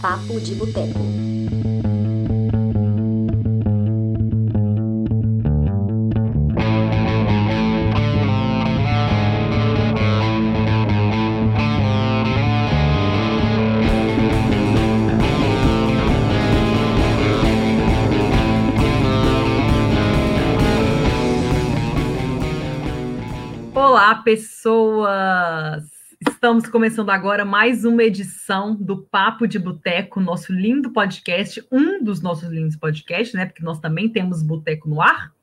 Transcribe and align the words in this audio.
Papo 0.00 0.38
de 0.40 0.54
Boteco. 0.54 1.75
Estamos 26.56 26.72
começando 26.72 27.10
agora 27.10 27.44
mais 27.44 27.84
uma 27.84 28.02
edição 28.02 28.74
do 28.74 29.02
Papo 29.02 29.46
de 29.46 29.58
Boteco, 29.58 30.22
nosso 30.22 30.54
lindo 30.54 30.90
podcast, 30.90 31.62
um 31.70 32.02
dos 32.02 32.22
nossos 32.22 32.48
lindos 32.48 32.74
podcasts, 32.76 33.34
né? 33.34 33.44
Porque 33.44 33.62
nós 33.62 33.78
também 33.78 34.08
temos 34.08 34.42
Boteco 34.42 34.88
no 34.88 35.02
ar. 35.02 35.34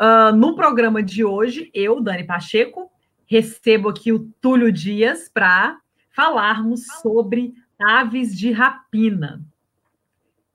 Uh, 0.00 0.32
no 0.36 0.54
programa 0.54 1.02
de 1.02 1.24
hoje, 1.24 1.72
eu, 1.74 2.00
Dani 2.00 2.22
Pacheco, 2.22 2.88
recebo 3.26 3.88
aqui 3.88 4.12
o 4.12 4.32
Túlio 4.40 4.70
Dias 4.70 5.28
para 5.28 5.80
falarmos 6.08 6.86
sobre 7.02 7.52
aves 7.76 8.32
de 8.38 8.52
rapina. 8.52 9.42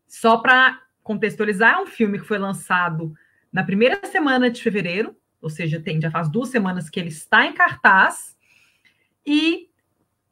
Só 0.08 0.38
para 0.38 0.80
contextualizar, 1.03 1.73
é 1.73 1.81
um 1.81 1.88
filme 1.88 2.20
que 2.20 2.25
foi 2.25 2.38
lançado 2.38 3.13
na 3.52 3.66
primeira 3.66 4.00
semana 4.05 4.50
de 4.50 4.63
fevereiro, 4.63 5.13
ou 5.41 5.50
seja, 5.50 5.77
tem 5.77 6.00
já 6.00 6.09
faz 6.09 6.30
duas 6.30 6.47
semanas 6.47 6.89
que 6.89 7.02
ele 7.02 7.09
está 7.09 7.45
em 7.45 7.52
cartaz, 7.52 8.34
e 9.25 9.73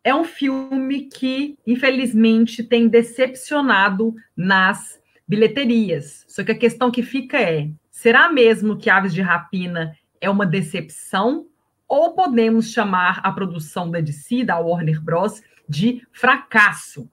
é 0.03 0.13
um 0.13 0.23
filme 0.23 1.01
que, 1.01 1.57
infelizmente, 1.65 2.63
tem 2.63 2.87
decepcionado 2.87 4.15
nas 4.35 4.99
bilheterias. 5.27 6.25
Só 6.27 6.43
que 6.43 6.51
a 6.51 6.57
questão 6.57 6.91
que 6.91 7.03
fica 7.03 7.39
é: 7.39 7.69
será 7.89 8.31
mesmo 8.31 8.77
que 8.77 8.89
Aves 8.89 9.13
de 9.13 9.21
Rapina 9.21 9.95
é 10.19 10.29
uma 10.29 10.45
decepção? 10.45 11.45
Ou 11.87 12.13
podemos 12.13 12.71
chamar 12.71 13.19
a 13.21 13.31
produção 13.31 13.91
da 13.91 13.99
DC, 13.99 14.45
da 14.45 14.57
Warner 14.57 15.01
Bros., 15.01 15.43
de 15.67 16.01
fracasso? 16.11 17.09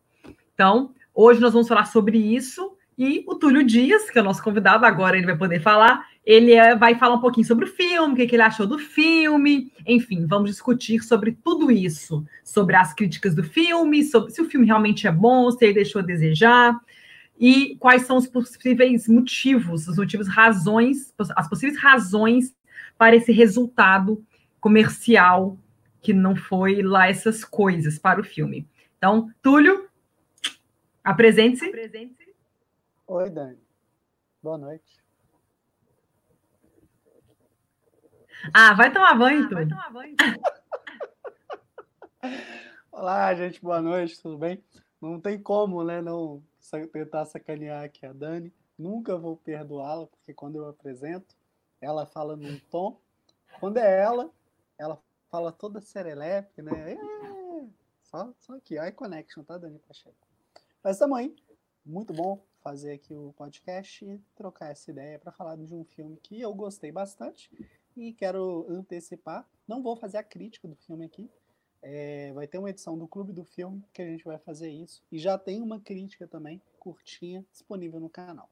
Então, 0.55 0.93
hoje 1.15 1.41
nós 1.41 1.53
vamos 1.53 1.69
falar 1.69 1.85
sobre 1.85 2.17
isso. 2.17 2.77
E 2.97 3.25
o 3.29 3.35
Túlio 3.37 3.65
Dias, 3.65 4.11
que 4.11 4.19
é 4.19 4.23
o 4.23 4.25
nosso 4.25 4.43
convidado, 4.43 4.85
agora 4.85 5.17
ele 5.17 5.27
vai 5.27 5.37
poder 5.37 5.61
falar, 5.61 6.05
ele 6.29 6.53
é, 6.53 6.77
vai 6.77 6.95
falar 6.95 7.15
um 7.15 7.23
pouquinho 7.23 7.47
sobre 7.47 7.65
o 7.65 7.69
filme, 7.69 8.13
o 8.13 8.17
que, 8.17 8.27
que 8.27 8.37
ele 8.37 8.43
achou 8.43 8.67
do 8.67 8.79
filme, 8.79 9.73
enfim, 9.87 10.27
vamos 10.27 10.51
discutir 10.51 11.03
sobre 11.03 11.33
tudo 11.33 11.71
isso, 11.71 12.23
sobre 12.45 12.77
as 12.77 12.93
críticas 12.93 13.35
do 13.35 13.43
filme, 13.43 14.05
sobre 14.05 14.31
se 14.31 14.43
o 14.43 14.45
filme 14.45 14.67
realmente 14.67 15.07
é 15.07 15.11
bom, 15.11 15.51
se 15.51 15.65
ele 15.65 15.73
deixou 15.73 16.03
a 16.03 16.05
desejar, 16.05 16.79
e 17.41 17.77
quais 17.77 18.03
são 18.03 18.19
os 18.19 18.27
possíveis 18.27 19.09
motivos, 19.09 19.89
os 19.89 19.97
motivos, 19.97 20.29
razões, 20.29 21.15
as 21.35 21.49
possíveis 21.49 21.81
razões 21.81 22.55
para 22.99 23.17
esse 23.17 23.33
resultado 23.33 24.23
comercial 24.61 25.57
que 26.03 26.13
não 26.13 26.37
foi 26.37 26.83
lá 26.83 27.09
essas 27.09 27.43
coisas 27.43 27.99
para 27.99 28.21
o 28.21 28.25
filme. 28.25 28.69
Então, 28.99 29.33
Túlio, 29.41 29.89
apresente-se. 31.03 31.65
Apresente 31.65 32.29
Oi, 33.07 33.31
Dani. 33.31 33.57
Boa 34.43 34.59
noite. 34.59 35.08
Ah, 38.55 38.73
vai 38.75 38.93
tomar 38.93 39.17
banho, 39.17 39.47
ah, 39.47 39.55
Vai 39.55 39.67
tomar 39.67 39.93
banho. 39.93 40.17
Olá, 42.93 43.35
gente, 43.35 43.61
boa 43.61 43.83
noite, 43.83 44.21
tudo 44.21 44.39
bem? 44.39 44.63
Não 45.01 45.21
tem 45.21 45.41
como, 45.41 45.83
né, 45.83 46.01
não 46.01 46.43
tentar 46.93 47.25
sacanear 47.25 47.85
aqui 47.85 48.07
a 48.07 48.13
Dani. 48.13 48.53
Nunca 48.79 49.17
vou 49.17 49.37
perdoá-la, 49.37 50.07
porque 50.07 50.33
quando 50.33 50.57
eu 50.57 50.69
apresento, 50.69 51.35
ela 51.81 52.07
fala 52.07 52.37
num 52.37 52.59
tom. 52.71 53.01
Quando 53.59 53.79
é 53.79 54.01
ela, 54.01 54.31
ela 54.79 55.03
fala 55.31 55.51
toda 55.51 55.81
serelepe, 55.81 56.63
né? 56.63 56.93
É, 56.93 56.97
só, 58.05 58.33
só 58.39 58.55
aqui, 58.55 58.79
eye 58.79 58.93
connection, 58.93 59.43
tá, 59.43 59.59
Dani 59.59 59.81
Pacheco? 59.81 60.17
Mas 60.83 61.03
aí, 61.03 61.35
muito 61.85 62.13
bom 62.13 62.41
fazer 62.63 62.93
aqui 62.93 63.15
o 63.15 63.33
podcast 63.37 64.05
e 64.05 64.19
trocar 64.37 64.71
essa 64.71 64.91
ideia 64.91 65.19
para 65.19 65.33
falar 65.33 65.57
de 65.57 65.75
um 65.75 65.85
filme 65.85 66.17
que 66.19 66.41
eu 66.41 66.55
gostei 66.55 66.93
bastante 66.93 67.51
e 67.99 68.13
quero 68.13 68.67
antecipar. 68.71 69.47
Não 69.67 69.83
vou 69.83 69.97
fazer 69.97 70.19
a 70.19 70.23
crítica 70.23 70.69
do 70.69 70.77
filme 70.77 71.05
aqui. 71.05 71.29
É, 71.83 72.33
vai 72.33 72.47
ter 72.47 72.59
uma 72.59 72.71
edição 72.71 72.99
do 72.99 73.07
Clube 73.07 73.33
do 73.33 73.45
Filme 73.45 73.83
que 73.93 74.03
a 74.03 74.07
gente 74.07 74.25
vai 74.25 74.39
fazer 74.39 74.71
isso. 74.71 75.03
E 75.11 75.19
já 75.19 75.39
tem 75.39 75.63
uma 75.63 75.81
crítica 75.81 76.27
também, 76.27 76.61
curtinha, 76.79 77.45
disponível 77.53 78.01
no 78.01 78.09
canal. 78.09 78.49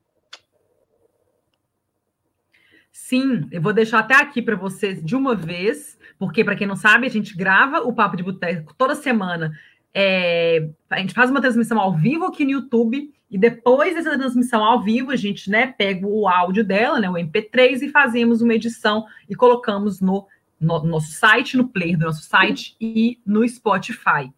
Sim, 2.93 3.47
eu 3.53 3.61
vou 3.61 3.75
deixar 3.75 3.99
até 3.99 4.15
aqui 4.15 4.41
para 4.41 4.57
vocês 4.57 5.05
de 5.05 5.15
uma 5.15 5.35
vez, 5.35 5.99
porque, 6.19 6.43
para 6.43 6.57
quem 6.57 6.67
não 6.67 6.77
sabe, 6.77 7.07
a 7.07 7.11
gente 7.11 7.37
grava 7.37 7.81
o 7.81 7.95
Papo 7.95 8.17
de 8.17 8.23
Boteco 8.23 8.75
toda 8.75 8.95
semana. 8.95 9.53
É, 9.99 10.69
a 10.91 10.99
gente 10.99 11.15
faz 11.15 11.31
uma 11.31 11.41
transmissão 11.41 11.81
ao 11.81 11.97
vivo 11.97 12.27
aqui 12.27 12.45
no 12.45 12.51
YouTube 12.51 13.11
e 13.31 13.39
depois 13.39 13.95
dessa 13.95 14.19
transmissão 14.19 14.63
ao 14.63 14.83
vivo, 14.83 15.11
a 15.11 15.17
gente 15.17 15.51
né, 15.51 15.69
pega 15.69 16.07
o 16.07 16.29
áudio 16.29 16.63
dela, 16.63 17.01
né, 17.01 17.09
o 17.09 17.15
MP3, 17.15 17.81
e 17.81 17.89
fazemos 17.89 18.43
uma 18.43 18.53
edição 18.53 19.07
e 19.27 19.35
colocamos 19.35 20.03
no, 20.03 20.27
no, 20.61 20.83
no 20.83 20.91
nosso 20.91 21.13
site, 21.13 21.57
no 21.57 21.67
player 21.67 21.97
do 21.97 22.05
nosso 22.05 22.25
site 22.25 22.77
e 22.79 23.19
no 23.25 23.49
Spotify. 23.49 24.31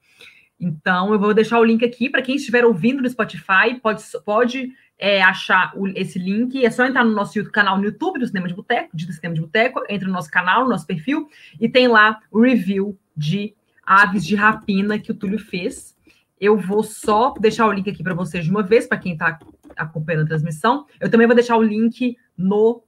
Então, 0.60 1.12
eu 1.12 1.18
vou 1.18 1.34
deixar 1.34 1.58
o 1.58 1.64
link 1.64 1.84
aqui 1.84 2.08
para 2.08 2.22
quem 2.22 2.36
estiver 2.36 2.64
ouvindo 2.64 3.02
no 3.02 3.10
Spotify, 3.10 3.74
pode, 3.82 4.00
pode 4.24 4.72
é, 4.96 5.20
achar 5.22 5.72
o, 5.76 5.88
esse 5.88 6.20
link. 6.20 6.64
É 6.64 6.70
só 6.70 6.84
entrar 6.84 7.04
no 7.04 7.12
nosso 7.12 7.42
canal 7.50 7.78
no 7.78 7.84
YouTube 7.84 8.20
do 8.20 8.26
Cinema 8.28 8.46
de 8.46 8.54
Boteco, 8.54 8.96
de 8.96 9.12
Cinema 9.12 9.34
de 9.34 9.40
Boteco, 9.40 9.82
entra 9.88 10.06
no 10.06 10.14
nosso 10.14 10.30
canal, 10.30 10.62
no 10.62 10.70
nosso 10.70 10.86
perfil, 10.86 11.28
e 11.60 11.68
tem 11.68 11.88
lá 11.88 12.20
o 12.30 12.40
review 12.40 12.96
de 13.16 13.54
Aves 13.88 14.22
de 14.22 14.36
Rapina 14.36 14.98
que 14.98 15.10
o 15.10 15.14
Túlio 15.14 15.38
fez. 15.38 15.96
Eu 16.38 16.58
vou 16.58 16.82
só 16.82 17.32
deixar 17.32 17.66
o 17.66 17.72
link 17.72 17.88
aqui 17.88 18.02
para 18.02 18.12
vocês 18.12 18.44
de 18.44 18.50
uma 18.50 18.62
vez, 18.62 18.86
para 18.86 18.98
quem 18.98 19.14
está 19.14 19.38
acompanhando 19.74 20.24
a 20.24 20.28
transmissão. 20.28 20.86
Eu 21.00 21.10
também 21.10 21.26
vou 21.26 21.34
deixar 21.34 21.56
o 21.56 21.62
link 21.62 22.14
no, 22.36 22.82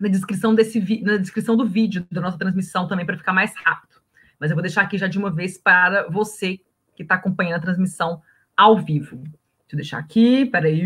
na, 0.00 0.08
descrição 0.08 0.54
desse, 0.54 1.02
na 1.02 1.18
descrição 1.18 1.54
do 1.54 1.66
vídeo 1.66 2.06
da 2.10 2.22
nossa 2.22 2.38
transmissão 2.38 2.88
também, 2.88 3.04
para 3.04 3.18
ficar 3.18 3.34
mais 3.34 3.54
rápido. 3.56 4.00
Mas 4.40 4.50
eu 4.50 4.56
vou 4.56 4.62
deixar 4.62 4.80
aqui 4.82 4.96
já 4.96 5.06
de 5.06 5.18
uma 5.18 5.30
vez 5.30 5.58
para 5.58 6.08
você 6.08 6.58
que 6.94 7.02
está 7.02 7.16
acompanhando 7.16 7.56
a 7.56 7.60
transmissão 7.60 8.22
ao 8.56 8.78
vivo. 8.78 9.16
Deixa 9.16 9.72
eu 9.72 9.76
deixar 9.76 9.98
aqui, 9.98 10.46
peraí. 10.46 10.82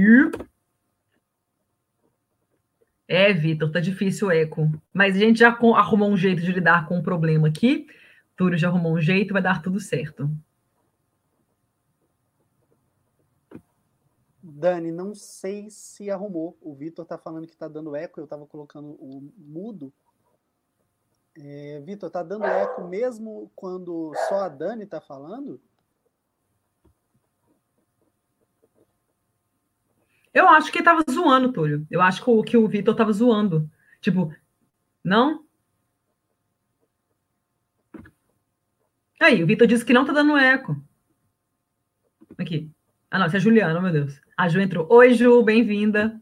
É, 3.07 3.33
Vitor, 3.33 3.71
tá 3.71 3.79
difícil 3.79 4.27
o 4.27 4.33
eco. 4.33 4.71
Mas 4.93 5.15
a 5.15 5.21
gente 5.21 5.39
já 5.39 5.51
arrumou 5.51 6.11
um 6.11 6.17
jeito 6.17 6.43
de 6.43 6.51
lidar 6.53 6.87
com 6.87 6.99
o 6.99 7.03
problema 7.03 7.47
aqui. 7.47 7.87
Túlio 8.41 8.57
já 8.57 8.69
arrumou 8.69 8.95
um 8.95 9.01
jeito, 9.03 9.35
vai 9.35 9.43
dar 9.43 9.61
tudo 9.61 9.79
certo. 9.79 10.31
Dani, 14.43 14.91
não 14.91 15.15
sei 15.15 15.69
se 15.69 16.11
arrumou. 16.11 16.57
O 16.63 16.75
Vitor 16.75 17.05
tá 17.05 17.19
falando 17.19 17.47
que 17.47 17.55
tá 17.55 17.69
dando 17.69 17.95
eco, 17.95 18.19
eu 18.19 18.27
tava 18.27 18.47
colocando 18.47 18.93
o 18.93 19.31
mudo. 19.37 19.93
É, 21.37 21.83
Vitor, 21.85 22.09
tá 22.09 22.23
dando 22.23 22.47
eco 22.47 22.89
mesmo 22.89 23.53
quando 23.55 24.11
só 24.27 24.45
a 24.45 24.49
Dani 24.49 24.87
tá 24.87 25.03
falando? 25.03 25.61
Eu 30.33 30.49
acho 30.49 30.73
que 30.73 30.83
tava 30.83 31.05
zoando, 31.11 31.53
Túlio. 31.53 31.87
Eu 31.91 32.01
acho 32.01 32.25
que 32.25 32.31
o, 32.31 32.43
que 32.43 32.57
o 32.57 32.67
Vitor 32.67 32.97
tava 32.97 33.13
zoando. 33.13 33.71
Tipo, 34.01 34.35
não? 35.05 35.45
Aí, 39.21 39.45
o 39.45 39.47
Vitor 39.47 39.67
disse 39.67 39.85
que 39.85 39.93
não 39.93 40.07
tá 40.07 40.15
dando 40.15 40.35
eco. 40.39 40.83
Aqui. 42.39 42.71
Ah, 43.11 43.19
não, 43.19 43.27
essa 43.27 43.37
é 43.37 43.41
Juliana, 43.41 43.79
meu 43.79 43.93
Deus. 43.93 44.19
A 44.35 44.49
Ju 44.49 44.61
entrou. 44.61 44.87
Oi, 44.91 45.13
Ju, 45.13 45.43
bem-vinda. 45.43 46.19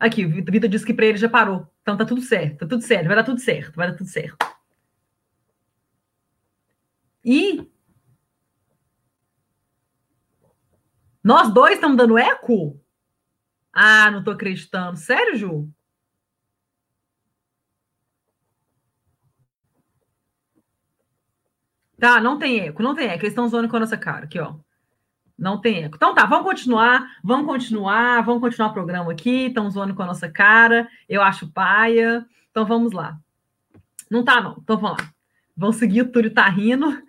Aqui, 0.00 0.26
o 0.26 0.28
Vitor 0.28 0.68
disse 0.68 0.84
que 0.84 0.92
para 0.92 1.06
ele 1.06 1.18
já 1.18 1.28
parou. 1.28 1.72
Então 1.82 1.96
tá 1.96 2.04
tudo 2.04 2.20
certo, 2.20 2.58
tá 2.58 2.66
tudo 2.66 2.82
certo, 2.82 3.06
vai 3.06 3.14
dar 3.16 3.22
tudo 3.22 3.40
certo, 3.40 3.76
vai 3.76 3.88
dar 3.88 3.96
tudo 3.96 4.08
certo. 4.08 4.36
E 7.24 7.64
nós 11.22 11.54
dois 11.54 11.74
estamos 11.74 11.96
dando 11.96 12.18
eco? 12.18 12.80
Ah, 13.72 14.10
não 14.10 14.24
tô 14.24 14.32
acreditando. 14.32 14.98
Sério, 14.98 15.36
Ju? 15.36 15.72
Tá, 22.02 22.20
não 22.20 22.36
tem 22.36 22.58
eco, 22.58 22.82
não 22.82 22.96
tem 22.96 23.06
eco. 23.06 23.22
Eles 23.22 23.28
estão 23.28 23.48
zoando 23.48 23.68
com 23.68 23.76
a 23.76 23.78
nossa 23.78 23.96
cara. 23.96 24.24
Aqui, 24.24 24.36
ó. 24.36 24.56
Não 25.38 25.60
tem 25.60 25.84
eco. 25.84 25.94
Então 25.94 26.12
tá, 26.12 26.26
vamos 26.26 26.44
continuar, 26.44 27.06
vamos 27.22 27.46
continuar, 27.46 28.24
vamos 28.24 28.40
continuar 28.40 28.70
o 28.70 28.72
programa 28.72 29.12
aqui. 29.12 29.46
Estão 29.46 29.70
zoando 29.70 29.94
com 29.94 30.02
a 30.02 30.06
nossa 30.06 30.28
cara. 30.28 30.88
Eu 31.08 31.22
acho 31.22 31.52
paia. 31.52 32.26
Então 32.50 32.66
vamos 32.66 32.90
lá. 32.92 33.16
Não 34.10 34.24
tá, 34.24 34.40
não. 34.40 34.56
Então 34.60 34.76
vamos 34.76 35.00
lá. 35.00 35.12
Vamos 35.56 35.76
seguir, 35.76 36.02
o 36.02 36.08
Túlio 36.08 36.34
tá 36.34 36.48
rindo. 36.48 37.00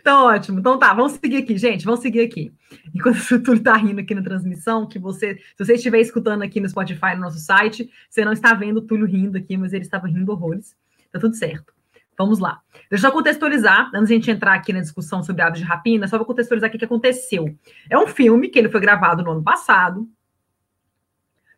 Então, 0.00 0.26
ótimo. 0.30 0.60
Então 0.60 0.78
tá, 0.78 0.94
vamos 0.94 1.14
seguir 1.14 1.38
aqui, 1.38 1.58
gente. 1.58 1.84
Vamos 1.84 1.98
seguir 1.98 2.20
aqui. 2.20 2.54
Enquanto 2.94 3.18
o 3.18 3.42
Túlio 3.42 3.64
tá 3.64 3.74
rindo 3.76 4.00
aqui 4.00 4.14
na 4.14 4.22
transmissão, 4.22 4.86
que 4.86 5.00
você, 5.00 5.34
se 5.56 5.64
você 5.64 5.74
estiver 5.74 5.98
escutando 5.98 6.42
aqui 6.42 6.60
no 6.60 6.68
Spotify, 6.68 7.16
no 7.16 7.22
nosso 7.22 7.40
site, 7.40 7.90
você 8.08 8.24
não 8.24 8.32
está 8.32 8.54
vendo 8.54 8.76
o 8.76 8.82
Túlio 8.82 9.06
rindo 9.06 9.36
aqui, 9.36 9.56
mas 9.56 9.72
ele 9.72 9.82
estava 9.82 10.06
rindo 10.06 10.30
horrores. 10.30 10.76
Tá 11.10 11.18
tudo 11.18 11.34
certo. 11.34 11.75
Vamos 12.18 12.38
lá. 12.38 12.60
Deixa 12.90 13.08
eu 13.08 13.12
contextualizar, 13.12 13.90
antes 13.94 14.08
de 14.08 14.14
a 14.14 14.16
gente 14.16 14.30
entrar 14.30 14.54
aqui 14.54 14.72
na 14.72 14.80
discussão 14.80 15.22
sobre 15.22 15.42
aves 15.42 15.58
de 15.58 15.64
rapina, 15.64 16.08
só 16.08 16.16
vou 16.16 16.26
contextualizar 16.26 16.70
o 16.70 16.78
que 16.78 16.84
aconteceu. 16.84 17.54
É 17.90 17.98
um 17.98 18.06
filme 18.06 18.48
que 18.48 18.58
ele 18.58 18.68
foi 18.68 18.80
gravado 18.80 19.22
no 19.22 19.32
ano 19.32 19.42
passado, 19.42 20.08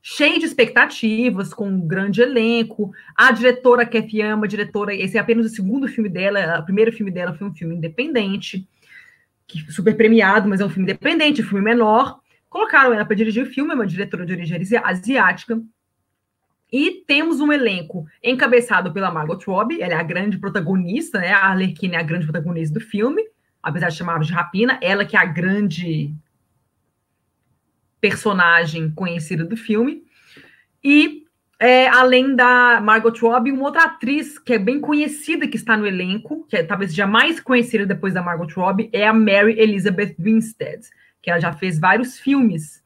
cheio 0.03 0.39
de 0.39 0.47
expectativas, 0.47 1.53
com 1.53 1.69
um 1.69 1.87
grande 1.87 2.23
elenco. 2.23 2.91
A 3.17 3.31
diretora 3.31 3.87
Kathy 3.87 4.23
Ama, 4.23 4.49
diretora, 4.49 4.95
esse 4.95 5.17
é 5.17 5.21
apenas 5.21 5.47
o 5.47 5.51
segundo 5.51 5.87
filme 5.87 6.09
dela, 6.09 6.59
o 6.61 6.65
primeiro 6.65 6.93
filme 6.93 7.11
dela 7.11 7.35
foi 7.35 7.47
um 7.47 7.55
filme 7.55 7.75
independente, 7.77 8.67
que 9.47 9.71
super 9.73 9.97
premiado, 9.97 10.49
mas 10.49 10.61
é 10.61 10.65
um 10.65 10.69
filme 10.69 10.85
independente, 10.85 11.43
um 11.43 11.47
filme 11.47 11.65
menor. 11.65 12.21
Colocaram 12.49 12.93
ela 12.93 13.05
para 13.05 13.17
dirigir 13.17 13.43
o 13.43 13.47
filme, 13.47 13.73
é 13.73 13.75
uma 13.75 13.87
diretora 13.87 14.25
de 14.25 14.33
origem 14.33 14.59
asiática. 14.83 15.61
E 16.71 17.03
temos 17.07 17.41
um 17.41 17.53
elenco 17.53 18.07
encabeçado 18.23 18.93
pela 18.93 19.11
Margot 19.11 19.39
Robbie, 19.47 19.81
ela 19.81 19.95
é 19.95 19.97
a 19.97 20.03
grande 20.03 20.39
protagonista, 20.39 21.19
né? 21.19 21.33
A 21.33 21.47
Arlequina 21.47 21.97
é 21.97 21.99
a 21.99 22.03
grande 22.03 22.27
protagonista 22.27 22.79
do 22.79 22.85
filme, 22.85 23.23
apesar 23.63 23.89
de 23.89 23.97
chamar 23.97 24.21
de 24.21 24.33
Rapina, 24.33 24.79
ela 24.83 25.05
que 25.05 25.17
é 25.17 25.21
a 25.21 25.25
grande 25.25 26.15
personagem 28.01 28.91
conhecida 28.91 29.45
do 29.45 29.57
filme. 29.57 30.05
E 30.85 31.25
é, 31.59 31.89
além 31.89 32.37
da 32.37 32.81
Margot 32.81 33.19
Robbie, 33.21 33.51
uma 33.51 33.65
outra 33.65 33.85
atriz 33.85 34.39
que 34.39 34.53
é 34.53 34.59
bem 34.59 34.81
conhecida 34.81 35.49
que 35.49 35.57
está 35.57 35.77
no 35.77 35.87
elenco, 35.87 36.47
que 36.49 36.57
é, 36.57 36.63
talvez 36.63 36.91
seja 36.91 37.07
mais 37.07 37.41
conhecida 37.41 37.85
depois 37.85 38.15
da 38.15 38.23
Margot 38.23 38.53
Robbie, 38.55 38.91
é 38.93 39.07
a 39.07 39.13
Mary 39.13 39.59
Elizabeth 39.59 40.15
Winstead, 40.19 40.87
que 41.21 41.31
ela 41.31 41.41
já 41.41 41.53
fez 41.53 41.79
vários 41.79 42.19
filmes 42.19 42.85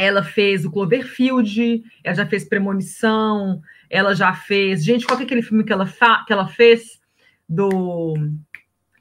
ela 0.00 0.22
fez 0.22 0.64
o 0.64 0.70
Cloverfield, 0.70 1.84
ela 2.02 2.16
já 2.16 2.26
fez 2.26 2.48
Premonição, 2.48 3.60
ela 3.90 4.14
já 4.14 4.32
fez. 4.32 4.82
Gente, 4.82 5.04
qual 5.04 5.20
é 5.20 5.22
aquele 5.22 5.42
filme 5.42 5.62
que 5.62 5.72
ela, 5.72 5.86
fa... 5.86 6.24
que 6.26 6.32
ela 6.32 6.48
fez 6.48 6.98
do, 7.46 8.14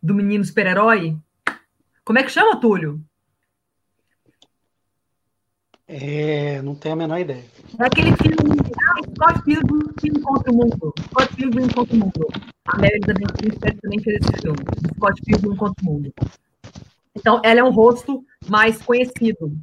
do 0.03 0.13
menino 0.13 0.43
super-herói? 0.43 1.17
Como 2.03 2.19
é 2.19 2.23
que 2.23 2.31
chama, 2.31 2.59
Túlio? 2.59 3.01
É, 5.87 6.61
não 6.61 6.75
tenho 6.75 6.93
a 6.93 6.97
menor 6.97 7.19
ideia. 7.19 7.45
É 7.79 7.85
aquele 7.85 8.15
filme. 8.17 8.59
Ah, 8.89 9.01
Scott 9.15 9.43
Pilgrim 9.43 10.21
contra 10.21 10.51
o 10.51 10.55
mundo. 10.55 10.93
Scott 11.07 11.35
Pilgrim 11.35 11.67
contra 11.69 11.95
o 11.95 11.99
mundo. 11.99 12.27
A 12.65 12.77
Mary 12.77 12.99
Elizabeth 13.07 13.77
também 13.81 13.99
fez 14.03 14.19
esse 14.21 14.41
filme. 14.41 14.59
Scott 14.95 15.21
Pilgrim 15.23 15.55
contra 15.55 15.83
o 15.83 15.91
mundo. 15.91 16.13
Então, 17.15 17.41
ela 17.43 17.61
é 17.61 17.63
um 17.63 17.71
rosto 17.71 18.23
mais 18.47 18.81
conhecido 18.81 19.57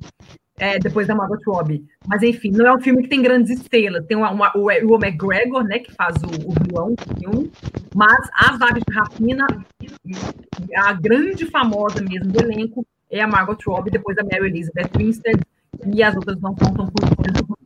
é, 0.58 0.78
depois 0.78 1.06
da 1.06 1.14
Margot 1.14 1.38
Robbie. 1.46 1.84
Mas, 2.06 2.22
enfim, 2.22 2.50
não 2.50 2.66
é 2.66 2.74
um 2.74 2.80
filme 2.80 3.02
que 3.02 3.08
tem 3.08 3.22
grandes 3.22 3.50
estrelas. 3.50 4.06
Tem 4.06 4.16
uma, 4.16 4.30
uma, 4.30 4.52
o, 4.56 4.66
o 4.66 4.96
McGregor, 4.96 5.64
né, 5.64 5.78
que 5.78 5.92
faz 5.92 6.16
o, 6.22 6.48
o 6.48 6.52
vilão 6.64 6.94
do 6.94 7.18
filme, 7.18 7.52
mas 7.94 8.28
as 8.34 8.60
aves 8.60 8.82
de 8.86 8.94
rapina, 8.94 9.46
a 10.76 10.92
grande 10.94 11.46
famosa 11.46 12.02
mesmo 12.02 12.32
do 12.32 12.40
elenco 12.40 12.86
é 13.10 13.20
a 13.20 13.28
Margot 13.28 13.58
Robbie, 13.66 13.90
depois 13.90 14.16
a 14.18 14.24
Mary 14.24 14.48
Elizabeth 14.48 14.90
Winstead, 14.96 15.40
e 15.92 16.02
as 16.02 16.14
outras 16.16 16.40
não 16.40 16.54
contam 16.54 16.86
por 16.86 17.58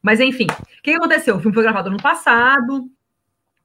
Mas, 0.00 0.20
enfim, 0.20 0.46
o 0.46 0.82
que 0.82 0.92
aconteceu? 0.92 1.36
O 1.36 1.40
filme 1.40 1.54
foi 1.54 1.62
gravado 1.62 1.90
no 1.90 2.00
passado, 2.00 2.88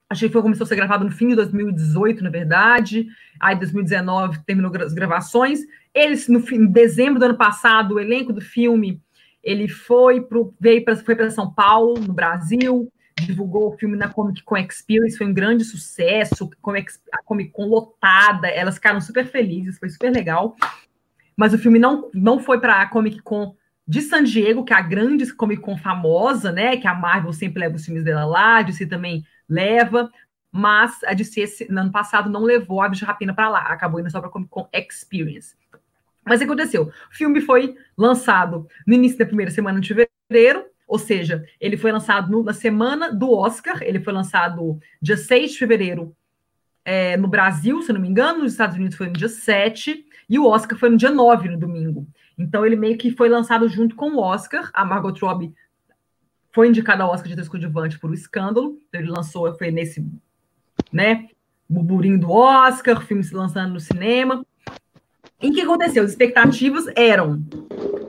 Achei 0.09 0.30
que 0.30 0.33
foi, 0.33 0.42
começou 0.42 0.63
a 0.63 0.68
ser 0.68 0.75
gravado 0.75 1.04
no 1.04 1.12
fim 1.12 1.27
de 1.27 1.36
2018, 1.36 2.24
na 2.24 2.30
verdade. 2.30 3.07
Aí, 3.39 3.56
2019, 3.57 4.39
terminou 4.45 4.71
as 4.81 4.94
gravações. 4.94 5.59
Eles, 5.94 6.30
no 6.30 6.39
fim, 6.39 6.56
em 6.56 6.71
dezembro 6.71 7.19
do 7.19 7.25
ano 7.25 7.38
passado, 7.38 7.95
o 7.95 8.00
elenco 8.00 8.31
do 8.31 8.39
filme, 8.39 9.01
ele 9.44 9.68
foi 9.68 10.25
veio 10.59 10.83
para 10.86 10.95
foi 10.95 11.30
São 11.30 11.54
Paulo, 11.54 12.00
no 12.00 12.13
Brasil, 12.13 12.92
divulgou 13.25 13.69
o 13.69 13.77
filme 13.77 13.98
na 13.98 14.07
Comic 14.07 14.44
Con 14.44 14.57
Experience, 14.57 15.18
foi 15.18 15.27
um 15.27 15.33
grande 15.33 15.65
sucesso, 15.65 16.50
a 17.12 17.24
Comic 17.24 17.51
Con 17.51 17.65
lotada, 17.65 18.48
elas 18.48 18.75
ficaram 18.75 19.01
super 19.01 19.25
felizes, 19.25 19.77
foi 19.77 19.89
super 19.89 20.12
legal. 20.12 20.56
Mas 21.36 21.54
o 21.54 21.57
filme 21.57 21.80
não, 21.80 22.09
não 22.13 22.39
foi 22.39 22.59
para 22.59 22.81
a 22.81 22.88
Comic 22.88 23.21
Con 23.21 23.56
de 23.88 24.01
San 24.01 24.24
Diego, 24.24 24.65
que 24.65 24.74
é 24.74 24.75
a 24.75 24.81
grande 24.81 25.31
Comic 25.33 25.62
Con 25.62 25.77
famosa, 25.77 26.51
né? 26.51 26.77
Que 26.77 26.88
a 26.88 26.94
Marvel 26.94 27.31
sempre 27.33 27.59
leva 27.59 27.75
os 27.75 27.86
filmes 27.86 28.04
dela 28.04 28.25
lá, 28.25 28.62
DC 28.62 28.86
também 28.86 29.24
leva, 29.49 30.11
mas 30.51 31.03
a 31.03 31.13
DC 31.13 31.41
esse, 31.41 31.71
no 31.71 31.81
ano 31.81 31.91
passado 31.91 32.29
não 32.29 32.44
levou 32.44 32.81
a 32.81 32.88
de 32.88 33.03
Rapina 33.03 33.33
para 33.33 33.49
lá, 33.49 33.61
acabou 33.61 33.99
indo 33.99 34.09
só 34.09 34.19
para 34.19 34.29
Comic 34.29 34.49
Con 34.49 34.67
Experience. 34.73 35.55
Mas 36.25 36.38
o 36.38 36.39
que 36.39 36.45
aconteceu? 36.45 36.83
O 36.83 37.15
filme 37.15 37.39
foi 37.41 37.75
lançado 37.97 38.67
no 38.85 38.94
início 38.94 39.17
da 39.17 39.25
primeira 39.25 39.51
semana 39.51 39.79
de 39.79 39.94
fevereiro, 39.94 40.65
ou 40.88 40.97
seja, 40.99 41.45
ele 41.59 41.77
foi 41.77 41.91
lançado 41.91 42.31
no, 42.31 42.44
na 42.44 42.53
semana 42.53 43.13
do 43.13 43.31
Oscar, 43.31 43.81
ele 43.81 43.99
foi 43.99 44.13
lançado 44.13 44.79
dia 45.01 45.17
6 45.17 45.51
de 45.51 45.57
fevereiro 45.57 46.15
é, 46.83 47.17
no 47.17 47.27
Brasil, 47.27 47.81
se 47.81 47.91
não 47.91 47.99
me 47.99 48.07
engano, 48.07 48.39
nos 48.39 48.53
Estados 48.53 48.77
Unidos 48.77 48.97
foi 48.97 49.07
no 49.07 49.13
dia 49.13 49.27
7, 49.27 50.05
e 50.29 50.39
o 50.39 50.45
Oscar 50.45 50.77
foi 50.77 50.89
no 50.89 50.97
dia 50.97 51.11
9, 51.11 51.49
no 51.49 51.57
domingo. 51.57 52.07
Então 52.38 52.65
ele 52.65 52.75
meio 52.75 52.97
que 52.97 53.11
foi 53.11 53.27
lançado 53.27 53.67
junto 53.67 53.95
com 53.95 54.11
o 54.11 54.19
Oscar, 54.19 54.69
a 54.73 54.85
Margot 54.85 55.13
Robbie 55.21 55.53
foi 56.57 56.69
indicada 56.69 57.04
ao 57.04 57.12
Oscar 57.12 57.27
de 57.27 57.33
atriz 57.33 57.48
coadjuvante 57.48 58.00
por 58.00 58.09
O 58.09 58.15
Escândalo, 58.15 58.80
ele 58.92 59.12
lançou, 59.12 59.56
foi 59.59 59.69
nesse, 59.69 60.04
né, 60.92 61.27
burburinho 61.69 62.19
do 62.19 62.31
Oscar, 62.31 63.00
filme 63.06 63.24
se 63.24 63.36
lançando 63.36 63.74
no 63.74 63.80
cinema, 63.80 64.44
e 65.39 65.51
o 65.51 65.54
que 65.54 65.62
aconteceu? 65.62 66.04
As 66.04 66.09
expectativas 66.09 66.86
eram 66.95 67.44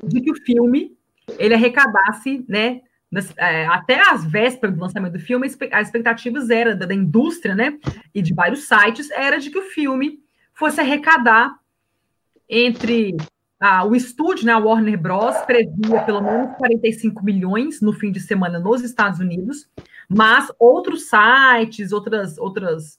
de 0.03 0.23
que 0.23 0.31
o 0.31 0.35
filme 0.35 0.97
ele 1.39 1.53
arrecadasse, 1.53 2.43
né? 2.49 2.81
Nas, 3.11 3.35
é, 3.37 3.67
até 3.67 4.00
as 4.00 4.25
vésperas 4.25 4.75
do 4.75 4.81
lançamento 4.81 5.12
do 5.12 5.21
filme, 5.21 5.47
as 5.47 5.87
expectativas 5.87 6.49
eram 6.49 6.75
da, 6.75 6.87
da, 6.87 6.95
indústria, 6.95 7.55
né? 7.55 7.79
E 8.15 8.23
de 8.23 8.33
vários 8.33 8.67
sites, 8.67 9.11
era 9.11 9.39
de 9.39 9.50
que 9.50 9.59
o 9.59 9.69
filme 9.69 10.21
fosse 10.55 10.81
arrecadar 10.81 11.55
entre 12.49 13.15
ah, 13.60 13.84
o 13.84 13.94
estúdio, 13.94 14.46
né? 14.46 14.52
A 14.52 14.58
Warner 14.58 14.99
Bros. 15.00 15.37
previa 15.46 16.02
pelo 16.05 16.20
menos 16.20 16.56
45 16.56 17.25
milhões 17.25 17.81
no 17.81 17.93
fim 17.93 18.12
de 18.12 18.20
semana 18.20 18.58
nos 18.58 18.82
Estados 18.82 19.19
Unidos, 19.19 19.69
mas 20.08 20.50
outros 20.58 21.08
sites, 21.08 21.93
outras, 21.93 22.38
outras 22.38 22.99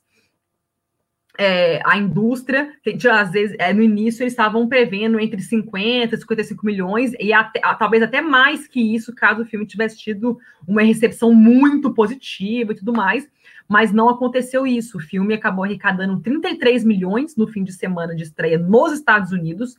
é, 1.40 1.80
a 1.86 1.98
indústria, 1.98 2.74
às 3.10 3.32
vezes, 3.32 3.56
é, 3.58 3.72
no 3.72 3.82
início, 3.82 4.24
eles 4.24 4.34
estavam 4.34 4.68
prevendo 4.68 5.18
entre 5.18 5.42
50 5.42 6.14
e 6.14 6.20
55 6.20 6.66
milhões, 6.66 7.14
e 7.18 7.32
até, 7.32 7.62
talvez 7.80 8.04
até 8.04 8.20
mais 8.20 8.68
que 8.68 8.94
isso, 8.94 9.16
caso 9.16 9.44
o 9.44 9.46
filme 9.46 9.66
tivesse 9.66 9.98
tido 9.98 10.38
uma 10.68 10.82
recepção 10.82 11.34
muito 11.34 11.94
positiva 11.94 12.74
e 12.74 12.76
tudo 12.76 12.92
mais, 12.92 13.26
mas 13.70 13.94
não 13.94 14.10
aconteceu 14.10 14.68
isso. 14.68 14.98
O 14.98 15.02
filme 15.02 15.34
acabou 15.34 15.64
arrecadando 15.64 16.20
33 16.20 16.84
milhões 16.84 17.38
no 17.38 17.48
fim 17.48 17.64
de 17.64 17.72
semana 17.72 18.14
de 18.14 18.24
estreia 18.24 18.60
nos 18.60 18.92
Estados 18.92 19.32
Unidos, 19.32 19.78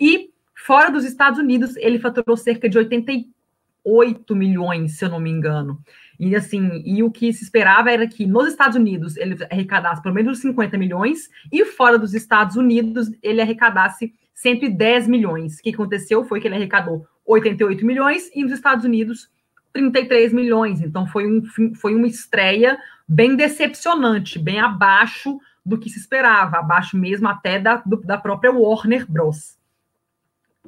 e 0.00 0.30
fora 0.54 0.90
dos 0.90 1.04
Estados 1.04 1.38
Unidos, 1.38 1.76
ele 1.76 1.98
faturou 1.98 2.36
cerca 2.36 2.68
de 2.68 2.78
88 2.78 4.34
milhões, 4.34 4.96
se 4.96 5.04
eu 5.04 5.08
não 5.08 5.20
me 5.20 5.30
engano. 5.30 5.78
E 6.18 6.34
assim, 6.36 6.82
e 6.84 7.02
o 7.02 7.10
que 7.10 7.32
se 7.32 7.44
esperava 7.44 7.90
era 7.90 8.06
que 8.06 8.26
nos 8.26 8.48
Estados 8.48 8.76
Unidos 8.76 9.16
ele 9.16 9.36
arrecadasse 9.50 10.02
pelo 10.02 10.14
menos 10.14 10.38
50 10.40 10.76
milhões 10.76 11.30
e 11.50 11.64
fora 11.64 11.98
dos 11.98 12.14
Estados 12.14 12.56
Unidos 12.56 13.10
ele 13.22 13.40
arrecadasse 13.40 14.12
110 14.34 15.08
milhões. 15.08 15.58
O 15.58 15.62
que 15.62 15.70
aconteceu 15.70 16.24
foi 16.24 16.40
que 16.40 16.48
ele 16.48 16.56
arrecadou 16.56 17.06
88 17.26 17.86
milhões 17.86 18.30
e 18.34 18.42
nos 18.42 18.52
Estados 18.52 18.84
Unidos 18.84 19.30
33 19.72 20.32
milhões. 20.32 20.80
Então 20.80 21.06
foi, 21.06 21.26
um, 21.26 21.42
foi 21.74 21.94
uma 21.94 22.06
estreia 22.06 22.78
bem 23.08 23.34
decepcionante, 23.34 24.38
bem 24.38 24.60
abaixo 24.60 25.38
do 25.64 25.78
que 25.78 25.90
se 25.90 25.98
esperava, 25.98 26.58
abaixo 26.58 26.96
mesmo 26.96 27.28
até 27.28 27.58
da, 27.58 27.76
do, 27.76 27.96
da 28.02 28.18
própria 28.18 28.52
Warner 28.52 29.10
Bros. 29.10 29.59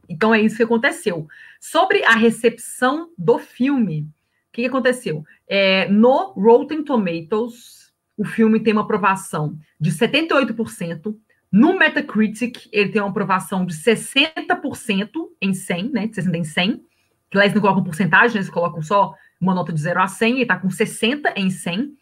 Então 0.08 0.34
é 0.34 0.40
isso 0.40 0.56
que 0.56 0.62
aconteceu. 0.62 1.26
Sobre 1.60 2.04
a 2.04 2.14
recepção 2.14 3.10
do 3.16 3.38
filme, 3.38 4.02
o 4.02 4.52
que, 4.52 4.66
aconteceu? 4.66 5.24
É, 5.48 5.88
no 5.88 6.32
Rotten 6.32 6.82
Tomatoes, 6.82 7.92
o 8.16 8.24
filme 8.24 8.60
tem 8.60 8.72
uma 8.72 8.82
aprovação 8.82 9.58
de 9.80 9.90
78%. 9.90 11.16
No 11.50 11.78
Metacritic, 11.78 12.68
ele 12.72 12.90
tem 12.90 13.00
uma 13.00 13.10
aprovação 13.10 13.64
de 13.64 13.74
60% 13.74 15.08
em 15.40 15.54
100, 15.54 15.90
né? 15.90 16.10
60 16.12 16.36
em 16.36 16.44
100. 16.44 16.84
Que 17.30 17.36
lá 17.38 17.44
eles 17.44 17.54
não 17.54 17.62
colocam 17.62 17.84
porcentagem, 17.84 18.36
eles 18.36 18.50
colocam 18.50 18.82
só 18.82 19.14
uma 19.40 19.54
nota 19.54 19.72
de 19.72 19.80
0 19.80 20.00
a 20.00 20.06
100, 20.06 20.38
e 20.38 20.42
está 20.42 20.56
com 20.56 20.70
60 20.70 21.32
em 21.36 21.50
100. 21.50 21.96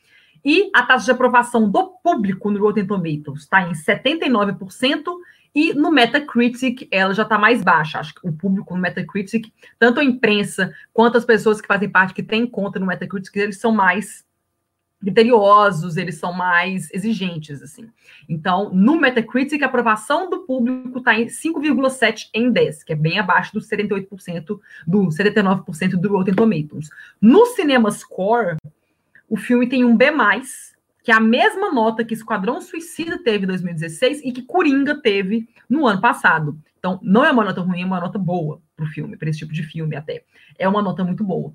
E 0.45 0.71
a 0.75 0.83
taxa 0.83 1.07
de 1.07 1.11
aprovação 1.11 1.71
do 1.71 1.91
público 2.03 2.51
no 2.51 2.61
Rotten 2.61 2.87
Tomatoes 2.87 3.43
está 3.43 3.69
em 3.69 3.73
79%, 3.73 5.05
e 5.55 5.75
no 5.75 5.91
Metacritic, 5.91 6.89
ela 6.91 7.13
já 7.13 7.25
está 7.25 7.39
mais 7.39 7.63
baixa. 7.63 7.99
Acho 7.99 8.15
que 8.15 8.27
o 8.27 8.33
público 8.33 8.75
no 8.75 8.81
Metacritic, 8.81 9.53
tanto 9.79 10.01
a 10.01 10.05
imprensa 10.05 10.73
quanto 10.93 11.19
as 11.19 11.25
pessoas 11.25 11.61
que 11.61 11.67
fazem 11.67 11.89
parte, 11.89 12.15
que 12.15 12.23
têm 12.23 12.47
conta 12.47 12.79
no 12.79 12.87
Metacritic, 12.87 13.35
eles 13.37 13.59
são 13.59 13.73
mais 13.73 14.25
criteriosos, 15.01 15.97
eles 15.97 16.17
são 16.17 16.33
mais 16.33 16.93
exigentes, 16.93 17.63
assim. 17.63 17.89
Então, 18.29 18.71
no 18.73 19.01
Metacritic, 19.01 19.63
a 19.63 19.67
aprovação 19.67 20.29
do 20.29 20.41
público 20.41 20.99
está 20.99 21.19
em 21.19 21.27
5,7 21.27 22.29
em 22.35 22.53
10, 22.53 22.85
que 22.85 22.93
é 22.93 22.97
bem 22.97 23.19
abaixo 23.19 23.55
dos 23.55 23.67
78%, 23.69 24.61
do 24.87 25.09
79% 25.09 25.91
do 25.93 26.09
Rotten 26.11 26.35
Tomatoes. 26.35 26.91
No 27.21 27.47
Cinema 27.47 27.91
Score, 27.91 28.57
o 29.29 29.37
filme 29.37 29.69
tem 29.69 29.85
um 29.85 29.97
B+, 29.97 30.13
que 31.03 31.11
é 31.11 31.15
a 31.15 31.21
mesma 31.21 31.73
nota 31.73 32.05
que 32.05 32.15
Esquadrão 32.15 32.61
Suicida 32.61 33.19
teve 33.23 33.45
em 33.45 33.49
2016 33.49 34.23
e 34.25 34.33
que 34.33 34.43
Coringa 34.43 35.01
teve 35.01 35.49
no 35.69 35.87
ano 35.87 36.01
passado. 36.01 36.59
Então, 36.79 36.99
não 37.03 37.25
é 37.25 37.31
uma 37.31 37.45
nota 37.45 37.61
ruim, 37.61 37.83
é 37.83 37.87
uma 37.87 38.01
nota 38.01 38.19
boa 38.19 38.61
para 38.77 38.85
o 38.85 38.89
filme, 38.89 39.17
para 39.17 39.29
esse 39.29 39.39
tipo 39.41 39.53
de 39.53 39.63
filme 39.63 39.97
até. 39.97 40.25
É 40.59 40.69
uma 40.69 40.83
nota 40.83 41.05
muito 41.05 41.25
boa. 41.25 41.53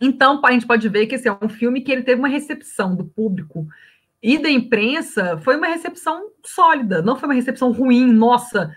Então, 0.00 0.40
a 0.44 0.52
gente 0.52 0.66
pode 0.66 0.88
ver 0.88 1.06
que 1.06 1.14
esse 1.14 1.28
é 1.28 1.38
um 1.40 1.48
filme 1.48 1.80
que 1.80 1.92
ele 1.92 2.02
teve 2.02 2.18
uma 2.18 2.28
recepção 2.28 2.94
do 2.94 3.04
público 3.04 3.66
e 4.22 4.38
da 4.38 4.50
imprensa, 4.50 5.38
foi 5.38 5.56
uma 5.56 5.66
recepção 5.66 6.30
sólida, 6.44 7.02
não 7.02 7.16
foi 7.16 7.28
uma 7.28 7.34
recepção 7.34 7.72
ruim, 7.72 8.12
nossa, 8.12 8.74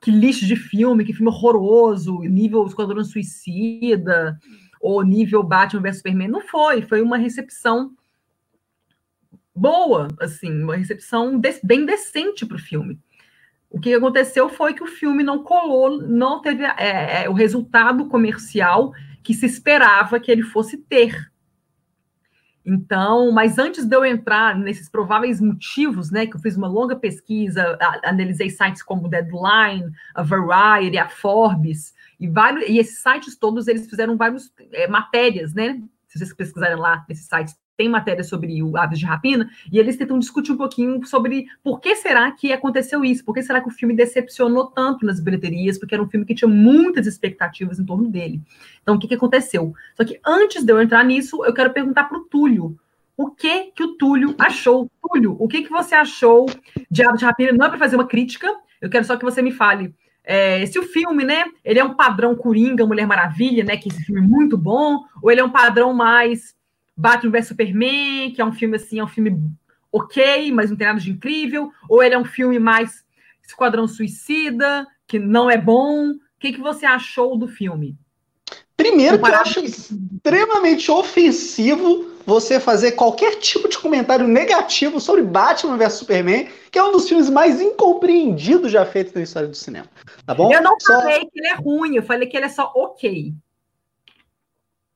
que 0.00 0.10
lixo 0.10 0.46
de 0.46 0.56
filme, 0.56 1.04
que 1.04 1.12
filme 1.12 1.30
horroroso, 1.30 2.20
nível 2.20 2.66
Esquadrão 2.66 3.04
Suicida, 3.04 4.38
ou 4.80 5.02
nível 5.02 5.42
Batman 5.42 5.82
vs 5.82 5.96
Superman, 5.96 6.28
não 6.28 6.40
foi, 6.40 6.82
foi 6.82 7.02
uma 7.02 7.16
recepção 7.16 7.92
boa, 9.54 10.08
assim, 10.20 10.62
uma 10.62 10.76
recepção 10.76 11.38
de, 11.38 11.60
bem 11.62 11.86
decente 11.86 12.44
para 12.44 12.56
o 12.56 12.60
filme. 12.60 12.98
O 13.70 13.80
que 13.80 13.92
aconteceu 13.92 14.48
foi 14.48 14.74
que 14.74 14.82
o 14.82 14.86
filme 14.86 15.22
não 15.22 15.42
colou, 15.42 16.00
não 16.00 16.40
teve 16.40 16.64
é, 16.64 17.24
é, 17.24 17.28
o 17.28 17.32
resultado 17.32 18.06
comercial 18.06 18.92
que 19.22 19.34
se 19.34 19.46
esperava 19.46 20.20
que 20.20 20.30
ele 20.30 20.42
fosse 20.42 20.76
ter. 20.78 21.32
Então, 22.64 23.30
mas 23.30 23.58
antes 23.58 23.84
de 23.84 23.94
eu 23.94 24.04
entrar 24.04 24.56
nesses 24.56 24.88
prováveis 24.88 25.40
motivos, 25.40 26.10
né, 26.10 26.26
que 26.26 26.34
eu 26.34 26.40
fiz 26.40 26.56
uma 26.56 26.68
longa 26.68 26.96
pesquisa, 26.96 27.76
a, 27.80 28.08
analisei 28.08 28.48
sites 28.48 28.82
como 28.82 29.08
Deadline, 29.08 29.92
a 30.14 30.22
Variety, 30.22 30.96
a 30.96 31.08
Forbes, 31.08 31.92
e 32.18 32.26
vários, 32.26 32.68
e 32.68 32.78
esses 32.78 33.00
sites 33.00 33.36
todos 33.36 33.68
eles 33.68 33.88
fizeram 33.88 34.16
várias 34.16 34.50
é, 34.72 34.88
matérias, 34.88 35.52
né? 35.52 35.82
Se 36.08 36.18
vocês 36.18 36.32
pesquisarem 36.32 36.76
lá 36.76 37.04
nesses 37.08 37.26
sites, 37.26 37.54
tem 37.76 37.88
matéria 37.88 38.22
sobre 38.22 38.62
o 38.62 38.76
Aves 38.76 38.98
de 38.98 39.04
Rapina, 39.04 39.48
e 39.70 39.78
eles 39.78 39.96
tentam 39.96 40.18
discutir 40.18 40.52
um 40.52 40.56
pouquinho 40.56 41.04
sobre 41.06 41.46
por 41.62 41.80
que 41.80 41.94
será 41.96 42.30
que 42.30 42.52
aconteceu 42.52 43.04
isso, 43.04 43.24
por 43.24 43.34
que 43.34 43.42
será 43.42 43.60
que 43.60 43.68
o 43.68 43.72
filme 43.72 43.94
decepcionou 43.94 44.66
tanto 44.66 45.04
nas 45.04 45.20
bilheterias, 45.20 45.78
porque 45.78 45.94
era 45.94 46.02
um 46.02 46.08
filme 46.08 46.24
que 46.24 46.34
tinha 46.34 46.48
muitas 46.48 47.06
expectativas 47.06 47.78
em 47.78 47.84
torno 47.84 48.08
dele. 48.08 48.40
Então, 48.82 48.94
o 48.94 48.98
que, 48.98 49.08
que 49.08 49.14
aconteceu? 49.14 49.74
Só 49.96 50.04
que 50.04 50.20
antes 50.24 50.62
de 50.62 50.72
eu 50.72 50.80
entrar 50.80 51.04
nisso, 51.04 51.44
eu 51.44 51.52
quero 51.52 51.72
perguntar 51.72 52.04
para 52.04 52.18
o 52.18 52.24
Túlio, 52.24 52.78
o 53.16 53.30
que 53.30 53.72
que 53.72 53.82
o 53.82 53.96
Túlio 53.96 54.34
achou? 54.38 54.90
Túlio, 55.02 55.36
o 55.38 55.48
que 55.48 55.62
que 55.62 55.70
você 55.70 55.94
achou 55.94 56.46
de 56.90 57.04
Aves 57.04 57.20
de 57.20 57.24
Rapina? 57.24 57.52
Não 57.52 57.66
é 57.66 57.68
para 57.68 57.78
fazer 57.78 57.96
uma 57.96 58.06
crítica, 58.06 58.48
eu 58.80 58.90
quero 58.90 59.04
só 59.04 59.16
que 59.16 59.24
você 59.24 59.40
me 59.40 59.52
fale 59.52 59.94
é, 60.24 60.64
se 60.64 60.78
o 60.78 60.82
filme, 60.82 61.22
né, 61.22 61.44
ele 61.62 61.78
é 61.78 61.84
um 61.84 61.94
padrão 61.94 62.34
Coringa, 62.34 62.86
Mulher 62.86 63.06
Maravilha, 63.06 63.62
né, 63.62 63.76
que 63.76 63.90
esse 63.90 64.02
filme 64.02 64.22
é 64.22 64.26
muito 64.26 64.56
bom, 64.56 65.00
ou 65.22 65.30
ele 65.30 65.40
é 65.40 65.44
um 65.44 65.50
padrão 65.50 65.92
mais 65.92 66.54
Batman 66.96 67.32
vs 67.32 67.48
Superman, 67.48 68.32
que 68.32 68.40
é 68.40 68.44
um 68.44 68.52
filme 68.52 68.76
assim, 68.76 68.98
é 68.98 69.04
um 69.04 69.08
filme 69.08 69.36
ok, 69.90 70.50
mas 70.52 70.70
não 70.70 70.76
tem 70.76 70.86
nada 70.86 71.00
de 71.00 71.10
incrível, 71.10 71.70
ou 71.88 72.02
ele 72.02 72.14
é 72.14 72.18
um 72.18 72.24
filme 72.24 72.58
mais 72.58 73.04
Esquadrão 73.46 73.86
Suicida, 73.86 74.86
que 75.06 75.18
não 75.18 75.50
é 75.50 75.56
bom. 75.56 76.10
O 76.10 76.18
que, 76.40 76.52
que 76.52 76.60
você 76.60 76.84
achou 76.84 77.36
do 77.36 77.46
filme? 77.46 77.96
Primeiro 78.76 79.18
que 79.20 79.30
eu 79.30 79.34
acho 79.36 79.60
extremamente 79.60 80.90
ofensivo 80.90 82.10
você 82.26 82.58
fazer 82.58 82.92
qualquer 82.92 83.36
tipo 83.36 83.68
de 83.68 83.78
comentário 83.78 84.26
negativo 84.26 84.98
sobre 84.98 85.22
Batman 85.22 85.76
vs 85.76 85.92
Superman, 85.92 86.48
que 86.72 86.78
é 86.78 86.82
um 86.82 86.90
dos 86.90 87.08
filmes 87.08 87.30
mais 87.30 87.60
incompreendidos 87.60 88.72
já 88.72 88.84
feitos 88.84 89.12
na 89.12 89.22
história 89.22 89.48
do 89.48 89.54
cinema. 89.54 89.86
Tá 90.26 90.34
bom? 90.34 90.52
Eu 90.52 90.60
não 90.60 90.78
só... 90.80 91.00
falei 91.00 91.20
que 91.20 91.38
ele 91.38 91.48
é 91.48 91.54
ruim, 91.54 91.94
eu 91.96 92.02
falei 92.02 92.28
que 92.28 92.36
ele 92.36 92.46
é 92.46 92.48
só 92.48 92.72
ok. 92.74 93.32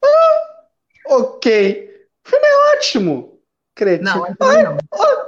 Ah, 0.04 0.64
ok. 1.06 1.87
O 2.28 2.30
filme 2.30 2.46
é 2.46 2.76
ótimo. 2.76 3.40
Cretino. 3.74 4.10
Não, 4.10 4.36
Ai, 4.40 4.62
não. 4.62 4.76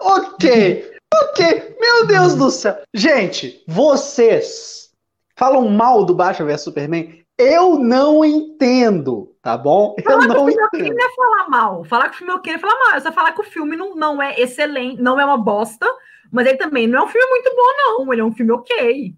ok. 0.02 0.92
Ok. 1.14 1.76
Meu 1.80 2.06
Deus 2.06 2.34
do 2.34 2.50
céu. 2.50 2.76
Gente, 2.92 3.64
vocês 3.66 4.90
falam 5.34 5.66
mal 5.70 6.04
do 6.04 6.14
Batman 6.14 6.46
vs 6.48 6.60
Superman? 6.60 7.24
Eu 7.38 7.78
não 7.78 8.22
entendo, 8.22 9.34
tá 9.40 9.56
bom? 9.56 9.94
Eu 9.96 10.04
falar 10.04 10.26
não 10.26 10.44
que 10.44 10.52
o 10.52 10.68
filme 10.68 10.90
não 10.90 11.06
é 11.06 11.14
falar 11.14 11.48
mal. 11.48 11.84
Falar 11.84 12.10
que 12.10 12.16
o 12.16 12.18
filme 12.18 12.32
é 12.34 12.36
ok 12.36 12.52
é 12.52 12.58
falar 12.58 12.78
mal. 12.78 12.94
É 12.96 13.00
só 13.00 13.12
falar 13.12 13.32
que 13.32 13.40
o 13.40 13.44
filme 13.44 13.76
não, 13.76 13.96
não 13.96 14.20
é 14.20 14.38
excelente, 14.38 15.00
não 15.00 15.18
é 15.18 15.24
uma 15.24 15.38
bosta, 15.38 15.86
mas 16.30 16.46
ele 16.46 16.58
também 16.58 16.86
não 16.86 16.98
é 16.98 17.04
um 17.04 17.08
filme 17.08 17.26
muito 17.30 17.50
bom, 17.56 17.76
não. 17.78 18.12
Ele 18.12 18.20
é 18.20 18.24
um 18.24 18.34
filme 18.34 18.52
ok. 18.52 19.14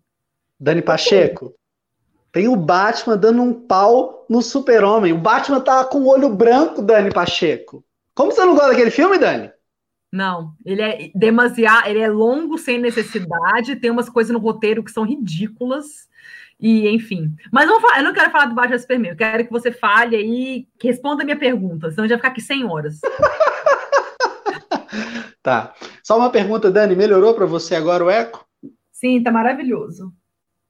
Dani 0.61 0.83
Pacheco, 0.83 1.47
okay. 1.47 1.59
Tem 2.33 2.49
o 2.49 2.57
Batman 2.57 3.17
dando 3.17 3.43
um 3.43 3.53
pau 3.53 4.27
no 4.29 4.41
super-homem. 4.41 5.12
O 5.12 5.19
Batman 5.19 5.61
tá 5.61 5.85
com 5.85 5.99
o 5.99 6.09
olho 6.09 6.31
branco, 6.31 6.81
Dani 6.81 7.12
Pacheco. 7.12 7.85
Como 8.15 8.33
você 8.33 8.45
não 8.45 8.55
gosta 8.55 8.71
daquele 8.71 8.91
filme, 8.91 9.19
Dani? 9.19 9.51
Não, 10.11 10.53
ele 10.65 10.83
é 10.83 11.11
demasiado, 11.15 11.89
ele 11.89 12.01
é 12.01 12.09
longo 12.09 12.59
sem 12.59 12.79
necessidade, 12.79 13.77
tem 13.77 13.91
umas 13.91 14.09
coisas 14.09 14.33
no 14.33 14.39
roteiro 14.39 14.83
que 14.83 14.91
são 14.91 15.05
ridículas. 15.05 16.09
E, 16.59 16.89
enfim. 16.89 17.35
Mas 17.51 17.67
não, 17.67 17.81
eu 17.97 18.05
não 18.05 18.12
quero 18.12 18.31
falar 18.31 18.47
do 18.47 18.55
Batman 18.55 18.79
Superman. 18.79 19.11
Eu 19.11 19.17
quero 19.17 19.45
que 19.45 19.51
você 19.51 19.71
fale 19.71 20.17
aí, 20.17 20.67
que 20.79 20.89
responda 20.89 21.23
a 21.23 21.25
minha 21.25 21.39
pergunta, 21.39 21.91
senão 21.91 22.07
já 22.07 22.15
vai 22.15 22.19
ficar 22.19 22.29
aqui 22.29 22.41
100 22.41 22.65
horas. 22.65 23.01
tá. 25.43 25.75
Só 26.03 26.17
uma 26.17 26.31
pergunta, 26.31 26.71
Dani. 26.71 26.95
Melhorou 26.95 27.35
para 27.35 27.47
você 27.47 27.75
agora 27.75 28.05
o 28.05 28.11
eco? 28.11 28.47
Sim, 28.91 29.23
tá 29.23 29.31
maravilhoso. 29.31 30.12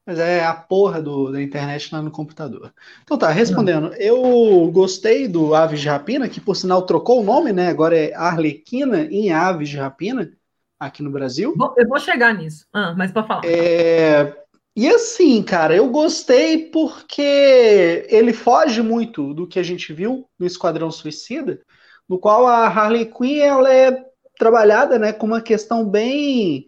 Mas 0.04 0.18
é 0.18 0.44
a 0.44 0.52
porra 0.52 1.00
do, 1.00 1.30
da 1.30 1.40
internet 1.40 1.94
lá 1.94 2.02
no 2.02 2.10
computador. 2.10 2.72
Então 3.02 3.16
tá, 3.16 3.30
respondendo. 3.30 3.94
Eu 3.94 4.68
gostei 4.72 5.28
do 5.28 5.54
Aves 5.54 5.80
de 5.80 5.88
Rapina, 5.88 6.28
que 6.28 6.40
por 6.40 6.56
sinal 6.56 6.82
trocou 6.82 7.20
o 7.20 7.24
nome, 7.24 7.52
né? 7.52 7.68
Agora 7.68 7.96
é 7.96 8.12
Arlequina 8.14 9.02
em 9.04 9.32
Aves 9.32 9.68
de 9.68 9.76
Rapina, 9.76 10.32
aqui 10.78 11.02
no 11.02 11.10
Brasil. 11.10 11.54
Eu 11.76 11.88
vou 11.88 12.00
chegar 12.00 12.34
nisso, 12.34 12.66
ah, 12.72 12.94
mas 12.96 13.12
para 13.12 13.22
falar. 13.22 13.42
É, 13.44 14.36
e 14.74 14.88
assim, 14.88 15.42
cara, 15.42 15.76
eu 15.76 15.88
gostei 15.88 16.70
porque 16.70 18.06
ele 18.08 18.32
foge 18.32 18.80
muito 18.80 19.34
do 19.34 19.46
que 19.46 19.58
a 19.58 19.62
gente 19.62 19.92
viu 19.92 20.26
no 20.38 20.46
Esquadrão 20.46 20.90
Suicida, 20.90 21.60
no 22.08 22.18
qual 22.18 22.48
a 22.48 22.66
Harley 22.66 23.06
Quinn 23.06 23.40
ela 23.40 23.72
é 23.72 24.04
trabalhada, 24.38 24.98
né, 24.98 25.12
com 25.12 25.26
uma 25.26 25.42
questão 25.42 25.88
bem 25.88 26.66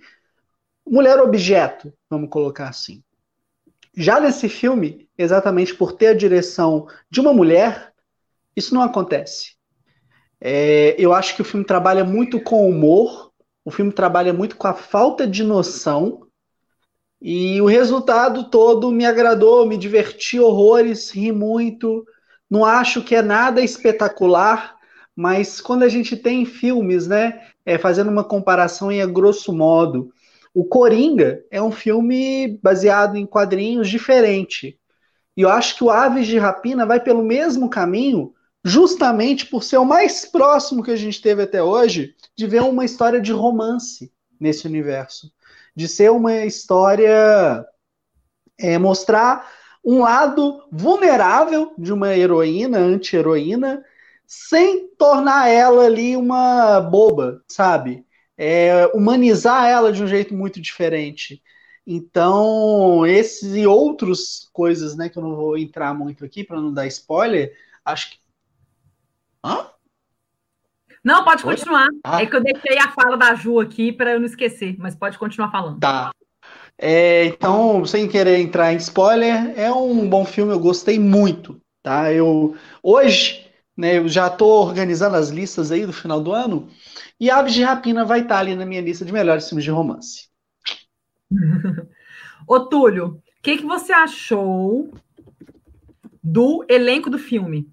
mulher 0.86 1.18
objeto, 1.18 1.92
vamos 2.10 2.28
colocar 2.28 2.68
assim. 2.68 3.02
Já 3.96 4.18
nesse 4.18 4.48
filme, 4.48 5.08
exatamente 5.16 5.74
por 5.74 5.92
ter 5.92 6.08
a 6.08 6.14
direção 6.14 6.86
de 7.10 7.20
uma 7.20 7.32
mulher, 7.32 7.92
isso 8.56 8.74
não 8.74 8.82
acontece. 8.82 9.54
É, 10.40 10.94
eu 10.98 11.12
acho 11.12 11.34
que 11.36 11.42
o 11.42 11.44
filme 11.44 11.64
trabalha 11.64 12.04
muito 12.04 12.40
com 12.40 12.68
humor, 12.68 13.32
o 13.64 13.70
filme 13.70 13.92
trabalha 13.92 14.32
muito 14.32 14.56
com 14.56 14.66
a 14.66 14.74
falta 14.74 15.26
de 15.26 15.42
noção 15.42 16.26
e 17.20 17.58
o 17.62 17.66
resultado 17.66 18.50
todo 18.50 18.90
me 18.90 19.06
agradou, 19.06 19.64
me 19.64 19.78
diverti 19.78 20.38
horrores, 20.38 21.10
ri 21.10 21.32
muito. 21.32 22.04
Não 22.50 22.64
acho 22.64 23.02
que 23.02 23.14
é 23.14 23.22
nada 23.22 23.62
espetacular, 23.62 24.76
mas 25.16 25.60
quando 25.60 25.84
a 25.84 25.88
gente 25.88 26.16
tem 26.16 26.44
filmes, 26.44 27.06
né, 27.06 27.40
é, 27.64 27.78
fazendo 27.78 28.10
uma 28.10 28.24
comparação 28.24 28.92
em 28.92 29.00
a 29.00 29.06
grosso 29.06 29.54
modo, 29.54 30.12
o 30.54 30.64
Coringa 30.64 31.44
é 31.50 31.60
um 31.60 31.72
filme 31.72 32.58
baseado 32.62 33.16
em 33.16 33.26
quadrinhos 33.26 33.90
diferente. 33.90 34.78
E 35.36 35.42
eu 35.42 35.50
acho 35.50 35.76
que 35.76 35.84
o 35.84 35.90
Aves 35.90 36.26
de 36.26 36.38
Rapina 36.38 36.86
vai 36.86 37.00
pelo 37.00 37.22
mesmo 37.22 37.68
caminho, 37.68 38.32
justamente 38.64 39.46
por 39.46 39.62
ser 39.62 39.78
o 39.78 39.84
mais 39.84 40.24
próximo 40.24 40.82
que 40.82 40.92
a 40.92 40.96
gente 40.96 41.20
teve 41.20 41.42
até 41.42 41.62
hoje 41.62 42.14
de 42.36 42.46
ver 42.46 42.62
uma 42.62 42.84
história 42.84 43.20
de 43.20 43.32
romance 43.32 44.12
nesse 44.40 44.66
universo 44.66 45.30
de 45.74 45.88
ser 45.88 46.10
uma 46.10 46.44
história 46.44 47.66
é, 48.58 48.78
mostrar 48.78 49.50
um 49.84 50.00
lado 50.00 50.62
vulnerável 50.70 51.74
de 51.76 51.92
uma 51.92 52.16
heroína, 52.16 52.78
anti-heroína, 52.78 53.84
sem 54.26 54.88
tornar 54.96 55.48
ela 55.48 55.84
ali 55.84 56.16
uma 56.16 56.80
boba, 56.80 57.42
sabe? 57.46 58.06
É, 58.36 58.86
humanizar 58.94 59.66
ela 59.66 59.92
de 59.92 60.02
um 60.02 60.06
jeito 60.06 60.34
muito 60.34 60.60
diferente. 60.60 61.42
Então, 61.86 63.06
esses 63.06 63.54
e 63.54 63.66
outras 63.66 64.48
coisas, 64.52 64.96
né, 64.96 65.08
que 65.08 65.18
eu 65.18 65.22
não 65.22 65.36
vou 65.36 65.58
entrar 65.58 65.92
muito 65.94 66.24
aqui 66.24 66.42
para 66.42 66.60
não 66.60 66.72
dar 66.72 66.86
spoiler, 66.86 67.54
acho 67.84 68.10
que. 68.10 68.18
Hã? 69.44 69.66
Não, 71.04 71.22
pode 71.22 71.42
continuar. 71.42 71.88
Ah. 72.02 72.22
É 72.22 72.26
que 72.26 72.34
eu 72.34 72.42
deixei 72.42 72.78
a 72.78 72.90
fala 72.90 73.16
da 73.18 73.34
Ju 73.34 73.60
aqui 73.60 73.92
para 73.92 74.12
eu 74.12 74.18
não 74.18 74.26
esquecer, 74.26 74.74
mas 74.78 74.94
pode 74.94 75.18
continuar 75.18 75.50
falando. 75.50 75.80
Tá. 75.80 76.10
É, 76.78 77.26
então, 77.26 77.84
sem 77.84 78.08
querer 78.08 78.38
entrar 78.38 78.72
em 78.72 78.78
spoiler, 78.78 79.52
é 79.58 79.70
um 79.70 80.08
bom 80.08 80.24
filme, 80.24 80.52
eu 80.52 80.58
gostei 80.58 80.98
muito, 80.98 81.60
tá? 81.82 82.12
Eu 82.12 82.56
hoje 82.82 83.43
né? 83.76 83.98
Eu 83.98 84.08
já 84.08 84.28
estou 84.28 84.66
organizando 84.66 85.16
as 85.16 85.28
listas 85.30 85.70
aí 85.70 85.86
do 85.86 85.92
final 85.92 86.20
do 86.20 86.32
ano. 86.32 86.68
E 87.18 87.30
Aves 87.30 87.54
de 87.54 87.62
Rapina 87.62 88.04
vai 88.04 88.20
estar 88.20 88.38
ali 88.38 88.54
na 88.54 88.66
minha 88.66 88.80
lista 88.80 89.04
de 89.04 89.12
melhores 89.12 89.48
filmes 89.48 89.64
de 89.64 89.70
romance. 89.70 90.28
Ô, 92.46 92.60
Túlio, 92.60 93.06
o 93.06 93.42
que, 93.42 93.58
que 93.58 93.64
você 93.64 93.92
achou 93.92 94.92
do 96.22 96.64
elenco 96.68 97.10
do 97.10 97.18
filme? 97.18 97.68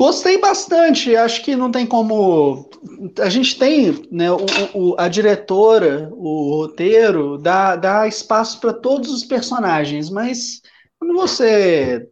Gostei 0.00 0.38
bastante, 0.38 1.16
acho 1.16 1.42
que 1.42 1.56
não 1.56 1.72
tem 1.72 1.84
como. 1.84 2.70
A 3.18 3.28
gente 3.28 3.58
tem 3.58 4.06
né, 4.12 4.30
o, 4.30 4.46
o, 4.72 4.94
a 4.96 5.08
diretora, 5.08 6.08
o 6.12 6.58
roteiro, 6.58 7.36
dá, 7.36 7.74
dá 7.74 8.06
espaço 8.06 8.60
para 8.60 8.72
todos 8.72 9.10
os 9.10 9.24
personagens, 9.24 10.08
mas 10.08 10.62
quando 11.00 11.14
você 11.14 12.08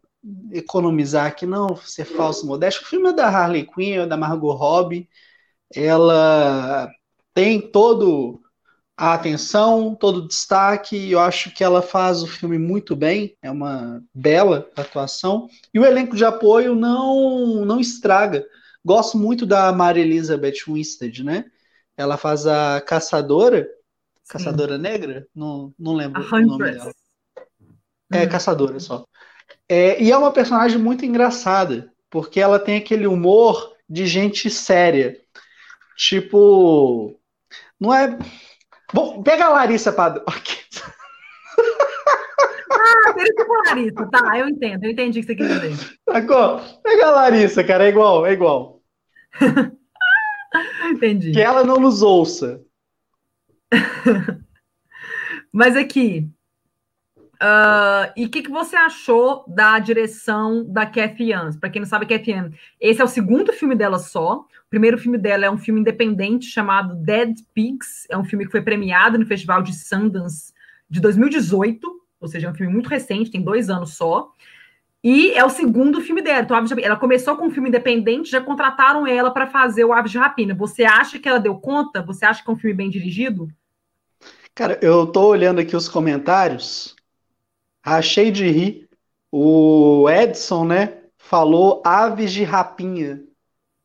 economizar 0.51 1.27
aqui, 1.27 1.47
não 1.47 1.77
ser 1.77 2.05
falso 2.05 2.47
modesto, 2.47 2.83
o 2.83 2.87
filme 2.87 3.11
é 3.11 3.13
da 3.13 3.29
Harley 3.29 3.67
Quinn, 3.67 4.03
é 4.03 4.07
da 4.07 4.17
Margot 4.17 4.53
Robbie, 4.53 5.09
ela 5.75 6.91
tem 7.35 7.61
todo 7.61 8.41
a 8.97 9.13
atenção, 9.13 9.95
todo 9.95 10.19
o 10.19 10.29
destaque. 10.29 11.11
Eu 11.11 11.21
acho 11.21 11.51
que 11.53 11.63
ela 11.63 11.83
faz 11.83 12.23
o 12.23 12.27
filme 12.27 12.59
muito 12.59 12.97
bem, 12.97 13.37
é 13.43 13.51
uma 13.51 14.03
bela 14.15 14.71
atuação. 14.75 15.49
E 15.75 15.79
o 15.79 15.85
elenco 15.85 16.17
de 16.17 16.25
apoio 16.25 16.75
não, 16.75 17.65
não 17.65 17.79
estraga. 17.79 18.47
Gosto 18.85 19.19
muito 19.19 19.45
da 19.45 19.71
Mary 19.73 20.01
Elizabeth 20.01 20.65
Winstead, 20.67 21.23
né? 21.23 21.45
Ela 21.97 22.17
faz 22.17 22.47
a 22.47 22.81
caçadora, 22.81 23.69
Sim. 24.25 24.33
caçadora 24.33 24.79
negra? 24.79 25.27
Não, 25.35 25.75
não 25.79 25.95
lembro 25.95 26.23
o 26.23 26.47
nome 26.47 26.73
dela. 26.73 26.93
É, 28.11 28.27
caçadora 28.27 28.79
só. 28.79 29.05
É, 29.69 30.03
e 30.03 30.11
é 30.11 30.17
uma 30.17 30.33
personagem 30.33 30.79
muito 30.79 31.05
engraçada, 31.05 31.93
porque 32.11 32.41
ela 32.41 32.59
tem 32.59 32.77
aquele 32.77 33.07
humor 33.07 33.75
de 33.89 34.07
gente 34.07 34.49
séria. 34.49 35.17
Tipo, 35.97 37.19
não 37.81 37.93
é 37.93 38.19
Bom, 38.93 39.23
pega 39.23 39.47
a 39.47 39.51
Larissa 39.51 39.93
para. 39.93 40.23
Ah, 42.79 43.13
por 43.13 43.23
isso 43.23 43.41
a 43.41 43.69
Larissa, 43.69 44.07
tá, 44.11 44.39
eu 44.39 44.49
entendo, 44.49 44.85
eu 44.85 44.91
entendi 44.91 45.19
o 45.19 45.23
que 45.23 45.27
você 45.27 45.35
quis 45.35 45.49
dizer. 45.49 45.99
Sacou? 46.09 46.61
Pega 46.83 47.07
a 47.07 47.11
Larissa, 47.11 47.65
cara, 47.65 47.85
é 47.85 47.89
igual, 47.89 48.27
é 48.27 48.33
igual. 48.33 48.81
entendi. 50.85 51.33
Que 51.33 51.41
ela 51.41 51.65
não 51.65 51.81
nos 51.81 52.03
ouça. 52.03 52.63
Mas 55.53 55.77
aqui, 55.77 56.29
uh, 57.43 58.13
e 58.17 58.27
o 58.27 58.31
que, 58.31 58.43
que 58.43 58.51
você 58.51 58.77
achou 58.77 59.45
da 59.47 59.79
direção 59.79 60.65
da 60.65 60.87
Cathy 60.87 61.33
Young? 61.33 61.59
Para 61.59 61.71
quem 61.71 61.81
não 61.81 61.89
sabe, 61.89 62.07
Cathy 62.07 62.33
Young, 62.33 62.55
esse 62.81 63.01
é 63.01 63.05
o 63.05 63.09
segundo 63.09 63.53
filme 63.53 63.75
dela 63.75 63.99
só. 63.99 64.41
O 64.67 64.71
primeiro 64.71 64.99
filme 64.99 65.19
dela 65.19 65.47
é 65.47 65.51
um 65.51 65.59
filme 65.59 65.81
independente 65.81 66.47
chamado 66.47 66.95
Dead 66.95 67.37
Pigs. 67.55 68.07
É 68.11 68.17
um 68.17 68.25
filme 68.25 68.45
que 68.45 68.51
foi 68.51 68.63
premiado 68.63 69.19
no 69.19 69.27
Festival 69.27 69.63
de 69.63 69.75
Sundance 69.75 70.53
de 70.89 71.01
2018, 71.01 72.01
ou 72.21 72.29
seja, 72.29 72.49
é 72.49 72.51
um 72.51 72.55
filme 72.55 72.73
muito 72.73 72.89
recente, 72.89 73.31
tem 73.31 73.43
dois 73.43 73.69
anos 73.71 73.95
só. 73.95 74.33
E 75.05 75.31
é 75.35 75.45
o 75.45 75.51
segundo 75.51 76.01
filme 76.01 76.21
dela. 76.21 76.41
Então, 76.41 76.57
ela 76.83 76.97
começou 76.97 77.37
com 77.37 77.47
um 77.47 77.51
filme 77.51 77.69
independente, 77.69 78.31
já 78.31 78.41
contrataram 78.41 79.07
ela 79.07 79.31
para 79.31 79.47
fazer 79.47 79.85
o 79.85 79.93
Aves 79.93 80.11
de 80.11 80.19
Rapina. 80.19 80.53
Você 80.55 80.85
acha 80.85 81.19
que 81.19 81.29
ela 81.29 81.39
deu 81.39 81.55
conta? 81.57 82.03
Você 82.03 82.25
acha 82.25 82.43
que 82.43 82.51
é 82.51 82.53
um 82.53 82.57
filme 82.57 82.75
bem 82.75 82.91
dirigido? 82.91 83.49
Cara, 84.53 84.79
eu 84.83 85.07
tô 85.07 85.27
olhando 85.29 85.61
aqui 85.61 85.77
os 85.77 85.89
comentários, 85.89 86.96
achei 87.87 88.31
de 88.31 88.49
rir. 88.51 88.89
O 89.31 90.09
Edson, 90.11 90.65
né, 90.65 91.03
falou 91.17 91.83
Aves 91.85 92.33
de 92.33 92.43
Rapinha. 92.43 93.23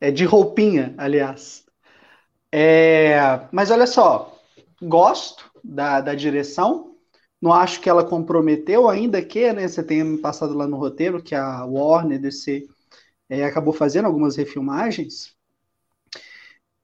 É 0.00 0.10
de 0.10 0.24
roupinha, 0.24 0.94
aliás. 0.98 1.64
É, 2.50 3.46
mas 3.52 3.70
olha 3.70 3.86
só, 3.86 4.36
gosto 4.82 5.50
da, 5.62 6.00
da 6.00 6.14
direção. 6.14 6.96
Não 7.40 7.52
acho 7.52 7.80
que 7.80 7.88
ela 7.88 8.04
comprometeu, 8.04 8.88
ainda 8.88 9.22
que 9.22 9.52
né, 9.52 9.66
você 9.66 9.82
tenha 9.82 10.04
passado 10.18 10.54
lá 10.54 10.66
no 10.66 10.76
roteiro 10.76 11.22
que 11.22 11.34
a 11.34 11.64
Warner 11.64 12.20
DC 12.20 12.68
é, 13.28 13.44
acabou 13.44 13.72
fazendo 13.72 14.06
algumas 14.06 14.36
refilmagens. 14.36 15.34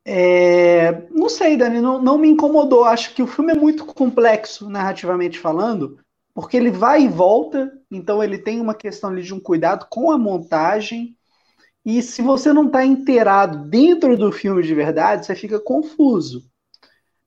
É, 0.04 1.07
não 1.11 1.28
sei, 1.28 1.57
Dani, 1.57 1.81
não, 1.81 2.00
não 2.00 2.18
me 2.18 2.28
incomodou. 2.28 2.85
Acho 2.85 3.14
que 3.14 3.22
o 3.22 3.26
filme 3.26 3.52
é 3.52 3.57
muito 3.57 3.85
complexo, 3.85 4.68
narrativamente 4.68 5.38
falando, 5.38 5.98
porque 6.40 6.57
ele 6.57 6.70
vai 6.70 7.03
e 7.03 7.09
volta, 7.09 7.68
então 7.90 8.22
ele 8.22 8.38
tem 8.38 8.61
uma 8.61 8.72
questão 8.72 9.11
ali 9.11 9.24
de 9.24 9.35
um 9.35 9.40
cuidado 9.40 9.88
com 9.90 10.12
a 10.12 10.16
montagem 10.16 11.16
e 11.85 12.01
se 12.01 12.22
você 12.22 12.53
não 12.53 12.66
está 12.66 12.87
inteirado 12.87 13.68
dentro 13.68 14.16
do 14.16 14.31
filme 14.31 14.62
de 14.62 14.72
verdade, 14.72 15.27
você 15.27 15.35
fica 15.35 15.59
confuso. 15.59 16.48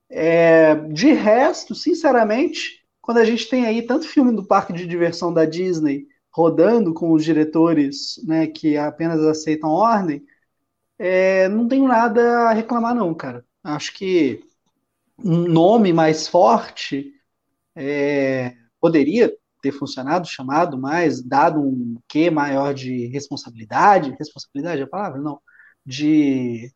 É, 0.08 0.76
de 0.88 1.12
resto, 1.12 1.74
sinceramente, 1.74 2.86
quando 3.02 3.18
a 3.18 3.24
gente 3.26 3.50
tem 3.50 3.66
aí 3.66 3.82
tanto 3.82 4.08
filme 4.08 4.34
do 4.34 4.46
parque 4.46 4.72
de 4.72 4.86
diversão 4.86 5.30
da 5.30 5.44
Disney 5.44 6.06
rodando 6.30 6.94
com 6.94 7.12
os 7.12 7.22
diretores 7.22 8.18
né, 8.26 8.46
que 8.46 8.78
apenas 8.78 9.22
aceitam 9.22 9.68
ordem, 9.68 10.24
é, 10.98 11.50
não 11.50 11.68
tenho 11.68 11.86
nada 11.86 12.48
a 12.48 12.52
reclamar, 12.54 12.94
não, 12.94 13.12
cara. 13.12 13.44
Acho 13.62 13.92
que 13.92 14.42
um 15.18 15.46
nome 15.48 15.92
mais 15.92 16.26
forte 16.26 17.12
é, 17.76 18.56
poderia 18.82 19.32
ter 19.62 19.70
funcionado, 19.70 20.26
chamado 20.26 20.76
mais, 20.76 21.22
dado 21.22 21.60
um 21.60 21.96
quê 22.08 22.28
maior 22.28 22.74
de 22.74 23.06
responsabilidade, 23.06 24.16
responsabilidade 24.18 24.80
é 24.80 24.84
a 24.84 24.88
palavra? 24.88 25.20
Não, 25.20 25.40
de 25.86 26.68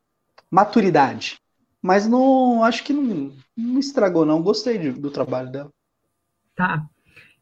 maturidade. 0.49 1.39
Mas 1.83 2.07
não, 2.07 2.63
acho 2.63 2.85
que 2.85 2.93
não, 2.93 3.33
não 3.57 3.81
estragou, 3.81 4.25
não. 4.25 4.41
Gostei 4.41 4.79
de, 4.79 4.93
do 4.93 5.11
trabalho 5.11 5.51
dela. 5.51 5.71
Tá. 6.55 6.87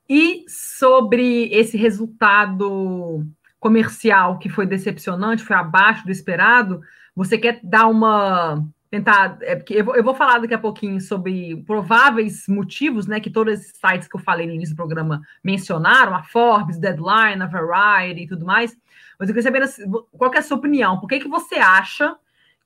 E 0.08 0.44
sobre 0.48 1.48
esse 1.52 1.76
resultado 1.76 3.24
comercial 3.60 4.38
que 4.38 4.48
foi 4.48 4.66
decepcionante, 4.66 5.44
foi 5.44 5.56
abaixo 5.56 6.04
do 6.04 6.10
esperado, 6.10 6.80
você 7.14 7.38
quer 7.38 7.60
dar 7.62 7.86
uma 7.86 8.66
tentar. 8.94 9.38
É, 9.40 9.56
porque 9.56 9.74
eu 9.74 9.84
vou, 9.84 9.96
eu 9.96 10.04
vou, 10.04 10.14
falar 10.14 10.38
daqui 10.38 10.54
a 10.54 10.58
pouquinho 10.58 11.00
sobre 11.00 11.56
prováveis 11.66 12.46
motivos, 12.46 13.06
né? 13.08 13.18
Que 13.18 13.30
todos 13.30 13.54
esses 13.54 13.72
sites 13.76 14.06
que 14.06 14.14
eu 14.14 14.20
falei 14.20 14.46
no 14.46 14.52
início 14.52 14.74
do 14.74 14.78
programa 14.78 15.20
mencionaram, 15.42 16.14
a 16.14 16.22
Forbes, 16.22 16.78
Deadline, 16.78 17.42
a 17.42 17.46
Variety 17.46 18.22
e 18.22 18.26
tudo 18.28 18.46
mais. 18.46 18.76
Mas 19.18 19.28
eu 19.28 19.34
queria 19.34 19.42
saber 19.42 19.62
assim, 19.62 19.82
qual 20.12 20.32
é 20.32 20.38
a 20.38 20.42
sua 20.42 20.58
opinião. 20.58 21.00
Por 21.00 21.08
que, 21.08 21.18
que 21.18 21.28
você 21.28 21.56
acha 21.56 22.14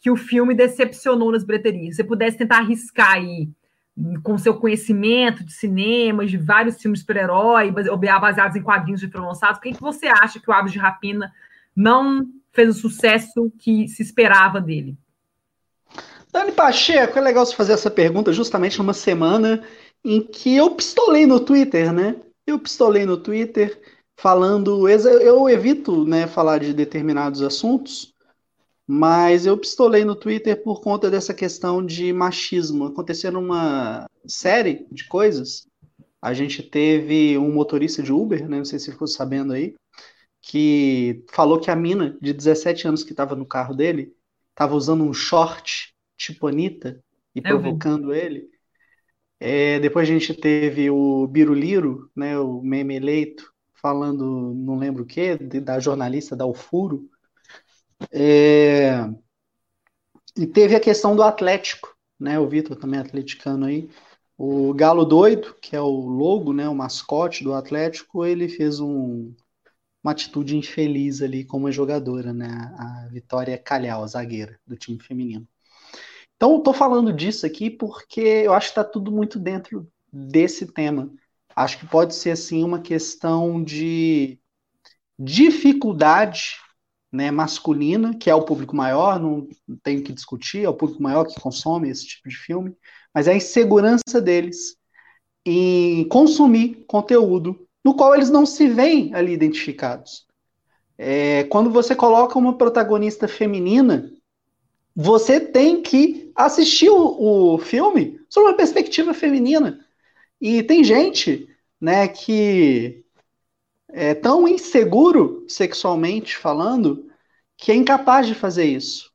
que 0.01 0.11
o 0.11 0.17
filme 0.17 0.55
decepcionou 0.55 1.33
nas 1.33 1.45
bilheterias? 1.45 1.97
Se 1.97 2.03
você 2.03 2.05
pudesse 2.05 2.37
tentar 2.37 2.59
arriscar 2.59 3.15
aí, 3.15 3.49
com 4.23 4.39
seu 4.39 4.55
conhecimento 4.55 5.43
de 5.43 5.53
cinema, 5.53 6.25
de 6.25 6.37
vários 6.37 6.81
filmes 6.81 7.01
super-herói, 7.01 7.73
baseados 8.21 8.55
em 8.55 8.63
quadrinhos 8.63 9.01
de 9.01 9.11
lançados, 9.17 9.59
por 9.59 9.63
que, 9.65 9.73
que 9.73 9.81
você 9.81 10.07
acha 10.07 10.39
que 10.39 10.49
o 10.49 10.53
Aves 10.53 10.73
de 10.73 10.79
Rapina 10.79 11.33
não 11.75 12.27
fez 12.53 12.69
o 12.69 12.81
sucesso 12.81 13.51
que 13.59 13.89
se 13.89 14.03
esperava 14.03 14.61
dele? 14.61 14.97
Dani 16.33 16.53
Pacheco, 16.53 17.19
é 17.19 17.23
legal 17.23 17.45
você 17.45 17.55
fazer 17.55 17.73
essa 17.73 17.91
pergunta 17.91 18.33
justamente 18.33 18.79
numa 18.79 18.93
semana 18.93 19.65
em 20.05 20.23
que 20.23 20.57
eu 20.57 20.71
pistolei 20.71 21.27
no 21.27 21.41
Twitter, 21.41 21.93
né? 21.93 22.17
Eu 22.47 22.59
pistolei 22.59 23.07
no 23.07 23.17
Twitter 23.17 23.81
falando. 24.17 24.89
Eu 24.89 25.49
evito 25.49 26.05
né, 26.05 26.27
falar 26.27 26.59
de 26.59 26.73
determinados 26.73 27.43
assuntos, 27.43 28.15
mas 28.87 29.47
eu 29.47 29.57
pistolei 29.57 30.05
no 30.05 30.15
Twitter 30.15 30.63
por 30.63 30.81
conta 30.81 31.11
dessa 31.11 31.33
questão 31.33 31.85
de 31.85 32.13
machismo. 32.13 32.87
Aconteceu 32.87 33.33
numa 33.33 34.07
série 34.27 34.87
de 34.93 35.05
coisas. 35.09 35.67
A 36.21 36.35
gente 36.35 36.63
teve 36.63 37.39
um 37.39 37.53
motorista 37.53 38.03
de 38.03 38.13
Uber, 38.13 38.49
né? 38.49 38.59
Não 38.59 38.65
sei 38.65 38.79
se 38.79 38.91
ficou 38.91 39.07
sabendo 39.07 39.55
aí, 39.55 39.75
que 40.43 41.25
falou 41.31 41.59
que 41.59 41.71
a 41.71 41.77
mina 41.77 42.19
de 42.21 42.33
17 42.33 42.89
anos 42.89 43.03
que 43.03 43.13
estava 43.13 43.35
no 43.35 43.47
carro 43.47 43.75
dele 43.75 44.13
estava 44.53 44.75
usando 44.75 45.05
um 45.05 45.15
short 45.15 45.95
tipo 46.19 46.47
Anitta, 46.47 47.03
e 47.35 47.41
provocando 47.41 48.13
ele. 48.13 48.51
É, 49.41 49.79
depois 49.79 50.09
a 50.09 50.13
gente 50.13 50.35
teve 50.35 50.91
o 50.91 51.27
Biruliro, 51.29 52.11
né, 52.15 52.39
o 52.39 52.61
meme 52.61 52.97
eleito, 52.97 53.53
falando, 53.81 54.53
não 54.55 54.77
lembro 54.77 55.05
o 55.05 55.07
que, 55.07 55.37
da 55.37 55.79
jornalista 55.79 56.35
da 56.35 56.45
Alfuro. 56.45 57.09
É, 58.11 59.09
e 60.37 60.47
teve 60.47 60.75
a 60.75 60.81
questão 60.81 61.15
do 61.15 61.23
Atlético, 61.23 61.97
né, 62.19 62.39
o 62.39 62.49
Vitor 62.49 62.77
também 62.77 62.99
é 62.99 63.03
atleticano 63.03 63.67
aí. 63.67 63.89
O 64.37 64.73
Galo 64.75 65.05
Doido, 65.05 65.55
que 65.61 65.75
é 65.75 65.81
o 65.81 66.07
logo, 66.07 66.53
né, 66.53 66.69
o 66.69 66.75
mascote 66.75 67.45
do 67.45 67.55
Atlético, 67.55 68.25
ele 68.25 68.49
fez 68.49 68.81
um, 68.81 69.33
uma 70.03 70.13
atitude 70.13 70.57
infeliz 70.57 71.23
ali 71.23 71.45
como 71.45 71.71
jogadora, 71.71 72.33
né, 72.33 72.49
a 72.77 73.09
Vitória 73.11 73.57
Calhau, 73.59 74.03
a 74.03 74.07
zagueira 74.07 74.59
do 74.67 74.77
time 74.77 74.99
feminino. 74.99 75.47
Então, 76.39 76.59
estou 76.59 76.73
falando 76.73 77.13
disso 77.13 77.45
aqui 77.45 77.69
porque 77.69 78.21
eu 78.21 78.55
acho 78.55 78.69
que 78.69 78.71
está 78.71 78.85
tudo 78.85 79.11
muito 79.11 79.41
dentro 79.41 79.91
desse 80.11 80.67
tema. 80.67 81.11
Acho 81.55 81.79
que 81.81 81.87
pode 81.87 82.15
ser 82.15 82.31
assim 82.31 82.63
uma 82.63 82.81
questão 82.81 83.61
de 83.61 84.39
dificuldade 85.19 86.55
né, 87.11 87.33
masculina, 87.33 88.17
que 88.17 88.31
é 88.31 88.35
o 88.37 88.45
público 88.45 88.77
maior, 88.77 89.19
não 89.19 89.49
tenho 89.83 90.05
que 90.05 90.13
discutir, 90.13 90.65
é 90.65 90.69
o 90.69 90.75
público 90.75 91.03
maior 91.03 91.25
que 91.25 91.41
consome 91.41 91.91
esse 91.91 92.07
tipo 92.07 92.29
de 92.29 92.37
filme, 92.37 92.73
mas 93.13 93.27
é 93.27 93.33
a 93.33 93.37
insegurança 93.37 94.21
deles 94.23 94.77
em 95.45 96.07
consumir 96.07 96.85
conteúdo 96.87 97.67
no 97.85 97.97
qual 97.97 98.15
eles 98.15 98.31
não 98.31 98.47
se 98.47 98.69
veem 98.69 99.13
ali 99.13 99.33
identificados. 99.33 100.25
É, 100.97 101.43
quando 101.45 101.69
você 101.69 101.97
coloca 101.97 102.39
uma 102.39 102.57
protagonista 102.57 103.27
feminina, 103.27 104.13
você 104.95 105.41
tem 105.41 105.81
que 105.81 106.28
assistir 106.39 106.89
o, 106.89 107.55
o 107.55 107.59
filme 107.59 108.21
sob 108.29 108.47
uma 108.47 108.57
perspectiva 108.57 109.13
feminina. 109.13 109.85
E 110.41 110.63
tem 110.63 110.85
gente 110.85 111.49
né, 111.81 112.07
que 112.07 113.05
é 113.89 114.15
tão 114.15 114.47
inseguro 114.47 115.45
sexualmente 115.49 116.37
falando 116.37 117.11
que 117.57 117.73
é 117.73 117.75
incapaz 117.75 118.27
de 118.27 118.35
fazer 118.35 118.67
isso. 118.67 119.11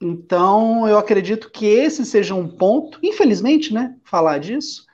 Então, 0.00 0.88
eu 0.88 0.98
acredito 0.98 1.50
que 1.50 1.66
esse 1.66 2.04
seja 2.04 2.34
um 2.34 2.48
ponto, 2.48 2.98
infelizmente, 3.02 3.72
né, 3.72 3.96
falar 4.04 4.38
disso. 4.38 4.84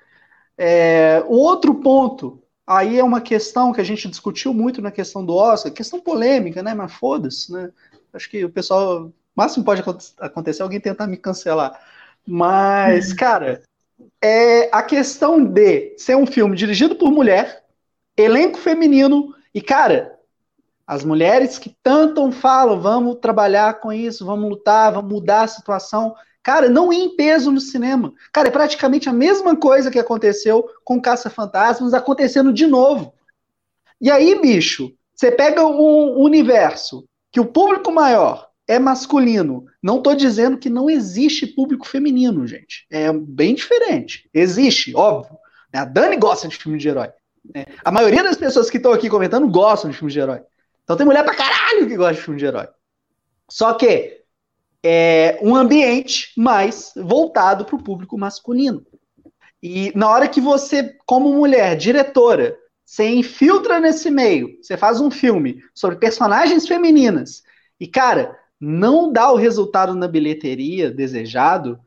É, 0.57 1.22
o 1.27 1.35
outro 1.35 1.74
ponto, 1.77 2.42
aí 2.66 2.98
é 2.98 3.05
uma 3.05 3.20
questão 3.20 3.72
que 3.72 3.81
a 3.81 3.85
gente 3.85 4.09
discutiu 4.09 4.53
muito 4.53 4.83
na 4.83 4.90
questão 4.90 5.24
do 5.24 5.35
Oscar, 5.35 5.72
questão 5.72 6.00
polêmica, 6.00 6.62
né, 6.62 6.74
mas 6.74 6.92
foda-se, 6.92 7.53
né, 7.53 7.70
acho 8.12 8.31
que 8.31 8.44
o 8.44 8.50
pessoal, 8.50 9.12
o 9.37 9.40
máximo 9.40 9.64
pode 9.64 9.83
acontecer 10.18 10.62
alguém 10.62 10.81
tentar 10.81 11.07
me 11.07 11.16
cancelar, 11.16 11.81
mas, 12.27 13.11
uhum. 13.11 13.16
cara, 13.16 13.62
é 14.23 14.68
a 14.73 14.83
questão 14.83 15.44
de 15.44 15.94
ser 15.99 16.16
um 16.16 16.27
filme 16.27 16.57
dirigido 16.57 16.97
por 16.97 17.11
mulher, 17.11 17.64
elenco 18.16 18.59
feminino, 18.59 19.35
e, 19.55 19.61
cara, 19.61 20.18
as 20.87 21.05
mulheres 21.05 21.59
que 21.59 21.75
tanto 21.83 22.31
falam, 22.31 22.81
vamos 22.81 23.16
trabalhar 23.16 23.81
com 23.81 23.92
isso, 23.92 24.27
vamos 24.27 24.51
lutar, 24.51 24.92
vamos 24.92 25.11
mudar 25.11 25.42
a 25.42 25.49
situação. 25.49 26.14
Cara, 26.42 26.68
não 26.68 26.92
ia 26.92 27.05
em 27.05 27.16
peso 27.16 27.51
no 27.51 27.61
cinema. 27.61 28.12
Cara, 28.31 28.49
é 28.49 28.51
praticamente 28.51 29.09
a 29.09 29.12
mesma 29.12 29.57
coisa 29.57 29.90
que 29.90 29.99
aconteceu 29.99 30.68
com 30.85 31.01
Caça-Fantasmas 31.01 31.94
acontecendo 31.94 32.53
de 32.53 32.66
novo. 32.66 33.14
E 33.99 34.11
aí, 34.11 34.38
bicho, 34.40 34.92
você 35.14 35.31
pega 35.31 35.64
um 35.64 36.18
universo 36.18 37.07
que 37.33 37.40
o 37.40 37.47
público 37.47 37.90
maior 37.90 38.51
é 38.66 38.79
masculino. 38.79 39.66
Não 39.83 39.98
estou 39.98 40.14
dizendo 40.14 40.59
que 40.59 40.70
não 40.70 40.88
existe 40.88 41.46
público 41.46 41.87
feminino, 41.87 42.46
gente. 42.46 42.87
É 42.90 43.12
bem 43.12 43.55
diferente. 43.55 44.29
Existe, 44.33 44.94
óbvio. 44.94 45.37
A 45.72 45.85
Dani 45.85 46.16
gosta 46.16 46.48
de 46.48 46.57
filme 46.57 46.79
de 46.79 46.88
herói. 46.88 47.11
Né? 47.55 47.66
A 47.85 47.90
maioria 47.90 48.22
das 48.22 48.37
pessoas 48.37 48.70
que 48.70 48.77
estão 48.77 48.92
aqui 48.92 49.11
comentando 49.11 49.48
gostam 49.48 49.90
de 49.90 49.96
filme 49.96 50.12
de 50.12 50.20
herói. 50.20 50.40
Então 50.83 50.96
tem 50.96 51.07
mulher 51.07 51.24
pra 51.24 51.35
caralho 51.35 51.87
que 51.87 51.96
gosta 51.96 52.14
de 52.14 52.22
filme 52.22 52.38
de 52.38 52.46
herói. 52.46 52.68
Só 53.50 53.74
que 53.74 54.20
é 54.83 55.38
um 55.42 55.55
ambiente 55.57 56.33
mais 56.37 56.92
voltado 56.96 57.64
para 57.64 57.77
o 57.77 57.83
público 57.83 58.18
masculino. 58.18 58.87
E 59.62 59.92
na 59.94 60.11
hora 60.11 60.29
que 60.29 60.40
você, 60.40 60.96
como 61.07 61.33
mulher, 61.33 61.74
diretora, 61.74 62.57
você 62.85 63.09
infiltra 63.09 63.81
nesse 63.81 64.11
meio, 64.11 64.59
você 64.62 64.77
faz 64.77 65.00
um 65.00 65.11
filme 65.11 65.62
sobre 65.74 65.98
personagens 65.98 66.68
femininas, 66.68 67.42
e, 67.81 67.87
cara, 67.87 68.38
não 68.61 69.12
dá 69.12 69.31
o 69.31 69.37
resultado 69.37 69.95
na 69.95 70.09
bilheteria 70.09 70.90
desejado, 70.90 71.79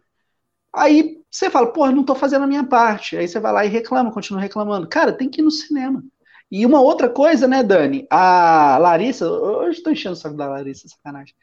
aí 0.73 1.17
você 1.29 1.49
fala, 1.49 1.71
pô, 1.71 1.89
não 1.91 2.03
tô 2.03 2.15
fazendo 2.15 2.43
a 2.43 2.47
minha 2.47 2.63
parte. 2.63 3.17
Aí 3.17 3.27
você 3.27 3.39
vai 3.39 3.51
lá 3.51 3.65
e 3.65 3.69
reclama, 3.69 4.11
continua 4.11 4.41
reclamando. 4.41 4.87
Cara, 4.87 5.11
tem 5.11 5.29
que 5.29 5.41
ir 5.41 5.43
no 5.43 5.51
cinema. 5.51 6.03
E 6.49 6.65
uma 6.65 6.81
outra 6.81 7.09
coisa, 7.09 7.47
né, 7.47 7.61
Dani? 7.61 8.07
A 8.09 8.77
Larissa, 8.79 9.29
hoje 9.29 9.77
estou 9.77 9.91
enchendo 9.91 10.13
o 10.13 10.17
saco 10.17 10.37
da 10.37 10.47
Larissa, 10.47 10.87
sacanagem. 10.87 11.35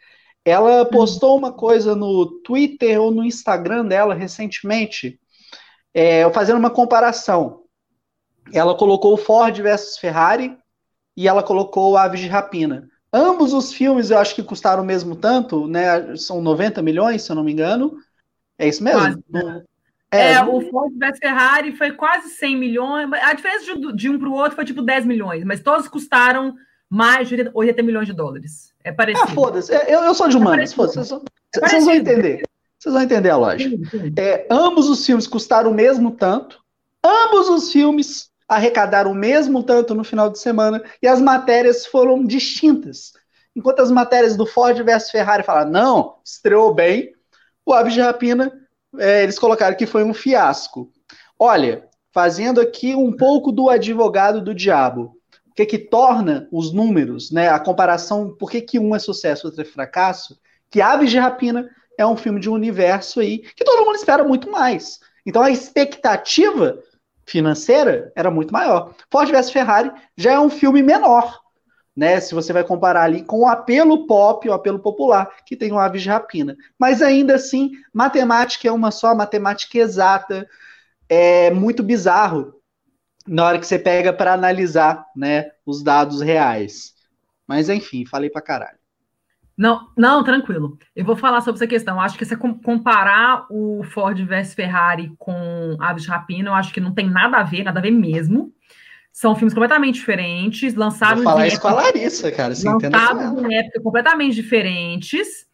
Ela 0.44 0.82
hum. 0.82 0.86
postou 0.86 1.36
uma 1.36 1.52
coisa 1.52 1.94
no 1.94 2.40
Twitter 2.42 3.00
ou 3.00 3.10
no 3.10 3.24
Instagram 3.24 3.86
dela 3.86 4.14
recentemente, 4.14 5.20
é, 5.92 6.28
fazendo 6.32 6.58
uma 6.58 6.70
comparação. 6.70 7.62
Ela 8.52 8.76
colocou 8.76 9.16
Ford 9.16 9.56
versus 9.60 9.98
Ferrari 9.98 10.56
e 11.16 11.28
ela 11.28 11.42
colocou 11.42 11.96
Aves 11.96 12.20
de 12.20 12.26
Rapina. 12.26 12.88
Ambos 13.16 13.52
os 13.52 13.72
filmes 13.72 14.10
eu 14.10 14.18
acho 14.18 14.34
que 14.34 14.42
custaram 14.42 14.82
o 14.82 14.86
mesmo 14.86 15.14
tanto, 15.14 15.68
né? 15.68 16.16
São 16.16 16.42
90 16.42 16.82
milhões, 16.82 17.22
se 17.22 17.30
eu 17.30 17.36
não 17.36 17.44
me 17.44 17.52
engano. 17.52 17.96
É 18.58 18.66
isso 18.66 18.82
mesmo? 18.82 19.00
Quase, 19.00 19.24
né? 19.30 19.62
É, 20.10 20.32
é, 20.32 20.44
o 20.44 20.60
Ford 20.68 20.92
vs 20.98 21.18
Ferrari 21.20 21.76
foi 21.76 21.92
quase 21.92 22.30
100 22.30 22.56
milhões. 22.56 23.12
A 23.12 23.32
diferença 23.32 23.64
de, 23.66 23.92
de 23.92 24.10
um 24.10 24.18
para 24.18 24.28
o 24.28 24.32
outro 24.32 24.56
foi 24.56 24.64
tipo 24.64 24.82
10 24.82 25.06
milhões, 25.06 25.44
mas 25.44 25.60
todos 25.60 25.86
custaram 25.86 26.56
mais 26.90 27.28
de 27.28 27.48
80 27.54 27.82
milhões 27.84 28.08
de 28.08 28.12
dólares. 28.12 28.72
É 28.82 28.90
parecido. 28.90 29.28
Ah, 29.28 29.32
foda-se. 29.32 29.72
É, 29.72 29.94
eu, 29.94 30.00
eu 30.00 30.14
sou 30.14 30.28
de 30.28 30.36
humanas. 30.36 30.72
É 30.72 30.76
vocês, 30.76 31.12
é 31.12 31.60
vocês 31.60 31.84
vão 31.84 31.94
entender. 31.94 32.42
Vocês 32.80 32.92
vão 32.92 33.02
entender 33.02 33.30
a 33.30 33.36
lógica. 33.36 33.76
É, 34.16 34.44
ambos 34.50 34.88
os 34.88 35.06
filmes 35.06 35.28
custaram 35.28 35.70
o 35.70 35.74
mesmo 35.74 36.10
tanto. 36.10 36.60
Ambos 37.04 37.48
os 37.48 37.70
filmes 37.70 38.28
arrecadaram 38.54 39.12
o 39.12 39.14
mesmo 39.14 39.62
tanto 39.62 39.94
no 39.94 40.04
final 40.04 40.30
de 40.30 40.38
semana. 40.38 40.82
E 41.02 41.06
as 41.06 41.20
matérias 41.20 41.86
foram 41.86 42.24
distintas. 42.24 43.12
Enquanto 43.54 43.80
as 43.80 43.90
matérias 43.90 44.36
do 44.36 44.46
Ford 44.46 44.76
versus 44.82 45.10
Ferrari 45.10 45.42
falaram, 45.42 45.70
não, 45.70 46.16
estreou 46.24 46.74
bem, 46.74 47.12
o 47.64 47.72
Aves 47.72 47.94
de 47.94 48.00
Rapina 48.00 48.52
é, 48.98 49.22
eles 49.22 49.38
colocaram 49.38 49.76
que 49.76 49.86
foi 49.86 50.04
um 50.04 50.14
fiasco. 50.14 50.90
Olha, 51.38 51.88
fazendo 52.12 52.60
aqui 52.60 52.94
um 52.94 53.12
pouco 53.12 53.50
do 53.50 53.68
advogado 53.68 54.40
do 54.40 54.54
diabo, 54.54 55.16
o 55.46 55.54
que 55.54 55.66
que 55.66 55.78
torna 55.78 56.48
os 56.50 56.72
números, 56.72 57.30
né, 57.30 57.48
a 57.48 57.58
comparação, 57.58 58.34
por 58.36 58.50
que, 58.50 58.60
que 58.60 58.78
um 58.78 58.94
é 58.94 58.98
sucesso 58.98 59.46
outro 59.46 59.62
é 59.62 59.64
fracasso, 59.64 60.38
que 60.70 60.80
Aves 60.80 61.10
de 61.10 61.18
Rapina 61.18 61.68
é 61.98 62.06
um 62.06 62.16
filme 62.16 62.40
de 62.40 62.50
um 62.50 62.54
universo 62.54 63.20
aí 63.20 63.38
que 63.38 63.64
todo 63.64 63.84
mundo 63.84 63.96
espera 63.96 64.24
muito 64.24 64.50
mais. 64.50 65.00
Então 65.24 65.42
a 65.42 65.50
expectativa 65.50 66.78
financeira 67.26 68.12
era 68.14 68.30
muito 68.30 68.52
maior. 68.52 68.94
Ford 69.10 69.30
vs 69.30 69.50
Ferrari 69.50 69.92
já 70.16 70.32
é 70.32 70.38
um 70.38 70.50
filme 70.50 70.82
menor, 70.82 71.40
né? 71.96 72.20
Se 72.20 72.34
você 72.34 72.52
vai 72.52 72.64
comparar 72.64 73.02
ali 73.02 73.22
com 73.22 73.40
o 73.40 73.46
apelo 73.46 74.06
pop, 74.06 74.48
o 74.48 74.52
apelo 74.52 74.78
popular, 74.78 75.30
que 75.46 75.56
tem 75.56 75.72
o 75.72 75.78
Aves 75.78 76.02
de 76.02 76.08
Rapina. 76.08 76.56
Mas 76.78 77.02
ainda 77.02 77.34
assim, 77.34 77.72
matemática 77.92 78.68
é 78.68 78.72
uma 78.72 78.90
só, 78.90 79.14
matemática 79.14 79.78
exata. 79.78 80.46
É 81.08 81.50
muito 81.50 81.82
bizarro 81.82 82.54
na 83.26 83.46
hora 83.46 83.58
que 83.58 83.66
você 83.66 83.78
pega 83.78 84.12
para 84.12 84.32
analisar, 84.32 85.06
né, 85.16 85.50
os 85.64 85.82
dados 85.82 86.20
reais. 86.20 86.94
Mas 87.46 87.68
enfim, 87.68 88.04
falei 88.04 88.30
para 88.30 88.42
caralho. 88.42 88.83
Não, 89.56 89.88
não, 89.96 90.24
tranquilo. 90.24 90.76
Eu 90.96 91.04
vou 91.04 91.16
falar 91.16 91.40
sobre 91.40 91.58
essa 91.58 91.66
questão. 91.66 91.96
Eu 91.96 92.00
acho 92.00 92.18
que 92.18 92.24
se 92.24 92.36
comparar 92.36 93.46
o 93.48 93.84
Ford 93.84 94.18
vs 94.20 94.52
Ferrari 94.52 95.12
com 95.16 95.76
Aves 95.80 96.02
de 96.02 96.08
Rapina, 96.08 96.50
eu 96.50 96.54
acho 96.54 96.72
que 96.72 96.80
não 96.80 96.92
tem 96.92 97.08
nada 97.08 97.38
a 97.38 97.42
ver, 97.44 97.62
nada 97.62 97.78
a 97.78 97.82
ver 97.82 97.92
mesmo. 97.92 98.52
São 99.12 99.36
filmes 99.36 99.54
completamente 99.54 99.94
diferentes, 99.94 100.74
lançados 100.74 101.22
Vou 101.22 101.32
falar 101.32 101.46
isso 101.46 101.60
com 101.60 101.68
a 101.68 101.74
Larissa, 101.74 102.32
cara. 102.32 102.52
lançados 102.64 103.42
em 103.44 103.56
épocas 103.56 103.82
completamente 103.82 104.34
diferentes. 104.34 105.46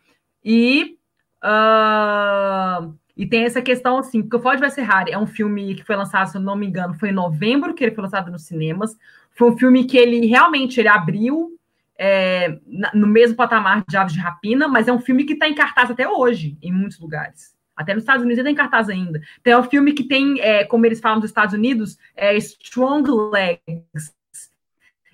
E, 0.42 0.96
uh, 1.44 2.94
e 3.14 3.26
tem 3.26 3.44
essa 3.44 3.60
questão, 3.60 3.98
assim, 3.98 4.22
porque 4.22 4.36
o 4.36 4.40
Ford 4.40 4.58
vs 4.58 4.74
Ferrari 4.74 5.12
é 5.12 5.18
um 5.18 5.26
filme 5.26 5.74
que 5.74 5.84
foi 5.84 5.94
lançado, 5.94 6.28
se 6.28 6.38
eu 6.38 6.40
não 6.40 6.56
me 6.56 6.66
engano, 6.66 6.94
foi 6.94 7.10
em 7.10 7.12
novembro 7.12 7.74
que 7.74 7.84
ele 7.84 7.94
foi 7.94 8.02
lançado 8.02 8.30
nos 8.30 8.46
cinemas. 8.46 8.96
Foi 9.32 9.50
um 9.50 9.58
filme 9.58 9.84
que 9.84 9.98
ele 9.98 10.24
realmente 10.24 10.80
ele 10.80 10.88
abriu 10.88 11.60
é, 12.02 12.58
no 12.94 13.06
mesmo 13.06 13.36
patamar 13.36 13.84
de 13.86 13.94
Aves 13.94 14.14
de 14.14 14.20
Rapina, 14.20 14.66
mas 14.66 14.88
é 14.88 14.92
um 14.92 14.98
filme 14.98 15.24
que 15.24 15.34
está 15.34 15.46
em 15.46 15.54
cartaz 15.54 15.90
até 15.90 16.08
hoje, 16.08 16.56
em 16.62 16.72
muitos 16.72 16.98
lugares. 16.98 17.54
Até 17.76 17.92
nos 17.92 18.04
Estados 18.04 18.22
Unidos 18.22 18.38
ele 18.38 18.48
tem 18.48 18.54
cartaz 18.54 18.88
ainda. 18.88 19.20
Tem 19.42 19.54
o 19.54 19.58
um 19.58 19.62
filme 19.64 19.92
que 19.92 20.04
tem, 20.04 20.40
é, 20.40 20.64
como 20.64 20.86
eles 20.86 20.98
falam 20.98 21.20
dos 21.20 21.28
Estados 21.28 21.54
Unidos, 21.54 21.98
é 22.16 22.34
Strong 22.38 23.10
Legs. 23.30 24.14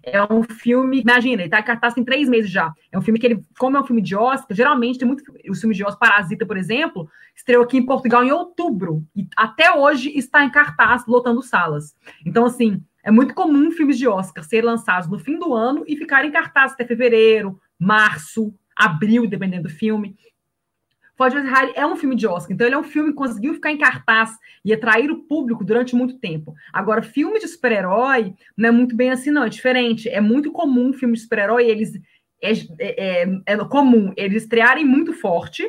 É 0.01 0.23
um 0.33 0.45
filme, 0.45 1.01
imagina, 1.01 1.43
ele 1.43 1.51
tá 1.51 1.59
em 1.59 1.65
cartaz 1.65 1.93
tem 1.93 2.05
três 2.05 2.29
meses 2.29 2.49
já. 2.49 2.73
É 2.93 2.97
um 2.97 3.03
filme 3.03 3.19
que 3.19 3.27
ele, 3.27 3.45
como 3.59 3.77
é 3.77 3.81
um 3.81 3.85
filme 3.85 4.01
de 4.01 4.15
Oscar, 4.15 4.57
geralmente 4.57 5.01
tem 5.01 5.09
muito. 5.09 5.25
Os 5.51 5.59
filmes 5.59 5.77
de 5.77 5.83
Oscar, 5.83 6.09
Parasita, 6.09 6.47
por 6.47 6.57
exemplo, 6.57 7.11
estreou 7.35 7.65
aqui 7.65 7.79
em 7.79 7.85
Portugal 7.85 8.23
em 8.23 8.31
outubro. 8.31 9.05
E 9.17 9.27
até 9.37 9.73
hoje 9.73 10.17
está 10.17 10.45
em 10.45 10.51
cartaz, 10.51 11.05
lotando 11.09 11.43
salas. 11.43 11.97
Então, 12.25 12.47
assim, 12.47 12.81
é 13.07 13.11
muito 13.13 13.35
comum 13.35 13.71
filmes 13.71 13.97
de 13.97 14.09
Oscar 14.09 14.43
serem 14.43 14.65
lançados 14.65 15.09
no 15.09 15.17
fim 15.17 15.39
do 15.39 15.55
ano 15.55 15.85
e 15.87 15.97
ficarem 15.97 16.29
em 16.29 16.33
cartaz 16.33 16.73
até 16.73 16.85
fevereiro, 16.85 17.57
março, 17.79 18.53
abril, 18.75 19.29
dependendo 19.29 19.63
do 19.63 19.69
filme. 19.69 20.17
Ford 21.17 21.33
vs 21.33 21.45
Ferrari 21.45 21.73
é 21.77 21.87
um 21.87 21.95
filme 21.95 22.17
de 22.17 22.27
Oscar, 22.27 22.53
então 22.53 22.67
ele 22.67 22.75
é 22.75 22.79
um 22.79 22.83
filme 22.83 23.11
que 23.11 23.17
conseguiu 23.17 23.55
ficar 23.55 23.71
em 23.71 23.79
cartaz 23.79 24.37
e 24.65 24.73
atrair 24.73 25.09
o 25.09 25.23
público 25.23 25.65
durante 25.65 25.95
muito 25.95 26.19
tempo. 26.19 26.53
Agora, 26.73 27.01
filme 27.01 27.39
de 27.39 27.47
super-herói 27.47 28.35
não 28.57 28.71
é 28.71 28.73
muito 28.73 28.97
bem 28.97 29.11
assim, 29.11 29.31
não, 29.31 29.45
é 29.45 29.49
diferente. 29.49 30.09
É 30.09 30.21
muito 30.21 30.51
comum 30.51 30.93
filme 30.93 31.15
de 31.15 31.21
super-herói, 31.21 31.65
eles 31.65 31.95
é, 32.43 32.51
é, 32.51 33.23
é, 33.23 33.41
é, 33.47 33.57
comum 33.67 34.13
eles 34.17 34.43
estrearem 34.43 34.85
muito 34.85 35.13
forte 35.13 35.65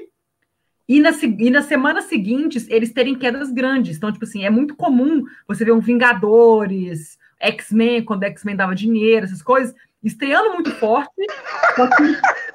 e, 0.87 0.99
na, 0.99 1.11
e 1.11 1.49
nas 1.51 1.65
semanas 1.65 2.05
seguintes 2.05 2.67
eles 2.67 2.91
terem 2.91 3.13
quedas 3.13 3.51
grandes. 3.51 3.95
Então, 3.95 4.11
tipo 4.11 4.25
assim, 4.25 4.43
é 4.43 4.49
muito 4.49 4.75
comum 4.75 5.23
você 5.47 5.63
ver 5.63 5.71
um 5.71 5.79
Vingadores, 5.79 7.15
X-Men, 7.39 8.03
quando 8.05 8.23
X-Men 8.23 8.55
dava 8.55 8.75
dinheiro, 8.75 9.25
essas 9.25 9.41
coisas, 9.41 9.75
estreando 10.03 10.53
muito 10.53 10.71
forte. 10.75 11.11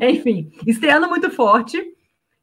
Enfim, 0.00 0.52
estreando 0.66 1.08
muito 1.08 1.30
forte. 1.30 1.82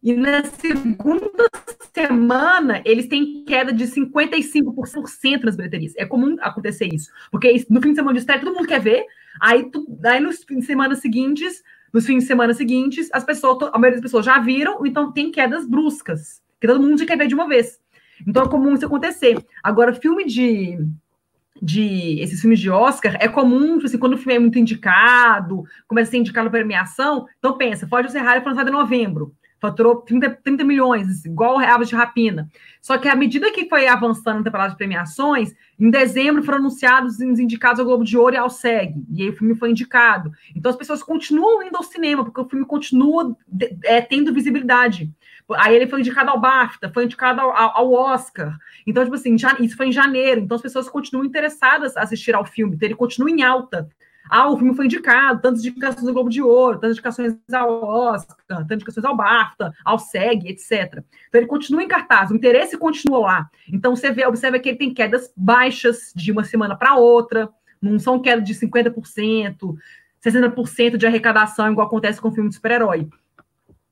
E 0.01 0.13
na 0.13 0.43
segunda 0.43 1.45
semana, 1.93 2.81
eles 2.85 3.07
têm 3.07 3.43
queda 3.45 3.73
de 3.73 3.85
55% 3.85 5.43
nas 5.43 5.55
bilheterias. 5.55 5.93
É 5.97 6.05
comum 6.05 6.35
acontecer 6.39 6.93
isso. 6.93 7.11
Porque 7.31 7.65
no 7.69 7.81
fim 7.81 7.89
de 7.89 7.95
semana 7.95 8.13
de 8.13 8.19
estreia, 8.19 8.39
todo 8.39 8.53
mundo 8.53 8.67
quer 8.67 8.79
ver. 8.79 9.05
Aí, 9.41 9.69
tu, 9.71 9.99
aí 10.05 10.19
nos 10.19 10.43
fins 10.43 10.59
de 10.59 10.65
semana 10.65 10.95
seguintes, 10.95 11.63
nos 11.91 12.05
fins 12.05 12.23
de 12.23 12.27
semana 12.27 12.53
seguintes, 12.53 13.09
as 13.11 13.23
pessoas, 13.23 13.69
a 13.73 13.79
maioria 13.79 13.99
das 13.99 14.01
pessoas 14.01 14.25
já 14.25 14.39
viram, 14.39 14.85
então 14.85 15.11
tem 15.11 15.31
quedas 15.31 15.67
bruscas. 15.67 16.41
Que 16.59 16.67
todo 16.67 16.81
mundo 16.81 16.97
já 16.97 17.05
quer 17.05 17.17
ver 17.17 17.27
de 17.27 17.35
uma 17.35 17.47
vez. 17.47 17.79
Então 18.25 18.43
é 18.43 18.47
comum 18.47 18.73
isso 18.73 18.85
acontecer. 18.85 19.37
Agora, 19.63 19.93
filme 19.93 20.25
de 20.25 20.77
de 21.61 22.19
esses 22.19 22.39
filmes 22.39 22.59
de 22.59 22.69
Oscar, 22.69 23.17
é 23.19 23.27
comum, 23.27 23.75
tipo 23.75 23.85
assim, 23.85 23.97
quando 23.97 24.13
o 24.13 24.17
filme 24.17 24.35
é 24.35 24.39
muito 24.39 24.59
indicado, 24.59 25.63
começa 25.87 26.09
a 26.09 26.11
ser 26.11 26.17
indicado 26.17 26.49
para 26.49 26.59
premiação, 26.59 27.25
então 27.39 27.57
pensa, 27.57 27.87
Ford 27.87 28.09
Ferrari 28.11 28.41
foi 28.41 28.51
lançado 28.51 28.69
em 28.69 28.73
novembro, 28.73 29.33
faturou 29.59 29.97
30, 29.97 30.29
30 30.43 30.63
milhões, 30.63 31.25
igual 31.25 31.57
Aves 31.59 31.89
de 31.89 31.95
Rapina. 31.95 32.47
Só 32.81 32.97
que 32.97 33.09
à 33.09 33.15
medida 33.15 33.51
que 33.51 33.67
foi 33.67 33.87
avançando 33.87 34.41
a 34.41 34.43
temporada 34.43 34.71
de 34.71 34.77
premiações, 34.77 35.53
em 35.79 35.89
dezembro 35.89 36.43
foram 36.43 36.59
anunciados 36.59 37.15
os 37.15 37.39
indicados 37.39 37.79
ao 37.79 37.85
Globo 37.85 38.03
de 38.03 38.17
Ouro 38.17 38.35
e 38.35 38.37
ao 38.37 38.49
SEG, 38.49 39.03
e 39.11 39.23
aí 39.23 39.29
o 39.29 39.35
filme 39.35 39.55
foi 39.55 39.71
indicado. 39.71 40.31
Então 40.55 40.69
as 40.69 40.77
pessoas 40.77 41.01
continuam 41.01 41.63
indo 41.63 41.75
ao 41.75 41.83
cinema, 41.83 42.23
porque 42.23 42.39
o 42.39 42.47
filme 42.47 42.65
continua 42.65 43.35
é, 43.83 43.99
tendo 44.01 44.33
visibilidade. 44.33 45.11
Aí 45.55 45.75
ele 45.75 45.87
foi 45.87 45.99
indicado 45.99 46.29
ao 46.29 46.39
BAFTA, 46.39 46.91
foi 46.93 47.05
indicado 47.05 47.39
ao, 47.39 47.51
ao 47.51 47.91
Oscar. 47.93 48.57
Então, 48.85 49.03
tipo 49.03 49.15
assim, 49.15 49.37
já, 49.37 49.55
isso 49.59 49.77
foi 49.77 49.87
em 49.87 49.91
janeiro. 49.91 50.41
Então, 50.41 50.55
as 50.55 50.61
pessoas 50.61 50.89
continuam 50.89 51.25
interessadas 51.25 51.95
a 51.95 52.01
assistir 52.01 52.35
ao 52.35 52.45
filme. 52.45 52.75
Então, 52.75 52.87
ele 52.87 52.95
continua 52.95 53.29
em 53.29 53.43
alta. 53.43 53.87
Ah, 54.29 54.49
o 54.49 54.57
filme 54.57 54.75
foi 54.75 54.85
indicado, 54.85 55.41
tantas 55.41 55.63
indicações 55.63 56.03
do 56.03 56.13
Globo 56.13 56.29
de 56.29 56.41
Ouro, 56.41 56.79
tantas 56.79 56.97
indicações 56.97 57.37
ao 57.53 57.81
Oscar, 57.81 58.35
tantas 58.45 58.75
indicações 58.75 59.05
ao 59.05 59.15
BAFTA, 59.15 59.73
ao 59.85 59.97
SEG, 59.97 60.49
etc. 60.49 61.01
Então, 61.29 61.39
ele 61.39 61.47
continua 61.47 61.81
em 61.81 61.87
cartaz, 61.87 62.29
o 62.29 62.35
interesse 62.35 62.77
continua 62.77 63.19
lá. 63.19 63.49
Então, 63.71 63.95
você 63.95 64.11
vê, 64.11 64.25
observa 64.25 64.59
que 64.59 64.69
ele 64.69 64.77
tem 64.77 64.93
quedas 64.93 65.31
baixas 65.35 66.11
de 66.13 66.31
uma 66.31 66.43
semana 66.43 66.75
para 66.75 66.95
outra, 66.95 67.49
não 67.81 67.97
são 67.99 68.19
quedas 68.19 68.43
de 68.43 68.53
50%, 68.53 69.75
60% 70.25 70.97
de 70.97 71.07
arrecadação, 71.07 71.71
igual 71.71 71.87
acontece 71.87 72.19
com 72.19 72.27
o 72.27 72.33
filme 72.33 72.49
de 72.49 72.55
super-herói. 72.55 73.07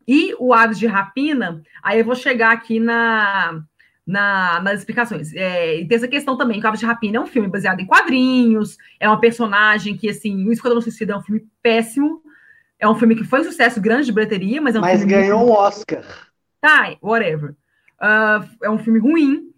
E 0.07 0.35
o 0.39 0.53
Aves 0.53 0.77
de 0.77 0.87
Rapina, 0.87 1.61
aí 1.81 1.99
eu 1.99 2.05
vou 2.05 2.15
chegar 2.15 2.51
aqui 2.51 2.79
na, 2.79 3.61
na, 4.05 4.61
nas 4.61 4.79
explicações. 4.79 5.33
É, 5.33 5.79
e 5.79 5.87
tem 5.87 5.95
essa 5.95 6.07
questão 6.07 6.37
também, 6.37 6.59
que 6.59 6.65
o 6.65 6.67
Aves 6.67 6.79
de 6.79 6.85
Rapina 6.85 7.17
é 7.17 7.21
um 7.21 7.27
filme 7.27 7.47
baseado 7.47 7.79
em 7.79 7.85
quadrinhos, 7.85 8.77
é 8.99 9.07
uma 9.07 9.19
personagem 9.19 9.97
que, 9.97 10.09
assim, 10.09 10.47
o 10.47 10.51
Esquadrão 10.51 10.81
Suicida 10.81 11.13
é 11.13 11.17
um 11.17 11.23
filme 11.23 11.47
péssimo, 11.61 12.21
é 12.79 12.87
um 12.87 12.95
filme 12.95 13.15
que 13.15 13.23
foi 13.23 13.41
um 13.41 13.45
sucesso 13.45 13.81
grande 13.81 14.07
de 14.07 14.11
bilheteria, 14.11 14.61
mas 14.61 14.75
é 14.75 14.79
um 14.79 14.81
mas 14.81 15.03
ganhou 15.03 15.47
um 15.47 15.51
Oscar. 15.51 16.03
Tá, 16.61 16.95
whatever. 17.01 17.51
Uh, 18.01 18.47
é 18.63 18.69
um 18.69 18.77
filme 18.77 18.99
ruim, 18.99 19.51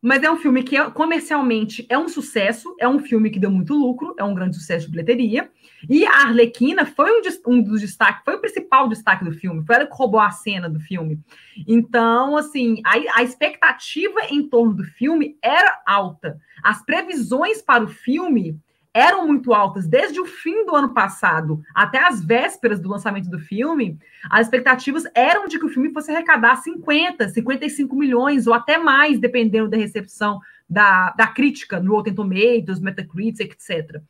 mas 0.00 0.22
é 0.22 0.30
um 0.30 0.36
filme 0.36 0.62
que 0.62 0.76
é, 0.76 0.90
comercialmente 0.90 1.84
é 1.88 1.98
um 1.98 2.08
sucesso, 2.08 2.74
é 2.78 2.88
um 2.88 2.98
filme 2.98 3.30
que 3.30 3.38
deu 3.38 3.50
muito 3.50 3.74
lucro, 3.74 4.14
é 4.18 4.24
um 4.24 4.34
grande 4.34 4.56
sucesso 4.56 4.86
de 4.86 4.92
bilheteria. 4.92 5.50
E 5.88 6.04
a 6.04 6.22
Arlequina 6.22 6.84
foi 6.84 7.10
um, 7.10 7.22
um 7.46 7.62
dos 7.62 7.80
destaques, 7.80 8.22
foi 8.24 8.34
o 8.34 8.40
principal 8.40 8.88
destaque 8.88 9.24
do 9.24 9.32
filme, 9.32 9.64
foi 9.64 9.76
ela 9.76 9.86
que 9.86 9.96
roubou 9.96 10.20
a 10.20 10.30
cena 10.30 10.68
do 10.68 10.80
filme. 10.80 11.18
Então, 11.66 12.36
assim, 12.36 12.80
a, 12.84 13.20
a 13.20 13.22
expectativa 13.22 14.20
em 14.30 14.48
torno 14.48 14.74
do 14.74 14.84
filme 14.84 15.36
era 15.42 15.80
alta. 15.86 16.38
As 16.62 16.84
previsões 16.84 17.62
para 17.62 17.84
o 17.84 17.88
filme 17.88 18.60
eram 18.92 19.26
muito 19.26 19.54
altas 19.54 19.86
desde 19.86 20.20
o 20.20 20.26
fim 20.26 20.66
do 20.66 20.74
ano 20.74 20.92
passado 20.92 21.62
até 21.74 22.04
as 22.06 22.24
vésperas 22.24 22.80
do 22.80 22.88
lançamento 22.88 23.30
do 23.30 23.38
filme. 23.38 23.98
As 24.28 24.46
expectativas 24.46 25.04
eram 25.14 25.46
de 25.46 25.58
que 25.58 25.66
o 25.66 25.68
filme 25.68 25.92
fosse 25.92 26.10
arrecadar 26.10 26.56
50, 26.56 27.28
55 27.28 27.94
milhões 27.96 28.46
ou 28.46 28.54
até 28.54 28.78
mais, 28.78 29.18
dependendo 29.18 29.70
da 29.70 29.76
recepção 29.76 30.40
da, 30.68 31.10
da 31.10 31.26
crítica 31.26 31.80
no 31.80 31.92
Rotten 31.92 32.14
Tomatoes, 32.14 32.80
Metacritic, 32.80 33.52
etc. 33.52 34.02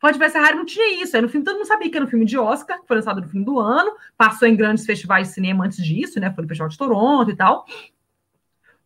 Ford 0.00 0.16
vs 0.16 0.32
Ferrari 0.32 0.56
não 0.56 0.64
tinha 0.64 1.02
isso. 1.02 1.16
Era 1.16 1.26
no 1.26 1.30
filme, 1.30 1.44
todo 1.44 1.56
mundo 1.56 1.66
sabia 1.66 1.90
que 1.90 1.96
era 1.96 2.04
um 2.04 2.08
filme 2.08 2.24
de 2.24 2.38
Oscar, 2.38 2.80
que 2.80 2.86
foi 2.86 2.96
lançado 2.96 3.20
no 3.20 3.28
fim 3.28 3.42
do 3.42 3.58
ano, 3.58 3.92
passou 4.16 4.46
em 4.46 4.56
grandes 4.56 4.84
festivais 4.84 5.28
de 5.28 5.34
cinema 5.34 5.64
antes 5.64 5.84
disso, 5.84 6.20
né? 6.20 6.32
Foi 6.32 6.42
no 6.42 6.48
Festival 6.48 6.68
de 6.68 6.78
Toronto 6.78 7.30
e 7.30 7.36
tal. 7.36 7.64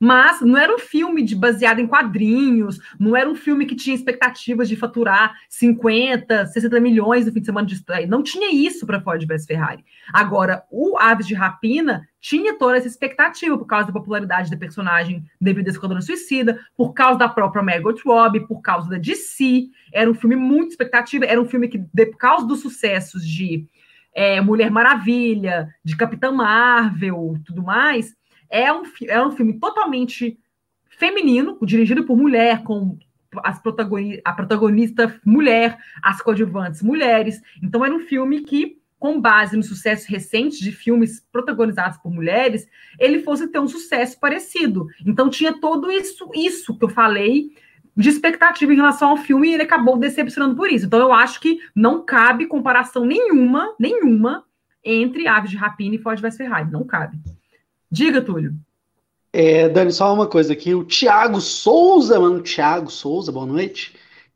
Mas 0.03 0.41
não 0.41 0.57
era 0.57 0.75
um 0.75 0.79
filme 0.79 1.23
de, 1.23 1.37
baseado 1.37 1.79
em 1.79 1.87
quadrinhos, 1.87 2.81
não 2.99 3.15
era 3.15 3.29
um 3.29 3.35
filme 3.35 3.67
que 3.67 3.77
tinha 3.77 3.95
expectativas 3.95 4.67
de 4.67 4.75
faturar 4.75 5.35
50, 5.51 6.47
60 6.47 6.81
milhões 6.81 7.27
no 7.27 7.33
fim 7.33 7.41
de 7.41 7.47
semana 7.47 7.67
de 7.67 7.75
estreia. 7.75 8.07
Não 8.07 8.23
tinha 8.23 8.51
isso 8.51 8.87
para 8.87 9.01
Ford 9.03 9.23
vs 9.27 9.45
Ferrari. 9.45 9.85
Agora, 10.11 10.65
o 10.71 10.97
Aves 10.99 11.27
de 11.27 11.35
Rapina 11.35 12.09
tinha 12.19 12.57
toda 12.57 12.79
essa 12.79 12.89
expectativa 12.89 13.59
por 13.59 13.67
causa 13.67 13.89
da 13.89 13.93
popularidade 13.93 14.51
da 14.51 14.57
personagem 14.57 15.23
devido 15.39 15.69
a 15.69 15.71
Esquadrão 15.71 16.01
Suicida, 16.01 16.59
por 16.75 16.95
causa 16.95 17.19
da 17.19 17.29
própria 17.29 17.63
Margot 17.63 18.01
Robbie, 18.03 18.47
por 18.47 18.63
causa 18.63 18.89
da 18.89 18.97
DC. 18.97 19.69
Era 19.93 20.11
um 20.11 20.15
filme 20.15 20.37
muito 20.37 20.71
expectativa, 20.71 21.27
era 21.27 21.41
um 21.41 21.47
filme 21.47 21.69
que, 21.69 21.79
por 21.79 22.17
causa 22.17 22.47
dos 22.47 22.61
sucessos 22.61 23.27
de 23.27 23.67
é, 24.15 24.41
Mulher 24.41 24.71
Maravilha, 24.71 25.69
de 25.85 25.97
Capitã 25.97 26.33
Marvel, 26.33 27.35
tudo 27.45 27.63
mais, 27.63 28.15
é 28.51 28.73
um, 28.73 28.83
é 29.07 29.25
um 29.25 29.31
filme 29.31 29.59
totalmente 29.59 30.39
feminino, 30.91 31.57
dirigido 31.63 32.05
por 32.05 32.17
mulher, 32.17 32.63
com 32.63 32.99
as 33.45 33.61
protagoni 33.61 34.21
a 34.25 34.33
protagonista 34.33 35.19
mulher, 35.25 35.79
as 36.03 36.21
coadjuvantes 36.21 36.83
mulheres. 36.83 37.41
Então, 37.63 37.85
era 37.85 37.95
um 37.95 38.01
filme 38.01 38.41
que, 38.43 38.79
com 38.99 39.21
base 39.21 39.57
no 39.57 39.63
sucesso 39.63 40.11
recente 40.11 40.63
de 40.63 40.73
filmes 40.73 41.25
protagonizados 41.33 41.97
por 41.99 42.13
mulheres, 42.13 42.69
ele 42.99 43.21
fosse 43.21 43.49
ter 43.49 43.61
um 43.61 43.69
sucesso 43.69 44.19
parecido. 44.19 44.89
Então, 45.07 45.31
tinha 45.31 45.59
todo 45.59 45.91
isso, 45.91 46.29
isso 46.35 46.77
que 46.77 46.85
eu 46.85 46.89
falei 46.89 47.53
de 47.97 48.09
expectativa 48.09 48.73
em 48.73 48.77
relação 48.77 49.11
ao 49.11 49.17
filme 49.17 49.49
e 49.49 49.55
ele 49.55 49.63
acabou 49.63 49.97
decepcionando 49.97 50.57
por 50.57 50.71
isso. 50.71 50.87
Então, 50.87 50.99
eu 50.99 51.13
acho 51.13 51.41
que 51.41 51.61
não 51.75 52.05
cabe 52.05 52.47
comparação 52.47 53.05
nenhuma, 53.05 53.75
nenhuma, 53.79 54.45
entre 54.85 55.27
Aves 55.27 55.51
de 55.51 55.57
Rapina 55.57 55.95
e 55.95 55.99
Ford 55.99 56.21
vs 56.21 56.37
Ferrari. 56.37 56.71
Não 56.71 56.85
cabe. 56.85 57.19
Diga, 57.91 58.23
Túlio. 58.23 58.55
É, 59.33 59.69
Dani, 59.69 59.93
só 59.93 60.13
uma 60.13 60.27
coisa 60.27 60.53
aqui. 60.53 60.75
O 60.75 60.85
Thiago 60.85 61.41
Souza, 61.41 62.19
mano, 62.19 62.43
Thiago 62.43 62.91
Souza, 62.91 63.31
boa 63.31 63.47
noite. 63.47 63.95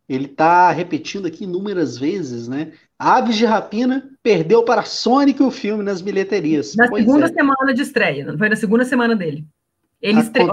Ele 0.09 0.29
tá 0.29 0.71
repetindo 0.71 1.27
aqui 1.27 1.45
inúmeras 1.45 1.97
vezes, 1.97 2.47
né? 2.47 2.73
Aves 2.99 3.37
de 3.37 3.45
Rapina 3.45 4.09
perdeu 4.23 4.63
para 4.63 4.85
Sonic 4.85 5.43
o 5.43 5.51
filme 5.51 5.83
nas 5.83 6.01
bilheterias. 6.01 6.75
Na 6.77 6.89
pois 6.89 7.05
segunda 7.05 7.27
é. 7.27 7.33
semana 7.33 7.75
de 7.75 7.83
estreia, 7.83 8.37
foi 8.37 8.49
na 8.49 8.57
segunda 8.57 8.85
semana 8.85 9.17
dele. 9.17 9.47
Ele 10.05 10.21
estreou 10.21 10.53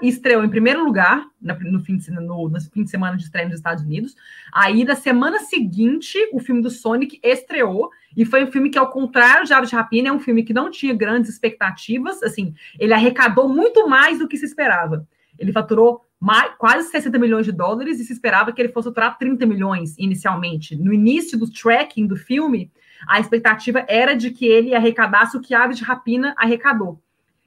e 0.00 0.08
estreou 0.08 0.44
em 0.44 0.48
primeiro 0.48 0.84
lugar 0.84 1.26
no, 1.40 1.80
fim 1.80 1.96
de, 1.96 2.08
no, 2.12 2.48
no 2.48 2.60
fim 2.60 2.84
de 2.84 2.90
semana 2.90 3.16
de 3.16 3.24
estreia 3.24 3.48
nos 3.48 3.56
Estados 3.56 3.82
Unidos. 3.82 4.14
Aí, 4.52 4.84
na 4.84 4.94
semana 4.94 5.40
seguinte, 5.40 6.16
o 6.32 6.38
filme 6.38 6.62
do 6.62 6.70
Sonic 6.70 7.18
estreou. 7.24 7.90
E 8.16 8.24
foi 8.24 8.44
um 8.44 8.52
filme 8.52 8.70
que, 8.70 8.78
ao 8.78 8.88
contrário 8.88 9.44
de 9.44 9.52
Aves 9.52 9.68
de 9.68 9.74
Rapina, 9.74 10.10
é 10.10 10.12
um 10.12 10.20
filme 10.20 10.44
que 10.44 10.54
não 10.54 10.70
tinha 10.70 10.94
grandes 10.94 11.28
expectativas. 11.28 12.22
Assim, 12.22 12.54
ele 12.78 12.94
arrecadou 12.94 13.48
muito 13.48 13.88
mais 13.88 14.20
do 14.20 14.28
que 14.28 14.36
se 14.36 14.44
esperava. 14.44 15.08
Ele 15.36 15.50
faturou 15.50 16.06
mais, 16.20 16.52
quase 16.56 16.88
60 16.88 17.18
milhões 17.18 17.44
de 17.44 17.50
dólares 17.50 17.98
e 17.98 18.04
se 18.04 18.12
esperava 18.12 18.52
que 18.52 18.62
ele 18.62 18.72
fosse 18.72 18.88
faturar 18.90 19.18
30 19.18 19.44
milhões 19.44 19.98
inicialmente. 19.98 20.76
No 20.76 20.94
início 20.94 21.36
do 21.36 21.50
tracking 21.50 22.06
do 22.06 22.14
filme, 22.14 22.70
a 23.08 23.18
expectativa 23.18 23.84
era 23.88 24.14
de 24.14 24.30
que 24.30 24.46
ele 24.46 24.72
arrecadasse 24.72 25.36
o 25.36 25.40
que 25.40 25.52
Aves 25.52 25.78
de 25.78 25.82
Rapina 25.82 26.32
arrecadou. 26.38 27.02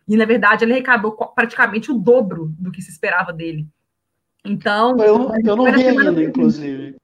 E, 0.08 0.16
na 0.16 0.26
verdade, 0.26 0.64
ele 0.64 0.74
arrecadou 0.74 1.14
praticamente 1.34 1.92
o 1.92 1.98
dobro 1.98 2.54
do 2.60 2.72
que 2.72 2.82
se 2.82 2.92
esperava 2.92 3.34
dele. 3.34 3.68
Então. 4.46 4.98
Eu, 4.98 5.32
eu 5.44 5.56
não 5.56 5.66
vi 5.66 5.88
ainda, 5.88 6.24
inclusive. 6.24 6.96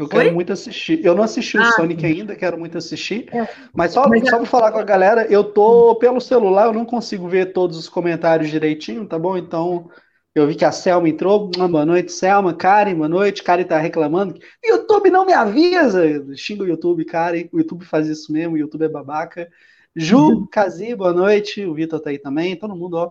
Eu 0.00 0.08
quero 0.08 0.28
Oi? 0.28 0.30
muito 0.30 0.50
assistir. 0.50 1.04
Eu 1.04 1.14
não 1.14 1.22
assisti 1.22 1.58
o 1.58 1.62
ah, 1.62 1.72
Sonic 1.72 2.06
ainda, 2.06 2.34
quero 2.34 2.58
muito 2.58 2.78
assistir. 2.78 3.28
É. 3.34 3.46
Mas 3.74 3.92
só, 3.92 4.08
mas, 4.08 4.26
só 4.28 4.38
para 4.38 4.46
falar 4.46 4.72
com 4.72 4.78
a 4.78 4.84
galera, 4.84 5.26
eu 5.26 5.44
tô 5.44 5.94
pelo 5.96 6.20
celular, 6.22 6.66
eu 6.66 6.72
não 6.72 6.86
consigo 6.86 7.28
ver 7.28 7.52
todos 7.52 7.76
os 7.76 7.86
comentários 7.86 8.50
direitinho, 8.50 9.06
tá 9.06 9.18
bom? 9.18 9.36
Então, 9.36 9.90
eu 10.34 10.46
vi 10.46 10.54
que 10.54 10.64
a 10.64 10.72
Selma 10.72 11.06
entrou. 11.06 11.50
Boa 11.50 11.84
noite, 11.84 12.12
Selma. 12.12 12.54
Karen, 12.54 12.94
boa 12.94 13.10
noite. 13.10 13.42
Karen 13.42 13.64
tá 13.64 13.78
reclamando. 13.78 14.38
YouTube 14.64 15.10
não 15.10 15.26
me 15.26 15.34
avisa. 15.34 16.02
Xinga 16.34 16.64
o 16.64 16.68
YouTube, 16.68 17.04
Karen. 17.04 17.48
O 17.52 17.58
YouTube 17.58 17.84
faz 17.84 18.08
isso 18.08 18.32
mesmo, 18.32 18.54
o 18.54 18.58
YouTube 18.58 18.84
é 18.84 18.88
babaca. 18.88 19.50
Ju, 19.94 20.46
Kazi, 20.50 20.94
boa 20.94 21.12
noite. 21.12 21.64
O 21.64 21.74
Vitor 21.74 22.00
tá 22.00 22.10
aí 22.10 22.18
também. 22.18 22.56
Todo 22.56 22.76
mundo, 22.76 22.94
ó. 22.94 23.10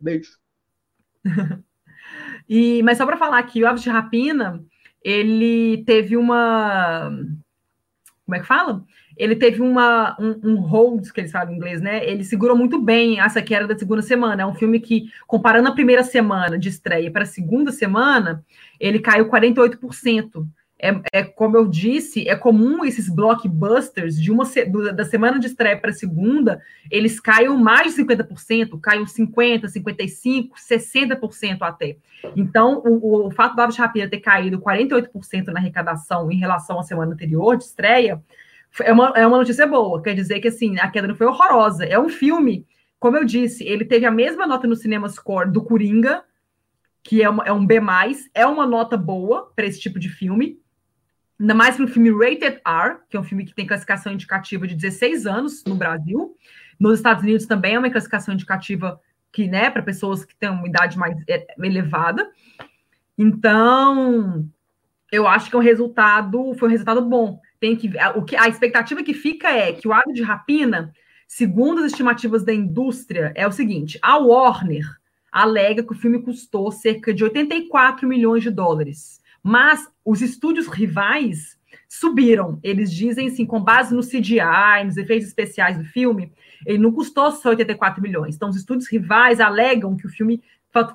Beijo. 0.00 0.38
e, 2.48 2.82
mas 2.82 2.98
só 2.98 3.06
para 3.06 3.16
falar 3.16 3.42
que 3.44 3.62
o 3.62 3.66
Aves 3.66 3.82
de 3.82 3.90
Rapina, 3.90 4.64
ele 5.02 5.84
teve 5.84 6.16
uma. 6.16 7.10
Como 8.24 8.36
é 8.36 8.40
que 8.40 8.46
fala? 8.46 8.84
ele 9.20 9.36
teve 9.36 9.60
uma, 9.60 10.16
um, 10.18 10.52
um 10.52 10.56
hold, 10.56 11.10
que 11.10 11.20
eles 11.20 11.30
falam 11.30 11.52
em 11.52 11.56
inglês, 11.56 11.82
né? 11.82 12.02
Ele 12.08 12.24
segurou 12.24 12.56
muito 12.56 12.80
bem 12.80 13.20
essa 13.20 13.42
que 13.42 13.54
era 13.54 13.66
da 13.66 13.78
segunda 13.78 14.00
semana. 14.00 14.40
É 14.40 14.46
um 14.46 14.54
filme 14.54 14.80
que, 14.80 15.10
comparando 15.26 15.68
a 15.68 15.74
primeira 15.74 16.02
semana 16.02 16.58
de 16.58 16.70
estreia 16.70 17.10
para 17.10 17.24
a 17.24 17.26
segunda 17.26 17.70
semana, 17.70 18.42
ele 18.80 18.98
caiu 18.98 19.28
48%. 19.28 20.46
É, 20.82 21.18
é, 21.20 21.22
como 21.22 21.56
eu 21.56 21.66
disse, 21.66 22.26
é 22.28 22.34
comum 22.34 22.84
esses 22.84 23.08
blockbusters 23.08 24.18
de 24.18 24.32
uma 24.32 24.44
da 24.94 25.04
semana 25.04 25.38
de 25.38 25.46
estreia 25.46 25.78
para 25.78 25.90
a 25.90 25.92
segunda, 25.92 26.62
eles 26.90 27.20
caiam 27.20 27.56
mais 27.58 27.94
de 27.94 28.02
50%, 28.02 28.80
caiam 28.80 29.04
50%, 29.04 29.64
55%, 29.64 30.50
60% 30.56 31.58
até. 31.60 31.96
Então, 32.34 32.82
o, 32.84 33.26
o 33.26 33.30
fato 33.30 33.54
do 33.54 33.60
Aves 33.60 33.76
Rapina 33.76 34.08
ter 34.08 34.20
caído 34.20 34.58
48% 34.58 35.46
na 35.48 35.60
arrecadação 35.60 36.32
em 36.32 36.38
relação 36.38 36.78
à 36.78 36.82
semana 36.82 37.12
anterior 37.12 37.56
de 37.56 37.64
estreia 37.64 38.22
é 38.80 38.92
uma, 38.92 39.12
é 39.16 39.26
uma 39.26 39.38
notícia 39.38 39.66
boa. 39.66 40.02
Quer 40.02 40.14
dizer 40.14 40.40
que 40.40 40.48
assim, 40.48 40.78
a 40.78 40.88
queda 40.88 41.08
não 41.08 41.14
foi 41.14 41.26
horrorosa. 41.26 41.84
É 41.84 41.98
um 41.98 42.08
filme, 42.08 42.66
como 42.98 43.16
eu 43.16 43.24
disse, 43.24 43.64
ele 43.64 43.84
teve 43.84 44.06
a 44.06 44.10
mesma 44.10 44.46
nota 44.46 44.66
no 44.66 44.76
Cinema 44.76 45.08
Score 45.08 45.50
do 45.50 45.62
Coringa, 45.62 46.22
que 47.02 47.22
é, 47.22 47.28
uma, 47.28 47.44
é 47.44 47.52
um 47.52 47.66
B, 47.66 47.80
é 48.34 48.46
uma 48.46 48.66
nota 48.66 48.96
boa 48.96 49.50
para 49.56 49.66
esse 49.66 49.80
tipo 49.80 49.98
de 49.98 50.08
filme. 50.08 50.59
Ainda 51.40 51.54
mais 51.54 51.76
para 51.76 51.86
um 51.86 51.88
filme 51.88 52.10
Rated 52.10 52.60
R, 52.64 52.98
que 53.08 53.16
é 53.16 53.20
um 53.20 53.24
filme 53.24 53.46
que 53.46 53.54
tem 53.54 53.66
classificação 53.66 54.12
indicativa 54.12 54.66
de 54.66 54.74
16 54.74 55.26
anos 55.26 55.64
no 55.64 55.74
Brasil. 55.74 56.36
Nos 56.78 56.98
Estados 56.98 57.22
Unidos 57.22 57.46
também 57.46 57.74
é 57.74 57.78
uma 57.78 57.90
classificação 57.90 58.34
indicativa 58.34 59.00
que, 59.32 59.48
né, 59.48 59.70
para 59.70 59.82
pessoas 59.82 60.24
que 60.24 60.36
têm 60.36 60.50
uma 60.50 60.68
idade 60.68 60.98
mais 60.98 61.16
é, 61.26 61.46
elevada. 61.58 62.30
Então, 63.16 64.46
eu 65.10 65.26
acho 65.26 65.48
que 65.48 65.56
é 65.56 65.58
um 65.58 65.62
resultado, 65.62 66.54
foi 66.54 66.68
um 66.68 66.72
resultado 66.72 67.00
bom 67.02 67.40
tem 67.60 67.76
que 67.76 67.92
o 68.16 68.24
que 68.24 68.34
a 68.34 68.48
expectativa 68.48 69.02
que 69.02 69.12
fica 69.12 69.48
é 69.50 69.72
que 69.72 69.86
o 69.86 69.92
ato 69.92 70.12
de 70.12 70.22
rapina, 70.22 70.92
segundo 71.28 71.80
as 71.80 71.92
estimativas 71.92 72.42
da 72.42 72.54
indústria, 72.54 73.32
é 73.36 73.46
o 73.46 73.52
seguinte: 73.52 73.98
a 74.02 74.16
Warner 74.16 74.84
alega 75.30 75.84
que 75.84 75.92
o 75.92 75.96
filme 75.96 76.22
custou 76.22 76.72
cerca 76.72 77.14
de 77.14 77.22
84 77.22 78.08
milhões 78.08 78.42
de 78.42 78.50
dólares, 78.50 79.19
mas 79.42 79.88
os 80.04 80.22
estúdios 80.22 80.66
rivais 80.66 81.58
subiram. 81.88 82.58
Eles 82.62 82.92
dizem 82.92 83.28
assim, 83.28 83.44
com 83.44 83.60
base 83.60 83.94
no 83.94 84.02
CGI, 84.02 84.84
nos 84.84 84.96
efeitos 84.96 85.28
especiais 85.28 85.76
do 85.76 85.84
filme, 85.84 86.32
ele 86.64 86.78
não 86.78 86.92
custou 86.92 87.30
só 87.32 87.50
84 87.50 88.02
milhões. 88.02 88.36
Então, 88.36 88.48
os 88.48 88.56
estúdios 88.56 88.88
rivais 88.88 89.40
alegam 89.40 89.96
que 89.96 90.06
o 90.06 90.10
filme 90.10 90.42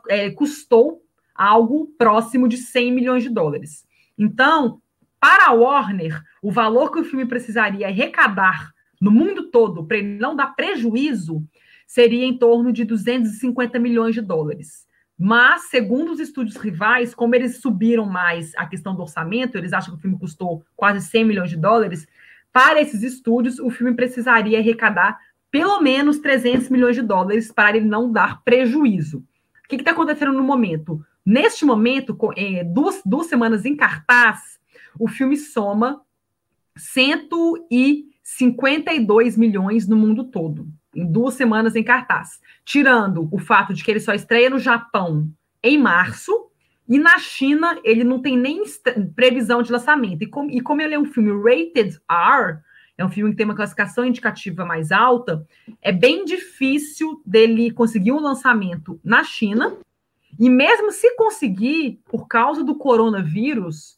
é, 0.08 0.29
custou 0.31 1.03
algo 1.34 1.88
próximo 1.97 2.47
de 2.47 2.58
100 2.58 2.91
milhões 2.93 3.23
de 3.23 3.29
dólares. 3.29 3.86
Então, 4.17 4.81
para 5.19 5.47
a 5.47 5.53
Warner, 5.53 6.21
o 6.41 6.51
valor 6.51 6.91
que 6.91 6.99
o 6.99 7.03
filme 7.03 7.25
precisaria 7.25 7.88
arrecadar 7.88 8.71
no 9.01 9.12
mundo 9.12 9.49
todo 9.49 9.86
para 9.86 9.97
ele 9.97 10.17
não 10.17 10.36
dar 10.36 10.55
prejuízo 10.55 11.43
seria 11.86 12.25
em 12.25 12.38
torno 12.38 12.71
de 12.71 12.86
250 12.86 13.77
milhões 13.79 14.15
de 14.15 14.21
dólares. 14.21 14.85
Mas, 15.17 15.69
segundo 15.69 16.12
os 16.12 16.19
estúdios 16.19 16.58
rivais, 16.58 17.15
como 17.15 17.34
eles 17.36 17.62
subiram 17.62 18.06
mais 18.06 18.54
a 18.56 18.65
questão 18.65 18.93
do 18.93 19.01
orçamento, 19.01 19.58
eles 19.58 19.71
acham 19.71 19.93
que 19.93 19.99
o 19.99 20.01
filme 20.01 20.19
custou 20.19 20.65
quase 20.75 20.99
100 21.08 21.25
milhões 21.25 21.49
de 21.49 21.56
dólares. 21.58 22.06
Para 22.51 22.82
esses 22.82 23.01
estúdios, 23.01 23.58
o 23.60 23.69
filme 23.69 23.93
precisaria 23.93 24.60
arrecadar 24.60 25.17
pelo 25.49 25.80
menos 25.80 26.19
300 26.19 26.67
milhões 26.69 26.97
de 26.97 27.01
dólares 27.01 27.49
para 27.49 27.78
ele 27.78 27.88
não 27.88 28.12
dar 28.12 28.43
prejuízo. 28.43 29.19
O 29.63 29.69
que 29.69 29.78
está 29.78 29.91
acontecendo 29.91 30.34
no 30.34 30.43
momento? 30.43 31.01
Neste 31.25 31.63
momento, 31.63 32.17
é, 32.36 32.62
duas, 32.63 33.01
duas 33.06 33.28
semanas 33.28 33.63
em 33.65 33.73
cartaz, 33.75 34.60
o 34.99 35.08
filme 35.08 35.38
soma 35.38 36.01
152 36.75 39.38
milhões 39.38 39.88
no 39.88 39.95
mundo 39.95 40.25
todo, 40.25 40.67
em 40.95 41.05
duas 41.05 41.34
semanas 41.34 41.75
em 41.75 41.84
cartaz. 41.84 42.39
Tirando 42.63 43.27
o 43.31 43.38
fato 43.38 43.73
de 43.73 43.84
que 43.84 43.91
ele 43.91 43.99
só 43.99 44.13
estreia 44.13 44.49
no 44.49 44.60
Japão 44.60 45.29
em 45.62 45.77
março, 45.77 46.49
e 46.88 46.99
na 46.99 47.17
China 47.17 47.79
ele 47.84 48.03
não 48.03 48.21
tem 48.21 48.38
nem 48.38 48.63
previsão 49.15 49.62
de 49.62 49.71
lançamento. 49.71 50.21
E, 50.21 50.27
com, 50.27 50.49
e 50.49 50.62
como 50.62 50.81
ele 50.81 50.93
é 50.93 50.99
um 50.99 51.05
filme 51.05 51.31
rated 51.31 51.99
R, 52.10 52.60
é 52.97 53.03
um 53.03 53.10
filme 53.10 53.31
que 53.31 53.38
tem 53.38 53.45
uma 53.45 53.55
classificação 53.55 54.05
indicativa 54.05 54.63
mais 54.63 54.91
alta, 54.91 55.45
é 55.81 55.91
bem 55.91 56.23
difícil 56.23 57.21
dele 57.25 57.71
conseguir 57.71 58.12
um 58.12 58.21
lançamento 58.21 58.99
na 59.03 59.23
China. 59.23 59.75
E 60.39 60.49
mesmo 60.49 60.91
se 60.91 61.15
conseguir, 61.15 62.01
por 62.05 62.27
causa 62.27 62.63
do 62.63 62.75
coronavírus, 62.75 63.97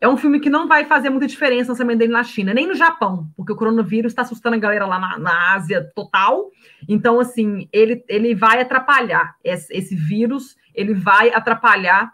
é 0.00 0.08
um 0.08 0.16
filme 0.16 0.38
que 0.38 0.48
não 0.48 0.68
vai 0.68 0.84
fazer 0.84 1.10
muita 1.10 1.26
diferença 1.26 1.64
no 1.64 1.70
lançamento 1.70 1.98
dele 1.98 2.12
na 2.12 2.22
China, 2.22 2.54
nem 2.54 2.66
no 2.66 2.74
Japão, 2.74 3.28
porque 3.36 3.52
o 3.52 3.56
coronavírus 3.56 4.12
está 4.12 4.22
assustando 4.22 4.54
a 4.54 4.58
galera 4.58 4.86
lá 4.86 4.98
na, 4.98 5.18
na, 5.18 5.54
Ásia 5.54 5.90
total. 5.94 6.50
Então, 6.88 7.18
assim, 7.18 7.68
ele, 7.72 8.04
ele 8.08 8.34
vai 8.34 8.60
atrapalhar 8.60 9.34
esse, 9.42 9.72
esse 9.76 9.96
vírus, 9.96 10.56
ele 10.74 10.94
vai 10.94 11.30
atrapalhar 11.30 12.12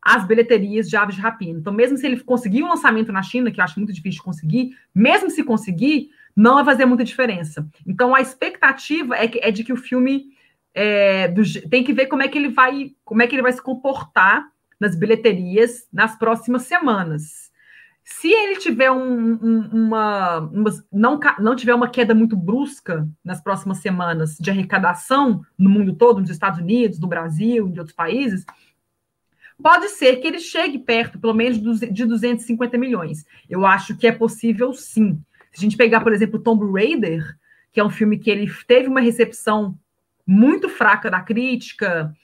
as 0.00 0.24
bilheterias 0.24 0.88
de 0.88 0.96
aves 0.96 1.16
de 1.16 1.20
rapina. 1.20 1.58
Então, 1.58 1.72
mesmo 1.72 1.98
se 1.98 2.06
ele 2.06 2.20
conseguir 2.20 2.62
um 2.62 2.68
lançamento 2.68 3.12
na 3.12 3.22
China, 3.22 3.50
que 3.50 3.60
eu 3.60 3.64
acho 3.64 3.78
muito 3.78 3.92
difícil 3.92 4.20
de 4.20 4.24
conseguir, 4.24 4.70
mesmo 4.94 5.28
se 5.28 5.42
conseguir, 5.42 6.10
não 6.34 6.54
vai 6.54 6.64
fazer 6.64 6.86
muita 6.86 7.04
diferença. 7.04 7.68
Então, 7.86 8.14
a 8.14 8.20
expectativa 8.20 9.16
é, 9.16 9.28
que, 9.28 9.40
é 9.42 9.50
de 9.50 9.62
que 9.64 9.72
o 9.72 9.76
filme 9.76 10.26
é, 10.72 11.28
do, 11.28 11.42
tem 11.68 11.82
que 11.82 11.92
ver 11.92 12.06
como 12.06 12.22
é 12.22 12.28
que 12.28 12.38
ele 12.38 12.48
vai, 12.48 12.92
como 13.04 13.20
é 13.20 13.26
que 13.26 13.34
ele 13.34 13.42
vai 13.42 13.52
se 13.52 13.62
comportar 13.62 14.46
nas 14.80 14.94
bilheterias 14.94 15.86
nas 15.92 16.18
próximas 16.18 16.62
semanas. 16.62 17.50
Se 18.08 18.28
ele 18.28 18.56
tiver 18.56 18.90
um, 18.90 19.32
um, 19.32 19.68
uma, 19.72 20.38
uma, 20.38 20.70
não, 20.92 21.18
não 21.40 21.56
tiver 21.56 21.74
uma 21.74 21.88
queda 21.88 22.14
muito 22.14 22.36
brusca 22.36 23.08
nas 23.24 23.40
próximas 23.40 23.78
semanas 23.78 24.36
de 24.38 24.48
arrecadação 24.48 25.42
no 25.58 25.68
mundo 25.68 25.92
todo, 25.92 26.20
nos 26.20 26.30
Estados 26.30 26.60
Unidos, 26.60 27.00
no 27.00 27.08
Brasil, 27.08 27.66
em 27.66 27.78
outros 27.78 27.96
países, 27.96 28.46
pode 29.60 29.88
ser 29.88 30.16
que 30.16 30.26
ele 30.28 30.38
chegue 30.38 30.78
perto, 30.78 31.18
pelo 31.18 31.34
menos, 31.34 31.58
de 31.58 32.04
250 32.04 32.78
milhões. 32.78 33.24
Eu 33.50 33.66
acho 33.66 33.96
que 33.96 34.06
é 34.06 34.12
possível, 34.12 34.72
sim. 34.72 35.20
Se 35.52 35.58
a 35.58 35.60
gente 35.60 35.76
pegar, 35.76 36.00
por 36.00 36.12
exemplo, 36.12 36.38
Tomb 36.38 36.70
Raider, 36.72 37.36
que 37.72 37.80
é 37.80 37.84
um 37.84 37.90
filme 37.90 38.18
que 38.18 38.30
ele 38.30 38.48
teve 38.68 38.88
uma 38.88 39.00
recepção 39.00 39.76
muito 40.26 40.68
fraca 40.68 41.10
da 41.10 41.20
crítica, 41.20 42.14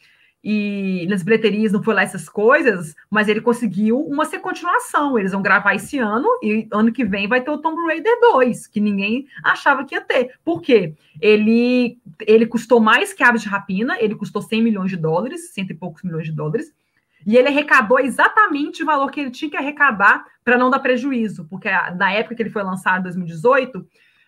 e 0.44 1.07
nas 1.09 1.22
bilheterias 1.22 1.70
não 1.70 1.83
foi 1.83 1.94
lá 1.94 2.02
essas 2.02 2.28
coisas, 2.28 2.96
mas 3.09 3.28
ele 3.28 3.40
conseguiu 3.40 4.00
uma 4.00 4.26
continuação. 4.40 5.18
Eles 5.18 5.33
vão 5.33 5.40
gravar 5.40 5.74
esse 5.74 5.98
ano 5.98 6.26
e 6.42 6.66
ano 6.72 6.92
que 6.92 7.05
vem 7.05 7.28
vai 7.28 7.40
ter 7.40 7.50
o 7.50 7.59
Tomb 7.59 7.81
Raider 7.87 8.18
2, 8.20 8.66
que 8.66 8.81
ninguém 8.81 9.26
achava 9.44 9.85
que 9.85 9.94
ia 9.94 10.00
ter. 10.00 10.35
Por 10.44 10.61
quê? 10.61 10.94
Ele, 11.20 11.98
ele 12.26 12.46
custou 12.46 12.81
mais 12.81 13.12
que 13.12 13.22
Aves 13.22 13.42
de 13.42 13.48
Rapina, 13.48 13.96
ele 14.00 14.16
custou 14.16 14.42
100 14.42 14.62
milhões 14.62 14.90
de 14.90 14.96
dólares, 14.96 15.52
cento 15.52 15.70
e 15.70 15.74
poucos 15.74 16.02
milhões 16.02 16.26
de 16.26 16.33
dólares, 16.33 16.72
e 17.24 17.37
ele 17.37 17.48
arrecadou 17.48 18.00
exatamente 18.00 18.83
o 18.83 18.87
valor 18.87 19.11
que 19.11 19.20
ele 19.20 19.31
tinha 19.31 19.50
que 19.50 19.57
arrecadar 19.57 20.24
para 20.44 20.59
não 20.59 20.70
dar 20.70 20.81
prejuízo, 20.81 21.46
porque 21.48 21.70
na 21.96 22.12
época 22.12 22.35
que 22.35 22.42
ele 22.42 22.50
foi 22.50 22.64
lançado, 22.64 23.00
em 23.00 23.05
2018, 23.05 23.87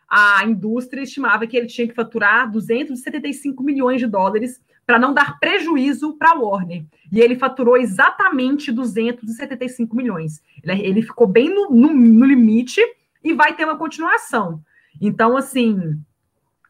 a 0.08 0.44
indústria 0.44 1.02
estimava 1.02 1.44
que 1.44 1.56
ele 1.56 1.66
tinha 1.66 1.88
que 1.88 1.94
faturar 1.94 2.48
275 2.48 3.62
milhões 3.64 4.00
de 4.00 4.06
dólares 4.06 4.62
para 4.86 4.98
não 4.98 5.14
dar 5.14 5.38
prejuízo 5.38 6.14
para 6.14 6.32
a 6.32 6.38
Warner. 6.38 6.84
E 7.10 7.20
ele 7.20 7.36
faturou 7.36 7.76
exatamente 7.76 8.72
275 8.72 9.94
milhões. 9.96 10.42
Ele, 10.62 10.82
ele 10.82 11.02
ficou 11.02 11.26
bem 11.26 11.48
no, 11.48 11.70
no, 11.70 11.92
no, 11.92 12.26
limite 12.26 12.80
e 13.22 13.32
vai 13.32 13.54
ter 13.54 13.64
uma 13.64 13.78
continuação. 13.78 14.60
Então, 15.00 15.36
assim, 15.36 15.78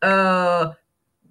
uh, 0.03 0.75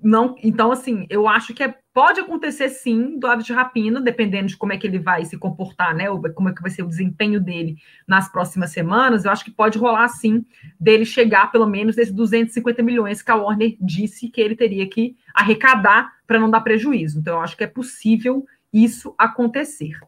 não, 0.03 0.35
então, 0.43 0.69
assim, 0.69 1.07
eu 1.09 1.29
acho 1.29 1.53
que 1.53 1.63
é, 1.63 1.73
pode 1.93 2.19
acontecer 2.19 2.67
sim 2.67 3.17
do 3.17 3.25
ato 3.25 3.41
de 3.41 3.53
rapina, 3.53 4.01
dependendo 4.01 4.47
de 4.47 4.57
como 4.57 4.73
é 4.73 4.77
que 4.77 4.85
ele 4.85 4.99
vai 4.99 5.23
se 5.23 5.37
comportar, 5.37 5.95
né? 5.95 6.07
Como 6.35 6.49
é 6.49 6.53
que 6.53 6.61
vai 6.61 6.69
ser 6.69 6.83
o 6.83 6.89
desempenho 6.89 7.39
dele 7.39 7.77
nas 8.05 8.29
próximas 8.29 8.71
semanas. 8.71 9.23
Eu 9.23 9.31
acho 9.31 9.45
que 9.45 9.51
pode 9.51 9.77
rolar 9.77 10.09
sim 10.09 10.45
dele 10.77 11.05
chegar 11.05 11.51
pelo 11.53 11.65
menos 11.65 11.95
desses 11.95 12.13
250 12.13 12.83
milhões 12.83 13.21
que 13.21 13.31
a 13.31 13.35
Warner 13.35 13.77
disse 13.79 14.27
que 14.27 14.41
ele 14.41 14.57
teria 14.57 14.89
que 14.89 15.15
arrecadar 15.33 16.11
para 16.33 16.41
não 16.41 16.49
dar 16.49 16.61
prejuízo. 16.61 17.19
Então, 17.19 17.35
eu 17.35 17.41
acho 17.41 17.55
que 17.55 17.63
é 17.63 17.67
possível 17.67 18.43
isso 18.73 19.13
acontecer. 19.19 19.99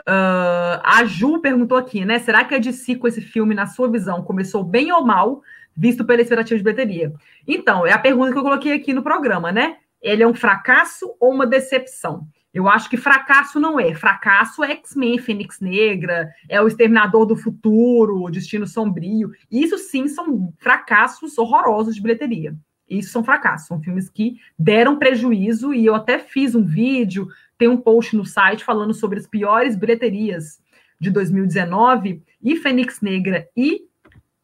Uh, 0.00 0.80
a 0.82 1.04
Ju 1.04 1.38
perguntou 1.40 1.76
aqui, 1.76 2.02
né? 2.04 2.18
Será 2.18 2.44
que 2.44 2.54
a 2.54 2.58
DC 2.58 2.96
com 2.96 3.06
esse 3.06 3.20
filme, 3.20 3.54
na 3.54 3.66
sua 3.66 3.90
visão, 3.90 4.22
começou 4.22 4.64
bem 4.64 4.90
ou 4.90 5.04
mal? 5.04 5.42
visto 5.76 6.04
pela 6.04 6.22
expectativa 6.22 6.56
de 6.56 6.62
bilheteria. 6.62 7.12
Então, 7.46 7.86
é 7.86 7.92
a 7.92 7.98
pergunta 7.98 8.32
que 8.32 8.38
eu 8.38 8.42
coloquei 8.42 8.72
aqui 8.72 8.92
no 8.92 9.02
programa, 9.02 9.50
né? 9.50 9.78
Ele 10.00 10.22
é 10.22 10.26
um 10.26 10.34
fracasso 10.34 11.14
ou 11.18 11.32
uma 11.32 11.46
decepção? 11.46 12.26
Eu 12.52 12.68
acho 12.68 12.88
que 12.88 12.96
fracasso 12.96 13.58
não 13.58 13.80
é. 13.80 13.92
Fracasso 13.94 14.62
é 14.62 14.70
X-Men, 14.70 15.18
Fênix 15.18 15.58
Negra, 15.60 16.30
é 16.48 16.62
o 16.62 16.68
Exterminador 16.68 17.26
do 17.26 17.34
Futuro, 17.34 18.22
o 18.22 18.30
Destino 18.30 18.66
Sombrio. 18.66 19.32
Isso 19.50 19.76
sim 19.76 20.06
são 20.06 20.52
fracassos 20.58 21.36
horrorosos 21.36 21.96
de 21.96 22.02
bilheteria. 22.02 22.54
Isso 22.88 23.10
são 23.10 23.24
fracassos, 23.24 23.66
são 23.66 23.80
filmes 23.80 24.08
que 24.08 24.38
deram 24.58 24.98
prejuízo 24.98 25.72
e 25.72 25.86
eu 25.86 25.94
até 25.94 26.18
fiz 26.18 26.54
um 26.54 26.64
vídeo, 26.64 27.28
tem 27.56 27.68
um 27.68 27.76
post 27.76 28.16
no 28.16 28.24
site 28.24 28.64
falando 28.64 28.92
sobre 28.92 29.18
as 29.18 29.26
piores 29.26 29.76
bilheterias 29.76 30.60
de 31.00 31.10
2019 31.10 32.22
e 32.42 32.56
Fênix 32.56 33.00
Negra 33.00 33.48
e 33.56 33.82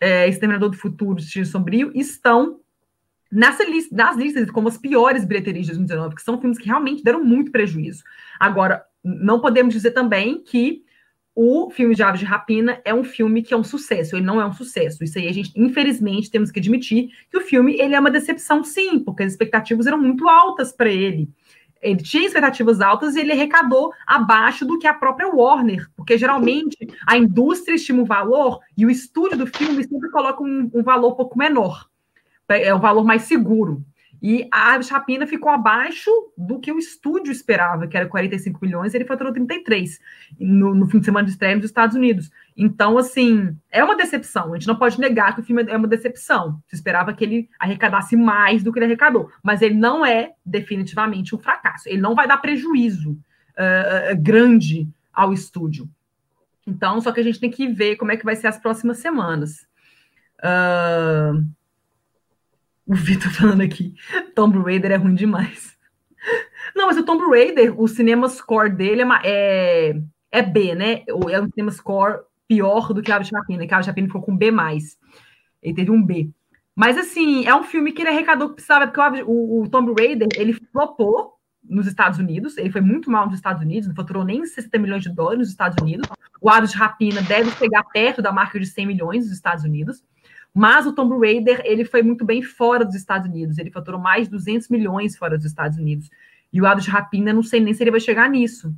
é, 0.00 0.28
Exterminador 0.28 0.70
do 0.70 0.76
Futuro, 0.76 1.16
Destino 1.16 1.44
Sombrio, 1.44 1.92
estão 1.94 2.60
nessa 3.30 3.64
lista, 3.64 3.94
nas 3.94 4.16
listas 4.16 4.50
como 4.50 4.68
as 4.68 4.78
piores 4.78 5.24
bilheterias 5.24 5.66
de 5.66 5.72
2019, 5.72 6.16
que 6.16 6.22
são 6.22 6.40
filmes 6.40 6.58
que 6.58 6.66
realmente 6.66 7.04
deram 7.04 7.22
muito 7.22 7.52
prejuízo. 7.52 8.02
Agora, 8.38 8.84
não 9.04 9.40
podemos 9.40 9.72
dizer 9.72 9.92
também 9.92 10.42
que 10.42 10.82
o 11.42 11.70
filme 11.70 11.94
de 11.94 12.02
Aves 12.02 12.20
de 12.20 12.26
Rapina 12.26 12.82
é 12.84 12.92
um 12.92 13.02
filme 13.02 13.42
que 13.42 13.54
é 13.54 13.56
um 13.56 13.64
sucesso, 13.64 14.14
ele 14.14 14.26
não 14.26 14.38
é 14.38 14.44
um 14.44 14.52
sucesso. 14.52 15.02
Isso 15.02 15.18
aí 15.18 15.26
a 15.26 15.32
gente, 15.32 15.50
infelizmente, 15.56 16.30
temos 16.30 16.50
que 16.50 16.60
admitir 16.60 17.08
que 17.30 17.38
o 17.38 17.40
filme 17.40 17.80
ele 17.80 17.94
é 17.94 17.98
uma 17.98 18.10
decepção, 18.10 18.62
sim, 18.62 18.98
porque 18.98 19.22
as 19.22 19.32
expectativas 19.32 19.86
eram 19.86 19.96
muito 19.96 20.28
altas 20.28 20.70
para 20.70 20.90
ele. 20.90 21.30
Ele 21.80 22.02
tinha 22.02 22.26
expectativas 22.26 22.82
altas 22.82 23.16
e 23.16 23.20
ele 23.20 23.32
arrecadou 23.32 23.90
abaixo 24.06 24.66
do 24.66 24.78
que 24.78 24.86
a 24.86 24.92
própria 24.92 25.28
Warner, 25.28 25.88
porque 25.96 26.18
geralmente 26.18 26.76
a 27.06 27.16
indústria 27.16 27.74
estima 27.74 28.02
um 28.02 28.04
valor 28.04 28.60
e 28.76 28.84
o 28.84 28.90
estúdio 28.90 29.38
do 29.38 29.46
filme 29.46 29.82
sempre 29.82 30.10
coloca 30.10 30.42
um, 30.42 30.70
um 30.74 30.82
valor 30.82 31.14
um 31.14 31.16
pouco 31.16 31.38
menor, 31.38 31.86
é 32.50 32.74
o 32.74 32.76
um 32.76 32.80
valor 32.80 33.02
mais 33.02 33.22
seguro. 33.22 33.82
E 34.22 34.46
a 34.52 34.74
Aves 34.74 34.90
Rapina 34.90 35.26
ficou 35.26 35.50
abaixo 35.50 36.10
do 36.36 36.58
que 36.58 36.70
o 36.70 36.78
estúdio 36.78 37.32
esperava, 37.32 37.86
que 37.86 37.96
era 37.96 38.06
45 38.06 38.58
milhões, 38.62 38.92
e 38.92 38.98
ele 38.98 39.06
faturou 39.06 39.32
33 39.32 39.98
no, 40.38 40.74
no 40.74 40.86
fim 40.86 40.98
de 40.98 41.06
semana 41.06 41.24
de 41.24 41.32
estreia 41.32 41.56
nos 41.56 41.64
Estados 41.64 41.96
Unidos. 41.96 42.30
Então, 42.56 42.98
assim, 42.98 43.56
é 43.70 43.82
uma 43.82 43.96
decepção. 43.96 44.52
A 44.52 44.58
gente 44.58 44.68
não 44.68 44.76
pode 44.76 45.00
negar 45.00 45.34
que 45.34 45.40
o 45.40 45.44
filme 45.44 45.64
é 45.66 45.76
uma 45.76 45.88
decepção. 45.88 46.60
Se 46.66 46.74
esperava 46.74 47.14
que 47.14 47.24
ele 47.24 47.48
arrecadasse 47.58 48.16
mais 48.16 48.62
do 48.62 48.72
que 48.72 48.78
ele 48.78 48.86
arrecadou. 48.86 49.30
Mas 49.42 49.62
ele 49.62 49.74
não 49.74 50.04
é 50.04 50.32
definitivamente 50.44 51.34
um 51.34 51.38
fracasso. 51.38 51.88
Ele 51.88 52.00
não 52.00 52.14
vai 52.14 52.28
dar 52.28 52.36
prejuízo 52.36 53.12
uh, 53.12 54.16
grande 54.20 54.86
ao 55.12 55.32
estúdio. 55.32 55.88
Então, 56.66 57.00
só 57.00 57.10
que 57.10 57.20
a 57.20 57.24
gente 57.24 57.40
tem 57.40 57.50
que 57.50 57.66
ver 57.66 57.96
como 57.96 58.12
é 58.12 58.16
que 58.16 58.24
vai 58.24 58.36
ser 58.36 58.48
as 58.48 58.58
próximas 58.58 58.98
semanas. 58.98 59.66
Uh, 60.38 61.44
o 62.90 62.94
Vitor 62.96 63.30
falando 63.30 63.60
aqui, 63.60 63.94
Tomb 64.34 64.58
Raider 64.58 64.90
é 64.90 64.96
ruim 64.96 65.14
demais. 65.14 65.78
Não, 66.74 66.86
mas 66.86 66.96
o 66.96 67.04
Tomb 67.04 67.24
Raider, 67.24 67.80
o 67.80 67.86
cinema 67.86 68.28
score 68.28 68.68
dele 68.68 69.02
é, 69.02 69.06
é, 69.22 70.02
é 70.32 70.42
B, 70.42 70.74
né? 70.74 71.04
É 71.06 71.40
um 71.40 71.48
cinema 71.50 71.70
score 71.70 72.18
pior 72.48 72.92
do 72.92 73.00
que 73.00 73.12
a 73.12 73.16
Ave 73.16 73.26
Chapina, 73.26 73.64
que 73.64 73.72
a 73.72 73.76
Ave 73.76 73.86
Chapina 73.86 74.08
ficou 74.08 74.22
com 74.22 74.36
B+. 74.36 74.52
Ele 75.62 75.74
teve 75.74 75.90
um 75.90 76.04
B. 76.04 76.30
Mas, 76.74 76.98
assim, 76.98 77.46
é 77.46 77.54
um 77.54 77.62
filme 77.62 77.92
que 77.92 78.02
ele 78.02 78.08
arrecadou 78.08 78.48
que 78.48 78.54
precisava, 78.56 78.88
porque 78.88 79.22
o, 79.22 79.62
o 79.62 79.68
Tomb 79.68 79.94
Raider, 79.96 80.28
ele 80.34 80.52
flopou 80.72 81.34
nos 81.62 81.86
Estados 81.86 82.18
Unidos, 82.18 82.56
ele 82.58 82.70
foi 82.70 82.80
muito 82.80 83.08
mal 83.08 83.26
nos 83.26 83.36
Estados 83.36 83.62
Unidos, 83.62 83.86
não 83.86 83.94
faturou 83.94 84.24
nem 84.24 84.44
60 84.44 84.78
milhões 84.78 85.02
de 85.04 85.10
dólares 85.10 85.38
nos 85.38 85.50
Estados 85.50 85.76
Unidos. 85.80 86.08
O 86.40 86.50
Aves 86.50 86.72
de 86.72 86.76
Rapina 86.76 87.22
deve 87.22 87.52
chegar 87.52 87.84
perto 87.84 88.20
da 88.20 88.32
marca 88.32 88.58
de 88.58 88.66
100 88.66 88.86
milhões 88.86 89.26
nos 89.26 89.34
Estados 89.34 89.62
Unidos. 89.62 90.02
Mas 90.54 90.86
o 90.86 90.92
Tomb 90.92 91.16
Raider, 91.18 91.62
ele 91.64 91.84
foi 91.84 92.02
muito 92.02 92.24
bem 92.24 92.42
fora 92.42 92.84
dos 92.84 92.94
Estados 92.94 93.28
Unidos. 93.28 93.58
Ele 93.58 93.70
faturou 93.70 94.00
mais 94.00 94.24
de 94.24 94.32
200 94.32 94.68
milhões 94.68 95.16
fora 95.16 95.36
dos 95.36 95.46
Estados 95.46 95.78
Unidos. 95.78 96.10
E 96.52 96.60
o 96.60 96.66
Aves 96.66 96.84
de 96.84 96.90
Rapina, 96.90 97.32
não 97.32 97.42
sei 97.42 97.60
nem 97.60 97.72
se 97.72 97.82
ele 97.82 97.92
vai 97.92 98.00
chegar 98.00 98.28
nisso. 98.28 98.74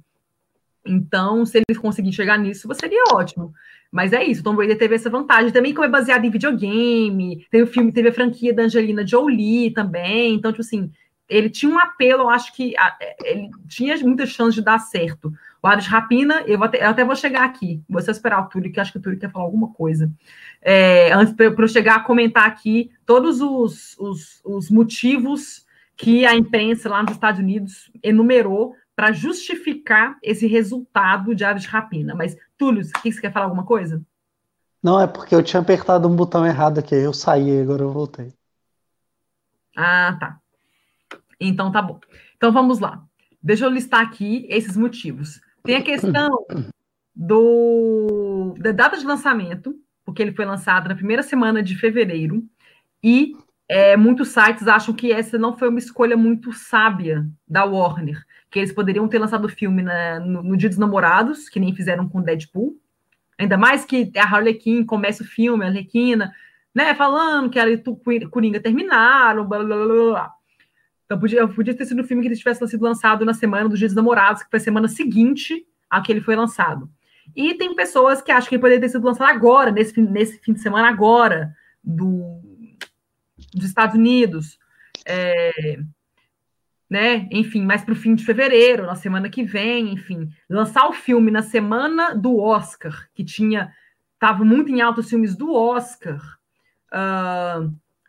Então, 0.84 1.46
se 1.46 1.58
ele 1.58 1.78
conseguir 1.78 2.12
chegar 2.12 2.38
nisso, 2.38 2.68
seria 2.74 3.04
ótimo. 3.12 3.54
Mas 3.90 4.12
é 4.12 4.24
isso, 4.24 4.42
Tomb 4.42 4.58
Raider 4.58 4.78
teve 4.78 4.94
essa 4.94 5.08
vantagem. 5.08 5.52
Também 5.52 5.72
como 5.72 5.84
é 5.84 5.88
baseado 5.88 6.24
em 6.24 6.30
videogame, 6.30 7.46
tem 7.50 7.62
o 7.62 7.66
filme, 7.66 7.92
teve 7.92 8.08
a 8.08 8.12
franquia 8.12 8.52
da 8.52 8.64
Angelina 8.64 9.06
Jolie 9.06 9.70
também. 9.70 10.34
Então, 10.34 10.50
tipo 10.50 10.62
assim, 10.62 10.90
ele 11.28 11.48
tinha 11.48 11.72
um 11.72 11.78
apelo, 11.78 12.24
eu 12.24 12.30
acho 12.30 12.54
que 12.54 12.74
ele 13.24 13.50
tinha 13.68 13.96
muitas 13.98 14.30
chances 14.30 14.54
de 14.54 14.62
dar 14.62 14.78
certo. 14.78 15.32
O 15.62 15.66
Ares 15.68 15.86
Rapina, 15.86 16.42
eu, 16.46 16.62
até, 16.64 16.84
eu 16.84 16.90
até 16.90 17.04
vou 17.04 17.14
chegar 17.14 17.44
aqui. 17.44 17.80
Vou 17.88 18.02
só 18.02 18.10
esperar 18.10 18.40
o 18.40 18.48
Túlio, 18.48 18.72
que 18.72 18.80
acho 18.80 18.90
que 18.90 18.98
o 18.98 19.00
Túlio 19.00 19.18
quer 19.18 19.30
falar 19.30 19.44
alguma 19.44 19.72
coisa. 19.72 20.10
É, 20.60 21.12
antes 21.12 21.32
para 21.34 21.46
eu 21.46 21.68
chegar 21.68 21.96
a 21.96 22.00
comentar 22.00 22.46
aqui 22.46 22.90
todos 23.06 23.40
os, 23.40 23.96
os, 23.98 24.40
os 24.44 24.70
motivos 24.70 25.64
que 25.96 26.26
a 26.26 26.34
imprensa 26.34 26.88
lá 26.88 27.02
nos 27.02 27.12
Estados 27.12 27.40
Unidos 27.40 27.92
enumerou 28.02 28.74
para 28.96 29.12
justificar 29.12 30.18
esse 30.20 30.48
resultado 30.48 31.32
de 31.32 31.44
Aves 31.44 31.66
Rapina. 31.66 32.12
Mas, 32.14 32.36
Túlio, 32.58 32.82
que 33.00 33.12
você 33.12 33.20
quer 33.20 33.32
falar 33.32 33.46
alguma 33.46 33.64
coisa? 33.64 34.02
Não, 34.82 35.00
é 35.00 35.06
porque 35.06 35.32
eu 35.32 35.44
tinha 35.44 35.60
apertado 35.60 36.08
um 36.08 36.16
botão 36.16 36.44
errado 36.44 36.78
aqui. 36.78 36.96
Eu 36.96 37.12
saí, 37.12 37.60
agora 37.60 37.82
eu 37.82 37.92
voltei. 37.92 38.34
Ah, 39.76 40.16
tá. 40.18 40.40
Então 41.40 41.70
tá 41.70 41.80
bom. 41.80 42.00
Então 42.36 42.50
vamos 42.52 42.80
lá. 42.80 43.02
Deixa 43.40 43.64
eu 43.64 43.70
listar 43.70 44.00
aqui 44.00 44.44
esses 44.50 44.76
motivos. 44.76 45.40
Tem 45.62 45.76
a 45.76 45.82
questão 45.82 46.46
do, 47.14 48.54
da 48.58 48.72
data 48.72 48.96
de 48.96 49.04
lançamento, 49.04 49.74
porque 50.04 50.22
ele 50.22 50.32
foi 50.32 50.44
lançado 50.44 50.88
na 50.88 50.94
primeira 50.94 51.22
semana 51.22 51.62
de 51.62 51.76
fevereiro, 51.76 52.44
e 53.02 53.36
é, 53.68 53.96
muitos 53.96 54.28
sites 54.28 54.66
acham 54.66 54.94
que 54.94 55.12
essa 55.12 55.38
não 55.38 55.56
foi 55.56 55.68
uma 55.68 55.78
escolha 55.78 56.16
muito 56.16 56.52
sábia 56.52 57.26
da 57.46 57.64
Warner, 57.64 58.22
que 58.50 58.58
eles 58.58 58.72
poderiam 58.72 59.08
ter 59.08 59.18
lançado 59.18 59.44
o 59.44 59.48
filme 59.48 59.82
na, 59.82 60.20
no, 60.20 60.42
no, 60.42 60.56
Dia 60.56 60.68
dos 60.68 60.78
Namorados, 60.78 61.48
que 61.48 61.60
nem 61.60 61.74
fizeram 61.74 62.08
com 62.08 62.20
Deadpool, 62.20 62.76
ainda 63.38 63.56
mais 63.56 63.84
que 63.84 64.12
a 64.16 64.24
Harley 64.24 64.54
Quinn 64.54 64.84
começa 64.84 65.22
o 65.22 65.26
filme, 65.26 65.64
a 65.64 65.68
Arlequina, 65.68 66.32
né, 66.74 66.94
falando 66.94 67.50
que 67.50 67.58
ela 67.58 67.70
e 67.70 67.82
o 67.86 68.28
Coringa 68.28 68.60
terminaram, 68.60 69.46
blá, 69.46 69.58
blá, 69.62 69.76
blá, 69.76 69.86
blá. 69.86 70.34
Então, 71.12 71.20
podia, 71.20 71.46
podia 71.46 71.74
ter 71.74 71.84
sido 71.84 72.00
um 72.00 72.06
filme 72.06 72.26
que 72.26 72.34
tivesse 72.34 72.66
sido 72.66 72.82
lançado 72.82 73.22
na 73.22 73.34
semana 73.34 73.68
dos 73.68 73.78
Dias 73.78 73.92
dos 73.92 73.96
Namorados, 73.96 74.42
que 74.42 74.48
foi 74.48 74.58
a 74.58 74.62
semana 74.62 74.88
seguinte 74.88 75.66
a 75.90 76.00
que 76.00 76.10
ele 76.10 76.22
foi 76.22 76.34
lançado. 76.34 76.90
E 77.36 77.52
tem 77.52 77.76
pessoas 77.76 78.22
que 78.22 78.32
acham 78.32 78.48
que 78.48 78.54
ele 78.54 78.62
poderia 78.62 78.80
ter 78.80 78.88
sido 78.88 79.04
lançado 79.04 79.28
agora, 79.28 79.70
nesse, 79.70 80.00
nesse 80.00 80.38
fim 80.38 80.54
de 80.54 80.60
semana 80.60 80.88
agora, 80.88 81.54
do, 81.84 82.40
dos 83.52 83.66
Estados 83.66 83.94
Unidos. 83.94 84.58
É, 85.04 85.80
né? 86.88 87.28
Enfim, 87.30 87.62
mais 87.62 87.84
para 87.84 87.92
o 87.92 87.96
fim 87.96 88.14
de 88.14 88.24
fevereiro, 88.24 88.86
na 88.86 88.94
semana 88.94 89.28
que 89.28 89.44
vem, 89.44 89.92
enfim. 89.92 90.30
Lançar 90.48 90.88
o 90.88 90.94
filme 90.94 91.30
na 91.30 91.42
semana 91.42 92.14
do 92.14 92.38
Oscar, 92.38 93.06
que 93.14 93.22
tinha. 93.22 93.70
Estava 94.14 94.46
muito 94.46 94.70
em 94.70 94.80
alta 94.80 95.00
os 95.00 95.10
filmes 95.10 95.36
do 95.36 95.52
Oscar. 95.52 96.22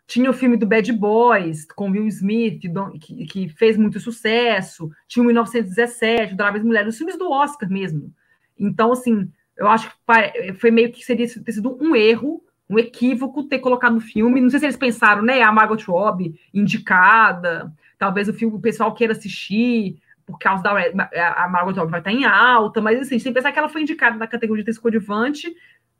Tinha 0.06 0.28
o 0.28 0.34
filme 0.34 0.56
do 0.56 0.66
Bad 0.66 0.92
Boys, 0.92 1.64
com 1.64 1.90
Will 1.90 2.06
Smith, 2.08 2.60
que, 3.00 3.26
que 3.26 3.48
fez 3.48 3.76
muito 3.76 3.98
sucesso. 3.98 4.90
Tinha 5.08 5.22
o 5.22 5.26
1917, 5.26 6.34
o 6.34 6.36
Drive 6.36 6.62
Mulheres, 6.62 6.94
os 6.94 6.98
filmes 6.98 7.18
do 7.18 7.30
Oscar 7.30 7.70
mesmo. 7.70 8.12
Então, 8.58 8.92
assim, 8.92 9.30
eu 9.56 9.66
acho 9.68 9.88
que 9.88 10.52
foi 10.54 10.70
meio 10.70 10.92
que 10.92 11.04
seria 11.04 11.26
ter 11.26 11.52
sido 11.52 11.76
um 11.80 11.96
erro, 11.96 12.42
um 12.68 12.78
equívoco 12.78 13.44
ter 13.44 13.58
colocado 13.58 13.94
no 13.94 14.00
filme. 14.00 14.40
Não 14.40 14.50
sei 14.50 14.58
se 14.60 14.66
eles 14.66 14.76
pensaram, 14.76 15.22
né? 15.22 15.42
A 15.42 15.52
Margot 15.52 15.82
Robbie 15.86 16.38
indicada, 16.52 17.72
talvez 17.98 18.28
o 18.28 18.34
filme 18.34 18.56
o 18.56 18.60
pessoal 18.60 18.94
queira 18.94 19.12
assistir 19.12 20.00
por 20.26 20.38
causa 20.38 20.62
da 20.62 20.72
a 20.72 21.48
Margot 21.48 21.72
Robbie 21.72 21.90
vai 21.90 22.00
estar 22.00 22.12
em 22.12 22.24
alta, 22.24 22.80
mas 22.80 22.98
assim, 23.00 23.18
sem 23.18 23.32
pensar 23.32 23.52
que 23.52 23.58
ela 23.58 23.68
foi 23.68 23.82
indicada 23.82 24.16
na 24.16 24.26
categoria 24.26 24.64
de 24.64 24.80
coadjuvante. 24.80 25.54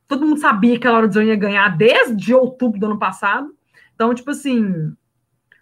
Todo 0.08 0.26
mundo 0.26 0.40
sabia 0.40 0.78
que 0.78 0.86
a 0.86 0.92
Laura 0.92 1.24
ia 1.24 1.36
ganhar 1.36 1.68
desde 1.76 2.34
outubro 2.34 2.78
do 2.78 2.86
ano 2.86 2.98
passado. 2.98 3.54
Então, 3.94 4.14
tipo 4.14 4.30
assim, 4.30 4.92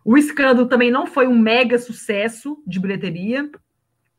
o 0.04 0.16
escândalo 0.16 0.68
também 0.68 0.90
não 0.90 1.06
foi 1.06 1.26
um 1.26 1.38
mega 1.38 1.78
sucesso 1.78 2.62
de 2.66 2.80
bilheteria. 2.80 3.50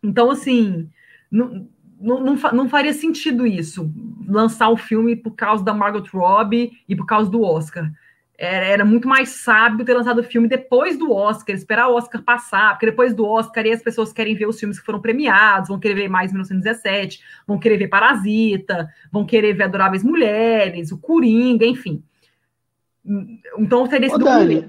Então, 0.01 0.31
assim, 0.31 0.89
não, 1.31 1.67
não, 1.99 2.23
não, 2.23 2.35
não, 2.53 2.69
faria 2.69 2.93
sentido 2.93 3.47
isso, 3.47 3.91
lançar 4.27 4.69
o 4.69 4.77
filme 4.77 5.15
por 5.15 5.31
causa 5.31 5.63
da 5.63 5.73
Margot 5.73 6.07
Robbie 6.11 6.71
e 6.87 6.95
por 6.95 7.05
causa 7.05 7.29
do 7.29 7.41
Oscar. 7.41 7.89
Era, 8.37 8.65
era 8.65 8.85
muito 8.85 9.07
mais 9.07 9.29
sábio 9.29 9.85
ter 9.85 9.93
lançado 9.93 10.19
o 10.19 10.23
filme 10.23 10.47
depois 10.47 10.97
do 10.97 11.11
Oscar, 11.11 11.55
esperar 11.55 11.87
o 11.87 11.95
Oscar 11.95 12.21
passar, 12.21 12.71
porque 12.71 12.87
depois 12.87 13.13
do 13.13 13.25
Oscar 13.25 13.65
as 13.67 13.81
pessoas 13.81 14.11
querem 14.11 14.35
ver 14.35 14.47
os 14.47 14.59
filmes 14.59 14.79
que 14.79 14.85
foram 14.85 14.99
premiados, 14.99 15.69
vão 15.69 15.79
querer 15.79 15.95
ver 15.95 16.09
mais 16.09 16.31
1917, 16.31 17.21
vão 17.47 17.59
querer 17.59 17.77
ver 17.77 17.87
Parasita, 17.87 18.89
vão 19.11 19.25
querer 19.25 19.53
ver 19.53 19.63
Adoráveis 19.63 20.03
Mulheres, 20.03 20.91
o 20.91 20.97
Coringa, 20.97 21.65
enfim. 21.65 22.03
Então 23.57 23.85
seria 23.87 24.07
esse 24.07 24.15
Ô, 24.15 24.19
Dani, 24.19 24.67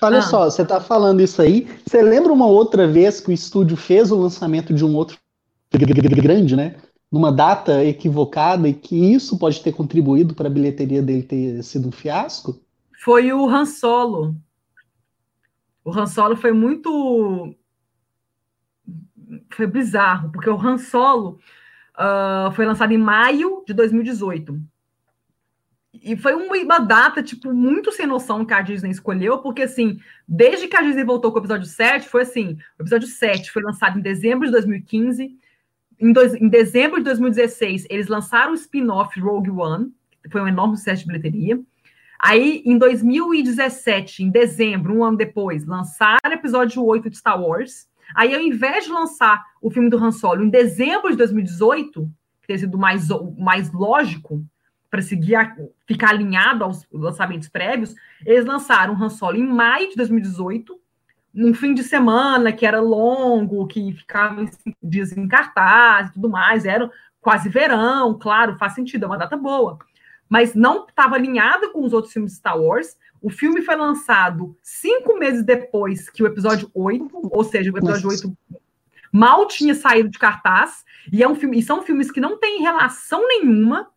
olha 0.00 0.18
ah. 0.18 0.22
só, 0.22 0.44
você 0.44 0.62
está 0.62 0.80
falando 0.80 1.20
isso 1.20 1.40
aí. 1.42 1.66
Você 1.86 2.02
lembra 2.02 2.32
uma 2.32 2.46
outra 2.46 2.86
vez 2.86 3.20
que 3.20 3.30
o 3.30 3.34
estúdio 3.34 3.76
fez 3.76 4.10
o 4.10 4.16
lançamento 4.16 4.72
de 4.72 4.84
um 4.84 4.94
outro 4.94 5.18
grande, 5.70 6.56
né? 6.56 6.76
Numa 7.12 7.30
data 7.30 7.84
equivocada 7.84 8.68
e 8.68 8.74
que 8.74 8.96
isso 9.14 9.38
pode 9.38 9.62
ter 9.62 9.72
contribuído 9.72 10.34
para 10.34 10.48
a 10.48 10.50
bilheteria 10.50 11.02
dele 11.02 11.22
ter 11.22 11.62
sido 11.62 11.88
um 11.88 11.92
fiasco? 11.92 12.60
Foi 13.04 13.32
o 13.32 13.48
Han 13.48 13.66
Solo. 13.66 14.34
O 15.84 15.90
Han 15.90 16.06
Solo 16.06 16.36
foi 16.36 16.52
muito. 16.52 17.54
Foi 19.50 19.66
bizarro, 19.66 20.30
porque 20.32 20.50
o 20.50 20.58
Han 20.58 20.78
Solo 20.78 21.38
uh, 21.96 22.50
foi 22.52 22.64
lançado 22.64 22.92
em 22.92 22.98
maio 22.98 23.62
de 23.66 23.72
2018. 23.72 24.60
E 26.02 26.16
foi 26.16 26.34
uma 26.34 26.78
data, 26.78 27.22
tipo, 27.22 27.52
muito 27.52 27.92
sem 27.92 28.06
noção 28.06 28.44
que 28.44 28.54
a 28.54 28.60
Disney 28.60 28.90
escolheu, 28.90 29.38
porque, 29.38 29.62
assim, 29.62 29.98
desde 30.26 30.68
que 30.68 30.76
a 30.76 30.82
Disney 30.82 31.04
voltou 31.04 31.30
com 31.30 31.38
o 31.38 31.40
episódio 31.40 31.66
7, 31.66 32.08
foi 32.08 32.22
assim: 32.22 32.58
o 32.78 32.82
episódio 32.82 33.08
7 33.08 33.50
foi 33.50 33.62
lançado 33.62 33.98
em 33.98 34.02
dezembro 34.02 34.46
de 34.46 34.52
2015. 34.52 35.36
Em, 35.98 36.12
dois, 36.12 36.34
em 36.34 36.48
dezembro 36.48 36.98
de 36.98 37.04
2016, 37.04 37.86
eles 37.88 38.08
lançaram 38.08 38.52
o 38.52 38.54
spin-off 38.54 39.18
Rogue 39.18 39.50
One, 39.50 39.92
que 40.22 40.30
foi 40.30 40.40
um 40.40 40.48
enorme 40.48 40.76
sucesso 40.76 41.02
de 41.02 41.08
bilheteria. 41.08 41.60
Aí, 42.18 42.62
em 42.64 42.78
2017, 42.78 44.22
em 44.22 44.30
dezembro, 44.30 44.94
um 44.94 45.04
ano 45.04 45.16
depois, 45.16 45.66
lançaram 45.66 46.18
o 46.24 46.32
episódio 46.32 46.84
8 46.84 47.10
de 47.10 47.18
Star 47.18 47.40
Wars. 47.40 47.88
Aí, 48.14 48.34
ao 48.34 48.40
invés 48.40 48.84
de 48.84 48.90
lançar 48.90 49.44
o 49.60 49.70
filme 49.70 49.90
do 49.90 49.98
Han 49.98 50.12
Solo 50.12 50.42
em 50.42 50.48
dezembro 50.48 51.10
de 51.10 51.16
2018, 51.16 52.10
que 52.40 52.46
teria 52.46 52.60
sido 52.60 52.78
mais, 52.78 53.08
mais 53.38 53.72
lógico, 53.72 54.44
para 54.96 55.02
seguir 55.02 55.34
a, 55.34 55.54
ficar 55.86 56.08
alinhado 56.08 56.64
aos 56.64 56.86
lançamentos 56.90 57.50
prévios, 57.50 57.94
eles 58.24 58.46
lançaram 58.46 58.94
o 58.94 58.96
Han 58.96 59.10
Solo 59.10 59.36
em 59.36 59.46
maio 59.46 59.90
de 59.90 59.96
2018, 59.96 60.80
num 61.34 61.52
fim 61.52 61.74
de 61.74 61.82
semana 61.82 62.50
que 62.50 62.64
era 62.64 62.80
longo, 62.80 63.66
que 63.66 63.92
ficava 63.92 64.48
dias 64.82 65.14
em 65.14 65.28
cartaz 65.28 66.08
e 66.08 66.12
tudo 66.14 66.30
mais, 66.30 66.64
era 66.64 66.90
quase 67.20 67.50
verão, 67.50 68.18
claro, 68.18 68.56
faz 68.56 68.72
sentido, 68.72 69.04
é 69.04 69.06
uma 69.06 69.18
data 69.18 69.36
boa. 69.36 69.78
Mas 70.30 70.54
não 70.54 70.86
estava 70.86 71.14
alinhado 71.14 71.70
com 71.72 71.84
os 71.84 71.92
outros 71.92 72.14
filmes 72.14 72.32
de 72.32 72.38
Star 72.38 72.58
Wars. 72.58 72.96
O 73.20 73.28
filme 73.28 73.60
foi 73.60 73.76
lançado 73.76 74.56
cinco 74.62 75.18
meses 75.18 75.44
depois 75.44 76.08
que 76.08 76.22
o 76.22 76.26
episódio 76.26 76.70
8, 76.72 77.10
ou 77.22 77.44
seja, 77.44 77.70
o 77.70 77.76
episódio 77.76 78.04
Nossa. 78.04 78.26
8 78.26 78.36
mal 79.12 79.46
tinha 79.46 79.74
saído 79.74 80.08
de 80.08 80.18
cartaz, 80.18 80.84
e, 81.12 81.22
é 81.22 81.28
um 81.28 81.34
filme, 81.34 81.58
e 81.58 81.62
são 81.62 81.82
filmes 81.82 82.10
que 82.10 82.20
não 82.20 82.38
têm 82.38 82.62
relação 82.62 83.26
nenhuma 83.28 83.88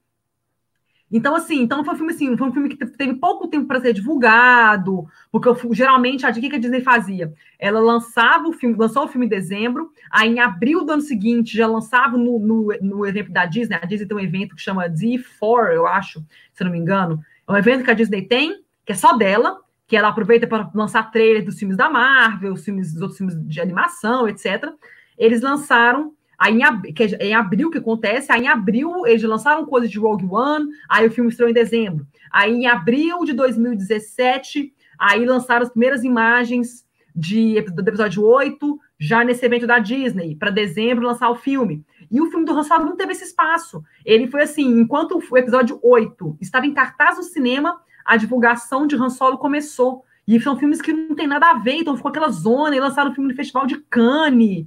então, 1.11 1.35
assim, 1.35 1.61
então 1.61 1.83
foi 1.83 1.95
um 1.95 1.97
filme 1.97 2.13
assim, 2.13 2.37
foi 2.37 2.47
um 2.47 2.53
filme 2.53 2.69
que 2.69 2.85
teve 2.85 3.15
pouco 3.15 3.47
tempo 3.47 3.65
para 3.65 3.81
ser 3.81 3.93
divulgado, 3.93 5.07
porque 5.31 5.49
eu, 5.49 5.57
geralmente 5.73 6.25
a 6.25 6.31
que 6.31 6.55
a 6.55 6.59
Disney 6.59 6.81
fazia? 6.81 7.33
Ela 7.57 7.79
lançava 7.79 8.47
o 8.47 8.53
filme, 8.53 8.75
lançou 8.77 9.05
o 9.05 9.07
filme 9.07 9.25
em 9.25 9.29
dezembro, 9.29 9.91
aí 10.11 10.29
em 10.29 10.39
abril 10.39 10.85
do 10.85 10.91
ano 10.91 11.01
seguinte 11.01 11.57
já 11.57 11.65
lançava 11.65 12.15
no, 12.15 12.39
no, 12.39 12.67
no 12.81 13.05
evento 13.05 13.31
da 13.31 13.45
Disney. 13.45 13.75
A 13.75 13.85
Disney 13.85 14.07
tem 14.07 14.17
um 14.17 14.19
evento 14.19 14.55
que 14.55 14.61
chama 14.61 14.87
D4, 14.87 15.73
eu 15.73 15.87
acho, 15.87 16.23
se 16.53 16.63
não 16.63 16.71
me 16.71 16.77
engano. 16.77 17.19
É 17.47 17.51
um 17.51 17.57
evento 17.57 17.83
que 17.83 17.91
a 17.91 17.95
Disney 17.95 18.21
tem, 18.21 18.63
que 18.85 18.91
é 18.91 18.95
só 18.95 19.17
dela, 19.17 19.59
que 19.87 19.97
ela 19.97 20.09
aproveita 20.09 20.45
para 20.45 20.69
lançar 20.75 21.11
trailer 21.11 21.43
dos 21.43 21.57
filmes 21.57 21.75
da 21.75 21.89
Marvel, 21.89 22.53
os 22.53 22.63
filmes 22.63 22.93
dos 22.93 23.01
outros 23.01 23.17
filmes 23.17 23.35
de 23.47 23.59
animação, 23.59 24.27
etc. 24.27 24.71
Eles 25.17 25.41
lançaram 25.41 26.13
Aí 26.39 26.55
em, 26.55 26.63
ab... 26.63 26.95
é 27.19 27.27
em 27.27 27.33
abril 27.33 27.69
que 27.69 27.77
acontece, 27.77 28.31
aí 28.31 28.43
em 28.43 28.47
abril 28.47 29.05
eles 29.05 29.21
lançaram 29.23 29.65
coisas 29.65 29.91
de 29.91 29.99
Rogue 29.99 30.25
One, 30.25 30.69
aí 30.87 31.05
o 31.05 31.11
filme 31.11 31.29
estreou 31.29 31.49
em 31.49 31.53
dezembro. 31.53 32.07
Aí 32.31 32.53
em 32.53 32.65
abril 32.65 33.25
de 33.25 33.33
2017, 33.33 34.73
aí 34.97 35.25
lançaram 35.25 35.63
as 35.63 35.69
primeiras 35.69 36.03
imagens 36.03 36.87
de, 37.13 37.59
do 37.61 37.81
episódio 37.81 38.23
8, 38.23 38.79
já 38.97 39.23
nesse 39.23 39.45
evento 39.45 39.67
da 39.67 39.79
Disney, 39.79 40.35
para 40.35 40.49
dezembro 40.49 41.05
lançar 41.05 41.29
o 41.29 41.35
filme. 41.35 41.83
E 42.09 42.21
o 42.21 42.29
filme 42.29 42.45
do 42.45 42.53
Han 42.53 42.63
Solo 42.63 42.85
não 42.85 42.95
teve 42.95 43.11
esse 43.11 43.25
espaço. 43.25 43.83
Ele 44.05 44.27
foi 44.27 44.43
assim, 44.43 44.79
enquanto 44.79 45.19
o 45.29 45.37
episódio 45.37 45.77
8 45.83 46.37
estava 46.39 46.65
em 46.65 46.73
cartaz 46.73 47.17
no 47.17 47.23
cinema, 47.23 47.81
a 48.05 48.15
divulgação 48.15 48.87
de 48.87 48.95
Han 48.95 49.09
Solo 49.09 49.37
começou. 49.37 50.05
E 50.25 50.39
são 50.39 50.57
filmes 50.57 50.81
que 50.81 50.93
não 50.93 51.15
tem 51.15 51.27
nada 51.27 51.49
a 51.49 51.57
ver, 51.57 51.73
então 51.73 51.97
ficou 51.97 52.09
aquela 52.09 52.29
zona, 52.29 52.75
e 52.75 52.79
lançaram 52.79 53.11
o 53.11 53.13
filme 53.13 53.29
no 53.29 53.35
Festival 53.35 53.65
de 53.65 53.79
Cannes, 53.89 54.65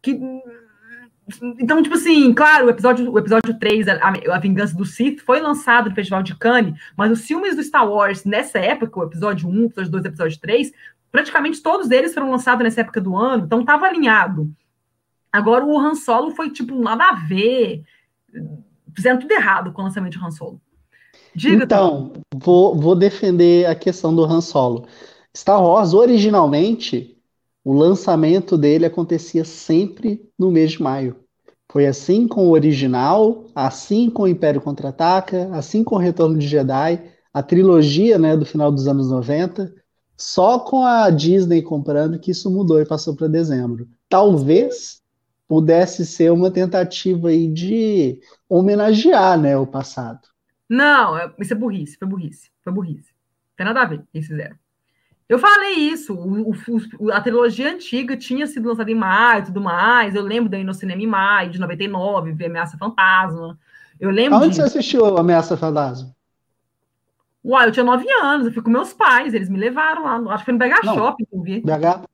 que 0.00 0.18
então, 1.58 1.82
tipo 1.82 1.94
assim, 1.94 2.34
claro, 2.34 2.66
o 2.66 2.70
episódio, 2.70 3.10
o 3.10 3.18
episódio 3.18 3.58
3, 3.58 3.88
a, 3.88 4.12
a 4.32 4.38
Vingança 4.38 4.76
do 4.76 4.84
Sith, 4.84 5.20
foi 5.20 5.40
lançado 5.40 5.88
no 5.88 5.94
Festival 5.94 6.22
de 6.22 6.36
Cannes, 6.36 6.74
mas 6.96 7.12
os 7.12 7.24
filmes 7.24 7.54
do 7.54 7.62
Star 7.62 7.88
Wars, 7.88 8.24
nessa 8.24 8.58
época, 8.58 8.98
o 8.98 9.04
episódio 9.04 9.48
1, 9.48 9.52
o 9.52 9.66
episódio 9.66 9.90
2, 9.92 10.04
o 10.04 10.08
episódio 10.08 10.40
3, 10.40 10.72
praticamente 11.12 11.62
todos 11.62 11.90
eles 11.90 12.12
foram 12.12 12.30
lançados 12.30 12.64
nessa 12.64 12.80
época 12.80 13.00
do 13.00 13.16
ano, 13.16 13.44
então 13.44 13.60
estava 13.60 13.86
alinhado. 13.86 14.50
Agora, 15.32 15.64
o 15.64 15.78
Han 15.78 15.94
Solo 15.94 16.32
foi, 16.32 16.50
tipo, 16.50 16.74
nada 16.78 17.04
a 17.04 17.14
ver. 17.14 17.82
Fizeram 18.94 19.18
tudo 19.18 19.32
errado 19.32 19.72
com 19.72 19.80
o 19.80 19.84
lançamento 19.84 20.18
de 20.18 20.24
Han 20.24 20.30
Solo. 20.30 20.60
Diga, 21.34 21.64
então, 21.64 22.12
vou, 22.34 22.76
vou 22.76 22.94
defender 22.94 23.64
a 23.66 23.74
questão 23.74 24.14
do 24.14 24.24
Han 24.24 24.42
Solo. 24.42 24.86
Star 25.34 25.62
Wars, 25.62 25.94
originalmente, 25.94 27.11
o 27.64 27.72
lançamento 27.72 28.56
dele 28.58 28.86
acontecia 28.86 29.44
sempre 29.44 30.28
no 30.38 30.50
mês 30.50 30.72
de 30.72 30.82
maio. 30.82 31.16
Foi 31.70 31.86
assim 31.86 32.28
com 32.28 32.48
o 32.48 32.50
original, 32.50 33.46
assim 33.54 34.10
com 34.10 34.24
o 34.24 34.28
Império 34.28 34.60
Contra-Ataca, 34.60 35.48
assim 35.52 35.82
com 35.82 35.94
o 35.94 35.98
Retorno 35.98 36.36
de 36.36 36.46
Jedi, 36.46 37.02
a 37.32 37.42
trilogia 37.42 38.18
né, 38.18 38.36
do 38.36 38.44
final 38.44 38.70
dos 38.70 38.86
anos 38.86 39.10
90. 39.10 39.72
Só 40.16 40.58
com 40.58 40.84
a 40.84 41.08
Disney 41.08 41.62
comprando 41.62 42.18
que 42.18 42.30
isso 42.30 42.50
mudou 42.50 42.80
e 42.80 42.86
passou 42.86 43.16
para 43.16 43.26
dezembro. 43.26 43.88
Talvez 44.08 45.00
pudesse 45.48 46.04
ser 46.04 46.30
uma 46.30 46.50
tentativa 46.50 47.28
aí 47.28 47.48
de 47.48 48.20
homenagear 48.48 49.40
né, 49.40 49.56
o 49.56 49.66
passado. 49.66 50.20
Não, 50.68 51.16
é, 51.16 51.32
isso 51.38 51.52
é 51.52 51.56
burrice, 51.56 51.96
foi 51.98 52.08
burrice, 52.08 52.50
foi 52.62 52.72
burrice. 52.72 53.10
Não 53.50 53.56
tem 53.56 53.66
nada 53.66 53.82
a 53.82 53.84
ver, 53.86 54.04
eles 54.12 54.26
fizeram. 54.26 54.56
Eu 55.28 55.38
falei 55.38 55.74
isso, 55.74 56.14
o, 56.14 56.50
o, 56.98 57.10
a 57.10 57.20
trilogia 57.20 57.72
antiga 57.72 58.16
tinha 58.16 58.46
sido 58.46 58.68
lançada 58.68 58.90
em 58.90 58.94
maio 58.94 59.42
e 59.42 59.46
tudo 59.46 59.60
mais. 59.60 60.14
Eu 60.14 60.22
lembro 60.22 60.50
de 60.50 60.58
ir 60.58 60.64
no 60.64 60.74
cinema 60.74 61.00
em 61.00 61.06
maio 61.06 61.50
de 61.50 61.58
99, 61.58 62.32
ver 62.32 62.46
Ameaça 62.46 62.76
Fantasma. 62.76 63.58
Eu 63.98 64.10
lembro. 64.10 64.38
Onde 64.38 64.48
disso. 64.48 64.60
você 64.60 64.78
assistiu 64.78 65.16
Ameaça 65.16 65.56
Fantasma? 65.56 66.14
Uai, 67.44 67.66
eu 67.66 67.72
tinha 67.72 67.84
nove 67.84 68.06
anos, 68.20 68.46
eu 68.46 68.52
fui 68.52 68.62
com 68.62 68.70
meus 68.70 68.92
pais, 68.92 69.34
eles 69.34 69.48
me 69.48 69.58
levaram 69.58 70.04
lá. 70.04 70.34
Acho 70.34 70.44
que 70.44 70.52
foi 70.52 70.54
no 70.54 70.58
BH 70.58 70.84
não, 70.84 70.94
Shopping 70.94 71.24
que 71.24 71.34
eu 71.34 71.42
vi. 71.42 71.60
BH. 71.60 72.06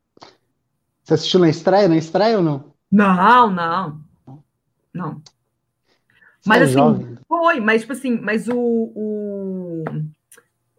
Você 1.02 1.14
assistiu 1.14 1.40
na 1.40 1.48
estreia? 1.48 1.88
Na 1.88 1.96
estreia 1.96 2.38
ou 2.38 2.42
não? 2.42 2.72
Não, 2.90 3.50
não. 3.50 4.00
Não. 4.92 5.22
mas 6.46 6.62
é 6.62 6.64
assim, 6.64 6.72
jovem. 6.72 7.18
foi, 7.28 7.60
mas 7.60 7.82
tipo 7.82 7.92
assim, 7.92 8.18
mas 8.18 8.48
o, 8.48 8.56
o 8.56 9.84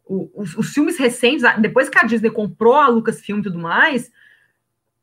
os, 0.10 0.58
os, 0.58 0.74
filmes 0.74 0.98
recentes, 0.98 1.44
depois 1.60 1.88
que 1.88 2.00
a 2.00 2.04
Disney 2.04 2.32
comprou 2.32 2.74
a 2.74 2.88
Lucasfilm 2.88 3.40
e 3.40 3.44
tudo 3.44 3.60
mais, 3.60 4.12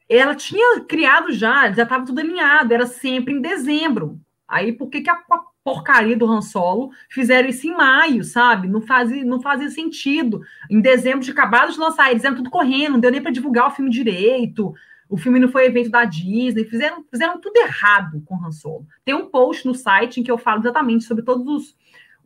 ela 0.09 0.35
tinha 0.35 0.81
criado 0.81 1.33
já, 1.33 1.71
já 1.71 1.85
estava 1.85 2.05
tudo 2.05 2.21
alinhado, 2.21 2.75
era 2.75 2.87
sempre 2.87 3.33
em 3.33 3.41
dezembro. 3.41 4.21
Aí 4.49 4.73
por 4.73 4.89
que, 4.89 5.01
que 5.01 5.11
a, 5.11 5.17
porcaria 5.65 6.17
do 6.17 6.31
Han 6.31 6.43
Solo 6.43 6.91
fizeram 7.11 7.49
isso 7.49 7.67
em 7.67 7.77
maio, 7.77 8.23
sabe? 8.23 8.69
Não 8.69 8.81
fazia, 8.81 9.25
não 9.25 9.41
fazia 9.41 9.69
sentido. 9.69 10.41
Em 10.71 10.81
dezembro 10.81 11.21
de 11.21 11.33
acabado 11.33 11.73
de 11.73 11.79
lançar, 11.79 12.11
eles 12.11 12.25
eram 12.25 12.37
tudo 12.37 12.51
correndo, 12.51 12.93
não 12.93 13.01
deu 13.01 13.11
nem 13.11 13.21
para 13.21 13.33
divulgar 13.33 13.67
o 13.67 13.73
filme 13.73 13.91
direito. 13.91 14.73
O 15.09 15.17
filme 15.17 15.41
não 15.41 15.49
foi 15.49 15.67
evento 15.67 15.91
da 15.91 16.05
Disney, 16.05 16.65
fizeram, 16.65 17.05
fizeram 17.11 17.41
tudo 17.41 17.57
errado 17.57 18.23
com 18.25 18.45
Han 18.45 18.53
Solo. 18.53 18.87
Tem 19.05 19.15
um 19.15 19.27
post 19.27 19.67
no 19.67 19.75
site 19.75 20.21
em 20.21 20.23
que 20.23 20.31
eu 20.31 20.39
falo 20.39 20.61
exatamente 20.61 21.05
sobre 21.05 21.25
todos 21.25 21.47
os 21.49 21.77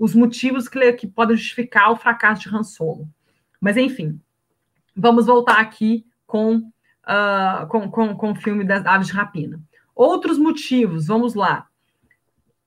os 0.00 0.14
motivos 0.14 0.66
que, 0.66 0.92
que 0.94 1.06
podem 1.06 1.36
justificar 1.36 1.92
o 1.92 1.96
fracasso 1.96 2.40
de 2.40 2.48
Han 2.48 2.62
Solo. 2.62 3.06
Mas, 3.60 3.76
enfim, 3.76 4.18
vamos 4.96 5.26
voltar 5.26 5.60
aqui 5.60 6.06
com, 6.26 6.56
uh, 6.56 7.66
com, 7.68 7.90
com, 7.90 8.16
com 8.16 8.32
o 8.32 8.34
filme 8.34 8.64
das 8.64 8.86
Aves 8.86 9.08
de 9.08 9.12
Rapina. 9.12 9.60
Outros 9.94 10.38
motivos, 10.38 11.06
vamos 11.06 11.34
lá. 11.34 11.68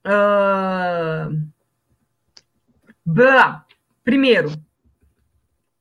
Uh... 0.06 1.52
Primeiro, 4.04 4.52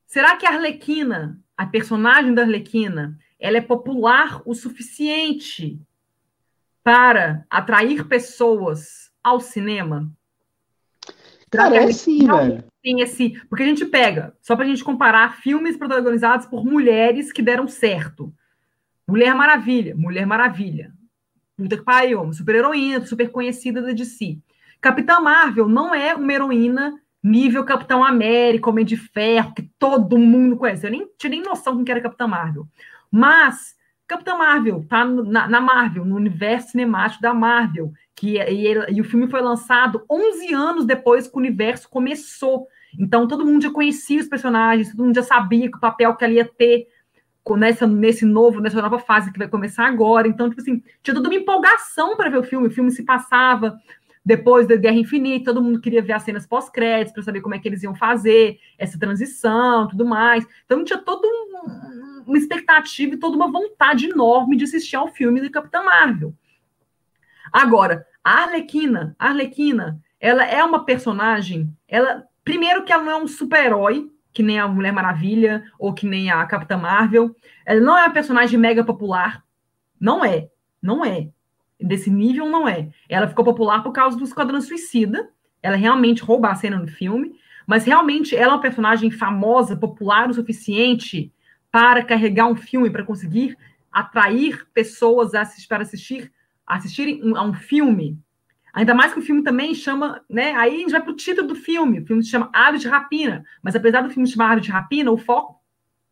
será 0.07 0.35
que 0.35 0.47
a 0.47 0.49
Arlequina, 0.49 1.39
a 1.55 1.67
personagem 1.67 2.33
da 2.33 2.41
Arlequina, 2.41 3.17
ela 3.39 3.57
é 3.57 3.61
popular 3.61 4.41
o 4.43 4.55
suficiente 4.55 5.79
para 6.83 7.45
atrair 7.49 8.07
pessoas 8.07 9.11
ao 9.23 9.39
cinema? 9.39 10.11
Cara, 11.55 11.75
é 11.77 11.91
sim, 11.91 12.25
velho. 12.25 12.63
Tem 12.81 12.99
esse. 13.01 13.39
Porque 13.47 13.63
a 13.63 13.65
gente 13.65 13.85
pega, 13.85 14.35
só 14.41 14.55
pra 14.55 14.65
gente 14.65 14.83
comparar 14.83 15.37
filmes 15.37 15.77
protagonizados 15.77 16.45
por 16.47 16.65
mulheres 16.65 17.31
que 17.31 17.41
deram 17.41 17.67
certo. 17.67 18.33
Mulher 19.07 19.35
Maravilha, 19.35 19.95
Mulher 19.95 20.25
Maravilha. 20.25 20.91
Puta 21.55 21.77
que 21.77 21.83
pariu, 21.83 22.33
super 22.33 22.55
heroína, 22.55 23.05
super 23.05 23.29
conhecida 23.29 23.81
da 23.81 23.91
DC. 23.91 24.39
Capitã 24.81 25.19
Marvel 25.19 25.69
não 25.69 25.93
é 25.93 26.15
uma 26.15 26.33
heroína 26.33 26.99
nível 27.23 27.63
Capitão 27.63 28.03
América, 28.03 28.69
Homem 28.69 28.83
de 28.83 28.97
Ferro, 28.97 29.53
que 29.53 29.69
todo 29.79 30.17
mundo 30.17 30.57
conhece. 30.57 30.85
Eu 30.85 30.91
nem 30.91 31.07
tinha 31.17 31.29
nem 31.29 31.41
noção 31.41 31.77
do 31.77 31.85
que 31.85 31.91
era 31.91 32.01
Capitã 32.01 32.27
Marvel. 32.27 32.67
Mas 33.09 33.75
Capitã 34.07 34.35
Marvel 34.35 34.85
tá 34.89 35.05
na, 35.05 35.47
na 35.47 35.61
Marvel, 35.61 36.03
no 36.03 36.15
universo 36.15 36.71
cinemático 36.71 37.21
da 37.21 37.33
Marvel 37.33 37.93
que 38.15 38.37
e, 38.37 38.67
ele, 38.67 38.85
e, 38.89 39.01
o 39.01 39.03
filme 39.03 39.27
foi 39.27 39.41
lançado 39.41 40.03
11 40.09 40.53
anos 40.53 40.85
depois 40.85 41.27
que 41.27 41.35
o 41.35 41.39
universo 41.39 41.89
começou. 41.89 42.67
Então 42.97 43.27
todo 43.27 43.45
mundo 43.45 43.63
já 43.63 43.71
conhecia 43.71 44.19
os 44.19 44.27
personagens, 44.27 44.91
todo 44.91 45.05
mundo 45.05 45.15
já 45.15 45.23
sabia 45.23 45.69
que 45.69 45.77
o 45.77 45.81
papel 45.81 46.15
que 46.15 46.23
ela 46.23 46.33
ia 46.33 46.45
ter 46.45 46.87
nessa, 47.57 47.85
nesse 47.85 48.23
novo, 48.23 48.61
nessa 48.61 48.81
nova 48.81 48.99
fase 48.99 49.31
que 49.31 49.39
vai 49.39 49.47
começar 49.47 49.85
agora. 49.85 50.27
Então, 50.27 50.49
tipo 50.49 50.61
assim, 50.61 50.81
tinha 51.01 51.13
toda 51.13 51.27
uma 51.27 51.35
empolgação 51.35 52.15
para 52.15 52.29
ver 52.29 52.37
o 52.37 52.43
filme. 52.43 52.67
O 52.67 52.71
filme 52.71 52.91
se 52.91 53.03
passava 53.03 53.77
depois 54.25 54.65
da 54.65 54.77
Guerra 54.77 54.95
Infinita, 54.95 55.53
todo 55.53 55.61
mundo 55.61 55.81
queria 55.81 56.01
ver 56.01 56.13
as 56.13 56.23
cenas 56.23 56.47
pós-créditos 56.47 57.13
para 57.13 57.23
saber 57.23 57.41
como 57.41 57.55
é 57.55 57.59
que 57.59 57.67
eles 57.67 57.83
iam 57.83 57.93
fazer 57.93 58.57
essa 58.77 58.97
transição, 58.97 59.87
tudo 59.89 60.05
mais. 60.05 60.45
Então 60.63 60.83
tinha 60.83 60.99
toda 60.99 61.27
um, 61.27 62.23
uma 62.25 62.37
expectativa 62.37 63.15
e 63.15 63.17
toda 63.17 63.35
uma 63.35 63.51
vontade 63.51 64.05
enorme 64.09 64.55
de 64.55 64.63
assistir 64.63 64.95
ao 64.95 65.09
filme 65.09 65.41
do 65.41 65.51
Capitão 65.51 65.83
Marvel. 65.83 66.33
Agora, 67.53 68.05
a 68.23 68.41
Arlequina, 68.41 69.15
a 69.19 69.27
Arlequina, 69.27 70.01
ela 70.19 70.43
é 70.43 70.63
uma 70.63 70.83
personagem, 70.83 71.71
ela 71.87 72.25
primeiro 72.43 72.83
que 72.83 72.91
ela 72.91 73.03
não 73.03 73.11
é 73.11 73.17
um 73.17 73.27
super-herói, 73.27 74.09
que 74.33 74.41
nem 74.41 74.59
a 74.59 74.67
Mulher 74.67 74.91
Maravilha 74.91 75.63
ou 75.77 75.93
que 75.93 76.07
nem 76.07 76.31
a 76.31 76.43
Capitã 76.45 76.75
Marvel. 76.75 77.35
Ela 77.65 77.79
não 77.79 77.97
é 77.97 78.05
uma 78.05 78.13
personagem 78.13 78.59
mega 78.59 78.83
popular. 78.83 79.43
Não 79.99 80.25
é. 80.25 80.49
Não 80.81 81.05
é. 81.05 81.29
Desse 81.79 82.09
nível, 82.09 82.49
não 82.49 82.67
é. 82.67 82.89
Ela 83.07 83.27
ficou 83.27 83.45
popular 83.45 83.83
por 83.83 83.91
causa 83.91 84.17
do 84.17 84.23
Esquadrão 84.23 84.59
Suicida. 84.59 85.29
Ela 85.61 85.75
realmente 85.75 86.23
rouba 86.23 86.49
a 86.49 86.55
cena 86.55 86.79
no 86.79 86.87
filme. 86.87 87.35
Mas 87.67 87.85
realmente 87.85 88.35
ela 88.35 88.53
é 88.53 88.55
uma 88.55 88.61
personagem 88.61 89.11
famosa, 89.11 89.77
popular 89.77 90.29
o 90.29 90.33
suficiente 90.33 91.31
para 91.71 92.03
carregar 92.03 92.47
um 92.47 92.55
filme, 92.55 92.89
para 92.89 93.05
conseguir 93.05 93.55
atrair 93.91 94.67
pessoas 94.73 95.33
a 95.33 95.41
assistir, 95.41 95.67
para 95.67 95.83
assistir, 95.83 96.31
assistirem 96.75 97.21
a 97.35 97.43
um 97.43 97.53
filme. 97.53 98.19
Ainda 98.73 98.93
mais 98.93 99.13
que 99.13 99.19
o 99.19 99.23
filme 99.23 99.43
também 99.43 99.75
chama, 99.75 100.21
né? 100.29 100.53
Aí 100.55 100.75
a 100.75 100.77
gente 100.79 100.91
vai 100.91 101.01
para 101.01 101.11
o 101.11 101.15
título 101.15 101.47
do 101.47 101.55
filme. 101.55 101.99
O 101.99 102.05
filme 102.05 102.23
se 102.23 102.29
chama 102.29 102.49
Aves 102.51 102.81
de 102.81 102.87
Rapina. 102.87 103.45
Mas 103.61 103.75
apesar 103.75 104.01
do 104.01 104.09
filme 104.09 104.27
se 104.27 104.33
chamar 104.33 104.51
Aves 104.51 104.65
de 104.65 104.71
Rapina, 104.71 105.11
o 105.11 105.17
foco 105.17 105.61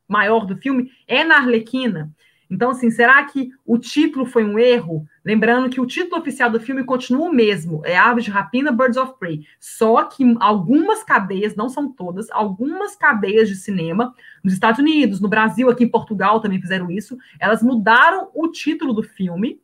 maior 0.07 0.45
do 0.45 0.55
filme 0.55 0.91
é 1.07 1.23
na 1.23 1.37
Arlequina. 1.37 2.13
Então, 2.51 2.71
assim, 2.71 2.91
será 2.91 3.23
que 3.23 3.49
o 3.65 3.77
título 3.77 4.25
foi 4.25 4.43
um 4.43 4.59
erro? 4.59 5.07
Lembrando 5.23 5.69
que 5.69 5.79
o 5.79 5.85
título 5.85 6.19
oficial 6.19 6.49
do 6.49 6.59
filme 6.59 6.83
continua 6.83 7.29
o 7.29 7.33
mesmo, 7.33 7.81
é 7.85 7.97
Aves 7.97 8.25
de 8.25 8.31
Rapina, 8.31 8.73
Birds 8.73 8.97
of 8.97 9.13
Prey. 9.17 9.45
Só 9.57 10.03
que 10.03 10.35
algumas 10.37 11.01
cadeias, 11.01 11.55
não 11.55 11.69
são 11.69 11.89
todas, 11.89 12.29
algumas 12.29 12.93
cadeias 12.93 13.47
de 13.47 13.55
cinema, 13.55 14.13
nos 14.43 14.53
Estados 14.53 14.81
Unidos, 14.81 15.21
no 15.21 15.29
Brasil, 15.29 15.69
aqui 15.69 15.85
em 15.85 15.89
Portugal 15.89 16.41
também 16.41 16.59
fizeram 16.59 16.91
isso, 16.91 17.17
elas 17.39 17.63
mudaram 17.63 18.29
o 18.35 18.49
título 18.49 18.93
do 18.93 19.01
filme 19.01 19.61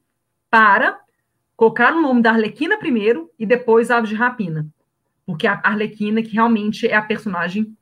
para 0.49 0.99
colocar 1.55 1.93
o 1.93 2.01
nome 2.01 2.21
da 2.21 2.31
Arlequina 2.31 2.77
primeiro 2.77 3.31
e 3.37 3.45
depois 3.45 3.91
Aves 3.91 4.09
de 4.09 4.15
Rapina. 4.15 4.67
Porque 5.25 5.47
a 5.47 5.59
Arlequina, 5.63 6.21
que 6.21 6.33
realmente 6.33 6.87
é 6.87 6.95
a 6.95 7.01
personagem 7.01 7.75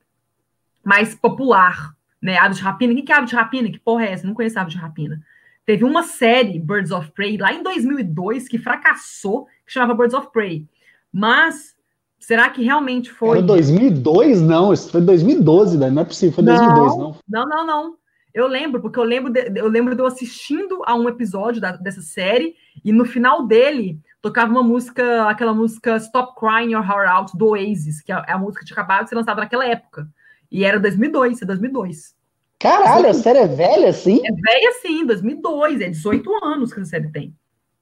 mais 0.82 1.14
popular 1.14 1.96
né? 2.20 2.36
Aves 2.38 2.58
de 2.58 2.62
Rapina. 2.62 2.92
O 2.92 3.04
que 3.04 3.12
é 3.12 3.14
Aves 3.14 3.30
de 3.30 3.36
Rapina? 3.36 3.70
Que 3.70 3.78
porra 3.78 4.04
é 4.04 4.12
essa? 4.12 4.26
Não 4.26 4.34
conheço 4.34 4.58
Aves 4.58 4.74
de 4.74 4.80
Rapina. 4.80 5.20
Teve 5.64 5.84
uma 5.84 6.02
série, 6.02 6.58
Birds 6.58 6.90
of 6.90 7.10
Prey, 7.12 7.36
lá 7.36 7.52
em 7.52 7.62
2002, 7.62 8.48
que 8.48 8.58
fracassou, 8.58 9.46
que 9.64 9.72
chamava 9.72 9.94
Birds 9.94 10.14
of 10.14 10.28
Prey. 10.32 10.66
Mas, 11.12 11.74
será 12.18 12.48
que 12.50 12.62
realmente 12.62 13.10
foi... 13.10 13.38
Foi 13.38 13.46
2002? 13.46 14.42
Não, 14.42 14.72
isso 14.72 14.90
foi 14.90 15.00
2012, 15.00 15.78
né? 15.78 15.90
não 15.90 16.02
é 16.02 16.04
possível, 16.04 16.34
foi 16.34 16.44
2002, 16.44 16.96
não. 16.96 17.16
Não, 17.28 17.48
não, 17.48 17.66
não. 17.66 17.94
Eu 18.36 18.46
lembro, 18.46 18.82
porque 18.82 18.98
eu 18.98 19.02
lembro 19.02 19.32
de, 19.32 19.50
eu 19.58 19.66
lembro 19.66 19.94
de 19.94 20.02
eu 20.02 20.06
assistindo 20.06 20.82
a 20.84 20.94
um 20.94 21.08
episódio 21.08 21.58
da, 21.58 21.72
dessa 21.72 22.02
série, 22.02 22.54
e 22.84 22.92
no 22.92 23.06
final 23.06 23.46
dele 23.46 23.98
tocava 24.20 24.50
uma 24.50 24.62
música, 24.62 25.26
aquela 25.26 25.54
música 25.54 25.96
Stop 25.96 26.38
Crying 26.38 26.72
Your 26.72 26.84
Heart 26.84 27.08
Out, 27.08 27.38
do 27.38 27.46
Oasis, 27.46 28.02
que 28.02 28.12
é 28.12 28.30
a 28.30 28.36
música 28.36 28.60
que 28.60 28.66
tinha 28.66 28.74
acabado 28.74 29.04
de 29.04 29.08
ser 29.08 29.14
lançada 29.14 29.40
naquela 29.40 29.64
época. 29.64 30.06
E 30.52 30.66
era 30.66 30.78
2002, 30.78 31.40
é 31.40 31.46
2002. 31.46 32.14
Caralho, 32.58 33.08
a 33.08 33.14
série 33.14 33.38
é 33.38 33.46
velha 33.46 33.88
assim? 33.88 34.20
É 34.22 34.30
velha 34.30 34.72
sim, 34.82 35.06
2002, 35.06 35.80
é 35.80 35.88
18 35.88 36.44
anos 36.44 36.74
que 36.74 36.80
a 36.80 36.84
série 36.84 37.10
tem. 37.10 37.34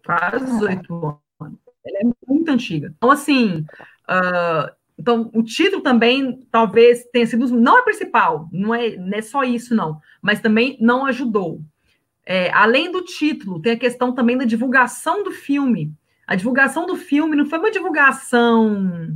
Quase 0.07 0.45
18 0.45 1.19
anos. 1.41 1.59
Ela 1.85 1.99
é 1.99 2.05
muito 2.29 2.49
antiga. 2.53 2.95
Então, 2.97 3.11
assim, 3.11 3.67
uh, 4.09 4.73
então, 4.99 5.31
o 5.35 5.43
título 5.43 5.83
também 5.83 6.47
talvez 6.51 7.05
tenha 7.13 7.27
sido. 7.27 7.47
Não 7.49 7.79
é 7.79 7.83
principal, 7.83 8.49
não 8.53 8.75
é, 8.75 8.97
não 8.97 9.19
é 9.19 9.23
só 9.23 9.43
isso, 9.43 9.75
não. 9.75 10.01
Mas 10.23 10.41
também 10.41 10.79
não 10.81 11.05
ajudou. 11.07 11.61
É, 12.25 12.51
além 12.53 12.91
do 12.91 13.03
título, 13.03 13.61
tem 13.61 13.73
a 13.73 13.79
questão 13.79 14.15
também 14.15 14.39
da 14.39 14.45
divulgação 14.45 15.23
do 15.23 15.31
filme. 15.31 15.93
A 16.27 16.35
divulgação 16.35 16.87
do 16.87 16.97
filme 16.97 17.37
não 17.37 17.45
foi 17.45 17.59
uma 17.59 17.71
divulgação 17.71 19.15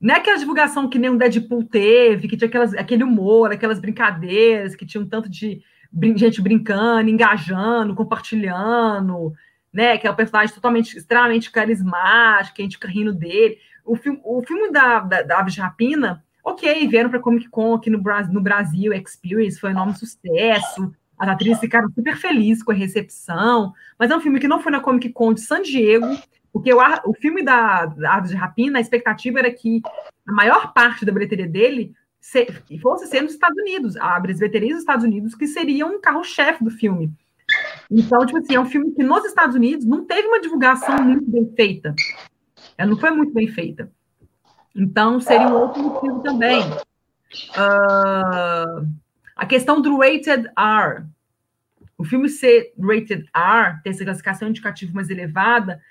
não 0.00 0.14
é 0.14 0.18
aquela 0.18 0.38
divulgação 0.38 0.88
que 0.88 0.98
nem 0.98 1.10
um 1.10 1.16
Deadpool 1.16 1.64
teve, 1.64 2.28
que 2.28 2.36
tinha 2.36 2.48
aquelas, 2.48 2.72
aquele 2.74 3.02
humor, 3.02 3.50
aquelas 3.50 3.80
brincadeiras, 3.80 4.76
que 4.76 4.86
tinha 4.86 5.02
um 5.02 5.08
tanto 5.08 5.28
de 5.28 5.60
brin 5.90 6.16
gente 6.16 6.40
brincando, 6.40 7.10
engajando, 7.10 7.94
compartilhando, 7.94 9.32
né? 9.72 9.98
Que 9.98 10.06
é 10.06 10.10
um 10.10 10.14
personagem 10.14 10.54
totalmente, 10.54 10.96
extremamente 10.96 11.50
carismático, 11.50 12.60
a 12.60 12.62
gente 12.62 12.76
fica 12.76 12.88
rindo 12.88 13.12
dele. 13.12 13.58
O 13.88 13.96
filme, 13.96 14.20
o 14.22 14.42
filme 14.42 14.70
da, 14.70 15.00
da, 15.00 15.22
da 15.22 15.38
Aves 15.38 15.54
de 15.54 15.60
Rapina, 15.60 16.22
ok, 16.44 16.86
vieram 16.86 17.10
para 17.10 17.18
Comic 17.18 17.48
Con 17.48 17.74
aqui 17.74 17.90
no, 17.90 18.02
no 18.30 18.40
Brasil, 18.40 18.92
Experience, 18.92 19.58
foi 19.58 19.70
um 19.70 19.72
enorme 19.72 19.94
sucesso. 19.94 20.92
As 21.18 21.28
atrizes 21.28 21.58
ficaram 21.58 21.90
super 21.90 22.16
felizes 22.16 22.62
com 22.62 22.70
a 22.70 22.74
recepção, 22.74 23.72
mas 23.98 24.10
é 24.10 24.16
um 24.16 24.20
filme 24.20 24.38
que 24.38 24.46
não 24.46 24.60
foi 24.60 24.70
na 24.70 24.80
Comic 24.80 25.10
Con 25.12 25.34
de 25.34 25.40
San 25.40 25.62
Diego, 25.62 26.06
porque 26.52 26.72
o, 26.72 26.78
o 27.06 27.14
filme 27.14 27.42
da, 27.42 27.86
da 27.86 28.14
Aves 28.14 28.30
de 28.30 28.36
Rapina, 28.36 28.78
a 28.78 28.80
expectativa 28.80 29.38
era 29.38 29.50
que 29.50 29.80
a 30.26 30.32
maior 30.32 30.72
parte 30.72 31.04
da 31.04 31.12
bilheteria 31.12 31.48
dele 31.48 31.92
se, 32.20 32.46
fosse 32.80 33.06
ser 33.06 33.22
nos 33.22 33.32
Estados 33.32 33.58
Unidos, 33.58 33.96
a 33.96 34.20
bilheteria 34.20 34.70
dos 34.70 34.80
Estados 34.80 35.04
Unidos, 35.04 35.34
que 35.34 35.46
seria 35.46 35.86
um 35.86 36.00
carro-chefe 36.00 36.62
do 36.62 36.70
filme. 36.70 37.12
Então, 37.90 38.18
tipo 38.26 38.38
assim, 38.38 38.54
é 38.54 38.60
um 38.60 38.66
filme 38.66 38.92
que 38.92 39.02
nos 39.02 39.24
Estados 39.24 39.56
Unidos 39.56 39.86
não 39.86 40.04
teve 40.04 40.28
uma 40.28 40.40
divulgação 40.40 41.02
muito 41.02 41.24
bem 41.30 41.50
feita. 41.56 41.94
Ela 42.78 42.90
não 42.90 42.96
foi 42.96 43.10
muito 43.10 43.34
bem 43.34 43.48
feita. 43.48 43.90
Então, 44.74 45.18
seria 45.18 45.48
um 45.48 45.54
outro 45.54 45.82
motivo 45.82 46.22
também. 46.22 46.62
Uh, 47.50 48.88
a 49.34 49.44
questão 49.44 49.82
do 49.82 49.98
rated 49.98 50.48
R. 50.56 51.04
O 51.98 52.04
filme 52.04 52.28
ser 52.28 52.72
rated 52.78 53.28
R, 53.34 53.82
ter 53.82 53.90
essa 53.90 54.04
classificação 54.04 54.48
indicativa 54.48 54.92
mais 54.94 55.10
elevada, 55.10 55.82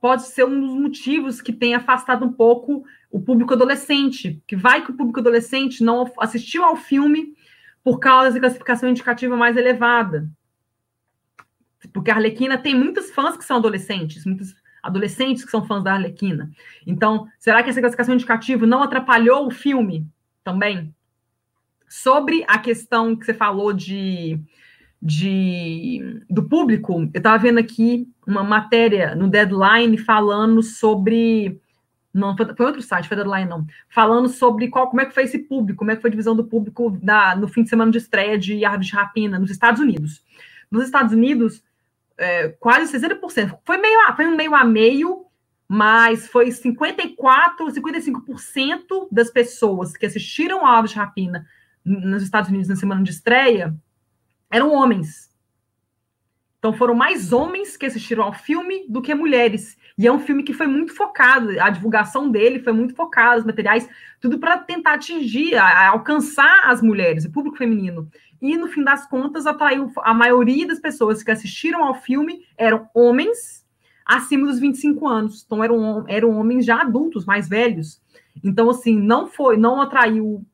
pode 0.00 0.22
ser 0.24 0.44
um 0.44 0.60
dos 0.60 0.74
motivos 0.74 1.40
que 1.40 1.52
tem 1.52 1.74
afastado 1.74 2.26
um 2.26 2.32
pouco 2.32 2.84
o 3.10 3.20
público 3.20 3.54
adolescente, 3.54 4.42
que 4.46 4.54
vai 4.54 4.84
que 4.84 4.90
o 4.90 4.96
público 4.96 5.20
adolescente 5.20 5.82
não 5.82 6.12
assistiu 6.18 6.62
ao 6.62 6.76
filme 6.76 7.34
por 7.82 7.98
causa 7.98 8.32
da 8.32 8.40
classificação 8.40 8.90
indicativa 8.90 9.36
mais 9.36 9.56
elevada. 9.56 10.28
Porque 11.94 12.10
a 12.10 12.14
Arlequina 12.14 12.58
tem 12.58 12.74
muitos 12.74 13.10
fãs 13.10 13.36
que 13.38 13.44
são 13.44 13.56
adolescentes, 13.56 14.26
muitos 14.26 14.54
adolescentes 14.82 15.44
que 15.44 15.50
são 15.50 15.66
fãs 15.66 15.82
da 15.82 15.94
Arlequina. 15.94 16.50
Então, 16.86 17.26
será 17.38 17.62
que 17.62 17.70
essa 17.70 17.80
classificação 17.80 18.14
indicativa 18.14 18.66
não 18.66 18.82
atrapalhou 18.82 19.46
o 19.46 19.50
filme 19.50 20.06
também? 20.42 20.94
Sobre 21.88 22.44
a 22.46 22.58
questão 22.58 23.16
que 23.16 23.24
você 23.24 23.34
falou 23.34 23.72
de 23.72 24.40
de, 25.02 26.22
do 26.28 26.42
público, 26.42 27.00
eu 27.14 27.18
estava 27.18 27.38
vendo 27.38 27.58
aqui 27.58 28.06
uma 28.26 28.44
matéria 28.44 29.14
no 29.14 29.28
Deadline 29.28 29.96
falando 29.96 30.62
sobre. 30.62 31.58
Não, 32.12 32.36
foi, 32.36 32.66
outro 32.66 32.82
site, 32.82 33.08
foi 33.08 33.16
Deadline 33.16 33.48
não. 33.48 33.64
Falando 33.88 34.28
sobre 34.28 34.68
qual, 34.68 34.88
como 34.88 35.00
é 35.00 35.06
que 35.06 35.14
foi 35.14 35.22
esse 35.22 35.38
público, 35.38 35.78
como 35.78 35.90
é 35.90 35.96
que 35.96 36.02
foi 36.02 36.08
a 36.08 36.10
divisão 36.10 36.36
do 36.36 36.44
público 36.44 36.90
da, 37.00 37.34
no 37.36 37.48
fim 37.48 37.62
de 37.62 37.70
semana 37.70 37.90
de 37.90 37.98
estreia 37.98 38.36
de 38.36 38.64
Árvore 38.64 38.86
de 38.86 38.92
Rapina 38.94 39.38
nos 39.38 39.50
Estados 39.50 39.80
Unidos. 39.80 40.22
Nos 40.70 40.84
Estados 40.84 41.12
Unidos, 41.12 41.62
é, 42.20 42.48
quase 42.60 42.96
60%. 42.96 43.58
Foi, 43.64 43.78
meio, 43.78 43.98
foi 44.14 44.26
um 44.26 44.36
meio 44.36 44.54
a 44.54 44.62
meio, 44.62 45.26
mas 45.66 46.28
foi 46.28 46.52
54, 46.52 47.66
55% 47.66 49.08
das 49.10 49.30
pessoas 49.30 49.96
que 49.96 50.06
assistiram 50.06 50.64
a 50.64 50.70
Árvore 50.70 50.92
de 50.92 50.98
Rapina 50.98 51.46
nos 51.84 52.22
Estados 52.22 52.50
Unidos 52.50 52.68
na 52.68 52.76
semana 52.76 53.02
de 53.02 53.10
estreia 53.10 53.74
eram 54.50 54.72
homens. 54.72 55.30
Então 56.58 56.74
foram 56.74 56.94
mais 56.94 57.32
homens 57.32 57.74
que 57.74 57.86
assistiram 57.86 58.24
ao 58.24 58.34
filme 58.34 58.84
do 58.86 59.00
que 59.00 59.14
mulheres. 59.14 59.78
E 59.96 60.06
é 60.06 60.12
um 60.12 60.18
filme 60.18 60.42
que 60.42 60.52
foi 60.52 60.66
muito 60.66 60.94
focado, 60.94 61.58
a 61.58 61.70
divulgação 61.70 62.30
dele 62.30 62.60
foi 62.60 62.72
muito 62.72 62.94
focada, 62.94 63.38
os 63.38 63.46
materiais, 63.46 63.88
tudo 64.20 64.38
para 64.38 64.58
tentar 64.58 64.94
atingir, 64.94 65.54
a, 65.56 65.64
a 65.64 65.88
alcançar 65.88 66.62
as 66.64 66.82
mulheres, 66.82 67.24
o 67.24 67.30
público 67.30 67.56
feminino. 67.56 68.10
E 68.40 68.56
no 68.56 68.68
fim 68.68 68.82
das 68.82 69.06
contas, 69.06 69.46
atraiu 69.46 69.92
a 69.98 70.14
maioria 70.14 70.66
das 70.66 70.80
pessoas 70.80 71.22
que 71.22 71.30
assistiram 71.30 71.84
ao 71.84 71.94
filme 71.94 72.44
eram 72.56 72.88
homens 72.94 73.66
acima 74.04 74.46
dos 74.46 74.58
25 74.58 75.06
anos. 75.06 75.42
Então 75.44 75.62
eram, 75.62 76.04
eram 76.08 76.30
homens 76.38 76.64
já 76.64 76.80
adultos, 76.80 77.24
mais 77.24 77.48
velhos. 77.48 78.00
Então, 78.42 78.70
assim, 78.70 78.98
não 78.98 79.26
foi, 79.26 79.56
não 79.56 79.80
atraiu 79.80 80.44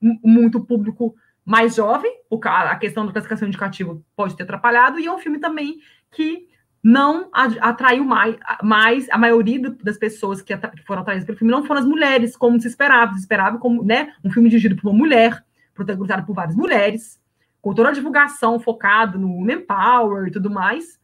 muito 0.00 0.60
público 0.60 1.14
mais 1.44 1.76
jovem, 1.76 2.12
a 2.42 2.76
questão 2.76 3.06
da 3.06 3.12
classificação 3.12 3.46
indicativa 3.46 3.96
pode 4.16 4.36
ter 4.36 4.42
atrapalhado, 4.42 4.98
e 4.98 5.06
é 5.06 5.12
um 5.12 5.18
filme 5.18 5.38
também 5.38 5.78
que 6.10 6.48
não 6.82 7.28
atraiu 7.32 8.04
mais, 8.04 8.36
mais 8.62 9.08
a 9.10 9.18
maioria 9.18 9.70
das 9.82 9.96
pessoas 9.96 10.42
que, 10.42 10.52
foram 10.86 11.02
atraídas 11.02 11.24
pelo 11.24 11.38
filme 11.38 11.52
não 11.52 11.64
foram 11.64 11.80
as 11.80 11.86
mulheres, 11.86 12.36
como 12.36 12.60
se 12.60 12.68
esperava. 12.68 13.12
Se 13.14 13.20
esperava 13.20 13.58
como 13.58 13.84
né, 13.84 14.12
um 14.24 14.30
filme 14.30 14.48
dirigido 14.48 14.76
por 14.76 14.88
uma 14.88 14.98
mulher, 14.98 15.44
protagonizado 15.74 16.24
por 16.24 16.34
várias 16.34 16.56
mulheres, 16.56 17.20
com 17.66 17.74
toda 17.74 17.88
a 17.88 17.92
divulgação 17.92 18.60
focada 18.60 19.18
no 19.18 19.28
women 19.28 19.62
power 19.62 20.28
e 20.28 20.30
tudo 20.30 20.48
mais. 20.48 21.00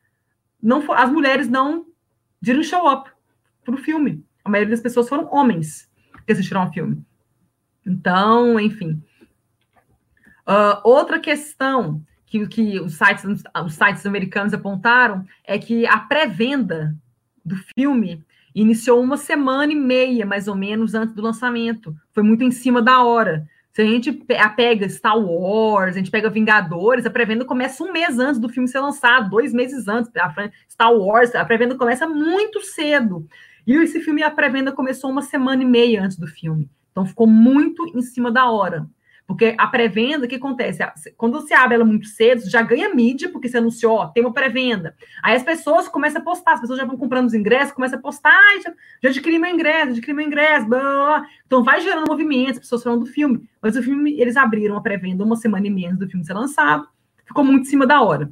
Não 0.62 0.80
as 0.92 1.10
mulheres 1.10 1.48
não 1.48 1.86
didn't 2.40 2.68
show 2.68 2.88
up 2.88 3.10
para 3.64 3.74
o 3.74 3.78
filme. 3.78 4.24
A 4.44 4.48
maioria 4.48 4.70
das 4.70 4.80
pessoas 4.80 5.08
foram 5.08 5.28
homens 5.34 5.90
que 6.24 6.32
assistiram 6.32 6.62
ao 6.62 6.72
filme. 6.72 7.04
Então, 7.84 8.60
enfim. 8.60 9.02
Uh, 10.46 10.78
outra 10.84 11.18
questão 11.18 12.00
que, 12.26 12.46
que 12.46 12.78
os, 12.78 12.94
sites, 12.94 13.24
os 13.64 13.74
sites 13.74 14.06
americanos 14.06 14.54
apontaram 14.54 15.26
é 15.42 15.58
que 15.58 15.84
a 15.84 15.98
pré-venda 15.98 16.96
do 17.44 17.56
filme 17.76 18.24
iniciou 18.54 19.02
uma 19.02 19.16
semana 19.16 19.72
e 19.72 19.74
meia, 19.74 20.24
mais 20.24 20.46
ou 20.46 20.54
menos, 20.54 20.94
antes 20.94 21.12
do 21.12 21.22
lançamento. 21.22 21.92
Foi 22.12 22.22
muito 22.22 22.44
em 22.44 22.52
cima 22.52 22.80
da 22.80 23.02
hora. 23.02 23.48
Se 23.72 23.80
a 23.80 23.86
gente 23.86 24.12
pega 24.12 24.86
Star 24.88 25.18
Wars, 25.18 25.96
a 25.96 25.98
gente 25.98 26.10
pega 26.10 26.28
Vingadores, 26.28 27.06
a 27.06 27.10
pré-venda 27.10 27.44
começa 27.44 27.82
um 27.82 27.90
mês 27.90 28.18
antes 28.18 28.38
do 28.38 28.48
filme 28.48 28.68
ser 28.68 28.80
lançado, 28.80 29.30
dois 29.30 29.52
meses 29.52 29.88
antes. 29.88 30.12
Star 30.70 30.92
Wars, 30.92 31.34
a 31.34 31.44
pré-venda 31.44 31.74
começa 31.74 32.06
muito 32.06 32.60
cedo. 32.60 33.26
E 33.66 33.74
esse 33.74 34.00
filme, 34.00 34.22
a 34.22 34.30
pré-venda 34.30 34.72
começou 34.72 35.10
uma 35.10 35.22
semana 35.22 35.62
e 35.62 35.66
meia 35.66 36.04
antes 36.04 36.18
do 36.18 36.26
filme. 36.26 36.68
Então 36.90 37.06
ficou 37.06 37.26
muito 37.26 37.86
em 37.96 38.02
cima 38.02 38.30
da 38.30 38.50
hora. 38.50 38.86
Porque 39.32 39.54
a 39.56 39.66
pré-venda, 39.66 40.26
o 40.26 40.28
que 40.28 40.34
acontece? 40.34 40.82
Quando 41.16 41.40
você 41.40 41.54
abre 41.54 41.76
ela 41.76 41.86
muito 41.86 42.06
cedo, 42.06 42.42
já 42.50 42.60
ganha 42.60 42.94
mídia, 42.94 43.30
porque 43.30 43.48
você 43.48 43.56
anunciou, 43.56 43.94
ó, 43.94 44.06
tem 44.08 44.22
uma 44.22 44.30
pré-venda. 44.30 44.94
Aí 45.22 45.34
as 45.34 45.42
pessoas 45.42 45.88
começam 45.88 46.20
a 46.20 46.24
postar, 46.24 46.52
as 46.52 46.60
pessoas 46.60 46.78
já 46.78 46.84
vão 46.84 46.98
comprando 46.98 47.28
os 47.28 47.32
ingressos, 47.32 47.72
começam 47.72 47.98
a 47.98 48.02
postar, 48.02 48.30
ah, 48.30 48.60
já, 48.62 48.74
já 49.04 49.08
adquiri 49.08 49.38
meu 49.38 49.50
ingresso, 49.50 49.92
adquiri 49.92 50.12
meu 50.12 50.26
ingresso, 50.26 50.68
blá, 50.68 50.78
blá, 50.78 50.90
blá. 50.90 51.26
Então 51.46 51.64
vai 51.64 51.80
gerando 51.80 52.06
movimentos, 52.06 52.56
as 52.56 52.58
pessoas 52.58 52.82
falando 52.82 53.06
do 53.06 53.06
filme. 53.06 53.48
Mas 53.62 53.74
o 53.74 53.82
filme, 53.82 54.20
eles 54.20 54.36
abriram 54.36 54.76
a 54.76 54.82
pré-venda 54.82 55.24
uma 55.24 55.36
semana 55.36 55.66
e 55.66 55.70
menos 55.70 55.98
do 55.98 56.06
filme 56.06 56.26
ser 56.26 56.34
lançado, 56.34 56.86
ficou 57.24 57.42
muito 57.42 57.62
em 57.62 57.70
cima 57.70 57.86
da 57.86 58.02
hora. 58.02 58.28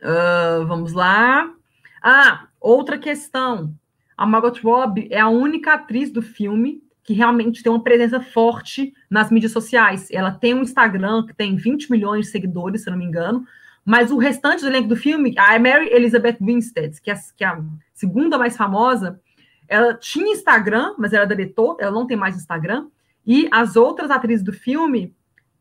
Uh, 0.00 0.64
vamos 0.64 0.92
lá. 0.92 1.52
Ah, 2.00 2.46
outra 2.60 2.96
questão. 2.98 3.74
A 4.16 4.24
Margot 4.24 4.60
Robbie 4.62 5.08
é 5.10 5.18
a 5.18 5.28
única 5.28 5.74
atriz 5.74 6.08
do 6.12 6.22
filme 6.22 6.84
que 7.02 7.12
realmente 7.12 7.62
tem 7.62 7.72
uma 7.72 7.82
presença 7.82 8.20
forte 8.20 8.92
nas 9.08 9.30
mídias 9.30 9.52
sociais. 9.52 10.08
Ela 10.10 10.30
tem 10.30 10.54
um 10.54 10.62
Instagram 10.62 11.26
que 11.26 11.34
tem 11.34 11.56
20 11.56 11.90
milhões 11.90 12.26
de 12.26 12.32
seguidores, 12.32 12.82
se 12.82 12.90
não 12.90 12.98
me 12.98 13.04
engano, 13.04 13.44
mas 13.84 14.10
o 14.10 14.18
restante 14.18 14.60
do 14.60 14.68
elenco 14.68 14.88
do 14.88 14.96
filme, 14.96 15.34
a 15.38 15.58
Mary 15.58 15.88
Elizabeth 15.90 16.36
Winstead, 16.40 17.00
que 17.00 17.10
é, 17.10 17.14
que 17.36 17.44
é 17.44 17.48
a 17.48 17.60
segunda 17.94 18.38
mais 18.38 18.56
famosa, 18.56 19.20
ela 19.66 19.94
tinha 19.94 20.32
Instagram, 20.32 20.94
mas 20.98 21.12
ela 21.12 21.26
deletou, 21.26 21.76
ela 21.80 21.90
não 21.90 22.06
tem 22.06 22.16
mais 22.16 22.36
Instagram, 22.36 22.88
e 23.26 23.48
as 23.50 23.76
outras 23.76 24.10
atrizes 24.10 24.44
do 24.44 24.52
filme, 24.52 25.14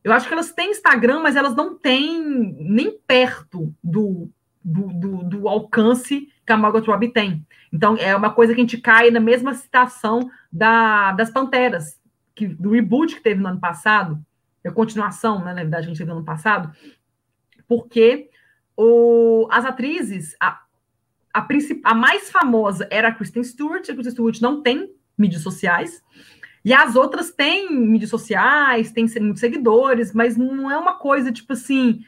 eu 0.04 0.12
acho 0.12 0.28
que 0.28 0.34
elas 0.34 0.52
têm 0.52 0.72
Instagram, 0.72 1.22
mas 1.22 1.36
elas 1.36 1.56
não 1.56 1.78
têm 1.78 2.56
nem 2.60 2.98
perto 3.06 3.74
do, 3.84 4.30
do, 4.64 4.88
do, 4.88 5.24
do 5.24 5.48
alcance 5.48 6.28
que 6.46 6.52
a 6.52 6.58
Margot 6.58 6.80
Robbie 6.80 7.10
tem. 7.10 7.46
Então, 7.72 7.96
é 7.98 8.16
uma 8.16 8.32
coisa 8.32 8.54
que 8.54 8.60
a 8.60 8.64
gente 8.64 8.78
cai 8.80 9.12
na 9.12 9.20
mesma 9.20 9.54
citação 9.54 10.30
da, 10.52 11.12
das 11.14 11.30
Panteras, 11.30 12.00
que, 12.36 12.47
do 12.47 12.72
reboot 12.72 13.16
que 13.16 13.22
teve 13.22 13.41
no 13.41 13.50
ano 13.50 13.60
passado, 13.60 14.20
a 14.66 14.72
continuação, 14.72 15.39
né, 15.39 15.54
na 15.54 15.62
verdade, 15.62 15.86
a 15.86 15.88
gente 15.88 15.97
teve 15.97 16.10
no 16.10 16.18
ano 16.18 16.26
passado, 16.26 16.72
porque 17.68 18.30
o, 18.76 19.47
as 19.52 19.66
atrizes, 19.66 20.36
a, 20.39 20.62
a, 21.34 21.47
a 21.84 21.93
mais 21.95 22.30
famosa 22.30 22.88
era 22.91 23.10
a 23.10 23.14
Kristen 23.14 23.43
Stewart, 23.43 23.89
a 23.89 23.93
Kristen 23.93 24.12
Stewart 24.12 24.41
não 24.41 24.62
tem 24.62 24.93
mídias 25.18 25.41
sociais, 25.41 26.04
e 26.64 26.74
as 26.74 26.95
outras 26.95 27.32
têm 27.32 27.72
mídias 27.72 28.10
sociais, 28.10 28.91
têm 28.91 29.06
muitos 29.22 29.39
seguidores, 29.39 30.14
mas 30.14 30.36
não 30.36 30.70
é 30.70 30.78
uma 30.78 30.93
coisa 30.93 31.32
tipo 31.32 31.54
assim 31.54 32.02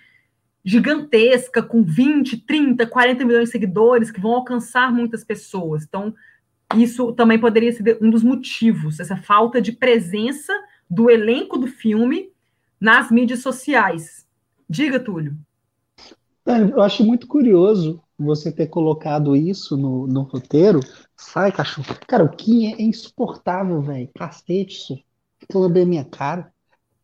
gigantesca, 0.64 1.64
com 1.64 1.84
20, 1.84 2.46
30, 2.46 2.86
40 2.86 3.26
milhões 3.26 3.46
de 3.46 3.52
seguidores, 3.52 4.12
que 4.12 4.20
vão 4.20 4.34
alcançar 4.34 4.94
muitas 4.94 5.24
pessoas. 5.24 5.84
Então, 5.84 6.14
isso 6.76 7.12
também 7.14 7.40
poderia 7.40 7.72
ser 7.72 7.98
um 8.02 8.10
dos 8.10 8.24
motivos, 8.24 9.00
essa 9.00 9.18
falta 9.18 9.62
de 9.62 9.72
presença 9.72 10.54
do 10.90 11.10
elenco 11.10 11.58
do 11.58 11.68
filme 11.68 12.32
nas 12.80 13.12
mídias 13.12 13.40
sociais. 13.40 14.26
Diga, 14.70 15.00
Túlio. 15.00 15.36
Eu 16.46 16.82
acho 16.82 17.04
muito 17.04 17.28
curioso 17.28 18.02
você 18.18 18.52
ter 18.52 18.68
colocado 18.68 19.36
isso 19.36 19.78
no, 19.78 20.08
no 20.08 20.24
roteiro. 20.24 20.80
Sai, 21.16 21.52
cachorro. 21.52 21.96
Cara, 22.08 22.24
o 22.24 22.30
Kim 22.30 22.74
é 22.74 22.82
insuportável, 22.82 23.82
velho. 23.82 24.10
Cacete, 24.16 25.06
isso. 25.50 25.70
Bem 25.70 25.86
minha 25.86 26.06
cara. 26.06 26.52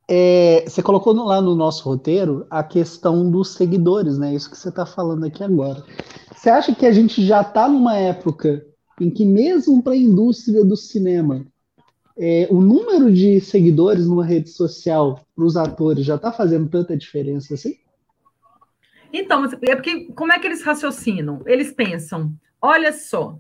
É, 0.09 0.63
você 0.65 0.81
colocou 0.81 1.13
lá 1.13 1.41
no 1.41 1.53
nosso 1.53 1.83
roteiro 1.83 2.47
a 2.49 2.63
questão 2.63 3.29
dos 3.29 3.49
seguidores, 3.49 4.17
né? 4.17 4.33
Isso 4.33 4.49
que 4.49 4.57
você 4.57 4.69
está 4.69 4.85
falando 4.85 5.25
aqui 5.25 5.43
agora. 5.43 5.83
Você 6.33 6.49
acha 6.49 6.73
que 6.73 6.85
a 6.85 6.91
gente 6.91 7.25
já 7.25 7.41
está 7.41 7.67
numa 7.67 7.97
época 7.97 8.65
em 8.99 9.09
que, 9.09 9.25
mesmo 9.25 9.81
para 9.81 9.93
a 9.93 9.97
indústria 9.97 10.63
do 10.65 10.75
cinema, 10.75 11.45
é, 12.17 12.47
o 12.49 12.59
número 12.59 13.13
de 13.13 13.39
seguidores 13.39 14.07
numa 14.07 14.25
rede 14.25 14.49
social 14.49 15.25
para 15.35 15.45
os 15.45 15.55
atores 15.55 16.05
já 16.05 16.15
está 16.15 16.31
fazendo 16.31 16.67
tanta 16.67 16.97
diferença 16.97 17.53
assim? 17.53 17.77
Então, 19.13 19.45
é 19.61 19.75
porque 19.75 20.11
como 20.13 20.33
é 20.33 20.39
que 20.39 20.47
eles 20.47 20.63
raciocinam? 20.63 21.41
Eles 21.45 21.71
pensam, 21.71 22.33
olha 22.61 22.91
só, 22.91 23.37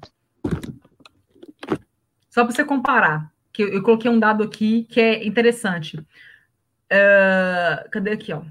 só 2.29 2.45
para 2.45 2.53
você 2.53 2.63
comparar, 2.63 3.33
que 3.51 3.63
eu, 3.63 3.69
eu 3.69 3.81
coloquei 3.81 4.09
um 4.09 4.19
dado 4.19 4.43
aqui 4.43 4.83
que 4.83 5.01
é 5.01 5.25
interessante. 5.25 5.97
Uh, 5.97 7.89
cadê 7.91 8.11
aqui, 8.11 8.31
ó? 8.31 8.43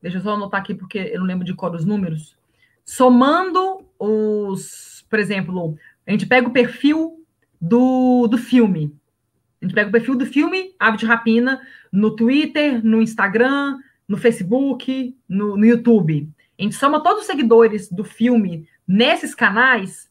Deixa 0.00 0.18
eu 0.18 0.22
só 0.22 0.34
anotar 0.34 0.60
aqui, 0.60 0.74
porque 0.74 0.98
eu 0.98 1.20
não 1.20 1.26
lembro 1.26 1.44
de 1.44 1.54
qual 1.54 1.72
os 1.72 1.84
números. 1.84 2.36
Somando 2.84 3.86
os, 3.98 5.04
por 5.08 5.18
exemplo, 5.18 5.76
a 6.06 6.10
gente 6.10 6.26
pega 6.26 6.48
o 6.48 6.52
perfil 6.52 7.24
do, 7.60 8.26
do 8.26 8.36
filme. 8.36 8.94
A 9.60 9.64
gente 9.64 9.74
pega 9.74 9.88
o 9.88 9.92
perfil 9.92 10.14
do 10.16 10.26
filme, 10.26 10.74
Ave 10.78 10.98
de 10.98 11.06
Rapina, 11.06 11.60
no 11.90 12.14
Twitter, 12.14 12.84
no 12.84 13.00
Instagram, 13.00 13.78
no 14.06 14.16
Facebook, 14.16 15.16
no, 15.28 15.56
no 15.56 15.64
YouTube. 15.64 16.28
A 16.58 16.62
gente 16.62 16.74
soma 16.74 17.02
todos 17.02 17.22
os 17.22 17.26
seguidores 17.26 17.90
do 17.90 18.04
filme 18.04 18.68
nesses 18.86 19.34
canais, 19.34 20.10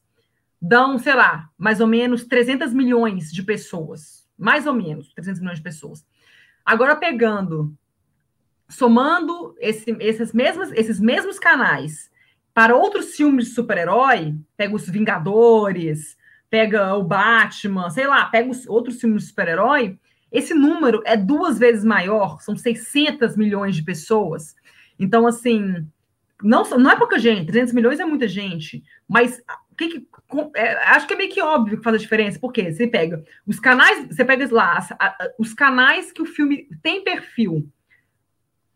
dão, 0.59 0.97
sei 0.97 1.13
lá, 1.13 1.49
mais 1.57 1.79
ou 1.79 1.87
menos 1.87 2.25
300 2.25 2.73
milhões 2.73 3.31
de 3.31 3.43
pessoas. 3.43 4.27
Mais 4.37 4.65
ou 4.65 4.73
menos 4.73 5.13
300 5.13 5.39
milhões 5.39 5.57
de 5.59 5.63
pessoas. 5.63 6.05
Agora, 6.65 6.95
pegando, 6.95 7.77
somando 8.67 9.55
esse, 9.59 9.95
esses, 9.99 10.33
mesmos, 10.33 10.71
esses 10.71 10.99
mesmos 10.99 11.37
canais 11.37 12.09
para 12.53 12.75
outros 12.75 13.15
filmes 13.15 13.47
de 13.47 13.51
super-herói, 13.53 14.35
pega 14.55 14.75
os 14.75 14.87
Vingadores, 14.87 16.17
pega 16.49 16.95
o 16.95 17.03
Batman, 17.03 17.89
sei 17.89 18.07
lá, 18.07 18.25
pega 18.25 18.49
os 18.49 18.67
outros 18.67 18.99
filmes 18.99 19.23
de 19.23 19.29
super-herói, 19.29 19.97
esse 20.31 20.53
número 20.53 21.01
é 21.05 21.15
duas 21.15 21.59
vezes 21.59 21.83
maior, 21.83 22.41
são 22.41 22.55
600 22.55 23.35
milhões 23.37 23.75
de 23.75 23.83
pessoas. 23.83 24.55
Então, 24.99 25.27
assim, 25.27 25.87
não, 26.41 26.63
não 26.77 26.91
é 26.91 26.95
pouca 26.95 27.19
gente, 27.19 27.47
300 27.47 27.73
milhões 27.73 27.99
é 27.99 28.05
muita 28.05 28.27
gente, 28.27 28.83
mas 29.07 29.41
que, 29.77 29.89
que 29.89 30.07
é, 30.55 30.73
acho 30.89 31.07
que 31.07 31.13
é 31.13 31.17
meio 31.17 31.31
que 31.31 31.41
óbvio 31.41 31.77
que 31.77 31.83
faz 31.83 31.95
a 31.95 31.99
diferença, 31.99 32.39
porque 32.39 32.71
você 32.71 32.87
pega 32.87 33.23
os 33.45 33.59
canais, 33.59 34.07
você 34.07 34.23
pega 34.23 34.47
lá, 34.51 34.79
os 35.37 35.53
canais 35.53 36.11
que 36.11 36.21
o 36.21 36.25
filme 36.25 36.67
tem 36.81 37.03
perfil, 37.03 37.67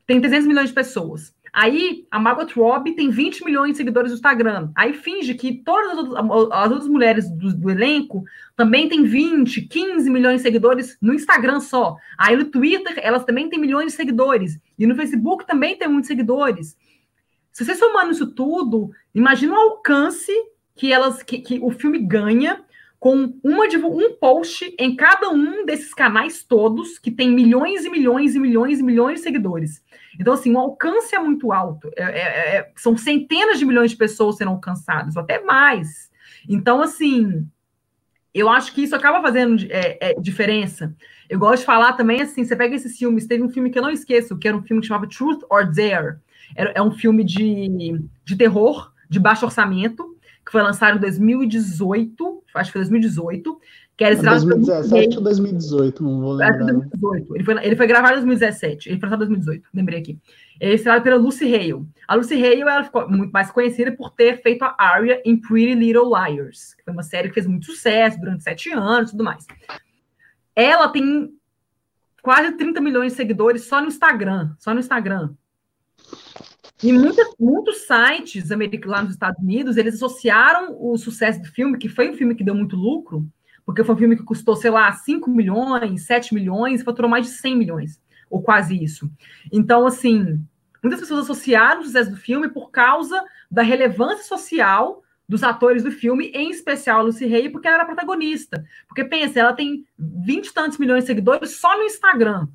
tem 0.05 0.19
300 0.19 0.47
milhões 0.47 0.69
de 0.69 0.75
pessoas. 0.75 1.35
Aí 1.59 2.05
a 2.11 2.19
Margot 2.19 2.53
Robbie 2.55 2.93
tem 2.93 3.09
20 3.09 3.43
milhões 3.43 3.71
de 3.71 3.77
seguidores 3.77 4.11
no 4.11 4.17
Instagram. 4.17 4.69
Aí 4.75 4.93
finge 4.93 5.33
que 5.33 5.55
todas 5.63 5.89
as 5.89 5.97
outras, 5.97 6.49
as 6.51 6.71
outras 6.71 6.87
mulheres 6.87 7.31
do, 7.31 7.51
do, 7.51 7.71
elenco 7.71 8.23
também 8.55 8.87
têm 8.87 9.01
20, 9.01 9.63
15 9.63 10.07
milhões 10.07 10.35
de 10.35 10.41
seguidores 10.43 10.99
no 11.01 11.15
Instagram 11.15 11.59
só. 11.59 11.97
Aí 12.15 12.35
no 12.35 12.45
Twitter 12.45 12.99
elas 13.01 13.25
também 13.25 13.49
têm 13.49 13.59
milhões 13.59 13.87
de 13.87 13.93
seguidores. 13.93 14.59
E 14.77 14.85
no 14.85 14.95
Facebook 14.95 15.47
também 15.47 15.75
tem 15.75 15.87
muitos 15.87 16.07
seguidores. 16.07 16.77
Se 17.51 17.65
você 17.65 17.73
somando 17.73 18.11
isso 18.11 18.27
tudo, 18.27 18.91
imagina 19.15 19.53
o 19.53 19.57
alcance 19.57 20.31
que 20.75 20.93
elas 20.93 21.23
que, 21.23 21.39
que 21.39 21.57
o 21.59 21.71
filme 21.71 21.97
ganha 21.97 22.63
com 22.99 23.33
uma, 23.43 23.65
um 23.65 24.13
post 24.13 24.75
em 24.77 24.95
cada 24.95 25.29
um 25.29 25.65
desses 25.65 25.91
canais 25.91 26.43
todos, 26.43 26.99
que 26.99 27.09
tem 27.09 27.31
milhões 27.31 27.83
e 27.83 27.89
milhões 27.89 28.35
e 28.35 28.39
milhões 28.39 28.79
e 28.79 28.83
milhões 28.83 29.15
de 29.15 29.23
seguidores. 29.23 29.81
Então, 30.19 30.33
assim, 30.33 30.53
o 30.53 30.59
alcance 30.59 31.15
é 31.15 31.19
muito 31.19 31.51
alto. 31.51 31.89
É, 31.95 32.03
é, 32.03 32.57
é, 32.57 32.71
são 32.75 32.97
centenas 32.97 33.59
de 33.59 33.65
milhões 33.65 33.91
de 33.91 33.97
pessoas 33.97 34.37
sendo 34.37 34.51
alcançadas, 34.51 35.15
ou 35.15 35.21
até 35.21 35.43
mais. 35.43 36.09
Então, 36.47 36.81
assim, 36.81 37.47
eu 38.33 38.49
acho 38.49 38.73
que 38.73 38.83
isso 38.83 38.95
acaba 38.95 39.21
fazendo 39.21 39.65
é, 39.69 40.11
é, 40.11 40.13
diferença. 40.19 40.95
Eu 41.29 41.39
gosto 41.39 41.59
de 41.59 41.65
falar 41.65 41.93
também, 41.93 42.21
assim, 42.21 42.43
você 42.43 42.55
pega 42.55 42.75
esses 42.75 42.97
filmes, 42.97 43.27
teve 43.27 43.43
um 43.43 43.49
filme 43.49 43.69
que 43.69 43.77
eu 43.77 43.83
não 43.83 43.89
esqueço, 43.89 44.37
que 44.37 44.47
era 44.47 44.55
um 44.55 44.63
filme 44.63 44.81
que 44.81 44.87
chamava 44.87 45.07
Truth 45.07 45.43
or 45.49 45.65
Dare. 45.65 46.17
É, 46.55 46.79
é 46.79 46.81
um 46.81 46.91
filme 46.91 47.23
de, 47.23 47.99
de 48.23 48.35
terror, 48.35 48.93
de 49.09 49.19
baixo 49.19 49.45
orçamento, 49.45 50.15
que 50.45 50.51
foi 50.51 50.61
lançado 50.61 50.97
em 50.97 51.01
2018, 51.01 52.43
acho 52.55 52.69
que 52.69 52.73
foi 52.73 52.81
2018, 52.81 53.59
que 53.97 54.03
era 54.03 54.15
2017 54.15 55.17
ou 55.17 55.23
2018, 55.23 56.03
não 56.03 56.21
vou 56.21 56.33
lembrar. 56.33 56.65
2018. 56.65 57.35
Ele 57.35 57.43
foi, 57.43 57.65
ele 57.65 57.75
foi 57.75 57.87
gravado 57.87 58.13
em 58.13 58.25
2017, 58.25 58.89
ele 58.89 58.99
foi 58.99 59.09
lançado 59.09 59.23
em 59.23 59.27
2018, 59.29 59.69
lembrei 59.73 59.99
aqui. 59.99 60.19
Ele 60.61 60.71
é 60.71 60.75
estrelado 60.75 61.03
pela 61.03 61.17
Lucy 61.17 61.45
Hale. 61.53 61.83
A 62.07 62.13
Lucy 62.13 62.35
Hale 62.35 62.61
ela 62.61 62.83
ficou 62.83 63.09
muito 63.09 63.31
mais 63.31 63.49
conhecida 63.49 63.91
por 63.91 64.11
ter 64.11 64.39
feito 64.43 64.63
a 64.63 64.75
Arya 64.77 65.19
em 65.25 65.35
Pretty 65.35 65.73
Little 65.73 66.11
Liars, 66.13 66.75
que 66.75 66.83
foi 66.83 66.93
uma 66.93 67.01
série 67.01 67.29
que 67.29 67.33
fez 67.33 67.47
muito 67.47 67.65
sucesso 67.65 68.19
durante 68.19 68.43
sete 68.43 68.71
anos 68.71 69.09
e 69.09 69.11
tudo 69.13 69.23
mais. 69.23 69.47
Ela 70.55 70.89
tem 70.89 71.33
quase 72.21 72.51
30 72.51 72.79
milhões 72.79 73.13
de 73.13 73.17
seguidores 73.17 73.63
só 73.63 73.81
no 73.81 73.87
Instagram, 73.87 74.51
só 74.59 74.75
no 74.75 74.79
Instagram. 74.79 75.31
E 76.83 76.93
muitas, 76.93 77.27
muitos 77.39 77.87
sites 77.87 78.51
americanos 78.51 78.95
lá 78.95 79.01
nos 79.01 79.13
Estados 79.13 79.41
Unidos, 79.41 79.75
eles 79.75 79.95
associaram 79.95 80.77
o 80.79 80.95
sucesso 80.97 81.41
do 81.41 81.47
filme, 81.47 81.79
que 81.79 81.89
foi 81.89 82.11
um 82.11 82.13
filme 82.13 82.35
que 82.35 82.43
deu 82.43 82.53
muito 82.53 82.75
lucro, 82.75 83.27
porque 83.67 83.83
foi 83.83 83.95
um 83.95 83.97
filme 83.97 84.15
que 84.15 84.23
custou, 84.23 84.55
sei 84.55 84.71
lá, 84.71 84.89
5 84.93 85.29
milhões, 85.29 86.05
7 86.05 86.33
milhões, 86.33 86.83
faturou 86.83 87.11
mais 87.11 87.25
de 87.25 87.33
100 87.33 87.57
milhões, 87.57 88.01
ou 88.29 88.41
quase 88.41 88.81
isso. 88.81 89.11
Então, 89.51 89.85
assim, 89.85 90.41
muitas 90.81 91.01
pessoas 91.01 91.25
associaram 91.25 91.81
o 91.81 91.83
sucesso 91.83 92.11
do 92.11 92.15
filme 92.15 92.47
por 92.47 92.71
causa 92.71 93.21
da 93.51 93.61
relevância 93.61 94.23
social 94.23 95.03
dos 95.27 95.43
atores 95.43 95.83
do 95.83 95.91
filme, 95.91 96.31
em 96.33 96.49
especial 96.49 97.01
a 97.01 97.01
Lucy 97.01 97.25
Hay, 97.25 97.49
porque 97.49 97.67
ela 97.67 97.79
era 97.79 97.85
protagonista. 97.85 98.65
Porque 98.87 99.03
pensa, 99.03 99.41
ela 99.41 99.51
tem 99.51 99.85
20 99.99 100.47
e 100.47 100.53
tantos 100.53 100.77
milhões 100.77 101.03
de 101.03 101.07
seguidores 101.07 101.59
só 101.59 101.77
no 101.77 101.83
Instagram. 101.83 102.47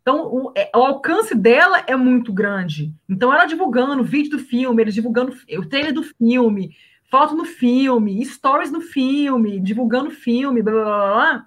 Então, 0.00 0.22
o, 0.24 0.52
é, 0.56 0.70
o, 0.74 0.78
alcance 0.78 1.34
dela 1.34 1.84
é 1.86 1.94
muito 1.94 2.32
grande. 2.32 2.94
Então, 3.06 3.30
ela 3.30 3.44
divulgando 3.44 4.00
o 4.00 4.06
vídeo 4.06 4.30
do 4.30 4.38
filme, 4.38 4.82
eles 4.82 4.94
divulgando 4.94 5.36
o 5.58 5.66
trailer 5.66 5.92
do 5.92 6.02
filme, 6.02 6.74
foto 7.10 7.34
no 7.34 7.44
filme, 7.44 8.24
stories 8.24 8.70
no 8.70 8.80
filme, 8.80 9.58
divulgando 9.60 10.10
filme, 10.10 10.62
blá, 10.62 10.72
blá, 10.72 10.84
blá, 10.84 11.12
blá, 11.12 11.46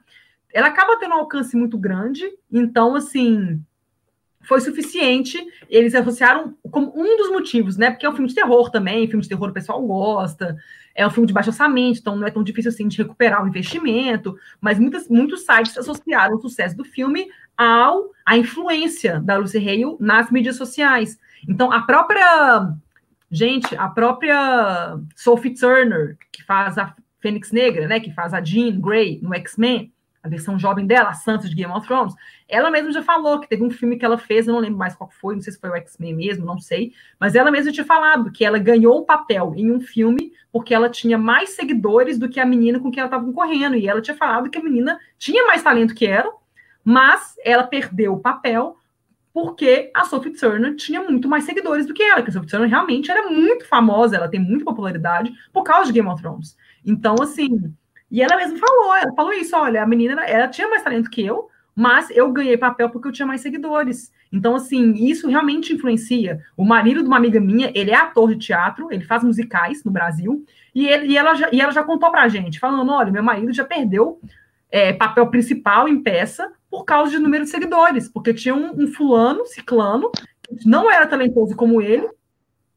ela 0.54 0.68
acaba 0.68 0.98
tendo 0.98 1.16
um 1.16 1.20
alcance 1.20 1.56
muito 1.56 1.78
grande. 1.78 2.30
Então, 2.52 2.96
assim, 2.96 3.60
foi 4.44 4.62
suficiente. 4.62 5.44
Eles 5.70 5.96
associaram 5.96 6.56
como 6.70 6.94
um 6.96 7.18
dos 7.18 7.32
motivos, 7.32 7.78
né? 7.78 7.90
Porque 7.90 8.06
é 8.06 8.10
um 8.10 8.14
filme 8.14 8.28
de 8.28 8.36
terror 8.36 8.70
também, 8.70 9.08
filme 9.08 9.24
de 9.24 9.30
terror 9.30 9.50
o 9.50 9.54
pessoal 9.54 9.82
gosta, 9.82 10.56
é 10.94 11.08
um 11.08 11.10
filme 11.10 11.26
de 11.26 11.34
baixo 11.34 11.50
orçamento, 11.50 12.00
então 12.00 12.16
não 12.16 12.28
é 12.28 12.32
tão 12.32 12.44
difícil 12.44 12.70
assim 12.70 12.88
de 12.88 12.98
recuperar 12.98 13.44
o 13.44 13.48
investimento, 13.48 14.38
mas 14.62 14.78
muitas, 14.78 15.08
muitos 15.10 15.44
sites 15.44 15.78
associaram 15.78 16.36
o 16.36 16.42
sucesso 16.42 16.78
do 16.78 16.84
filme 16.84 17.28
ao 17.58 18.12
à 18.26 18.38
influência 18.38 19.20
da 19.20 19.38
Lucy 19.38 19.58
Hale 19.58 19.98
nas 20.00 20.30
mídias 20.30 20.56
sociais. 20.56 21.18
Então, 21.48 21.72
a 21.72 21.82
própria 21.82 22.74
gente, 23.34 23.76
a 23.76 23.88
própria 23.88 24.96
Sophie 25.16 25.56
Turner, 25.56 26.16
que 26.32 26.44
faz 26.44 26.78
a 26.78 26.96
Fênix 27.20 27.52
Negra, 27.52 27.88
né, 27.88 28.00
que 28.00 28.14
faz 28.14 28.32
a 28.32 28.44
Jean 28.44 28.80
Grey 28.80 29.20
no 29.24 29.34
X-Men, 29.34 29.92
a 30.22 30.30
versão 30.30 30.58
jovem 30.58 30.86
dela, 30.86 31.10
a 31.10 31.14
Santos 31.14 31.50
de 31.50 31.56
Game 31.56 31.74
of 31.74 31.86
Thrones, 31.88 32.14
ela 32.48 32.70
mesma 32.70 32.92
já 32.92 33.02
falou 33.02 33.40
que 33.40 33.50
teve 33.50 33.64
um 33.64 33.72
filme 33.72 33.98
que 33.98 34.06
ela 34.06 34.20
fez, 34.20 34.48
eu 34.48 34.54
não 34.54 34.62
lembro 34.62 34.78
mais 34.78 34.96
qual 34.96 35.10
foi, 35.10 35.34
não 35.34 35.42
sei 35.42 35.52
se 35.52 35.60
foi 35.60 35.72
o 35.72 35.76
X-Men 35.76 36.14
mesmo, 36.14 36.46
não 36.46 36.60
sei, 36.60 36.94
mas 37.20 37.34
ela 37.34 37.50
mesma 37.50 37.72
tinha 37.72 37.86
falado 37.86 38.32
que 38.32 38.46
ela 38.46 38.60
ganhou 38.60 39.02
um 39.02 39.06
papel 39.06 39.54
em 39.58 39.72
um 39.72 39.82
filme 39.82 40.32
porque 40.52 40.74
ela 40.74 40.88
tinha 40.88 41.18
mais 41.18 41.50
seguidores 41.56 42.20
do 42.20 42.30
que 42.30 42.40
a 42.40 42.46
menina 42.46 42.80
com 42.80 42.92
quem 42.92 43.02
ela 43.02 43.08
estava 43.08 43.26
concorrendo, 43.26 43.76
e 43.76 43.88
ela 43.88 44.00
tinha 44.00 44.16
falado 44.16 44.50
que 44.50 44.60
a 44.60 44.64
menina 44.64 45.00
tinha 45.18 45.48
mais 45.48 45.64
talento 45.64 45.96
que 45.96 46.06
ela, 46.06 46.32
mas 46.86 47.36
ela 47.44 47.64
perdeu 47.64 48.14
o 48.14 48.20
papel 48.20 48.78
porque 49.34 49.90
a 49.96 50.06
Sophie 50.06 50.32
Turner 50.32 50.76
tinha 50.76 51.02
muito 51.02 51.28
mais 51.28 51.44
seguidores 51.44 51.88
do 51.88 51.94
que 51.94 52.04
ela, 52.04 52.22
que 52.22 52.30
a 52.30 52.34
Sophie 52.34 52.50
Turner 52.50 52.70
realmente 52.70 53.10
era 53.10 53.30
muito 53.30 53.66
famosa, 53.68 54.16
ela 54.16 54.30
tem 54.30 54.40
muita 54.40 54.64
popularidade 54.64 55.34
por 55.52 55.64
causa 55.64 55.88
de 55.88 55.94
Game 55.94 56.08
of 56.08 56.22
Thrones. 56.22 56.56
Então, 56.86 57.16
assim, 57.20 57.74
e 58.12 58.22
ela 58.22 58.38
mesma 58.38 58.60
falou, 58.60 58.96
ela 58.96 59.12
falou 59.16 59.34
isso, 59.34 59.56
olha, 59.56 59.82
a 59.82 59.88
menina, 59.88 60.22
ela 60.24 60.48
tinha 60.48 60.70
mais 60.70 60.84
talento 60.84 61.10
que 61.10 61.26
eu, 61.26 61.50
mas 61.76 62.12
eu 62.12 62.32
ganhei 62.32 62.56
papel 62.56 62.92
porque 62.92 63.08
eu 63.08 63.12
tinha 63.12 63.26
mais 63.26 63.42
seguidores. 63.42 64.12
Então, 64.32 64.56
assim, 64.56 64.94
isso 64.94 65.28
realmente 65.28 65.74
influencia. 65.74 66.40
O 66.56 66.64
marido 66.64 67.02
de 67.02 67.08
uma 67.08 67.18
amiga 67.18 67.40
minha, 67.40 67.72
ele 67.74 67.90
é 67.90 67.96
ator 67.96 68.36
de 68.36 68.46
teatro, 68.46 68.90
ele 68.92 69.04
faz 69.04 69.24
musicais 69.24 69.84
no 69.84 69.92
Brasil, 69.92 70.46
e, 70.76 70.88
ele, 70.88 71.08
e, 71.08 71.18
ela, 71.18 71.34
já, 71.34 71.50
e 71.52 71.60
ela 71.60 71.72
já 71.72 71.84
contou 71.84 72.12
pra 72.12 72.28
gente, 72.28 72.60
falando, 72.60 72.92
olha, 72.92 73.12
meu 73.12 73.24
marido 73.24 73.52
já 73.52 73.66
perdeu 73.66 74.20
é, 74.70 74.94
papel 74.94 75.28
principal 75.28 75.88
em 75.88 76.02
peça 76.02 76.52
por 76.74 76.86
causa 76.86 77.12
de 77.12 77.20
número 77.20 77.44
de 77.44 77.52
seguidores, 77.52 78.10
porque 78.10 78.34
tinha 78.34 78.56
um, 78.56 78.72
um 78.76 78.88
fulano, 78.88 79.46
ciclano, 79.46 80.10
que 80.60 80.68
não 80.68 80.90
era 80.90 81.06
talentoso 81.06 81.56
como 81.56 81.80
ele, 81.80 82.10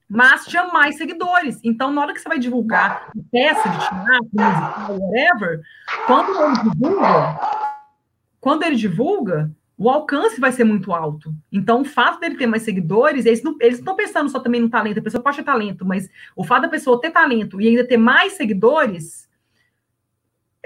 mas 0.07 0.44
tinha 0.44 0.66
mais 0.66 0.99
seguidores. 0.99 1.59
Então, 1.64 1.90
na 1.90 2.03
hora 2.03 2.12
que 2.12 2.20
você 2.20 2.28
vai 2.28 2.38
divulgar 2.38 3.11
peça 3.32 3.66
de 3.66 3.78
teatro, 3.78 4.28
musical, 4.34 4.99
whatever, 5.01 5.62
quando 6.07 6.44
ele 6.44 6.62
divulga, 6.62 7.40
quando 8.38 8.62
ele 8.64 8.76
divulga, 8.76 9.51
o 9.78 9.88
alcance 9.88 10.38
vai 10.38 10.53
ser 10.53 10.64
muito 10.64 10.92
alto. 10.92 11.34
Então, 11.51 11.80
o 11.80 11.84
fato 11.86 12.20
dele 12.20 12.36
ter 12.36 12.47
mais 12.47 12.64
seguidores, 12.64 13.24
eles 13.24 13.42
não 13.42 13.57
estão 13.62 13.97
pensando 13.97 14.28
só 14.28 14.40
também 14.40 14.61
no 14.61 14.68
talento, 14.68 14.99
a 14.99 15.03
pessoa 15.03 15.22
pode 15.22 15.38
ter 15.38 15.42
talento, 15.42 15.86
mas 15.86 16.07
o 16.36 16.44
fato 16.44 16.64
da 16.64 16.68
pessoa 16.68 17.01
ter 17.01 17.12
talento 17.12 17.59
e 17.62 17.68
ainda 17.68 17.88
ter 17.88 17.97
mais 17.97 18.34
seguidores 18.34 19.26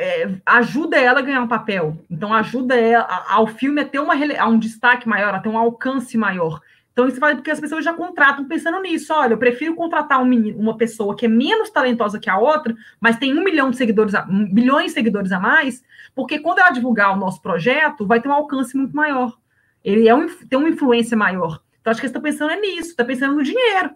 é, 0.00 0.30
ajuda 0.46 0.96
ela 0.96 1.18
a 1.18 1.22
ganhar 1.22 1.42
um 1.42 1.48
papel. 1.48 1.98
Então, 2.10 2.32
ajuda 2.32 2.74
ela, 2.74 3.06
ao 3.28 3.46
filme 3.46 3.82
a 3.82 3.84
ter 3.84 3.98
uma, 3.98 4.14
a 4.38 4.48
um 4.48 4.58
destaque 4.58 5.06
maior, 5.06 5.34
a 5.34 5.40
ter 5.40 5.50
um 5.50 5.58
alcance 5.58 6.16
maior. 6.16 6.62
Então, 6.90 7.06
isso 7.06 7.20
vai 7.20 7.34
porque 7.34 7.50
as 7.50 7.60
pessoas 7.60 7.84
já 7.84 7.92
contratam 7.92 8.48
pensando 8.48 8.80
nisso. 8.80 9.12
Olha, 9.12 9.34
eu 9.34 9.38
prefiro 9.38 9.74
contratar 9.74 10.20
um 10.20 10.24
menino, 10.24 10.58
uma 10.58 10.74
pessoa 10.76 11.14
que 11.14 11.26
é 11.26 11.28
menos 11.28 11.68
talentosa 11.68 12.18
que 12.18 12.30
a 12.30 12.38
outra, 12.38 12.74
mas 12.98 13.18
tem 13.18 13.38
um 13.38 13.44
milhão 13.44 13.70
de 13.70 13.76
seguidores, 13.76 14.14
a, 14.14 14.24
um, 14.24 14.50
bilhões 14.50 14.86
de 14.86 14.92
seguidores 14.92 15.32
a 15.32 15.38
mais, 15.38 15.84
porque 16.14 16.38
quando 16.38 16.60
ela 16.60 16.70
divulgar 16.70 17.12
o 17.12 17.20
nosso 17.20 17.42
projeto, 17.42 18.06
vai 18.06 18.22
ter 18.22 18.28
um 18.28 18.32
alcance 18.32 18.74
muito 18.74 18.96
maior. 18.96 19.36
Ele 19.84 20.08
é 20.08 20.14
um, 20.14 20.26
tem 20.28 20.58
uma 20.58 20.68
influência 20.70 21.14
maior. 21.14 21.60
Então, 21.78 21.90
acho 21.90 22.00
que 22.00 22.06
você 22.06 22.10
está 22.10 22.20
pensando 22.20 22.52
é 22.52 22.60
nisso, 22.60 22.90
está 22.90 23.04
pensando 23.04 23.34
no 23.34 23.42
dinheiro. 23.42 23.90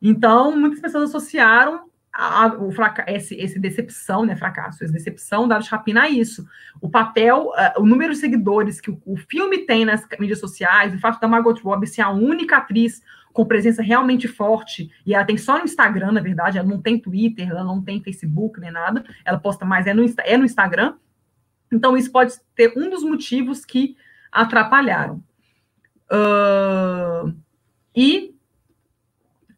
Então, 0.00 0.54
muitas 0.54 0.80
pessoas 0.80 1.04
associaram 1.04 1.86
a, 2.18 2.46
o 2.46 2.70
esse, 3.08 3.34
esse 3.34 3.58
decepção, 3.58 4.24
né, 4.24 4.34
fracasso, 4.34 4.82
essa 4.82 4.92
decepção 4.92 5.46
da 5.46 5.60
Chapina 5.60 6.02
a 6.02 6.08
isso. 6.08 6.46
O 6.80 6.88
papel, 6.88 7.48
uh, 7.48 7.82
o 7.82 7.84
número 7.84 8.14
de 8.14 8.18
seguidores 8.18 8.80
que 8.80 8.90
o, 8.90 9.00
o, 9.04 9.16
filme 9.18 9.58
tem 9.58 9.84
nas 9.84 10.02
mídias 10.18 10.40
sociais, 10.40 10.94
o 10.94 10.98
fato 10.98 11.20
da 11.20 11.28
Margot 11.28 11.60
Robbie 11.62 11.86
ser 11.86 12.00
a 12.00 12.10
única 12.10 12.56
atriz 12.56 13.02
com 13.34 13.44
presença 13.44 13.82
realmente 13.82 14.26
forte, 14.26 14.90
e 15.04 15.14
ela 15.14 15.26
tem 15.26 15.36
só 15.36 15.58
no 15.58 15.64
Instagram, 15.64 16.12
na 16.12 16.22
verdade, 16.22 16.56
ela 16.56 16.66
não 16.66 16.80
tem 16.80 16.98
Twitter, 16.98 17.50
ela 17.50 17.62
não 17.62 17.82
tem 17.82 18.02
Facebook, 18.02 18.58
nem 18.58 18.70
nada, 18.70 19.04
ela 19.22 19.38
posta 19.38 19.66
mais, 19.66 19.86
é 19.86 19.92
no, 19.92 20.02
é 20.24 20.38
no 20.38 20.46
Instagram. 20.46 20.94
Então, 21.70 21.98
isso 21.98 22.10
pode 22.10 22.32
ter 22.54 22.72
um 22.78 22.88
dos 22.88 23.02
motivos 23.02 23.62
que 23.62 23.94
atrapalharam. 24.32 25.22
Uh, 26.10 27.36
e 27.94 28.35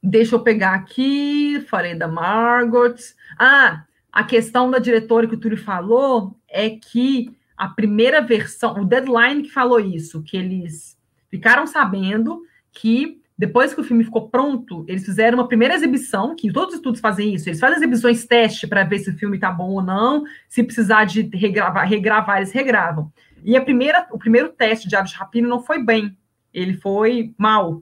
Deixa 0.03 0.35
eu 0.35 0.41
pegar 0.41 0.75
aqui, 0.75 1.61
falei 1.69 1.95
da 1.95 2.07
Margot. 2.07 2.95
Ah, 3.39 3.85
a 4.13 4.25
questão 4.25 4.71
da 4.71 4.79
diretora 4.79 5.27
que 5.27 5.35
o 5.35 5.39
Túlio 5.39 5.59
falou 5.59 6.37
é 6.49 6.71
que 6.71 7.37
a 7.57 7.69
primeira 7.69 8.21
versão, 8.21 8.81
o 8.81 8.85
deadline 8.85 9.43
que 9.43 9.51
falou 9.51 9.81
isso, 9.81 10.23
que 10.23 10.37
eles 10.37 10.97
ficaram 11.29 11.67
sabendo 11.67 12.43
que 12.73 13.21
depois 13.37 13.73
que 13.73 13.81
o 13.81 13.85
filme 13.85 14.03
ficou 14.03 14.29
pronto, 14.29 14.85
eles 14.89 15.05
fizeram 15.05 15.39
uma 15.39 15.47
primeira 15.47 15.75
exibição, 15.75 16.35
que 16.35 16.53
todos 16.53 16.75
os 16.75 16.79
estudos 16.79 17.01
fazem 17.01 17.35
isso, 17.35 17.49
eles 17.49 17.61
fazem 17.61 17.77
exibições 17.77 18.27
teste 18.27 18.67
para 18.67 18.83
ver 18.83 18.99
se 18.99 19.11
o 19.11 19.17
filme 19.17 19.37
está 19.37 19.51
bom 19.51 19.71
ou 19.71 19.83
não, 19.83 20.25
se 20.49 20.65
precisar 20.65 21.05
de 21.05 21.23
regravar, 21.33 21.89
regravar, 21.89 22.39
eles 22.39 22.51
regravam. 22.51 23.13
E 23.45 23.57
a 23.57 23.61
primeira, 23.61 24.09
o 24.11 24.19
primeiro 24.19 24.49
teste 24.49 24.89
de 24.89 24.97
Aves 24.97 25.13
de 25.13 25.17
Rapina 25.17 25.47
não 25.47 25.63
foi 25.63 25.85
bem, 25.85 26.17
ele 26.53 26.75
foi 26.75 27.33
mal. 27.39 27.81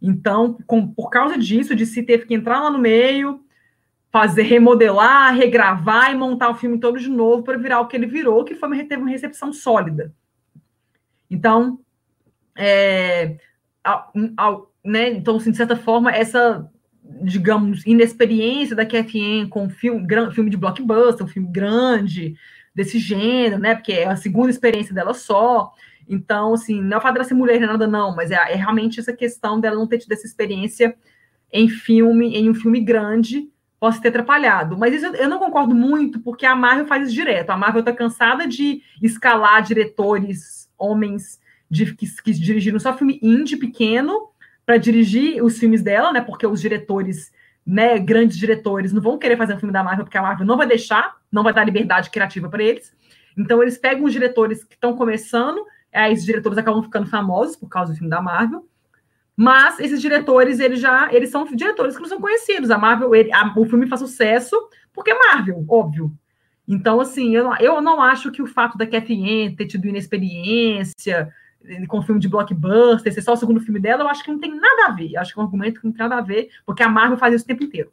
Então, 0.00 0.56
com, 0.66 0.86
por 0.86 1.10
causa 1.10 1.36
disso, 1.36 1.74
de 1.74 1.84
se 1.84 2.02
teve 2.02 2.26
que 2.26 2.34
entrar 2.34 2.60
lá 2.60 2.70
no 2.70 2.78
meio, 2.78 3.44
fazer, 4.10 4.42
remodelar, 4.42 5.34
regravar 5.34 6.12
e 6.12 6.14
montar 6.14 6.50
o 6.50 6.54
filme 6.54 6.78
todo 6.78 6.98
de 6.98 7.10
novo 7.10 7.42
para 7.42 7.58
virar 7.58 7.80
o 7.80 7.88
que 7.88 7.96
ele 7.96 8.06
virou, 8.06 8.44
que 8.44 8.54
foi, 8.54 8.84
teve 8.84 9.02
uma 9.02 9.10
recepção 9.10 9.52
sólida. 9.52 10.14
Então, 11.30 11.80
é, 12.56 13.36
né, 14.84 15.10
então, 15.10 15.36
assim, 15.36 15.50
de 15.50 15.56
certa 15.56 15.76
forma, 15.76 16.10
essa, 16.10 16.70
digamos, 17.22 17.86
inexperiência 17.86 18.74
da 18.74 18.86
KFN 18.86 19.48
com 19.50 19.68
filme, 19.68 20.06
gran, 20.06 20.30
filme 20.30 20.50
de 20.50 20.56
blockbuster, 20.56 21.26
um 21.26 21.28
filme 21.28 21.48
grande, 21.50 22.34
desse 22.74 22.98
gênero, 22.98 23.58
né, 23.58 23.74
porque 23.74 23.92
é 23.92 24.06
a 24.06 24.16
segunda 24.16 24.50
experiência 24.50 24.94
dela 24.94 25.12
só, 25.12 25.72
então, 26.08 26.54
assim, 26.54 26.80
não 26.80 26.96
é 26.96 26.98
o 26.98 27.02
fato 27.02 27.14
dela 27.14 27.24
ser 27.24 27.34
mulher, 27.34 27.60
nada, 27.60 27.86
não, 27.86 28.14
mas 28.16 28.30
é, 28.30 28.34
é, 28.34 28.54
realmente 28.54 28.98
essa 28.98 29.12
questão 29.12 29.60
dela 29.60 29.76
não 29.76 29.86
ter 29.86 29.98
tido 29.98 30.12
essa 30.12 30.26
experiência 30.26 30.96
em 31.52 31.68
filme, 31.68 32.34
em 32.34 32.48
um 32.48 32.54
filme 32.54 32.80
grande, 32.80 33.48
possa 33.78 34.00
ter 34.00 34.08
atrapalhado. 34.08 34.76
Mas 34.76 34.94
isso 34.94 35.06
eu 35.16 35.28
não 35.28 35.38
concordo 35.38 35.74
muito, 35.74 36.18
porque 36.20 36.46
a 36.46 36.56
Marvel 36.56 36.86
faz 36.86 37.06
isso 37.06 37.14
direto. 37.14 37.50
A 37.50 37.56
Marvel 37.56 37.80
está 37.80 37.92
cansada 37.92 38.46
de 38.46 38.82
escalar 39.02 39.62
diretores, 39.62 40.68
homens, 40.78 41.40
de, 41.70 41.94
que, 41.94 42.06
que 42.22 42.32
dirigiram 42.32 42.78
só 42.78 42.96
filme 42.96 43.18
indie 43.22 43.56
pequeno 43.56 44.30
para 44.64 44.78
dirigir 44.78 45.42
os 45.42 45.58
filmes 45.58 45.82
dela, 45.82 46.12
né? 46.12 46.20
Porque 46.20 46.46
os 46.46 46.60
diretores, 46.60 47.32
né, 47.64 47.98
grandes 47.98 48.36
diretores, 48.36 48.92
não 48.92 49.00
vão 49.00 49.18
querer 49.18 49.36
fazer 49.36 49.54
um 49.54 49.58
filme 49.58 49.72
da 49.72 49.82
Marvel, 49.82 50.04
porque 50.04 50.18
a 50.18 50.22
Marvel 50.22 50.46
não 50.46 50.56
vai 50.56 50.66
deixar, 50.66 51.16
não 51.30 51.42
vai 51.42 51.52
dar 51.52 51.64
liberdade 51.64 52.10
criativa 52.10 52.48
para 52.48 52.62
eles. 52.62 52.92
Então, 53.36 53.62
eles 53.62 53.78
pegam 53.78 54.04
os 54.04 54.12
diretores 54.12 54.64
que 54.64 54.74
estão 54.74 54.96
começando 54.96 55.64
Aí 55.98 56.12
esses 56.12 56.24
diretores 56.24 56.58
acabam 56.58 56.82
ficando 56.82 57.06
famosos 57.06 57.56
por 57.56 57.68
causa 57.68 57.92
do 57.92 57.96
filme 57.96 58.10
da 58.10 58.20
Marvel. 58.20 58.66
Mas 59.36 59.78
esses 59.78 60.00
diretores, 60.00 60.58
eles 60.58 60.80
já 60.80 61.12
eles 61.12 61.30
são 61.30 61.44
diretores 61.44 61.94
que 61.94 62.02
não 62.02 62.08
são 62.08 62.20
conhecidos. 62.20 62.70
A 62.70 62.78
Marvel, 62.78 63.14
ele, 63.14 63.32
a, 63.32 63.52
o 63.56 63.64
filme 63.64 63.86
faz 63.86 64.00
sucesso 64.00 64.56
porque 64.92 65.10
é 65.10 65.18
Marvel, 65.18 65.64
óbvio. 65.68 66.12
Então, 66.66 67.00
assim, 67.00 67.34
eu, 67.34 67.50
eu 67.60 67.80
não 67.80 68.02
acho 68.02 68.30
que 68.30 68.42
o 68.42 68.46
fato 68.46 68.76
da 68.76 68.86
Catherine 68.86 69.54
ter 69.56 69.66
tido 69.66 69.86
inexperiência 69.86 71.32
com 71.88 72.02
filme 72.02 72.20
de 72.20 72.28
blockbuster, 72.28 73.12
ser 73.12 73.22
só 73.22 73.32
o 73.32 73.36
segundo 73.36 73.60
filme 73.60 73.80
dela, 73.80 74.02
eu 74.02 74.08
acho 74.08 74.24
que 74.24 74.30
não 74.30 74.38
tem 74.38 74.54
nada 74.54 74.86
a 74.86 74.90
ver. 74.92 75.12
Eu 75.12 75.20
acho 75.20 75.32
que 75.32 75.38
é 75.38 75.42
um 75.42 75.46
argumento 75.46 75.80
que 75.80 75.86
não 75.86 75.92
tem 75.92 76.08
nada 76.08 76.20
a 76.20 76.24
ver, 76.24 76.50
porque 76.66 76.82
a 76.82 76.88
Marvel 76.88 77.16
faz 77.16 77.34
isso 77.34 77.44
o 77.44 77.46
tempo 77.46 77.64
inteiro. 77.64 77.92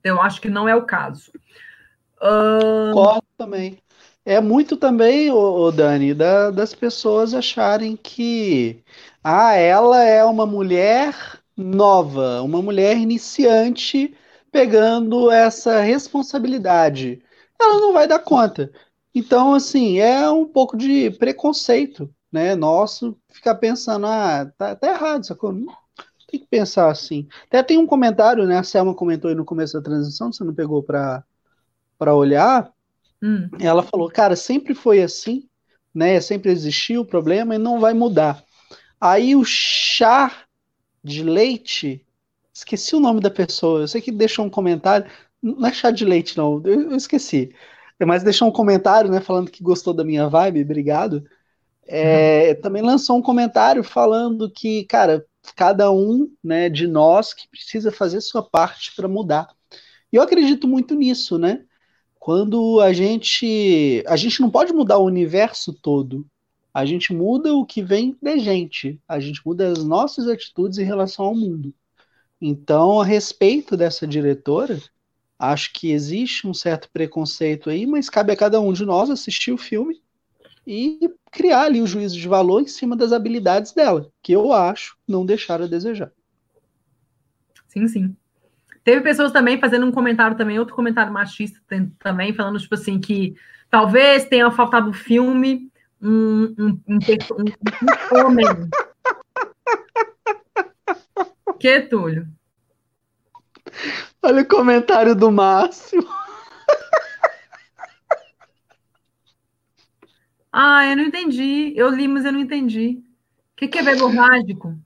Então, 0.00 0.16
eu 0.16 0.22
acho 0.22 0.40
que 0.40 0.48
não 0.48 0.68
é 0.68 0.74
o 0.74 0.82
caso. 0.82 1.32
Concordo 2.18 3.26
também. 3.36 3.81
É 4.24 4.40
muito 4.40 4.76
também, 4.76 5.30
o 5.32 5.70
Dani, 5.72 6.14
da, 6.14 6.50
das 6.50 6.74
pessoas 6.74 7.34
acharem 7.34 7.96
que 7.96 8.82
ah, 9.22 9.54
ela 9.54 10.02
é 10.04 10.24
uma 10.24 10.46
mulher 10.46 11.40
nova, 11.56 12.40
uma 12.42 12.62
mulher 12.62 12.96
iniciante 12.96 14.16
pegando 14.50 15.30
essa 15.30 15.80
responsabilidade. 15.80 17.20
Ela 17.60 17.80
não 17.80 17.92
vai 17.92 18.06
dar 18.06 18.20
conta. 18.20 18.72
Então, 19.14 19.54
assim, 19.54 19.98
é 19.98 20.28
um 20.30 20.46
pouco 20.46 20.76
de 20.76 21.10
preconceito, 21.12 22.08
né? 22.30 22.54
Nosso 22.54 23.16
ficar 23.28 23.56
pensando, 23.56 24.06
ah, 24.06 24.46
tá, 24.56 24.76
tá 24.76 24.88
errado, 24.88 25.26
sacou? 25.26 25.52
Tem 26.28 26.40
que 26.40 26.46
pensar 26.46 26.90
assim. 26.90 27.28
Até 27.46 27.62
tem 27.62 27.78
um 27.78 27.86
comentário, 27.86 28.46
né? 28.46 28.58
A 28.58 28.62
Selma 28.62 28.94
comentou 28.94 29.28
aí 29.30 29.34
no 29.36 29.44
começo 29.44 29.74
da 29.74 29.82
transição, 29.82 30.32
você 30.32 30.44
não 30.44 30.54
pegou 30.54 30.82
para 30.82 31.24
olhar. 32.14 32.72
Hum. 33.22 33.48
Ela 33.60 33.82
falou, 33.82 34.10
cara, 34.10 34.34
sempre 34.34 34.74
foi 34.74 35.02
assim, 35.02 35.48
né? 35.94 36.20
Sempre 36.20 36.50
existiu 36.50 37.02
o 37.02 37.06
problema 37.06 37.54
e 37.54 37.58
não 37.58 37.78
vai 37.78 37.94
mudar. 37.94 38.42
Aí 39.00 39.36
o 39.36 39.44
chá 39.44 40.44
de 41.02 41.22
leite, 41.22 42.04
esqueci 42.52 42.94
o 42.94 43.00
nome 43.00 43.20
da 43.20 43.30
pessoa, 43.30 43.80
eu 43.80 43.88
sei 43.88 44.00
que 44.00 44.12
deixou 44.12 44.44
um 44.44 44.50
comentário, 44.50 45.10
não 45.42 45.66
é 45.66 45.72
chá 45.72 45.90
de 45.90 46.04
leite, 46.04 46.36
não, 46.36 46.60
eu, 46.64 46.90
eu 46.90 46.96
esqueci. 46.96 47.54
Mas 48.04 48.22
deixou 48.22 48.48
um 48.48 48.52
comentário, 48.52 49.10
né, 49.10 49.20
falando 49.20 49.50
que 49.50 49.62
gostou 49.62 49.94
da 49.94 50.04
minha 50.04 50.28
vibe, 50.28 50.62
obrigado. 50.62 51.24
É, 51.86 52.54
uhum. 52.54 52.60
Também 52.60 52.82
lançou 52.82 53.16
um 53.16 53.22
comentário 53.22 53.82
falando 53.84 54.50
que, 54.50 54.84
cara, 54.84 55.24
cada 55.56 55.90
um 55.90 56.30
né, 56.42 56.68
de 56.68 56.86
nós 56.86 57.34
que 57.34 57.48
precisa 57.48 57.90
fazer 57.92 58.20
sua 58.20 58.42
parte 58.42 58.94
para 58.94 59.08
mudar. 59.08 59.48
E 60.12 60.16
eu 60.16 60.22
acredito 60.22 60.68
muito 60.68 60.94
nisso, 60.94 61.38
né? 61.38 61.64
Quando 62.22 62.80
a 62.80 62.92
gente. 62.92 64.04
A 64.06 64.14
gente 64.14 64.40
não 64.40 64.48
pode 64.48 64.72
mudar 64.72 64.96
o 64.98 65.04
universo 65.04 65.72
todo. 65.72 66.24
A 66.72 66.84
gente 66.84 67.12
muda 67.12 67.52
o 67.52 67.66
que 67.66 67.82
vem 67.82 68.16
da 68.22 68.36
gente. 68.36 68.96
A 69.08 69.18
gente 69.18 69.44
muda 69.44 69.72
as 69.72 69.82
nossas 69.82 70.28
atitudes 70.28 70.78
em 70.78 70.84
relação 70.84 71.24
ao 71.24 71.34
mundo. 71.34 71.74
Então, 72.40 73.00
a 73.00 73.04
respeito 73.04 73.76
dessa 73.76 74.06
diretora, 74.06 74.80
acho 75.36 75.72
que 75.72 75.90
existe 75.90 76.46
um 76.46 76.54
certo 76.54 76.88
preconceito 76.92 77.68
aí, 77.68 77.88
mas 77.88 78.08
cabe 78.08 78.30
a 78.32 78.36
cada 78.36 78.60
um 78.60 78.72
de 78.72 78.86
nós 78.86 79.10
assistir 79.10 79.50
o 79.50 79.58
filme 79.58 80.00
e 80.64 81.10
criar 81.32 81.62
ali 81.62 81.82
o 81.82 81.88
juízo 81.88 82.16
de 82.16 82.28
valor 82.28 82.60
em 82.60 82.68
cima 82.68 82.94
das 82.94 83.10
habilidades 83.10 83.72
dela, 83.72 84.08
que 84.22 84.30
eu 84.30 84.52
acho 84.52 84.96
não 85.08 85.26
deixar 85.26 85.60
a 85.60 85.66
desejar. 85.66 86.12
Sim, 87.66 87.88
sim. 87.88 88.16
Teve 88.84 89.00
pessoas 89.00 89.30
também 89.32 89.60
fazendo 89.60 89.86
um 89.86 89.92
comentário 89.92 90.36
também, 90.36 90.58
outro 90.58 90.74
comentário 90.74 91.12
machista 91.12 91.60
também, 91.98 92.34
falando, 92.34 92.58
tipo 92.58 92.74
assim, 92.74 93.00
que 93.00 93.34
talvez 93.70 94.24
tenha 94.24 94.50
faltado 94.50 94.90
o 94.90 94.94
filme 94.94 95.70
um, 96.00 96.54
um, 96.58 96.80
um, 96.88 96.98
um 98.12 98.18
homem. 98.18 98.46
que, 101.60 101.80
Túlio? 101.82 102.26
Olha 104.20 104.42
o 104.42 104.48
comentário 104.48 105.14
do 105.14 105.30
Márcio. 105.30 106.04
Ah, 110.52 110.84
eu 110.86 110.96
não 110.96 111.04
entendi. 111.04 111.72
Eu 111.74 111.88
li, 111.88 112.06
mas 112.06 112.24
eu 112.24 112.32
não 112.32 112.40
entendi. 112.40 113.00
O 113.52 113.56
que, 113.56 113.68
que 113.68 113.78
é 113.78 113.82
verborrágico? 113.82 114.76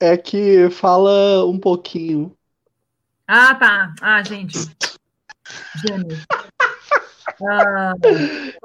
É 0.00 0.16
que 0.16 0.68
fala 0.70 1.44
um 1.44 1.60
pouquinho. 1.60 2.36
Ah, 3.32 3.54
tá. 3.54 3.94
Ah, 4.02 4.24
gente. 4.24 4.58
Gênio. 5.76 6.18
Ah, 7.48 7.92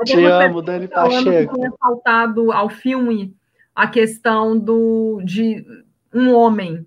Te 0.04 0.26
amo, 0.26 0.60
Dani 0.64 0.88
Pacheco. 0.88 1.54
Que 1.54 1.60
tinha 1.60 1.72
faltado 1.80 2.52
ao 2.52 2.68
filme 2.68 3.38
a 3.76 3.88
questão 3.88 4.58
do, 4.58 5.22
de 5.24 5.64
um 6.12 6.34
homem. 6.34 6.84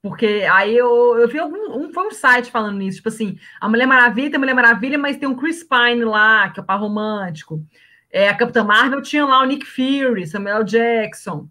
Porque 0.00 0.46
aí 0.48 0.76
eu, 0.76 1.18
eu 1.18 1.26
vi 1.26 1.40
algum, 1.40 1.76
um, 1.76 1.92
foi 1.92 2.06
um 2.06 2.12
site 2.12 2.48
falando 2.48 2.78
nisso, 2.78 2.98
tipo 2.98 3.08
assim, 3.08 3.36
a 3.60 3.68
Mulher 3.68 3.86
Maravilha 3.86 4.30
tem 4.30 4.36
a 4.36 4.38
Mulher 4.38 4.54
Maravilha, 4.54 4.96
mas 4.96 5.16
tem 5.16 5.28
um 5.28 5.34
Chris 5.34 5.64
Pine 5.64 6.04
lá, 6.04 6.48
que 6.50 6.60
é 6.60 6.62
o 6.62 6.66
par 6.66 6.78
romântico. 6.78 7.60
É, 8.08 8.28
a 8.28 8.36
Capitã 8.36 8.62
Marvel 8.62 9.02
tinha 9.02 9.24
lá 9.26 9.42
o 9.42 9.46
Nick 9.46 9.66
Fury, 9.66 10.28
Samuel 10.28 10.62
Jackson. 10.62 11.48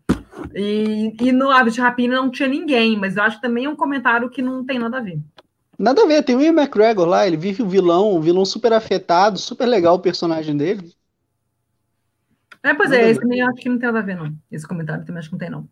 E, 0.54 1.16
e 1.20 1.32
no 1.32 1.50
Aves 1.50 1.74
de 1.74 1.82
Rapina 1.82 2.16
não 2.16 2.30
tinha 2.30 2.48
ninguém, 2.48 2.98
mas 2.98 3.18
eu 3.18 3.24
acho 3.24 3.38
que 3.38 3.42
também 3.42 3.66
é 3.66 3.70
um 3.70 3.76
comentário 3.76 4.30
que 4.30 4.42
não 4.42 4.66
tem 4.66 4.80
nada 4.80 4.98
a 4.98 5.02
ver. 5.02 5.20
Nada 5.78 6.04
a 6.04 6.08
ver, 6.08 6.24
tem 6.24 6.36
o 6.36 6.42
Ian 6.42 6.54
McGregor 6.54 7.06
lá, 7.06 7.28
ele 7.28 7.38
vive 7.38 7.62
o 7.62 7.70
vilão, 7.70 8.16
um 8.16 8.22
vilão 8.22 8.46
super 8.46 8.74
afetado, 8.74 9.38
super 9.38 9.66
legal 9.66 9.96
o 9.96 10.00
personagem 10.00 10.58
dele. 10.58 10.92
É, 12.64 12.74
pois 12.74 12.90
nada 12.90 13.02
é, 13.02 13.12
esse 13.12 13.20
também 13.20 13.42
acho 13.42 13.62
que 13.62 13.70
não 13.70 13.78
tem 13.78 13.88
nada 13.88 14.00
a 14.00 14.02
ver, 14.02 14.16
não. 14.16 14.34
Esse 14.52 14.68
comentário 14.68 15.06
também 15.06 15.20
acho 15.20 15.30
que 15.30 15.34
não 15.34 15.40
tem, 15.40 15.50
não. 15.50 15.68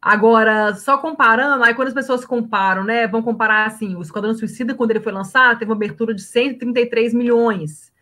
Agora, 0.00 0.74
só 0.74 0.98
comparando, 0.98 1.64
aí 1.64 1.74
quando 1.74 1.88
as 1.88 1.94
pessoas 1.94 2.24
comparam, 2.24 2.84
né, 2.84 3.06
vão 3.08 3.22
comparar 3.22 3.66
assim, 3.66 3.96
o 3.96 4.02
Esquadrão 4.02 4.34
Suicida, 4.34 4.74
quando 4.74 4.90
ele 4.90 5.00
foi 5.00 5.12
lançado, 5.12 5.58
teve 5.58 5.70
uma 5.70 5.76
abertura 5.76 6.14
de 6.14 6.22
133 6.22 7.14
milhões 7.14 7.92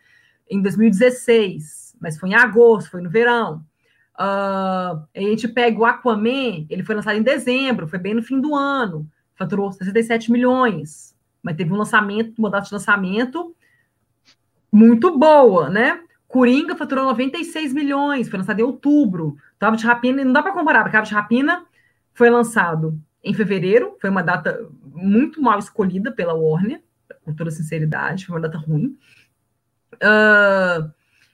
em 0.49 0.61
2016 0.61 1.83
mas 2.03 2.19
foi 2.19 2.29
em 2.29 2.35
agosto, 2.35 2.91
foi 2.91 3.01
no 3.01 3.09
verão. 3.09 3.63
Uh, 4.15 5.01
a 5.15 5.19
gente 5.19 5.47
pega 5.47 5.79
o 5.79 5.85
Aquaman, 5.85 6.65
ele 6.69 6.83
foi 6.83 6.93
lançado 6.95 7.17
em 7.17 7.23
dezembro, 7.23 7.87
foi 7.87 7.97
bem 7.97 8.13
no 8.13 8.21
fim 8.21 8.39
do 8.39 8.53
ano, 8.53 9.09
faturou 9.35 9.71
67 9.71 10.31
milhões, 10.31 11.15
mas 11.41 11.55
teve 11.55 11.73
um 11.73 11.77
lançamento, 11.77 12.37
uma 12.37 12.49
data 12.49 12.67
de 12.67 12.73
lançamento 12.73 13.55
muito 14.71 15.17
boa, 15.17 15.69
né? 15.69 15.99
Coringa 16.27 16.75
faturou 16.75 17.05
96 17.05 17.73
milhões, 17.73 18.29
foi 18.29 18.39
lançado 18.39 18.59
em 18.59 18.63
outubro. 18.63 19.37
Tava 19.59 19.77
de 19.77 19.85
Rapina, 19.85 20.23
não 20.23 20.33
dá 20.33 20.41
para 20.41 20.53
comparar, 20.53 20.91
Tava 20.91 21.05
de 21.05 21.13
Rapina 21.13 21.65
foi 22.13 22.29
lançado 22.29 22.99
em 23.23 23.33
fevereiro, 23.33 23.97
foi 23.99 24.09
uma 24.09 24.21
data 24.21 24.67
muito 24.83 25.41
mal 25.41 25.57
escolhida 25.57 26.11
pela 26.11 26.33
Warner, 26.33 26.81
com 27.23 27.33
toda 27.33 27.51
sinceridade, 27.51 28.25
foi 28.25 28.35
uma 28.35 28.41
data 28.41 28.57
ruim. 28.57 28.97
Uh, 29.95 30.91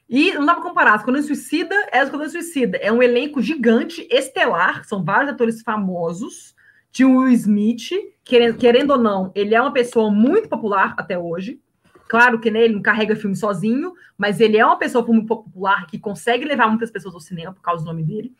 e 0.10 0.34
não 0.34 0.45
dá 0.45 0.55
para 0.55 0.64
comparar. 0.64 0.95
Esquadrão 0.95 1.22
Suicida 1.22 1.76
é 1.91 2.01
Esquadrão 2.01 2.28
Suicida. 2.28 2.78
É 2.78 2.91
um 2.91 3.03
elenco 3.03 3.41
gigante, 3.41 4.07
estelar, 4.10 4.84
são 4.86 5.03
vários 5.03 5.32
atores 5.32 5.62
famosos. 5.62 6.55
Tinha 6.91 7.07
o 7.07 7.20
Will 7.20 7.34
Smith, 7.34 7.91
querendo, 8.24 8.57
querendo 8.57 8.91
ou 8.91 8.97
não, 8.97 9.32
ele 9.36 9.53
é 9.53 9.62
uma 9.62 9.72
pessoa 9.72 10.10
muito 10.10 10.49
popular 10.49 10.95
até 10.97 11.18
hoje. 11.18 11.62
Claro 12.07 12.39
que 12.39 12.49
né, 12.49 12.64
ele 12.64 12.74
não 12.74 12.82
carrega 12.82 13.16
filme 13.16 13.36
sozinho, 13.36 13.93
mas 14.18 14.39
ele 14.39 14.57
é 14.57 14.66
uma 14.66 14.80
pessoa 14.80 15.05
muito 15.05 15.28
popular 15.28 15.86
que 15.86 15.99
consegue 15.99 16.43
levar 16.43 16.68
muitas 16.68 16.89
pessoas 16.89 17.14
ao 17.14 17.22
cinema 17.22 17.53
por 17.53 17.62
causa 17.62 17.84
do 17.84 17.88
nome 17.88 18.03
dele 18.03 18.34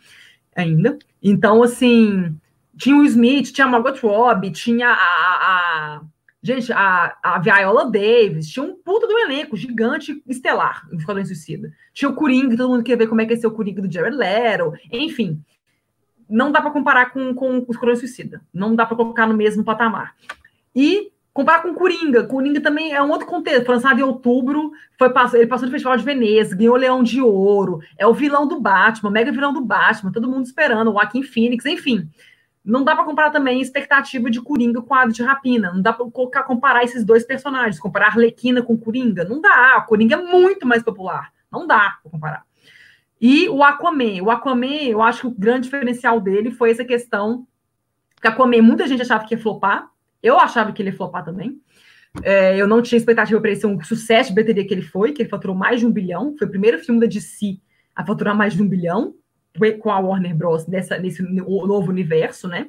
ainda. 0.56 0.98
Então, 1.22 1.62
assim, 1.62 2.36
tinha 2.76 2.96
o 2.96 3.06
Smith, 3.06 3.52
tinha 3.52 3.68
a 3.68 3.70
Margot 3.70 4.00
Robbie, 4.02 4.52
tinha 4.52 4.88
a, 4.88 4.92
a, 4.92 6.02
Gente, 6.42 6.72
a, 6.72 7.18
a 7.22 7.40
Viola 7.40 7.92
Davis 7.92 8.50
tinha 8.50 8.66
um 8.66 8.74
puta 8.74 9.06
do 9.06 9.18
elenco 9.18 9.58
gigante 9.58 10.24
estelar 10.26 10.88
no 10.90 10.98
Esquadrão 10.98 11.26
Suicida. 11.26 11.72
Tinha 11.94 12.10
o 12.10 12.16
Coringa, 12.16 12.56
todo 12.56 12.70
mundo 12.70 12.84
quer 12.84 12.98
ver 12.98 13.08
como 13.08 13.20
é 13.20 13.26
que 13.26 13.34
é 13.34 13.36
ser 13.36 13.48
o 13.48 13.52
Coringa 13.52 13.82
do 13.82 13.92
Jared 13.92 14.16
Leto. 14.16 14.74
Enfim, 14.90 15.42
não 16.30 16.52
dá 16.52 16.62
para 16.62 16.72
comparar 16.72 17.12
com, 17.12 17.34
com 17.34 17.60
o 17.60 17.72
Esquadrão 17.72 17.96
Suicida. 17.96 18.42
Não 18.54 18.74
dá 18.74 18.86
para 18.86 18.96
colocar 18.96 19.28
no 19.28 19.34
mesmo 19.34 19.66
patamar. 19.66 20.16
E 20.74 21.12
comparar 21.34 21.62
com 21.62 21.72
o 21.72 21.76
Coringa. 21.76 22.24
Coringa 22.24 22.62
também 22.62 22.94
é 22.94 23.02
um 23.02 23.10
outro 23.10 23.28
contexto. 23.28 23.66
Foi 23.66 23.76
lançado 23.76 24.00
em 24.00 24.04
outubro, 24.04 24.72
foi, 24.98 25.10
ele 25.34 25.48
passou 25.48 25.66
no 25.66 25.72
Festival 25.72 25.98
de 25.98 26.04
Veneza, 26.04 26.56
ganhou 26.56 26.76
o 26.76 26.78
Leão 26.78 27.04
de 27.04 27.22
Ouro, 27.22 27.80
é 27.98 28.08
o 28.08 28.14
vilão 28.14 28.48
do 28.48 28.60
Batman, 28.60 29.12
mega 29.12 29.32
vilão 29.32 29.52
do 29.54 29.62
Batman, 29.62 30.12
todo 30.12 30.30
mundo 30.30 30.46
esperando, 30.46 30.90
o 30.90 30.94
Joaquim 30.94 31.24
Phoenix, 31.24 31.66
enfim. 31.66 32.10
Não 32.64 32.84
dá 32.84 32.95
para 32.95 33.05
comparar 33.05 33.32
também 33.32 33.60
a 33.60 33.62
expectativa 33.62 34.30
de 34.30 34.41
Coringa 34.41 34.82
com 34.82 34.93
a 34.93 35.05
de 35.05 35.24
Rapina. 35.24 35.72
Não 35.72 35.82
dá 35.82 35.93
para 35.93 36.10
colocar 36.12 36.43
comparar 36.43 36.84
esses 36.84 37.03
dois 37.03 37.24
personagens, 37.24 37.80
comparar 37.80 38.07
Arlequina 38.07 38.62
com 38.62 38.78
Coringa. 38.78 39.24
Não 39.24 39.39
dá. 39.39 39.76
A 39.78 39.82
Coringa 39.82 40.16
é 40.16 40.22
muito 40.22 40.68
mais 40.68 40.84
popular. 40.84 41.32
Não 41.51 41.66
dá 41.66 41.97
para 42.01 42.12
comparar. 42.12 42.43
E 43.20 43.47
o 43.49 43.64
Aquaman. 43.64 44.22
O 44.22 44.30
Aquaman, 44.30 44.84
eu 44.84 45.01
acho 45.01 45.22
que 45.22 45.28
o 45.28 45.32
grande 45.32 45.66
diferencial 45.66 46.20
dele 46.20 46.51
foi 46.51 46.72
essa 46.72 46.86
questão 46.86 47.47
que 48.22 48.28
Aquaman, 48.28 48.62
muita 48.62 48.88
gente 48.88 49.01
achava 49.01 49.26
que 49.26 49.36
ia 49.36 49.41
flopar. 49.41 49.89
Eu 50.22 50.38
achava 50.38 50.72
que 50.74 50.82
ele 50.82 50.89
ia 50.89 50.97
flopar 50.97 51.24
também. 51.24 51.62
É, 52.24 52.57
eu 52.57 52.68
não 52.68 52.82
tinha 52.82 52.97
expectativa 52.97 53.39
para 53.39 53.51
ele 53.51 53.60
ser 53.60 53.68
um 53.68 53.82
sucesso 53.84 54.30
de 54.30 54.36
bilheteria 54.36 54.68
que 54.68 54.74
ele 54.74 54.82
foi, 54.82 55.14
que 55.14 55.22
ele 55.22 55.30
faturou 55.30 55.55
mais 55.55 55.80
de 55.80 55.86
um 55.86 55.91
bilhão. 55.91 56.36
Foi 56.38 56.47
o 56.47 56.49
primeiro 56.49 56.80
filme 56.80 56.99
da 56.99 57.07
DC 57.07 57.60
a 57.95 58.05
faturar 58.05 58.36
mais 58.36 58.53
de 58.53 58.62
um 58.62 58.68
bilhão 58.68 59.16
com 59.80 59.91
a 59.91 59.99
Warner 59.99 60.36
Bros. 60.36 60.68
Nessa, 60.68 60.97
nesse 60.97 61.22
novo 61.22 61.89
universo, 61.89 62.47
né? 62.47 62.68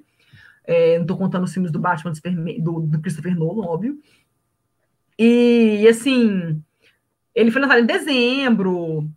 É, 0.65 0.97
não 0.97 1.03
estou 1.03 1.17
contando 1.17 1.45
os 1.45 1.53
filmes 1.53 1.73
do 1.73 1.79
Batman 1.79 2.13
do, 2.61 2.81
do 2.81 3.01
Christopher 3.01 3.37
Nolan, 3.37 3.67
óbvio. 3.67 3.99
E, 5.19 5.87
assim, 5.89 6.63
ele 7.35 7.51
foi 7.51 7.61
lançado 7.61 7.81
em 7.81 7.87
dezembro. 7.87 9.09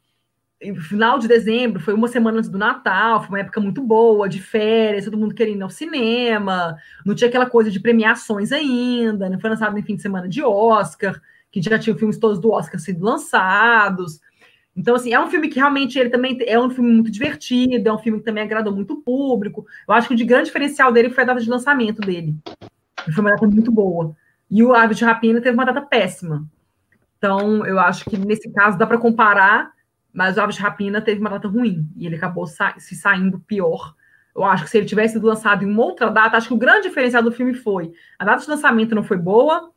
final 0.82 1.19
de 1.19 1.28
dezembro, 1.28 1.80
foi 1.80 1.93
uma 1.93 2.07
semana 2.07 2.39
antes 2.39 2.49
do 2.49 2.57
Natal, 2.57 3.21
foi 3.21 3.30
uma 3.30 3.39
época 3.39 3.61
muito 3.61 3.82
boa, 3.82 4.28
de 4.28 4.41
férias, 4.41 5.05
todo 5.05 5.17
mundo 5.17 5.36
querendo 5.36 5.59
ir 5.59 5.63
ao 5.63 5.69
cinema, 5.69 6.76
não 7.05 7.15
tinha 7.15 7.30
aquela 7.30 7.49
coisa 7.49 7.69
de 7.69 7.80
premiações 7.80 8.51
ainda, 8.51 9.30
não 9.30 9.39
foi 9.39 9.49
lançado 9.49 9.78
em 9.78 9.84
fim 9.84 9.95
de 9.95 10.01
semana 10.01 10.28
de 10.28 10.41
Oscar, 10.43 11.21
que 11.51 11.61
já 11.61 11.78
tinha 11.78 11.95
filmes 11.95 12.17
todos 12.17 12.39
do 12.39 12.51
Oscar 12.51 12.80
sido 12.80 13.05
lançados. 13.05 14.19
Então, 14.76 14.95
assim, 14.95 15.13
é 15.13 15.19
um 15.19 15.30
filme 15.30 15.49
que 15.49 15.59
realmente 15.59 15.99
ele 15.99 16.09
também 16.09 16.38
é 16.41 16.59
um 16.59 16.69
filme 16.69 16.91
muito 16.91 17.11
divertido, 17.11 17.88
é 17.88 17.93
um 17.93 17.99
filme 17.99 18.19
que 18.19 18.26
também 18.26 18.43
agradou 18.43 18.74
muito 18.74 18.93
o 18.93 19.01
público. 19.01 19.65
Eu 19.88 19.93
acho 19.93 20.07
que 20.07 20.13
o 20.13 20.17
de 20.17 20.26
grande 20.26 20.45
diferencial 20.45 20.91
dele 20.91 21.11
foi 21.11 21.24
a 21.24 21.28
data 21.28 21.41
de 21.41 21.49
lançamento 21.49 22.01
dele. 22.01 22.36
Foi 23.13 23.21
uma 23.24 23.32
data 23.32 23.45
muito 23.45 23.71
boa. 23.71 24.15
E 24.49 24.63
o 24.63 24.74
Ave 24.74 24.95
de 24.95 25.05
Rapina 25.05 25.41
teve 25.41 25.55
uma 25.55 25.65
data 25.65 25.82
péssima. 25.82 26.47
Então, 27.17 27.65
eu 27.65 27.80
acho 27.80 28.03
que 28.05 28.17
nesse 28.17 28.51
caso 28.51 28.78
dá 28.78 28.86
para 28.86 28.97
comparar, 28.97 29.71
mas 30.13 30.38
o 30.38 30.41
Aves 30.41 30.55
de 30.55 30.61
Rapina 30.61 31.01
teve 31.01 31.19
uma 31.19 31.30
data 31.30 31.47
ruim 31.47 31.89
e 31.95 32.05
ele 32.05 32.15
acabou 32.15 32.45
sa 32.45 32.76
se 32.78 32.95
saindo 32.95 33.39
pior. 33.39 33.95
Eu 34.36 34.43
acho 34.43 34.63
que 34.63 34.69
se 34.69 34.78
ele 34.78 34.86
tivesse 34.86 35.13
sido 35.13 35.26
lançado 35.26 35.63
em 35.63 35.67
uma 35.67 35.84
outra 35.84 36.09
data, 36.09 36.38
acho 36.38 36.49
que 36.49 36.53
o 36.53 36.57
grande 36.57 36.88
diferencial 36.88 37.24
do 37.24 37.32
filme 37.32 37.53
foi 37.53 37.93
a 38.19 38.26
data 38.26 38.43
de 38.43 38.49
lançamento 38.49 38.93
não 38.93 39.03
foi 39.03 39.17
boa, 39.17 39.71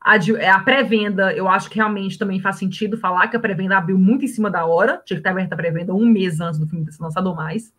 a, 0.00 0.16
é, 0.16 0.48
a 0.48 0.60
pré-venda, 0.60 1.32
eu 1.32 1.48
acho 1.48 1.68
que 1.68 1.76
realmente 1.76 2.18
também 2.18 2.40
faz 2.40 2.56
sentido 2.56 2.96
falar 2.96 3.28
que 3.28 3.36
a 3.36 3.40
pré-venda 3.40 3.76
abriu 3.76 3.98
muito 3.98 4.24
em 4.24 4.28
cima 4.28 4.50
da 4.50 4.64
hora, 4.64 5.00
tinha 5.04 5.16
que 5.16 5.20
estar 5.20 5.30
aberta 5.30 5.54
a 5.54 5.58
pré-venda 5.58 5.94
um 5.94 6.06
mês 6.06 6.40
antes 6.40 6.60
do 6.60 6.66
filme 6.66 6.84
ter 6.84 6.92
sido 6.92 7.02
lançado 7.02 7.34
mais. 7.34 7.72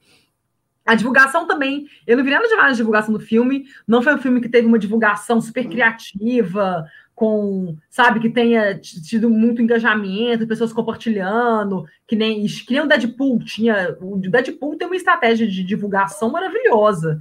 A 0.86 0.95
divulgação 0.95 1.45
também, 1.45 1.86
eu 2.05 2.15
não 2.15 2.24
vi 2.24 2.32
nada 2.32 2.47
demais 2.47 2.72
de 2.74 2.78
divulgação 2.78 3.13
do 3.13 3.20
filme, 3.20 3.65
não 3.86 4.01
foi 4.01 4.15
um 4.15 4.18
filme 4.18 4.39
que 4.39 4.47
teve 4.47 4.65
uma 4.68 4.80
divulgação 4.80 5.41
super 5.41 5.68
criativa, 5.68 6.86
com, 7.18 7.76
sabe, 7.89 8.20
que 8.20 8.30
tenha 8.30 8.78
tido 8.78 9.28
muito 9.28 9.59
engajamento, 9.59 10.47
pessoas 10.47 10.72
compartilhando, 10.72 11.84
que 12.07 12.15
nem, 12.15 12.45
que 12.45 12.72
nem 12.72 12.82
o 12.82 12.88
Deadpool 12.88 13.39
tinha. 13.39 13.97
O 13.99 14.18
Deadpool 14.18 14.78
tem 14.78 14.88
uma 14.88 14.95
estratégia 14.95 15.47
de 15.47 15.63
divulgação 15.63 16.32
maravilhosa. 16.32 17.20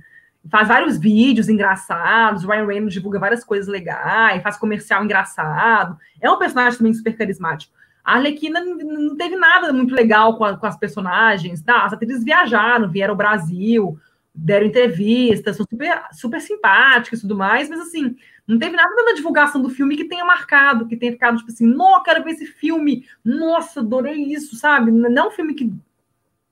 Faz 0.50 0.68
vários 0.68 0.98
vídeos 0.98 1.48
engraçados, 1.48 2.44
o 2.44 2.48
Ryan 2.48 2.66
Reynolds 2.66 2.94
divulga 2.94 3.18
várias 3.18 3.44
coisas 3.44 3.66
legais, 3.66 4.42
faz 4.42 4.56
comercial 4.56 5.04
engraçado. 5.04 5.98
É 6.20 6.30
um 6.30 6.38
personagem 6.38 6.78
também 6.78 6.94
super 6.94 7.16
carismático. 7.16 7.74
A 8.04 8.14
Arlequina 8.14 8.60
não 8.60 9.16
teve 9.16 9.34
nada 9.34 9.72
muito 9.72 9.94
legal 9.94 10.36
com, 10.36 10.44
a, 10.44 10.56
com 10.56 10.66
as 10.66 10.78
personagens, 10.78 11.60
tá? 11.60 11.84
As 11.84 11.92
atrizes 11.92 12.22
viajaram, 12.22 12.88
vieram 12.88 13.12
ao 13.12 13.16
Brasil, 13.16 13.98
deram 14.32 14.66
entrevistas, 14.66 15.56
são 15.56 15.66
super, 15.68 16.02
super 16.12 16.40
simpáticas 16.40 17.18
e 17.18 17.22
tudo 17.22 17.34
mais, 17.34 17.68
mas 17.68 17.80
assim, 17.80 18.14
não 18.46 18.58
teve 18.58 18.76
nada 18.76 18.94
na 19.02 19.14
divulgação 19.14 19.60
do 19.60 19.70
filme 19.70 19.96
que 19.96 20.04
tenha 20.04 20.24
marcado, 20.24 20.86
que 20.86 20.96
tenha 20.96 21.12
ficado 21.12 21.38
tipo 21.38 21.50
assim, 21.50 21.66
não, 21.66 22.02
quero 22.02 22.22
ver 22.22 22.32
esse 22.32 22.46
filme, 22.46 23.04
nossa, 23.24 23.80
adorei 23.80 24.22
isso, 24.32 24.54
sabe? 24.54 24.92
Não 24.92 25.24
é 25.24 25.26
um 25.26 25.32
filme 25.32 25.54
que 25.54 25.72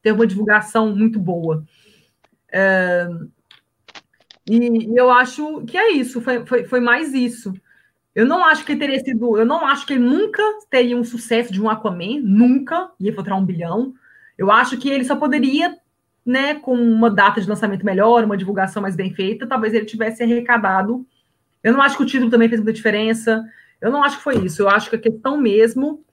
teve 0.02 0.18
uma 0.18 0.26
divulgação 0.26 0.94
muito 0.96 1.20
boa. 1.20 1.62
É... 2.50 3.06
E, 4.46 4.92
e, 4.92 4.96
eu 4.96 5.10
acho 5.10 5.62
que 5.62 5.76
é 5.76 5.92
isso, 5.92 6.20
foi, 6.20 6.44
foi, 6.46 6.64
foi 6.64 6.80
mais 6.80 7.14
isso. 7.14 7.54
Eu 8.14 8.26
não 8.26 8.44
acho 8.44 8.64
que 8.64 8.76
teria 8.76 9.00
sido, 9.00 9.38
eu 9.38 9.44
não 9.44 9.66
acho 9.66 9.86
que 9.86 9.94
ele 9.94 10.04
nunca 10.04 10.42
teria 10.70 10.96
um 10.96 11.04
sucesso 11.04 11.52
de 11.52 11.60
um 11.60 11.68
Aquaman, 11.68 12.20
nunca 12.22 12.90
ia 13.00 13.14
faturar 13.14 13.38
um 13.38 13.44
bilhão. 13.44 13.94
Eu 14.38 14.50
acho 14.50 14.76
que 14.78 14.88
ele 14.88 15.04
só 15.04 15.16
poderia, 15.16 15.76
né, 16.24 16.54
com 16.54 16.74
uma 16.74 17.10
data 17.10 17.40
de 17.40 17.48
lançamento 17.48 17.84
melhor, 17.84 18.24
uma 18.24 18.36
divulgação 18.36 18.80
mais 18.82 18.94
bem 18.94 19.12
feita, 19.12 19.46
talvez 19.46 19.74
ele 19.74 19.86
tivesse 19.86 20.22
arrecadado 20.22 21.06
eu 21.64 21.72
não 21.72 21.80
acho 21.80 21.96
que 21.96 22.02
o 22.02 22.06
título 22.06 22.30
também 22.30 22.46
fez 22.46 22.60
muita 22.60 22.74
diferença. 22.74 23.42
Eu 23.80 23.90
não 23.90 24.04
acho 24.04 24.18
que 24.18 24.22
foi 24.22 24.36
isso. 24.44 24.60
Eu 24.60 24.68
acho 24.68 24.90
que 24.90 24.96
a 24.96 25.00
questão 25.00 25.38
mesmo. 25.38 26.04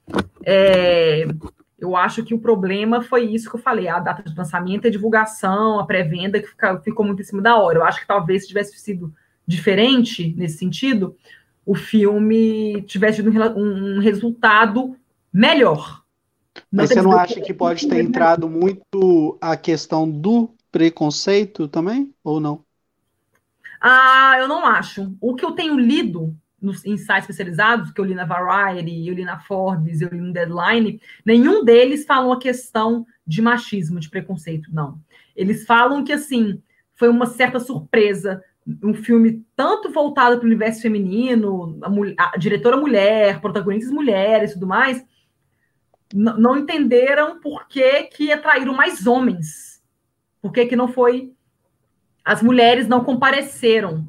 É, 0.46 1.26
eu 1.82 1.96
acho 1.96 2.24
que 2.24 2.34
o 2.34 2.40
problema 2.40 3.02
foi 3.02 3.26
isso 3.26 3.50
que 3.50 3.56
eu 3.56 3.62
falei: 3.62 3.88
a 3.88 4.00
data 4.00 4.22
de 4.22 4.38
lançamento, 4.38 4.88
a 4.88 4.92
divulgação, 4.92 5.80
a 5.80 5.86
pré-venda, 5.86 6.40
que 6.40 6.48
ficou 6.84 7.06
muito 7.06 7.22
em 7.22 7.26
cima 7.26 7.42
da 7.42 7.58
hora. 7.58 7.80
Eu 7.80 7.84
acho 7.84 8.00
que 8.00 8.08
talvez 8.08 8.44
se 8.44 8.50
tivesse 8.50 8.78
sido 8.78 9.12
diferente 9.46 10.34
nesse 10.38 10.60
sentido, 10.60 11.18
o 11.66 11.74
filme 11.74 12.84
tivesse 12.84 13.24
tido 13.24 13.32
um, 13.32 13.98
um 13.98 14.00
resultado 14.00 14.96
melhor. 15.34 16.04
Mas 16.72 16.90
você 16.90 17.02
não 17.02 17.14
acha 17.14 17.42
que 17.42 17.54
pode 17.54 17.88
ter 17.88 18.04
entrado 18.04 18.48
muito 18.48 19.38
a 19.42 19.58
questão 19.58 20.10
do 20.10 20.54
preconceito 20.72 21.68
também, 21.68 22.14
ou 22.24 22.40
não? 22.40 22.64
Ah, 23.80 24.36
eu 24.38 24.48
não 24.48 24.66
acho. 24.66 25.16
O 25.20 25.34
que 25.34 25.44
eu 25.44 25.54
tenho 25.54 25.80
lido 25.80 26.38
nos 26.62 26.86
em 26.86 26.95
sites 26.97 27.24
especializados, 27.24 27.91
que 27.91 27.99
eu 27.99 28.05
li 28.05 28.14
na 28.14 28.26
Variety, 28.26 29.07
eu 29.07 29.14
li 29.14 29.26
na 29.26 29.39
Forbes, 29.39 30.01
eu 30.01 30.09
li 30.09 30.20
no 30.20 30.32
Deadline, 30.32 31.01
nenhum 31.26 31.64
deles 31.64 32.05
falam 32.05 32.32
a 32.32 32.39
questão 32.39 33.05
de 33.26 33.41
machismo, 33.41 33.99
de 33.99 34.09
preconceito, 34.09 34.70
não. 34.72 34.99
Eles 35.36 35.66
falam 35.66 36.03
que, 36.03 36.14
assim, 36.14 36.62
foi 36.93 37.09
uma 37.09 37.26
certa 37.26 37.59
surpresa 37.59 38.43
um 38.84 38.93
filme 38.93 39.43
tanto 39.55 39.89
voltado 39.89 40.38
para 40.38 40.43
o 40.43 40.47
universo 40.47 40.84
feminino, 40.84 41.80
a, 41.82 42.36
a, 42.36 42.38
diretora 42.38 42.78
mulher, 42.78 43.41
protagonistas 43.41 43.91
mulheres 43.91 44.51
e 44.51 44.53
tudo 44.53 44.68
mais, 44.68 45.03
não 46.14 46.57
entenderam 46.57 47.39
por 47.39 47.68
que, 47.68 48.03
que 48.03 48.32
atraíram 48.32 48.74
mais 48.74 49.07
homens. 49.07 49.82
Por 50.41 50.51
que, 50.51 50.66
que 50.66 50.76
não 50.76 50.88
foi 50.88 51.34
as 52.24 52.41
mulheres 52.41 52.88
não 52.88 53.03
compareceram 53.03 54.07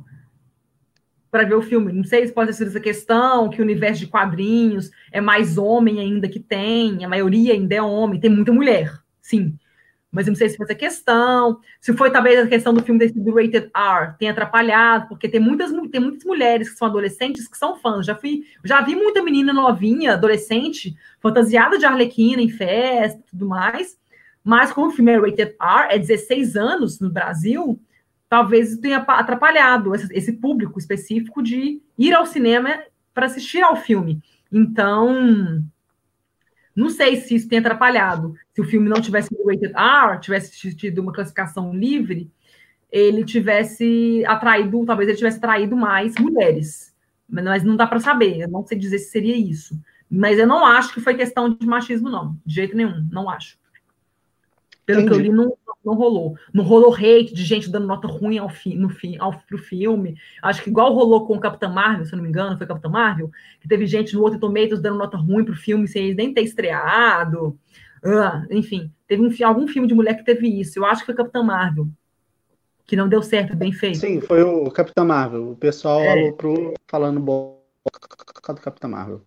para 1.32 1.44
ver 1.44 1.54
o 1.54 1.62
filme. 1.62 1.90
Não 1.94 2.04
sei 2.04 2.26
se 2.26 2.32
pode 2.32 2.52
ser 2.52 2.66
essa 2.66 2.78
questão, 2.78 3.48
que 3.48 3.58
o 3.58 3.64
universo 3.64 4.00
de 4.00 4.06
quadrinhos 4.06 4.90
é 5.10 5.18
mais 5.18 5.56
homem 5.56 5.98
ainda 5.98 6.28
que 6.28 6.38
tem, 6.38 7.02
a 7.02 7.08
maioria 7.08 7.54
ainda 7.54 7.74
é 7.74 7.80
homem, 7.80 8.20
tem 8.20 8.30
muita 8.30 8.52
mulher, 8.52 8.92
sim. 9.18 9.56
Mas 10.10 10.26
não 10.26 10.34
sei 10.34 10.50
se 10.50 10.58
foi 10.58 10.66
essa 10.66 10.74
questão, 10.74 11.58
se 11.80 11.96
foi 11.96 12.10
talvez 12.10 12.38
a 12.38 12.46
questão 12.46 12.74
do 12.74 12.82
filme 12.82 12.98
desse 12.98 13.18
do 13.18 13.34
Rated 13.34 13.70
R, 13.74 14.12
tem 14.18 14.28
atrapalhado, 14.28 15.08
porque 15.08 15.26
tem 15.26 15.40
muitas, 15.40 15.72
tem 15.90 16.02
muitas 16.02 16.22
mulheres 16.22 16.68
que 16.68 16.76
são 16.76 16.86
adolescentes 16.86 17.48
que 17.48 17.56
são 17.56 17.76
fãs. 17.76 18.04
Já 18.04 18.14
fui, 18.14 18.42
já 18.62 18.82
vi 18.82 18.94
muita 18.94 19.22
menina 19.22 19.54
novinha, 19.54 20.12
adolescente, 20.12 20.94
fantasiada 21.18 21.78
de 21.78 21.86
Arlequina 21.86 22.42
em 22.42 22.50
festa 22.50 23.18
e 23.18 23.30
tudo 23.30 23.48
mais. 23.48 23.96
Mas 24.44 24.70
como 24.70 24.88
o 24.88 24.90
filme 24.90 25.12
é 25.12 25.18
Rated 25.18 25.56
R, 25.58 25.94
é 25.94 25.98
16 25.98 26.56
anos 26.56 27.00
no 27.00 27.08
Brasil, 27.08 27.80
talvez 28.32 28.78
tenha 28.78 28.96
atrapalhado 28.96 29.94
esse 29.94 30.32
público 30.32 30.78
específico 30.78 31.42
de 31.42 31.82
ir 31.98 32.14
ao 32.14 32.24
cinema 32.24 32.82
para 33.12 33.26
assistir 33.26 33.60
ao 33.60 33.76
filme. 33.76 34.22
Então, 34.50 35.62
não 36.74 36.88
sei 36.88 37.16
se 37.16 37.34
isso 37.34 37.46
tem 37.46 37.58
atrapalhado. 37.58 38.34
Se 38.54 38.62
o 38.62 38.64
filme 38.64 38.88
não 38.88 39.02
tivesse 39.02 39.28
sido 39.28 39.46
rated 39.46 39.74
R, 39.76 40.18
tivesse 40.18 40.74
tido 40.74 41.00
uma 41.00 41.12
classificação 41.12 41.74
livre, 41.74 42.30
ele 42.90 43.22
tivesse 43.22 44.24
atraído, 44.26 44.86
talvez 44.86 45.10
ele 45.10 45.18
tivesse 45.18 45.36
atraído 45.36 45.76
mais 45.76 46.14
mulheres. 46.18 46.96
Mas 47.28 47.62
não 47.62 47.76
dá 47.76 47.86
para 47.86 48.00
saber, 48.00 48.40
eu 48.40 48.48
não 48.48 48.66
sei 48.66 48.78
dizer 48.78 48.98
se 48.98 49.10
seria 49.10 49.36
isso. 49.36 49.78
Mas 50.10 50.38
eu 50.38 50.46
não 50.46 50.64
acho 50.64 50.94
que 50.94 51.02
foi 51.02 51.12
questão 51.12 51.50
de 51.52 51.66
machismo, 51.66 52.08
não. 52.08 52.34
De 52.46 52.54
jeito 52.54 52.74
nenhum, 52.74 53.06
não 53.12 53.28
acho. 53.28 53.58
Pelo 54.86 55.02
Entendi. 55.02 55.20
que 55.20 55.20
eu 55.20 55.22
li, 55.22 55.36
não, 55.36 55.54
não 55.84 55.94
rolou. 55.94 56.36
Não 56.52 56.64
rolou 56.64 56.94
hate 56.94 57.34
de 57.34 57.44
gente 57.44 57.70
dando 57.70 57.86
nota 57.86 58.06
ruim 58.06 58.38
ao 58.38 58.48
fi, 58.48 58.74
no 58.74 58.88
fi, 58.88 59.16
ao, 59.18 59.32
pro 59.32 59.58
filme. 59.58 60.16
Acho 60.42 60.62
que 60.62 60.70
igual 60.70 60.92
rolou 60.92 61.26
com 61.26 61.34
o 61.34 61.40
Capitão 61.40 61.72
Marvel, 61.72 62.04
se 62.04 62.12
eu 62.12 62.16
não 62.16 62.22
me 62.22 62.28
engano, 62.28 62.56
foi 62.56 62.66
Capitão 62.66 62.90
Marvel, 62.90 63.30
que 63.60 63.68
teve 63.68 63.86
gente 63.86 64.14
no 64.14 64.22
outro 64.22 64.38
Tomatoes 64.38 64.80
dando 64.80 64.98
nota 64.98 65.16
ruim 65.16 65.44
pro 65.44 65.56
filme 65.56 65.88
sem 65.88 66.14
nem 66.14 66.32
ter 66.32 66.42
estreado. 66.42 67.58
Uh, 68.04 68.46
enfim, 68.50 68.92
teve 69.06 69.22
um, 69.22 69.46
algum 69.46 69.66
filme 69.66 69.86
de 69.86 69.94
mulher 69.94 70.16
que 70.16 70.24
teve 70.24 70.48
isso. 70.48 70.78
Eu 70.78 70.84
acho 70.84 71.00
que 71.00 71.06
foi 71.06 71.14
Capitão 71.14 71.44
Marvel. 71.44 71.88
Que 72.84 72.96
não 72.96 73.08
deu 73.08 73.22
certo, 73.22 73.56
bem 73.56 73.72
feito. 73.72 73.98
Sim, 73.98 74.20
foi 74.20 74.42
o 74.42 74.70
Capitão 74.70 75.04
Marvel. 75.04 75.52
O 75.52 75.56
pessoal 75.56 76.00
é. 76.00 76.32
pro 76.32 76.74
falando 76.88 77.20
bom 77.20 77.62
do 77.84 78.60
Capitão 78.60 78.90
Marvel. 78.90 79.22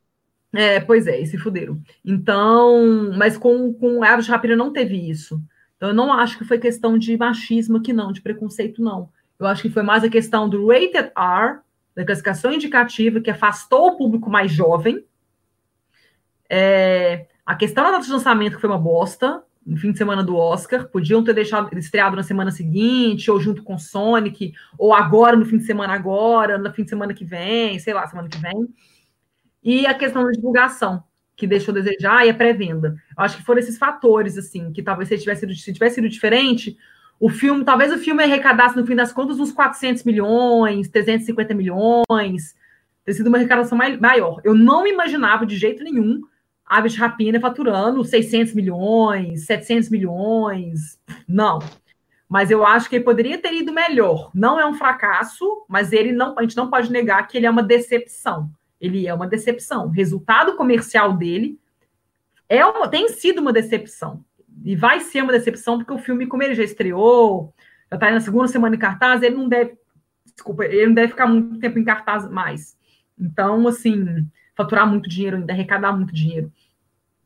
É, 0.54 0.80
pois 0.80 1.06
é, 1.06 1.20
e 1.20 1.26
se 1.26 1.38
fuderam. 1.38 1.82
Então, 2.04 3.12
mas 3.18 3.38
com, 3.38 3.74
com 3.74 4.04
Aves 4.04 4.28
Rapina 4.28 4.56
não 4.56 4.72
teve 4.72 5.10
isso. 5.10 5.42
Então, 5.76 5.90
eu 5.90 5.96
não 5.96 6.14
acho 6.14 6.38
que 6.38 6.46
foi 6.46 6.58
questão 6.58 6.98
de 6.98 7.18
machismo 7.18 7.78
aqui, 7.78 7.92
não, 7.92 8.12
de 8.12 8.22
preconceito, 8.22 8.82
não. 8.82 9.10
Eu 9.38 9.46
acho 9.46 9.62
que 9.62 9.70
foi 9.70 9.84
mais 9.84 10.04
a 10.04 10.10
questão 10.10 10.48
do 10.48 10.68
rated 10.68 11.12
R, 11.16 11.60
da 11.96 12.06
classificação 12.06 12.54
indicativa, 12.54 13.20
que 13.20 13.30
afastou 13.30 13.88
o 13.88 13.98
público 13.98 14.30
mais 14.30 14.52
jovem. 14.52 15.06
É, 16.50 17.28
a 17.46 17.56
questão 17.56 17.84
da 17.84 17.92
data 17.92 18.06
de 18.06 18.12
lançamento, 18.12 18.56
que 18.56 18.62
foi 18.62 18.70
uma 18.70 18.80
bosta, 18.80 19.44
no 19.66 19.78
fim 19.78 19.92
de 19.92 19.98
semana 19.98 20.24
do 20.24 20.36
Oscar, 20.36 20.88
podiam 20.88 21.24
ter 21.24 21.34
deixado 21.34 21.76
estreado 21.78 22.16
na 22.16 22.24
semana 22.24 22.52
seguinte, 22.52 23.32
ou 23.32 23.40
junto 23.40 23.64
com 23.64 23.78
Sonic, 23.78 24.54
ou 24.78 24.94
agora, 24.94 25.36
no 25.36 25.46
fim 25.46 25.58
de 25.58 25.64
semana 25.64 25.94
agora, 25.94 26.58
no 26.58 26.72
fim 26.72 26.84
de 26.84 26.90
semana 26.90 27.14
que 27.14 27.26
vem, 27.26 27.80
sei 27.80 27.94
lá, 27.94 28.08
semana 28.08 28.30
que 28.30 28.38
vem. 28.38 28.68
E 29.64 29.88
a 29.88 29.94
questão 29.96 30.24
da 30.24 30.32
divulgação, 30.32 31.04
que 31.36 31.46
deixou 31.46 31.74
a 31.74 31.80
desejar 31.80 32.26
e 32.26 32.30
a 32.30 32.34
pré-venda. 32.34 32.96
Acho 33.18 33.38
que 33.38 33.44
foram 33.44 33.60
esses 33.60 33.78
fatores, 33.78 34.38
assim, 34.38 34.72
que 34.72 34.82
talvez 34.82 35.10
se 35.10 35.18
tivesse 35.18 35.42
sido, 35.42 35.54
se 35.54 35.74
tivesse 35.74 35.96
sido 35.96 36.10
diferente, 36.10 36.78
o 37.20 37.30
filme, 37.30 37.64
talvez 37.64 37.94
o 37.94 37.98
filme 37.98 38.24
arrecadasse, 38.24 38.76
no 38.76 38.86
fim 38.86 38.96
das 38.96 39.14
contas, 39.14 39.40
uns 39.40 39.52
400 39.52 40.04
milhões, 40.04 40.90
350 40.90 41.54
milhões, 41.54 42.56
ter 43.04 43.14
sido 43.14 43.28
uma 43.28 43.38
arrecadação 43.38 43.78
maior. 43.78 44.42
Eu 44.44 44.54
não 44.54 44.86
imaginava 44.86 45.46
de 45.46 45.56
jeito 45.58 45.84
nenhum 45.84 46.22
Aves 46.66 46.94
de 46.94 47.00
Rapina 47.00 47.40
faturando 47.40 48.04
600 48.04 48.54
milhões, 48.54 49.46
700 49.46 49.90
milhões. 49.90 51.00
Não. 51.28 51.60
Mas 52.28 52.50
eu 52.50 52.66
acho 52.66 52.90
que 52.90 52.96
ele 52.96 53.04
poderia 53.04 53.38
ter 53.38 53.54
ido 53.54 53.72
melhor. 53.72 54.32
Não 54.34 54.60
é 54.60 54.66
um 54.66 54.74
fracasso, 54.74 55.64
mas 55.70 55.94
ele 55.94 56.12
não, 56.12 56.38
a 56.38 56.42
gente 56.42 56.58
não 56.58 56.70
pode 56.70 56.92
negar 56.92 57.28
que 57.28 57.38
ele 57.38 57.46
é 57.46 57.52
uma 57.52 57.62
decepção. 57.62 58.50
Ele 58.80 59.08
é 59.08 59.14
uma 59.14 59.28
decepção. 59.28 59.88
O 59.88 59.90
resultado 59.90 60.56
comercial 60.56 61.14
dele 61.14 61.60
é 62.48 62.66
uma, 62.66 62.88
tem 62.88 63.08
sido 63.10 63.40
uma 63.40 63.54
decepção. 63.54 64.24
E 64.64 64.76
vai 64.76 65.00
ser 65.00 65.22
uma 65.22 65.32
decepção, 65.32 65.78
porque 65.78 65.94
o 65.94 65.98
filme, 65.98 66.28
como 66.28 66.44
ele 66.44 66.56
já 66.56 66.64
estreou, 66.64 67.54
já 67.90 67.98
está 67.98 68.12
na 68.12 68.20
segunda 68.20 68.48
semana 68.48 68.76
em 68.76 68.80
cartaz, 68.80 69.22
ele 69.22 69.36
não 69.36 69.48
deve. 69.48 69.78
Desculpa, 70.34 70.66
ele 70.66 70.88
não 70.88 70.94
deve 70.94 71.10
ficar 71.10 71.28
muito 71.28 71.60
tempo 71.60 71.80
em 71.80 71.84
cartaz 71.84 72.30
mais. 72.30 72.78
Então, 73.18 73.68
assim, 73.68 74.28
faturar 74.56 74.88
muito 74.88 75.10
dinheiro, 75.10 75.38
ainda 75.38 75.54
arrecadar 75.54 75.94
muito 75.94 76.14
dinheiro. 76.14 76.52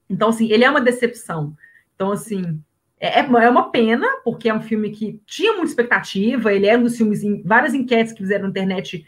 Então, 0.10 0.30
assim, 0.30 0.52
ele 0.52 0.64
é 0.64 0.70
uma 0.70 0.82
decepção. 0.82 1.56
Então, 1.96 2.12
assim, 2.12 2.62
é, 3.00 3.20
é, 3.20 3.26
é 3.26 3.50
uma 3.50 3.72
pena, 3.72 4.08
porque 4.24 4.50
é 4.50 4.54
um 4.54 4.62
filme 4.62 4.90
que 4.92 5.22
tinha 5.26 5.54
muita 5.54 5.70
expectativa, 5.70 6.54
ele 6.54 6.68
era 6.68 6.80
um 6.80 6.84
dos 6.84 6.98
filmes, 6.98 7.24
em 7.24 7.42
várias 7.44 7.74
enquetes 7.74 8.14
que 8.14 8.20
fizeram 8.20 8.44
na 8.44 8.50
internet 8.50 9.06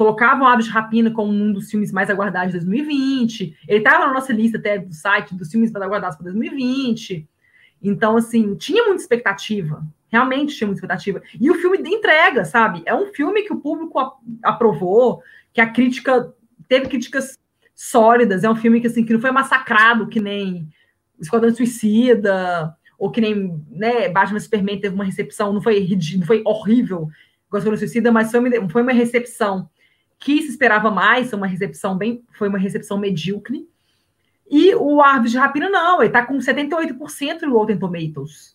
colocavam 0.00 0.46
Aves 0.46 0.64
de 0.64 0.70
Rapina 0.70 1.10
como 1.10 1.30
um 1.30 1.52
dos 1.52 1.70
filmes 1.70 1.92
mais 1.92 2.08
aguardados 2.08 2.54
de 2.54 2.60
2020. 2.60 3.54
Ele 3.68 3.78
estava 3.80 4.06
na 4.06 4.14
nossa 4.14 4.32
lista 4.32 4.56
até 4.56 4.78
do 4.78 4.94
site 4.94 5.34
dos 5.34 5.50
filmes 5.50 5.70
mais 5.70 5.84
aguardados 5.84 6.16
para 6.16 6.24
2020. 6.24 7.28
Então, 7.82 8.16
assim, 8.16 8.54
tinha 8.54 8.82
muita 8.84 9.02
expectativa. 9.02 9.86
Realmente 10.08 10.56
tinha 10.56 10.66
muita 10.66 10.78
expectativa. 10.78 11.20
E 11.38 11.50
o 11.50 11.54
filme 11.56 11.76
entrega, 11.86 12.46
sabe? 12.46 12.82
É 12.86 12.94
um 12.94 13.12
filme 13.12 13.42
que 13.42 13.52
o 13.52 13.60
público 13.60 14.00
aprovou, 14.42 15.22
que 15.52 15.60
a 15.60 15.70
crítica 15.70 16.32
teve 16.66 16.88
críticas 16.88 17.38
sólidas. 17.74 18.42
É 18.42 18.48
um 18.48 18.56
filme 18.56 18.80
que, 18.80 18.86
assim, 18.86 19.04
que 19.04 19.12
não 19.12 19.20
foi 19.20 19.32
massacrado, 19.32 20.08
que 20.08 20.18
nem 20.18 20.66
Esquadrão 21.20 21.54
Suicida, 21.54 22.74
ou 22.98 23.10
que 23.10 23.20
nem 23.20 23.62
né, 23.68 24.08
Batman 24.08 24.40
Superman 24.40 24.80
teve 24.80 24.94
uma 24.94 25.04
recepção, 25.04 25.52
não 25.52 25.60
foi, 25.60 25.86
não 26.16 26.26
foi 26.26 26.40
horrível, 26.46 27.06
Esquadrão 27.44 27.76
Suicida, 27.76 28.10
mas 28.10 28.30
foi 28.30 28.40
uma, 28.40 28.70
foi 28.70 28.80
uma 28.80 28.92
recepção 28.92 29.68
que 30.20 30.42
se 30.42 30.50
esperava 30.50 30.90
mais, 30.90 31.32
uma 31.32 31.46
recepção 31.46 31.96
bem, 31.96 32.22
foi 32.32 32.48
uma 32.48 32.58
recepção 32.58 32.98
medíocre. 32.98 33.66
E 34.48 34.74
o 34.74 35.00
Árvore 35.00 35.30
de 35.30 35.38
Rapina 35.38 35.70
não, 35.70 36.00
ele 36.00 36.08
está 36.08 36.24
com 36.24 36.36
78% 36.36 37.42
no 37.42 37.56
Rotten 37.56 37.78
Tomatoes. 37.78 38.54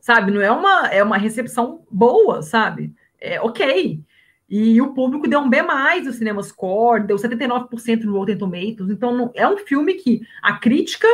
Sabe, 0.00 0.30
não 0.30 0.40
é 0.40 0.50
uma 0.50 0.88
é 0.88 1.02
uma 1.02 1.18
recepção 1.18 1.84
boa, 1.90 2.42
sabe? 2.42 2.94
É 3.20 3.40
OK. 3.40 4.00
E 4.48 4.80
o 4.82 4.92
público 4.92 5.26
deu 5.26 5.40
um 5.40 5.48
B+, 5.48 5.62
no 6.04 6.12
Cinema 6.12 6.42
Score, 6.42 7.06
deu 7.06 7.16
79% 7.16 8.04
no 8.04 8.18
Rotten 8.18 8.36
Tomatoes. 8.36 8.90
Então, 8.90 9.30
é 9.34 9.48
um 9.48 9.56
filme 9.56 9.94
que 9.94 10.20
a 10.42 10.58
crítica, 10.58 11.08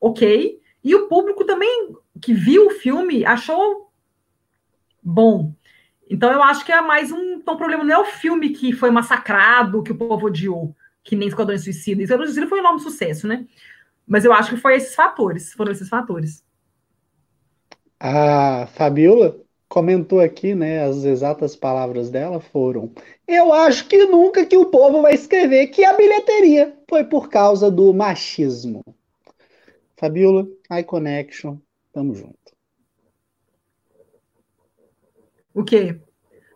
ok, 0.00 0.60
e 0.82 0.94
o 0.94 1.06
público 1.06 1.44
também, 1.44 1.94
que 2.20 2.34
viu 2.34 2.66
o 2.66 2.70
filme, 2.70 3.24
achou 3.24 3.88
bom. 5.00 5.52
Então 6.08 6.32
eu 6.32 6.42
acho 6.42 6.64
que 6.64 6.72
é 6.72 6.80
mais 6.80 7.10
um, 7.10 7.34
então, 7.34 7.56
problema, 7.56 7.82
não 7.82 7.94
é 7.94 7.98
o 7.98 8.04
filme 8.04 8.50
que 8.50 8.72
foi 8.72 8.90
massacrado, 8.90 9.82
que 9.82 9.92
o 9.92 9.96
povo 9.96 10.26
odiou, 10.26 10.74
que 11.02 11.16
nem 11.16 11.28
Esquadrão 11.28 11.58
Suicida. 11.58 12.02
Esquadrão 12.02 12.26
Suicida 12.26 12.46
foi 12.46 12.58
um 12.58 12.62
enorme 12.62 12.80
sucesso, 12.80 13.26
né? 13.26 13.46
Mas 14.06 14.24
eu 14.24 14.32
acho 14.32 14.50
que 14.50 14.56
foi 14.56 14.76
esses 14.76 14.94
fatores, 14.94 15.52
foram 15.52 15.72
esses 15.72 15.88
fatores. 15.88 16.44
A 17.98 18.66
Fabiola 18.68 19.40
comentou 19.68 20.20
aqui, 20.20 20.54
né, 20.54 20.84
as 20.84 21.02
exatas 21.04 21.56
palavras 21.56 22.10
dela 22.10 22.38
foram: 22.40 22.92
"Eu 23.26 23.52
acho 23.52 23.88
que 23.88 24.04
nunca 24.06 24.46
que 24.46 24.56
o 24.56 24.66
povo 24.66 25.02
vai 25.02 25.14
escrever 25.14 25.68
que 25.68 25.84
a 25.84 25.94
bilheteria 25.94 26.76
foi 26.88 27.04
por 27.04 27.28
causa 27.28 27.70
do 27.70 27.92
machismo". 27.92 28.82
Fabiola, 29.96 30.46
iConnection, 30.78 31.56
tamo 31.92 32.14
junto. 32.14 32.45
O 35.56 35.64
quê? 35.64 35.98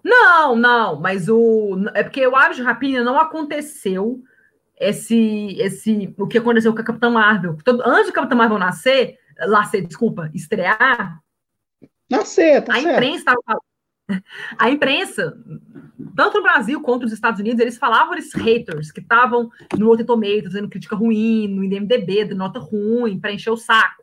Não, 0.05 0.55
não, 0.55 1.01
mas 1.01 1.27
o. 1.27 1.77
É 1.95 2.03
porque 2.03 2.27
o 2.27 2.37
Aves 2.37 2.59
de 2.59 2.63
Rapina 2.63 3.03
não 3.03 3.19
aconteceu 3.19 4.23
esse, 4.79 5.57
esse. 5.59 6.15
O 6.19 6.29
que 6.29 6.37
aconteceu 6.37 6.75
com 6.75 6.81
a 6.83 6.85
Capitã 6.85 7.09
Marvel. 7.09 7.57
Todo, 7.65 7.83
antes 7.83 8.09
do 8.09 8.13
Capitã 8.13 8.37
Marvel 8.37 8.59
nascer, 8.59 9.17
nascer, 9.49 9.87
desculpa, 9.87 10.31
estrear. 10.35 11.19
Nascer, 12.11 12.63
tá 12.63 12.75
a 12.75 12.77
certo. 12.77 12.93
imprensa 12.93 13.19
estava 13.21 13.61
a 14.59 14.69
imprensa, 14.69 15.39
tanto 16.17 16.39
no 16.39 16.43
Brasil 16.43 16.81
quanto 16.83 17.03
nos 17.03 17.13
Estados 17.13 17.39
Unidos, 17.39 17.61
eles 17.61 17.79
falavam 17.79 18.15
esses 18.17 18.35
haters 18.35 18.91
que 18.91 19.01
estavam 19.01 19.49
no 19.79 19.87
Rotten 19.87 20.05
Tomatoes, 20.05 20.45
fazendo 20.45 20.69
crítica 20.69 20.97
ruim, 20.97 21.47
no 21.47 21.63
IMDB, 21.63 22.25
de 22.25 22.35
nota 22.35 22.59
ruim, 22.59 23.21
para 23.21 23.33
encher 23.33 23.51
o 23.51 23.57
saco. 23.57 24.03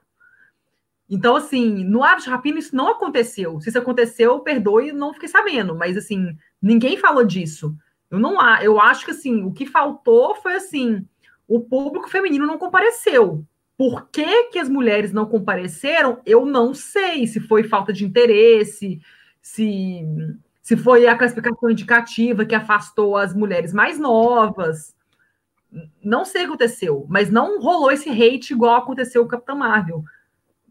Então, 1.09 1.35
assim, 1.35 1.83
no 1.85 2.03
Aves 2.03 2.25
Rapina 2.25 2.59
isso 2.59 2.75
não 2.75 2.89
aconteceu. 2.89 3.61
Se 3.61 3.69
isso 3.69 3.77
aconteceu, 3.77 4.39
perdoe, 4.39 4.91
não 4.91 5.13
fiquei 5.13 5.29
sabendo. 5.29 5.75
Mas, 5.75 5.95
assim, 5.95 6.37
ninguém 6.61 6.97
falou 6.97 7.23
disso. 7.23 7.75
Eu 8.11 8.19
não 8.19 8.37
eu 8.61 8.79
acho 8.79 9.05
que, 9.05 9.11
assim, 9.11 9.43
o 9.43 9.53
que 9.53 9.65
faltou 9.65 10.35
foi, 10.35 10.55
assim, 10.55 11.05
o 11.47 11.61
público 11.61 12.09
feminino 12.09 12.45
não 12.45 12.57
compareceu. 12.57 13.45
Por 13.77 14.09
que, 14.09 14.45
que 14.45 14.59
as 14.59 14.67
mulheres 14.67 15.13
não 15.13 15.25
compareceram? 15.25 16.19
Eu 16.25 16.45
não 16.45 16.73
sei 16.73 17.27
se 17.27 17.39
foi 17.39 17.63
falta 17.63 17.93
de 17.93 18.03
interesse, 18.03 18.99
se, 19.41 20.03
se 20.61 20.75
foi 20.75 21.07
a 21.07 21.15
classificação 21.15 21.69
indicativa 21.69 22.45
que 22.45 22.55
afastou 22.55 23.15
as 23.15 23.33
mulheres 23.33 23.71
mais 23.71 23.99
novas. 23.99 24.95
Não 26.03 26.25
sei 26.25 26.41
o 26.41 26.45
que 26.45 26.49
aconteceu, 26.49 27.05
mas 27.07 27.29
não 27.29 27.61
rolou 27.61 27.91
esse 27.91 28.09
hate 28.09 28.51
igual 28.51 28.75
aconteceu 28.75 29.21
com 29.21 29.27
o 29.27 29.31
Capitão 29.31 29.57
Marvel. 29.57 30.03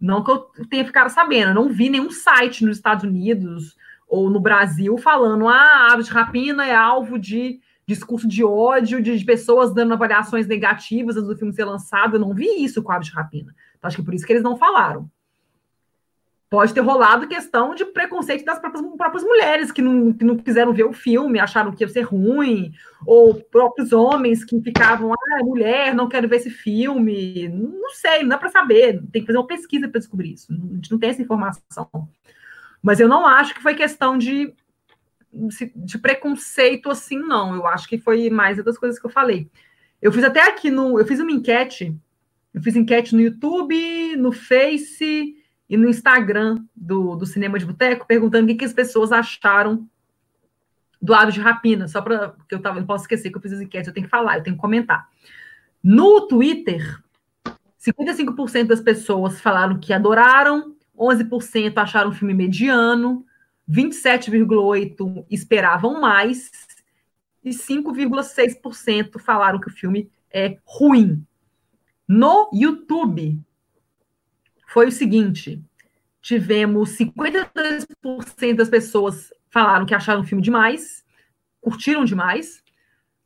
Não 0.01 0.23
que 0.23 0.31
eu 0.31 0.39
tenha 0.69 0.85
ficado 0.85 1.09
sabendo, 1.09 1.51
eu 1.51 1.55
não 1.55 1.69
vi 1.69 1.89
nenhum 1.89 2.11
site 2.11 2.65
nos 2.65 2.77
Estados 2.77 3.05
Unidos 3.05 3.77
ou 4.07 4.31
no 4.31 4.39
Brasil 4.39 4.97
falando 4.99 5.49
ah, 5.49 5.93
aves 5.93 6.07
de 6.07 6.13
rapina 6.13 6.67
é 6.67 6.75
alvo 6.75 7.19
de 7.19 7.61
discurso 7.87 8.27
de 8.27 8.45
ódio, 8.45 9.01
de, 9.01 9.25
pessoas 9.25 9.73
dando 9.73 9.95
avaliações 9.95 10.47
negativas 10.47 11.17
antes 11.17 11.29
do 11.29 11.37
filme 11.37 11.53
ser 11.53 11.65
lançado. 11.65 12.17
Eu 12.17 12.21
não 12.21 12.35
vi 12.35 12.65
isso 12.65 12.83
com 12.83 12.93
aves 12.93 13.09
de 13.09 13.15
rapina. 13.15 13.55
Então, 13.79 13.89
acho 13.89 13.97
que 13.97 14.03
por 14.03 14.13
isso 14.13 14.27
que 14.27 14.33
eles 14.33 14.43
não 14.43 14.57
falaram 14.57 15.09
pode 16.49 16.73
ter 16.73 16.81
rolado 16.81 17.27
questão 17.27 17.75
de 17.75 17.85
preconceito 17.85 18.45
das 18.45 18.59
próprias, 18.59 18.85
próprias 18.97 19.25
mulheres 19.25 19.73
que 19.73 19.83
não, 19.83 20.13
que 20.13 20.25
não 20.25 20.37
quiseram 20.37 20.73
ver 20.73 20.85
o 20.85 20.93
filme, 20.93 21.41
acharam 21.41 21.73
que 21.73 21.83
ia 21.83 21.89
ser 21.89 22.03
ruim, 22.03 22.73
ou 23.05 23.35
próprios 23.35 23.93
homens 23.93 24.45
que 24.45 24.61
ficavam, 24.61 25.13
ah, 25.13 25.45
mulher, 25.45 25.95
não 25.95 26.09
quero 26.09 26.29
ver 26.29 26.37
esse 26.37 26.51
filme. 26.51 27.49
Não 27.49 27.91
sei, 27.91 28.23
não 28.23 28.29
dá 28.29 28.39
para 28.39 28.51
saber, 28.51 29.03
tem 29.13 29.23
que 29.23 29.27
fazer 29.27 29.39
uma 29.39 29.47
pesquisa 29.47 29.89
para 29.89 29.99
descobrir 29.99 30.35
isso. 30.35 30.53
A 30.53 30.75
gente 30.77 30.91
não 30.91 30.99
tem 30.99 31.11
essa 31.11 31.23
informação. 31.23 31.89
Mas 32.81 33.01
eu 33.01 33.09
não 33.09 33.27
acho 33.27 33.55
que 33.55 33.63
foi 33.63 33.75
questão 33.75 34.17
de, 34.17 34.55
de 35.75 35.99
preconceito 35.99 36.89
assim, 36.89 37.19
não. 37.19 37.57
Eu 37.57 37.67
acho 37.67 37.89
que 37.89 37.99
foi 37.99 38.31
mais 38.31 38.63
das 38.63 38.79
coisas 38.79 39.01
que 39.01 39.07
eu 39.07 39.11
falei. 39.11 39.51
Eu 40.01 40.13
fiz 40.13 40.23
até 40.23 40.43
aqui 40.43 40.71
no. 40.71 41.01
Eu 41.01 41.07
fiz 41.07 41.19
uma 41.19 41.33
enquete. 41.33 41.97
Eu 42.55 42.63
fiz 42.63 42.77
enquete 42.77 43.15
no 43.15 43.21
YouTube, 43.21 44.17
no 44.17 44.31
Face 44.31 45.35
e 45.69 45.77
no 45.77 45.89
Instagram 45.89 46.65
do, 46.75 47.17
do 47.17 47.27
Cinema 47.27 47.59
de 47.59 47.67
Boteco, 47.67 48.07
perguntando 48.07 48.45
o 48.45 48.49
que, 48.49 48.55
que 48.55 48.65
as 48.65 48.73
pessoas 48.73 49.13
acharam 49.13 49.89
do 51.01 51.15
Aves 51.15 51.35
de 51.35 51.41
Rapina, 51.41 51.89
só 51.89 52.01
para 52.01 52.35
que 52.49 52.55
eu 52.55 52.61
tava, 52.61 52.81
não 52.81 52.87
posso 52.87 53.05
esquecer 53.05 53.31
que 53.31 53.37
eu 53.37 53.41
fiz 53.43 53.53
as 53.53 53.61
enquetes, 53.61 53.89
eu 53.89 53.95
tenho 53.95 54.07
que 54.07 54.11
falar, 54.11 54.39
eu 54.39 54.43
tenho 54.43 54.57
que 54.57 54.63
comentar. 54.63 55.09
No 55.83 56.27
Twitter, 56.27 57.01
55% 57.79 58.67
das 58.67 58.81
pessoas 58.81 59.41
falaram 59.41 59.79
que 59.79 59.93
adoraram, 59.93 60.75
11% 60.99 61.77
acharam 61.79 62.11
o 62.11 62.15
filme 62.15 62.35
mediano, 62.35 63.25
27,8% 63.71 65.27
esperavam 65.31 66.01
mais, 66.01 66.51
e 67.45 67.51
5,6% 67.51 69.21
falaram 69.21 69.61
que 69.61 69.69
o 69.69 69.73
filme 69.73 70.11
é 70.33 70.59
ruim. 70.65 71.25
No 72.09 72.51
YouTube, 72.53 73.41
foi 74.67 74.89
o 74.89 74.93
seguinte: 74.93 75.63
tivemos 76.21 76.97
52% 76.99 78.55
das 78.55 78.69
pessoas 78.69 79.33
falaram 79.49 79.87
que 79.87 79.95
acharam 79.95 80.21
o 80.21 80.25
filme 80.25 80.43
demais, 80.43 81.05
curtiram 81.61 82.05
demais, 82.05 82.63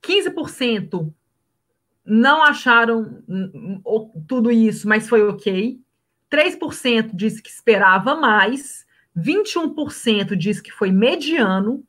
15% 0.03 1.13
não 2.05 2.43
acharam 2.43 3.23
tudo 4.27 4.51
isso, 4.51 4.89
mas 4.89 5.09
foi 5.09 5.23
ok. 5.23 5.81
3% 6.31 7.11
disse 7.15 7.43
que 7.43 7.51
esperava 7.51 8.15
mais, 8.15 8.87
21% 9.17 10.37
disse 10.37 10.63
que 10.63 10.71
foi 10.71 10.91
mediano 10.91 11.85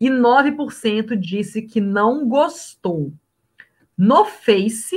e 0.00 0.08
9% 0.08 1.16
disse 1.16 1.62
que 1.62 1.80
não 1.80 2.28
gostou. 2.28 3.12
No 3.96 4.24
Face, 4.24 4.96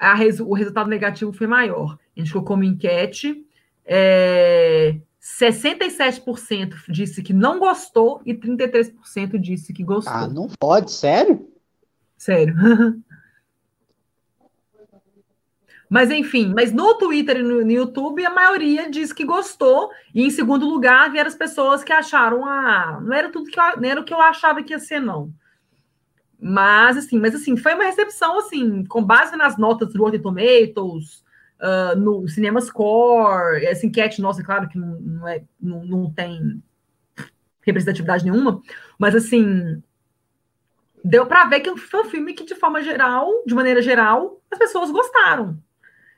res, 0.00 0.40
o 0.40 0.52
resultado 0.52 0.88
negativo 0.88 1.32
foi 1.32 1.46
maior. 1.46 1.98
A 2.16 2.20
gente 2.20 2.32
colocou 2.32 2.56
uma 2.56 2.66
enquete. 2.66 3.44
É, 3.84 4.96
67% 5.20 6.74
disse 6.88 7.22
que 7.22 7.32
não 7.32 7.58
gostou 7.58 8.22
e 8.24 8.34
33% 8.34 9.38
disse 9.38 9.72
que 9.72 9.82
gostou. 9.82 10.12
Ah, 10.12 10.28
não 10.28 10.48
pode, 10.58 10.92
sério? 10.92 11.48
Sério. 12.16 12.54
Mas 15.88 16.10
enfim, 16.10 16.52
mas 16.54 16.70
no 16.70 16.94
Twitter 16.96 17.38
e 17.38 17.42
no, 17.42 17.64
no, 17.64 17.70
YouTube 17.70 18.24
a 18.24 18.28
maioria 18.28 18.90
diz 18.90 19.10
que 19.10 19.24
gostou, 19.24 19.90
e 20.14 20.22
em 20.22 20.28
segundo 20.28 20.68
lugar 20.68 21.10
vieram 21.10 21.28
as 21.28 21.34
pessoas 21.34 21.82
que 21.82 21.92
acharam, 21.92 22.44
ah, 22.44 23.00
não 23.02 23.14
era 23.14 23.30
tudo 23.30 23.50
que 23.50 23.58
eu, 23.58 23.80
não 23.80 23.88
era 23.88 23.98
o 23.98 24.04
que 24.04 24.12
eu 24.12 24.20
achava 24.20 24.62
que 24.62 24.74
ia 24.74 24.78
ser, 24.78 25.00
não. 25.00 25.32
Mas 26.40 26.96
assim, 26.96 27.18
mas 27.18 27.34
assim, 27.34 27.56
foi 27.56 27.74
uma 27.74 27.84
recepção 27.84 28.38
assim, 28.38 28.84
com 28.84 29.02
base 29.02 29.36
nas 29.36 29.58
notas 29.58 29.92
do 29.92 30.02
Rotten 30.02 30.20
Tomatoes, 30.20 31.24
uh, 31.60 31.98
no 31.98 32.28
Cinema 32.28 32.60
Score, 32.60 33.64
essa 33.64 33.86
enquete 33.86 34.20
nossa, 34.20 34.42
claro 34.42 34.68
que 34.68 34.78
não, 34.78 35.26
é, 35.26 35.42
não, 35.60 35.84
não 35.84 36.12
tem 36.12 36.62
representatividade 37.62 38.24
nenhuma, 38.24 38.62
mas 38.98 39.14
assim, 39.14 39.82
deu 41.04 41.26
para 41.26 41.44
ver 41.46 41.60
que 41.60 41.76
foi 41.76 42.00
um 42.00 42.10
filme 42.10 42.34
que, 42.34 42.44
de 42.44 42.54
forma 42.54 42.82
geral, 42.82 43.28
de 43.46 43.54
maneira 43.54 43.82
geral, 43.82 44.40
as 44.50 44.58
pessoas 44.58 44.90
gostaram. 44.90 45.58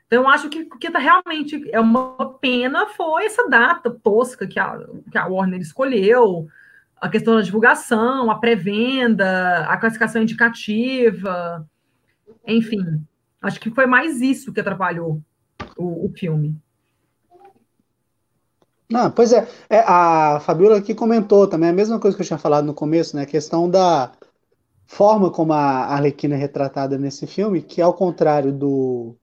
Então, 0.06 0.22
eu 0.22 0.28
acho 0.28 0.48
que 0.48 0.62
o 0.62 0.78
que 0.78 0.90
tá 0.90 0.98
realmente 0.98 1.70
é 1.70 1.78
uma 1.78 2.34
pena 2.40 2.86
foi 2.88 3.26
essa 3.26 3.48
data 3.48 3.90
tosca 3.90 4.46
que 4.46 4.58
a, 4.58 4.76
que 5.10 5.16
a 5.16 5.26
Warner 5.26 5.60
escolheu, 5.60 6.48
a 7.00 7.08
questão 7.08 7.36
da 7.36 7.42
divulgação, 7.42 8.30
a 8.30 8.38
pré-venda, 8.38 9.60
a 9.66 9.76
classificação 9.76 10.22
indicativa, 10.22 11.66
enfim. 12.46 13.02
Acho 13.40 13.58
que 13.58 13.70
foi 13.70 13.86
mais 13.86 14.20
isso 14.20 14.52
que 14.52 14.60
atrapalhou 14.60 15.20
o, 15.76 16.06
o 16.06 16.12
filme. 16.12 16.54
Não, 18.90 19.10
pois 19.10 19.32
é, 19.32 19.46
é, 19.68 19.78
a 19.86 20.40
Fabiola 20.40 20.78
aqui 20.78 20.94
comentou 20.94 21.46
também 21.46 21.70
a 21.70 21.72
mesma 21.72 21.98
coisa 22.00 22.16
que 22.16 22.22
eu 22.22 22.26
tinha 22.26 22.38
falado 22.38 22.66
no 22.66 22.74
começo, 22.74 23.14
né? 23.14 23.22
A 23.22 23.26
questão 23.26 23.70
da 23.70 24.12
forma 24.84 25.30
como 25.30 25.52
a 25.52 25.84
Arlequina 25.84 26.34
é 26.34 26.38
retratada 26.38 26.98
nesse 26.98 27.24
filme, 27.24 27.62
que 27.62 27.80
ao 27.80 27.94
contrário 27.94 28.52
do 28.52 29.14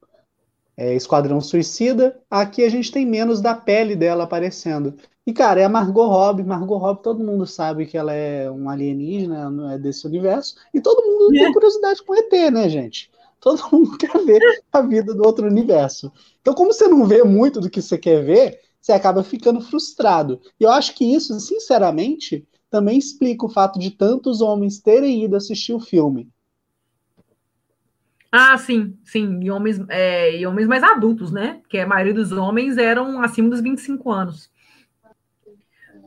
é, 0.77 0.95
Esquadrão 0.95 1.41
Suicida, 1.41 2.17
aqui 2.31 2.63
a 2.63 2.69
gente 2.69 2.91
tem 2.91 3.05
menos 3.05 3.41
da 3.41 3.53
pele 3.53 3.93
dela 3.93 4.23
aparecendo. 4.23 4.95
E, 5.27 5.33
cara, 5.33 5.59
é 5.59 5.65
a 5.65 5.69
Margot 5.69 6.07
Robbie. 6.07 6.41
Margot 6.41 6.77
Robbie, 6.77 7.03
todo 7.03 7.21
mundo 7.21 7.45
sabe 7.45 7.85
que 7.85 7.97
ela 7.97 8.13
é 8.13 8.49
um 8.49 8.69
alienígena, 8.69 9.51
não 9.51 9.69
é 9.69 9.77
desse 9.77 10.07
universo. 10.07 10.55
E 10.73 10.79
todo 10.79 11.05
mundo 11.05 11.35
é. 11.35 11.43
tem 11.43 11.51
curiosidade 11.51 12.01
com 12.01 12.15
ET, 12.15 12.31
né, 12.49 12.69
gente? 12.69 13.11
Todo 13.41 13.61
mundo 13.69 13.97
quer 13.97 14.17
ver 14.23 14.39
a 14.71 14.79
vida 14.79 15.13
do 15.13 15.25
outro 15.25 15.45
universo. 15.45 16.13
Então, 16.39 16.53
como 16.53 16.71
você 16.71 16.87
não 16.87 17.05
vê 17.05 17.25
muito 17.25 17.59
do 17.59 17.69
que 17.69 17.81
você 17.81 17.97
quer 17.97 18.23
ver, 18.23 18.61
você 18.79 18.93
acaba 18.93 19.21
ficando 19.21 19.59
frustrado. 19.59 20.39
E 20.57 20.63
eu 20.63 20.71
acho 20.71 20.95
que 20.95 21.03
isso, 21.03 21.37
sinceramente, 21.41 22.47
também 22.69 22.97
explica 22.97 23.45
o 23.45 23.49
fato 23.49 23.77
de 23.77 23.91
tantos 23.91 24.39
homens 24.39 24.79
terem 24.79 25.25
ido 25.25 25.35
assistir 25.35 25.73
o 25.73 25.79
filme. 25.81 26.29
Ah, 28.31 28.57
sim, 28.57 28.97
sim. 29.03 29.41
E 29.41 29.51
homens, 29.51 29.77
é, 29.89 30.39
e 30.39 30.47
homens 30.47 30.67
mais 30.67 30.83
adultos, 30.83 31.33
né? 31.33 31.59
Que 31.67 31.79
a 31.79 31.87
maioria 31.87 32.13
dos 32.13 32.31
homens 32.31 32.77
eram 32.77 33.21
acima 33.21 33.49
dos 33.49 33.59
25 33.59 34.09
anos. 34.09 34.49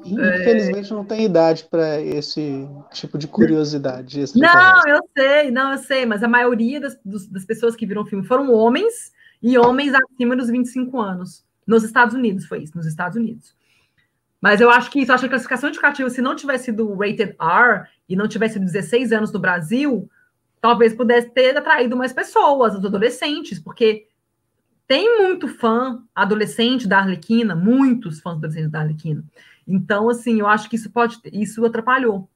Infelizmente 0.05 0.93
é... 0.93 0.95
não 0.95 1.05
tem 1.05 1.25
idade 1.25 1.65
para 1.71 2.01
esse 2.01 2.69
tipo 2.93 3.19
de 3.19 3.27
curiosidade. 3.27 4.25
Não, 4.37 4.89
eu 4.89 5.01
sei, 5.17 5.51
não, 5.51 5.73
eu 5.73 5.79
sei, 5.79 6.07
mas 6.07 6.23
a 6.23 6.29
maioria 6.29 6.81
das, 6.81 6.99
das 7.05 7.45
pessoas 7.45 7.77
que 7.77 7.87
viram 7.87 8.03
o 8.03 8.07
filme 8.07 8.27
foram 8.27 8.53
homens 8.53 9.13
e 9.43 9.59
homens 9.59 9.93
acima 9.95 10.37
dos 10.37 10.49
25 10.49 11.01
anos. 11.01 11.45
Nos 11.67 11.85
Estados 11.85 12.15
Unidos 12.15 12.47
foi 12.47 12.63
isso, 12.63 12.77
nos 12.77 12.87
Estados 12.87 13.17
Unidos. 13.17 13.55
Mas 14.41 14.61
eu 14.61 14.71
acho 14.71 14.91
que 14.91 15.01
isso, 15.01 15.13
acho 15.13 15.23
que 15.23 15.27
a 15.27 15.31
classificação 15.31 15.69
indicativa, 15.69 16.09
se 16.09 16.23
não 16.23 16.35
tivesse 16.35 16.67
sido 16.67 16.95
rated 16.95 17.37
R 17.39 17.87
e 18.09 18.17
não 18.17 18.27
tivesse 18.27 18.59
16 18.59 19.13
anos 19.13 19.33
no 19.33 19.39
Brasil, 19.39 20.09
talvez 20.61 20.95
pudesse 20.95 21.31
ter 21.31 21.57
atraído 21.57 21.97
mais 21.97 22.13
pessoas, 22.13 22.75
os 22.75 22.85
adolescentes, 22.85 23.59
porque 23.59 24.07
tem 24.87 25.19
muito 25.19 25.47
fã 25.47 26.03
adolescente 26.15 26.89
da 26.89 26.99
Arlequina, 26.99 27.55
muitos 27.55 28.21
fãs 28.21 28.37
adolescentes 28.37 28.71
da 28.71 28.81
Arlequina. 28.81 29.23
Então, 29.71 30.11
assim, 30.11 30.41
eu 30.41 30.49
acho 30.49 30.69
que 30.69 30.75
isso 30.75 30.91
pode, 30.91 31.21
isso 31.33 31.65
atrapalhou 31.65 32.29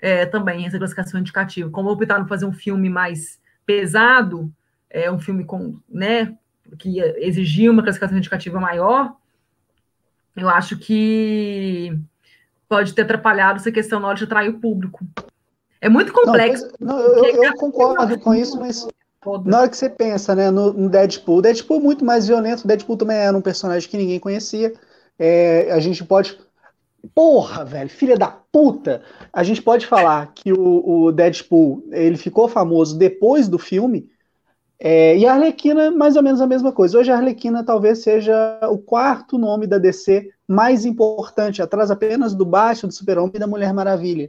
é, 0.00 0.26
também 0.26 0.66
essa 0.66 0.78
classificação 0.78 1.20
indicativa. 1.20 1.70
Como 1.70 1.88
optaram 1.88 2.24
por 2.24 2.30
fazer 2.30 2.44
um 2.44 2.52
filme 2.52 2.90
mais 2.90 3.40
pesado, 3.64 4.52
é 4.90 5.10
um 5.10 5.20
filme 5.20 5.44
com, 5.44 5.78
né, 5.88 6.36
que 6.76 6.98
exigia 6.98 7.70
uma 7.70 7.84
classificação 7.84 8.18
indicativa 8.18 8.58
maior, 8.58 9.14
eu 10.36 10.48
acho 10.48 10.76
que 10.76 11.96
pode 12.68 12.94
ter 12.94 13.02
atrapalhado 13.02 13.60
essa 13.60 13.70
questão 13.70 14.00
na 14.00 14.08
hora 14.08 14.16
de 14.16 14.24
atrair 14.24 14.48
o 14.48 14.58
público. 14.58 15.06
É 15.80 15.88
muito 15.88 16.12
complexo. 16.12 16.68
Não, 16.80 16.96
não 16.96 17.24
eu, 17.24 17.44
eu 17.44 17.54
concordo 17.54 18.18
com 18.18 18.34
isso, 18.34 18.58
mas 18.58 18.88
na 19.44 19.60
hora 19.60 19.68
que 19.68 19.76
você 19.76 19.88
pensa 19.88 20.34
né, 20.34 20.50
no, 20.50 20.72
no 20.72 20.88
Deadpool, 20.88 21.38
o 21.38 21.42
Deadpool 21.42 21.78
é 21.78 21.82
muito 21.82 22.04
mais 22.04 22.26
violento, 22.26 22.64
o 22.64 22.66
Deadpool 22.66 22.96
também 22.96 23.18
era 23.18 23.36
um 23.36 23.42
personagem 23.42 23.88
que 23.88 23.96
ninguém 23.96 24.18
conhecia. 24.18 24.72
É, 25.18 25.70
a 25.70 25.78
gente 25.78 26.02
pode 26.02 26.36
Porra, 27.14 27.64
velho, 27.64 27.90
filha 27.90 28.16
da 28.16 28.28
puta! 28.28 29.02
A 29.32 29.42
gente 29.42 29.60
pode 29.60 29.86
falar 29.86 30.32
que 30.34 30.52
o, 30.52 31.06
o 31.06 31.12
Deadpool 31.12 31.84
ele 31.90 32.16
ficou 32.16 32.48
famoso 32.48 32.96
depois 32.96 33.48
do 33.48 33.58
filme, 33.58 34.08
é, 34.84 35.16
e 35.16 35.24
a 35.24 35.34
Arlequina, 35.34 35.92
mais 35.92 36.16
ou 36.16 36.24
menos 36.24 36.40
a 36.40 36.46
mesma 36.46 36.72
coisa. 36.72 36.98
Hoje 36.98 37.08
a 37.08 37.16
Arlequina 37.16 37.64
talvez 37.64 38.00
seja 38.00 38.58
o 38.68 38.76
quarto 38.76 39.38
nome 39.38 39.64
da 39.64 39.78
DC 39.78 40.28
mais 40.46 40.84
importante, 40.84 41.62
atrás 41.62 41.88
apenas 41.88 42.34
do 42.34 42.44
Batman, 42.44 42.88
do 42.88 42.94
Super-Homem 42.94 43.32
e 43.36 43.38
da 43.38 43.46
Mulher 43.46 43.72
Maravilha. 43.72 44.28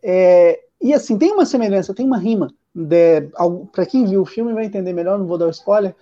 É, 0.00 0.60
e 0.80 0.94
assim, 0.94 1.18
tem 1.18 1.32
uma 1.32 1.44
semelhança, 1.44 1.92
tem 1.92 2.06
uma 2.06 2.18
rima. 2.18 2.54
Para 3.72 3.84
quem 3.84 4.04
viu 4.04 4.22
o 4.22 4.26
filme 4.26 4.52
vai 4.52 4.64
entender 4.64 4.92
melhor, 4.92 5.18
não 5.18 5.26
vou 5.26 5.36
dar 5.36 5.50
spoiler. 5.50 5.92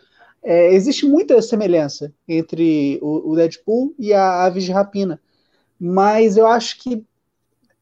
É, 0.42 0.72
existe 0.74 1.06
muita 1.06 1.40
semelhança 1.40 2.12
entre 2.28 2.98
o, 3.00 3.30
o 3.30 3.36
Deadpool 3.36 3.94
e 3.98 4.12
a 4.12 4.44
Aves 4.44 4.64
de 4.64 4.72
Rapina 4.72 5.18
mas 5.80 6.36
eu 6.36 6.46
acho 6.46 6.78
que 6.78 7.04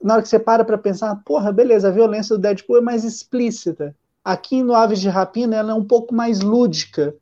na 0.03 0.15
hora 0.15 0.23
que 0.23 0.29
você 0.29 0.39
para 0.39 0.65
para 0.65 0.79
pensar, 0.79 1.17
porra, 1.25 1.53
beleza, 1.53 1.89
a 1.89 1.93
violência 1.93 2.37
do 2.37 2.43
Deadpool 2.43 2.79
é 2.79 2.81
mais 2.81 3.05
explícita. 3.05 3.95
Aqui 4.25 4.63
no 4.63 4.75
Aves 4.75 5.01
de 5.01 5.09
Rapina 5.09 5.57
ela 5.57 5.73
é 5.73 5.75
um 5.75 5.85
pouco 5.85 6.15
mais 6.15 6.41
lúdica. 6.41 7.15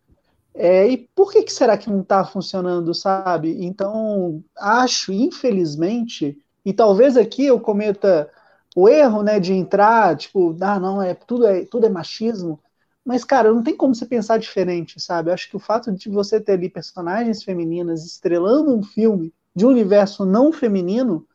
É, 0.55 0.87
e 0.89 1.09
por 1.15 1.33
que, 1.33 1.43
que 1.43 1.53
será 1.53 1.77
que 1.77 1.91
não 1.91 2.01
está 2.01 2.25
funcionando, 2.25 2.95
sabe? 2.95 3.65
Então, 3.65 4.43
acho, 4.57 5.13
infelizmente, 5.13 6.39
e 6.65 6.73
talvez 6.73 7.17
aqui 7.17 7.47
eu 7.47 7.59
cometa 7.61 8.31
o 8.77 8.89
erro, 8.89 9.23
né, 9.23 9.41
de 9.41 9.53
entrar, 9.53 10.17
tipo, 10.17 10.57
ah, 10.61 10.79
não, 10.81 11.03
é 11.03 11.15
tudo 11.15 11.47
é 11.47 11.65
tudo 11.65 11.87
é 11.87 11.89
machismo. 11.89 12.61
Mas, 13.05 13.25
cara, 13.25 13.53
não 13.53 13.63
tem 13.63 13.77
como 13.77 13.95
você 13.95 14.07
pensar 14.07 14.39
diferente, 14.39 15.01
sabe? 15.01 15.31
Eu 15.31 15.35
acho 15.35 15.49
que 15.51 15.57
o 15.57 15.61
fato 15.61 15.93
de 15.93 16.09
você 16.09 16.41
ter 16.41 16.53
ali 16.53 16.71
personagens 16.71 17.43
femininas 17.43 18.05
estrelando 18.05 18.75
um 18.77 18.83
filme 18.83 19.33
de 19.55 19.65
um 19.65 19.69
universo 19.69 20.25
não 20.25 20.53
feminino 20.53 21.27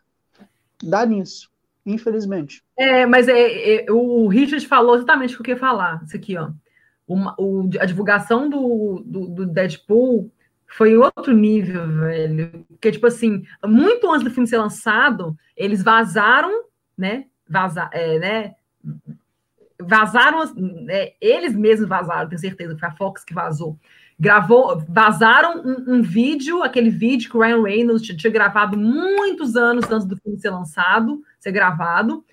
dá 0.84 1.06
nisso, 1.06 1.50
infelizmente. 1.86 2.64
É, 2.78 3.06
mas 3.06 3.28
é, 3.28 3.86
é, 3.86 3.92
o 3.92 4.28
Richard 4.28 4.66
falou 4.68 4.96
exatamente 4.96 5.34
o 5.34 5.38
que 5.38 5.42
eu 5.42 5.46
queria 5.46 5.60
falar. 5.60 6.02
Isso 6.06 6.16
aqui, 6.16 6.38
ó. 6.38 6.50
Uma, 7.08 7.36
o, 7.40 7.70
a 7.80 7.86
divulgação 7.86 8.50
do, 8.50 9.02
do, 9.06 9.28
do, 9.28 9.46
Deadpool 9.48 10.32
foi 10.68 10.96
outro 10.96 11.34
nível, 11.34 11.88
velho. 11.88 12.66
Porque, 12.70 12.92
tipo 12.92 13.08
assim, 13.08 13.44
muito 13.66 14.10
antes 14.12 14.24
do 14.24 14.32
filme 14.32 14.48
ser 14.48 14.60
lançado, 14.60 15.36
eles 15.58 15.82
vazaram, 15.82 16.66
né? 16.98 17.26
Vaza, 17.48 17.90
é, 17.92 18.20
né? 18.20 18.56
Vazaram, 19.82 20.40
é, 20.90 21.14
eles 21.20 21.56
mesmos 21.56 21.90
vazaram, 21.90 22.30
tenho 22.30 22.40
certeza, 22.40 22.78
foi 22.78 22.88
a 22.88 22.96
Fox 22.96 23.24
que 23.24 23.34
vazou 23.34 23.78
gravou, 24.20 24.84
vazaram 24.90 25.62
um, 25.64 25.96
um, 25.96 26.02
vídeo, 26.02 26.62
aquele 26.62 26.90
vídeo 26.90 27.30
que 27.30 27.38
o 27.38 27.40
Ryan 27.40 27.64
Reynolds 27.64 28.06
tinha, 28.06 28.18
tinha 28.18 28.34
gravado 28.34 28.78
muitos 28.78 29.56
anos 29.56 29.90
antes 29.90 30.06
do 30.06 30.18
filme 30.18 30.38
ser 30.38 30.50
lançado, 30.50 31.24
ser 31.40 31.54
gravado, 31.54 32.26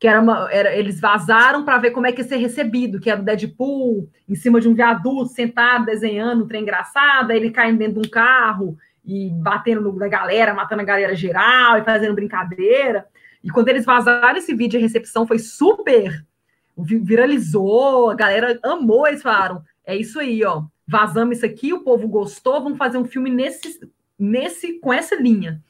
que 0.00 0.08
era 0.08 0.20
uma, 0.20 0.48
era, 0.50 0.74
eles 0.74 1.00
vazaram 1.00 1.64
para 1.64 1.78
ver 1.78 1.92
como 1.92 2.06
é 2.06 2.12
que 2.12 2.22
ia 2.22 2.28
ser 2.28 2.36
recebido, 2.36 2.98
que 2.98 3.08
era 3.08 3.20
o 3.20 3.24
Deadpool 3.24 4.08
em 4.28 4.34
cima 4.34 4.60
de 4.60 4.68
um 4.68 4.74
viaduto, 4.74 5.26
sentado, 5.26 5.86
desenhando 5.86 6.44
um 6.44 6.48
trem 6.48 6.62
engraçado, 6.62 7.30
ele 7.30 7.50
caindo 7.50 7.78
dentro 7.78 8.00
de 8.02 8.08
um 8.08 8.10
carro 8.10 8.76
e 9.04 9.30
batendo 9.30 9.80
no, 9.80 9.92
na 9.92 10.08
galera, 10.08 10.52
matando 10.52 10.82
a 10.82 10.84
galera 10.84 11.14
geral 11.14 11.78
e 11.78 11.84
fazendo 11.84 12.14
brincadeira. 12.14 13.06
E 13.44 13.50
quando 13.50 13.68
eles 13.68 13.84
vazaram 13.84 14.36
esse 14.36 14.52
vídeo, 14.54 14.78
a 14.78 14.82
recepção 14.82 15.26
foi 15.26 15.38
super 15.38 16.26
viralizou, 16.76 18.10
a 18.10 18.14
galera 18.14 18.56
amou, 18.62 19.04
eles 19.08 19.20
falaram, 19.20 19.64
é 19.84 19.96
isso 19.96 20.20
aí, 20.20 20.44
ó 20.44 20.62
vazamos 20.88 21.36
isso 21.36 21.46
aqui, 21.46 21.72
o 21.72 21.84
povo 21.84 22.08
gostou, 22.08 22.62
vamos 22.62 22.78
fazer 22.78 22.96
um 22.96 23.04
filme 23.04 23.30
nesse, 23.30 23.78
nesse 24.18 24.78
com 24.80 24.92
essa 24.92 25.14
linha. 25.14 25.62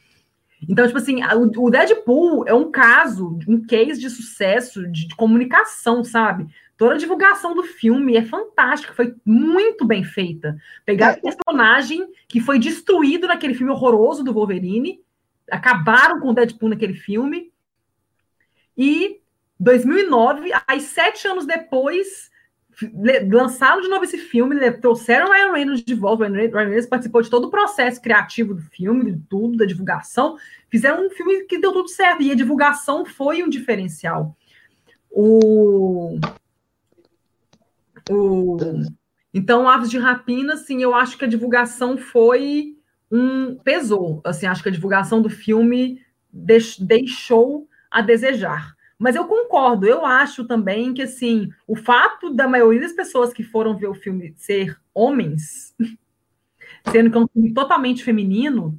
Então, 0.69 0.87
tipo 0.87 0.99
assim, 0.99 1.21
o 1.57 1.71
Deadpool 1.71 2.45
é 2.47 2.55
um 2.55 2.71
caso, 2.71 3.39
um 3.47 3.65
case 3.65 4.01
de 4.01 4.11
sucesso 4.11 4.87
de, 4.89 5.09
de 5.09 5.17
comunicação, 5.17 6.03
sabe? 6.03 6.47
Toda 6.77 6.95
a 6.95 6.99
divulgação 6.99 7.55
do 7.55 7.63
filme 7.63 8.17
é 8.17 8.25
fantástica, 8.25 8.95
foi 8.95 9.15
muito 9.25 9.85
bem 9.85 10.05
feita. 10.05 10.57
Pegar 10.85 11.19
o 11.19 11.21
personagem 11.21 12.09
que 12.29 12.41
foi 12.41 12.59
destruído 12.59 13.27
naquele 13.27 13.55
filme 13.55 13.73
horroroso 13.73 14.25
do 14.25 14.33
Wolverine, 14.33 15.01
acabaram 15.51 16.21
com 16.21 16.31
o 16.31 16.35
Deadpool 16.35 16.71
naquele 16.71 16.95
filme, 16.95 17.53
e 18.77 19.21
2009, 19.59 20.53
aí 20.67 20.81
sete 20.81 21.27
anos 21.27 21.45
depois, 21.45 22.31
lançaram 23.31 23.81
de 23.81 23.89
novo 23.89 24.05
esse 24.05 24.19
filme, 24.19 24.71
trouxeram 24.73 25.27
o 25.27 25.33
Ryan 25.33 25.53
Reynolds 25.53 25.85
de 25.85 25.95
volta. 25.95 26.25
O 26.25 26.33
Ryan 26.33 26.51
Reynolds 26.53 26.87
participou 26.87 27.23
de 27.23 27.31
todo 27.31 27.47
o 27.47 27.51
processo 27.51 28.01
criativo 28.01 28.55
do 28.55 28.63
filme, 28.63 29.13
de 29.13 29.21
tudo, 29.29 29.57
da 29.57 29.65
divulgação. 29.65 30.37
Fizeram 30.71 31.07
um 31.07 31.11
filme 31.11 31.45
que 31.45 31.59
deu 31.59 31.73
tudo 31.73 31.89
certo, 31.89 32.23
e 32.23 32.31
a 32.31 32.37
divulgação 32.37 33.05
foi 33.05 33.43
um 33.43 33.49
diferencial. 33.49 34.37
O. 35.11 36.19
o 38.11 38.57
então, 39.35 39.69
Aves 39.69 39.91
de 39.91 39.99
Rapina, 39.99 40.55
assim, 40.55 40.83
eu 40.83 40.95
acho 40.95 41.19
que 41.19 41.25
a 41.25 41.29
divulgação 41.29 41.97
foi 41.97 42.77
um. 43.11 43.57
pesou. 43.57 44.21
Assim, 44.25 44.47
acho 44.47 44.63
que 44.63 44.69
a 44.69 44.73
divulgação 44.73 45.21
do 45.21 45.29
filme 45.29 46.01
deixou 46.33 47.69
a 47.91 48.01
desejar. 48.03 48.78
Mas 48.99 49.15
eu 49.15 49.27
concordo, 49.27 49.87
eu 49.87 50.05
acho 50.05 50.45
também 50.45 50.93
que 50.93 51.03
assim, 51.03 51.51
o 51.67 51.77
fato 51.77 52.31
da 52.35 52.49
maioria 52.49 52.81
das 52.81 52.93
pessoas 52.93 53.33
que 53.33 53.45
foram 53.45 53.77
ver 53.77 53.87
o 53.87 53.95
filme 53.95 54.35
ser 54.37 54.77
homens, 54.93 55.75
sendo 56.91 57.11
que 57.11 57.17
é 57.17 57.21
um 57.21 57.29
filme 57.29 57.55
totalmente 57.55 58.03
feminino, 58.03 58.77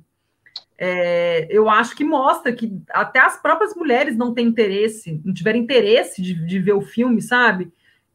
é, 0.78 1.48
eu 1.50 1.70
acho 1.70 1.96
que 1.96 2.04
mostra 2.04 2.52
que 2.52 2.82
até 2.90 3.20
as 3.20 3.41
próprias 3.41 3.74
mulheres 3.76 4.18
não 4.18 4.34
têm 4.34 4.48
interesse, 4.48 5.22
não 5.24 5.34
tiveram 5.34 5.60
interesse 5.60 6.22
de, 6.22 6.34
de 6.34 6.60
ver 6.60 6.74
o 6.74 6.82
filme, 6.82 7.22
sabe? 7.22 7.72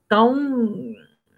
Então, 0.07 0.95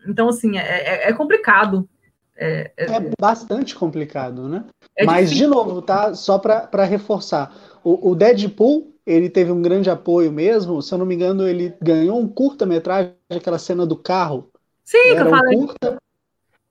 então 0.08 0.28
assim, 0.28 0.58
é, 0.58 0.62
é, 0.62 1.08
é 1.08 1.12
complicado. 1.12 1.88
É, 2.36 2.70
é, 2.76 2.84
é, 2.84 3.10
bastante 3.18 3.74
complicado, 3.74 4.48
né? 4.48 4.64
É 4.96 5.04
Mas, 5.04 5.30
difícil. 5.30 5.48
de 5.48 5.54
novo, 5.54 5.80
tá? 5.80 6.14
Só 6.14 6.38
para 6.38 6.84
reforçar. 6.84 7.52
O, 7.82 8.10
o 8.10 8.14
Deadpool 8.14 8.95
ele 9.06 9.30
teve 9.30 9.52
um 9.52 9.62
grande 9.62 9.88
apoio 9.88 10.32
mesmo. 10.32 10.82
Se 10.82 10.92
eu 10.92 10.98
não 10.98 11.06
me 11.06 11.14
engano, 11.14 11.46
ele 11.46 11.72
ganhou 11.80 12.20
um 12.20 12.26
curta-metragem, 12.26 13.14
aquela 13.30 13.58
cena 13.58 13.86
do 13.86 13.96
carro. 13.96 14.50
Sim, 14.84 15.10
Era 15.10 15.22
que 15.22 15.26
eu 15.26 15.30
falei. 15.30 15.56
Um 15.56 15.66
curta. 15.66 16.02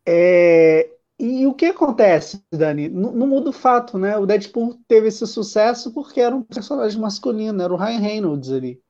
É... 0.06 0.90
E 1.18 1.48
o 1.48 1.53
que 1.53 1.68
acontece, 1.68 2.44
Dani? 2.52 2.90
Não, 2.90 3.14
não, 3.14 3.26
muda 3.26 3.49
o 3.49 3.53
fato, 3.53 3.98
né? 3.98 4.18
O 4.18 4.26
Deadpool 4.26 4.78
teve 4.86 5.07
esse 5.07 5.26
sucesso 5.26 5.94
porque 5.94 6.20
era 6.20 6.36
um 6.36 6.41
personagem 6.41 6.99
masculino, 6.99 7.64
era 7.64 7.74
o 7.74 7.78
Ryan 7.78 7.99
Reynolds 7.99 8.52
ali. 8.52 8.82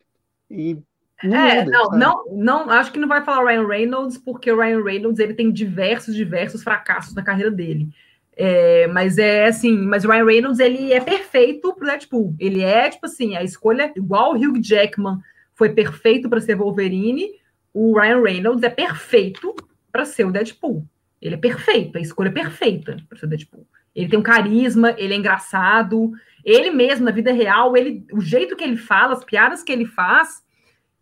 E 0.49 0.79
não 1.23 1.37
é, 1.37 1.63
muda, 1.63 1.71
não, 1.71 1.91
não, 1.91 2.25
não, 2.31 2.69
acho 2.71 2.91
que 2.91 2.99
não 2.99 3.07
vai 3.07 3.23
falar 3.23 3.45
Ryan 3.45 3.67
Reynolds, 3.67 4.17
porque 4.17 4.51
o 4.51 4.59
Ryan 4.59 4.83
Reynolds 4.83 5.19
ele 5.19 5.35
tem 5.35 5.51
diversos, 5.51 6.15
diversos 6.15 6.63
fracassos 6.63 7.13
na 7.13 7.23
carreira 7.23 7.51
dele. 7.51 7.89
É, 8.37 8.87
mas 8.87 9.17
é 9.17 9.45
assim, 9.45 9.77
mas 9.77 10.03
o 10.03 10.09
Ryan 10.09 10.25
Reynolds 10.25 10.59
ele 10.59 10.91
é 10.91 10.99
perfeito 10.99 11.73
pro 11.73 11.87
Deadpool. 11.87 12.35
Ele 12.39 12.61
é 12.61 12.89
tipo 12.89 13.05
assim, 13.05 13.35
a 13.35 13.43
escolha 13.43 13.91
igual 13.95 14.33
o 14.33 14.35
Hugh 14.35 14.61
Jackman 14.61 15.19
foi 15.53 15.69
perfeito 15.69 16.29
para 16.29 16.41
ser 16.41 16.55
Wolverine, 16.55 17.31
o 17.73 17.97
Ryan 17.97 18.21
Reynolds 18.21 18.63
é 18.63 18.69
perfeito 18.69 19.55
para 19.91 20.03
ser 20.03 20.25
o 20.25 20.31
Deadpool. 20.31 20.85
Ele 21.21 21.35
é 21.35 21.37
perfeito, 21.37 21.97
a 21.97 22.01
escolha 22.01 22.27
é 22.27 22.31
perfeita 22.31 22.97
para 23.07 23.17
ser 23.17 23.25
o 23.25 23.29
Deadpool. 23.29 23.65
Ele 23.95 24.09
tem 24.09 24.19
um 24.19 24.23
carisma, 24.23 24.93
ele 24.97 25.13
é 25.13 25.17
engraçado, 25.17 26.11
ele 26.43 26.69
mesmo 26.69 27.05
na 27.05 27.11
vida 27.11 27.31
real, 27.31 27.77
ele, 27.77 28.05
o 28.11 28.19
jeito 28.19 28.55
que 28.55 28.63
ele 28.63 28.75
fala, 28.75 29.13
as 29.13 29.23
piadas 29.23 29.63
que 29.63 29.71
ele 29.71 29.85
faz, 29.85 30.43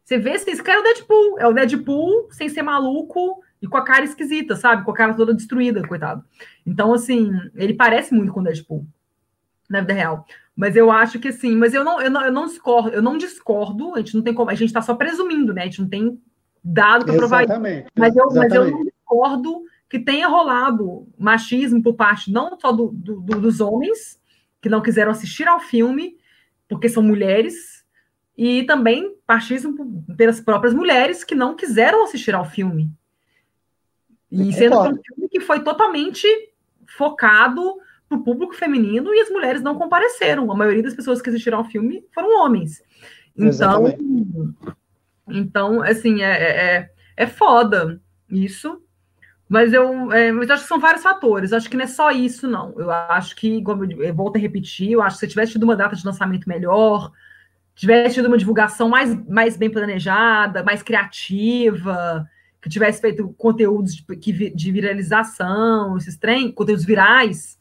você 0.03 0.17
vê 0.17 0.37
se 0.37 0.51
esse 0.51 0.61
cara 0.61 0.77
é 0.77 0.81
o 0.81 0.83
Deadpool, 0.83 1.39
é 1.39 1.47
o 1.47 1.53
Deadpool 1.53 2.27
sem 2.31 2.47
ser 2.47 2.61
maluco 2.61 3.41
e 3.63 3.67
com 3.67 3.77
a 3.77 3.81
cara 3.81 4.03
esquisita, 4.03 4.57
sabe? 4.57 4.83
Com 4.83 4.91
a 4.91 4.93
cara 4.93 5.13
toda 5.13 5.33
destruída, 5.33 5.87
coitado. 5.87 6.21
Então, 6.67 6.93
assim, 6.93 7.31
ele 7.55 7.73
parece 7.73 8.13
muito 8.13 8.33
com 8.33 8.41
o 8.41 8.43
Deadpool, 8.43 8.85
na 9.69 9.79
vida 9.79 9.93
real. 9.93 10.25
Mas 10.53 10.75
eu 10.75 10.91
acho 10.91 11.17
que 11.17 11.29
assim, 11.29 11.55
mas 11.55 11.73
eu 11.73 11.81
não, 11.81 12.01
eu 12.01 12.11
não, 12.11 12.25
eu 12.25 12.31
não 12.31 12.45
discordo, 12.45 12.89
eu 12.89 13.01
não 13.01 13.17
discordo, 13.17 13.95
a 13.95 13.99
gente 13.99 14.15
não 14.15 14.21
tem 14.21 14.33
como, 14.33 14.51
a 14.51 14.53
gente 14.53 14.67
está 14.67 14.81
só 14.81 14.93
presumindo, 14.95 15.53
né? 15.53 15.61
A 15.61 15.65
gente 15.65 15.81
não 15.81 15.87
tem 15.87 16.21
dado 16.61 17.05
para 17.05 17.15
provar 17.15 17.43
isso. 17.43 17.53
Mas 17.97 18.13
eu, 18.17 18.27
mas 18.33 18.53
eu 18.53 18.69
não 18.69 18.83
discordo 18.83 19.63
que 19.89 19.97
tenha 19.97 20.27
rolado 20.27 21.07
machismo 21.17 21.81
por 21.81 21.93
parte 21.93 22.33
não 22.33 22.59
só 22.59 22.73
do, 22.73 22.89
do, 22.89 23.21
do, 23.21 23.39
dos 23.39 23.61
homens 23.61 24.19
que 24.61 24.67
não 24.67 24.81
quiseram 24.81 25.11
assistir 25.11 25.47
ao 25.47 25.61
filme, 25.61 26.17
porque 26.67 26.89
são 26.89 27.01
mulheres, 27.01 27.85
e 28.37 28.63
também 28.63 29.15
machismo 29.25 30.03
pelas 30.17 30.41
próprias 30.41 30.73
mulheres 30.73 31.23
que 31.23 31.33
não 31.33 31.55
quiseram 31.55 32.03
assistir 32.03 32.35
ao 32.35 32.43
filme. 32.43 32.91
E 34.33 34.51
sendo 34.51 34.79
um 34.79 34.83
filme 34.83 35.29
que 35.29 35.39
foi 35.39 35.59
totalmente 35.63 36.27
focado 36.97 37.77
para 38.09 38.17
o 38.17 38.23
público 38.23 38.55
feminino 38.55 39.13
e 39.13 39.21
as 39.21 39.29
mulheres 39.29 39.61
não 39.61 39.75
compareceram. 39.75 40.51
A 40.51 40.55
maioria 40.55 40.81
das 40.81 40.95
pessoas 40.95 41.21
que 41.21 41.29
assistiram 41.29 41.59
ao 41.59 41.65
filme 41.65 42.03
foram 42.11 42.43
homens. 42.43 42.81
Então, 43.35 43.47
Exatamente. 43.47 44.03
então 45.27 45.81
assim, 45.81 46.21
é, 46.21 46.31
é, 46.31 46.65
é, 46.75 46.89
é 47.17 47.27
foda 47.27 48.01
isso. 48.29 48.81
Mas 49.47 49.71
eu, 49.71 50.11
é, 50.11 50.31
mas 50.31 50.47
eu 50.47 50.55
acho 50.55 50.63
que 50.63 50.69
são 50.69 50.79
vários 50.79 51.03
fatores. 51.03 51.53
acho 51.53 51.69
que 51.69 51.77
não 51.77 51.83
é 51.83 51.87
só 51.87 52.09
isso, 52.09 52.47
não. 52.47 52.73
Eu 52.75 52.89
acho 52.89 53.35
que, 53.35 53.61
como 53.61 53.85
eu, 53.85 54.01
eu 54.01 54.13
volto 54.13 54.37
a 54.37 54.39
repetir, 54.39 54.93
eu 54.93 55.01
acho 55.01 55.17
que 55.17 55.19
se 55.19 55.27
tivesse 55.27 55.51
tido 55.51 55.63
uma 55.63 55.75
data 55.75 55.95
de 55.95 56.05
lançamento 56.05 56.49
melhor, 56.49 57.11
tivesse 57.75 58.15
tido 58.15 58.27
uma 58.27 58.37
divulgação 58.37 58.89
mais, 58.89 59.15
mais 59.27 59.55
bem 59.55 59.69
planejada, 59.69 60.63
mais 60.63 60.81
criativa, 60.81 62.27
que 62.63 62.69
tivesse 62.69 63.01
feito 63.01 63.27
conteúdos 63.37 63.93
de, 63.93 64.49
de 64.49 64.71
viralização, 64.71 65.97
esses 65.97 66.15
trem, 66.17 66.49
conteúdos 66.49 66.85
virais, 66.85 67.59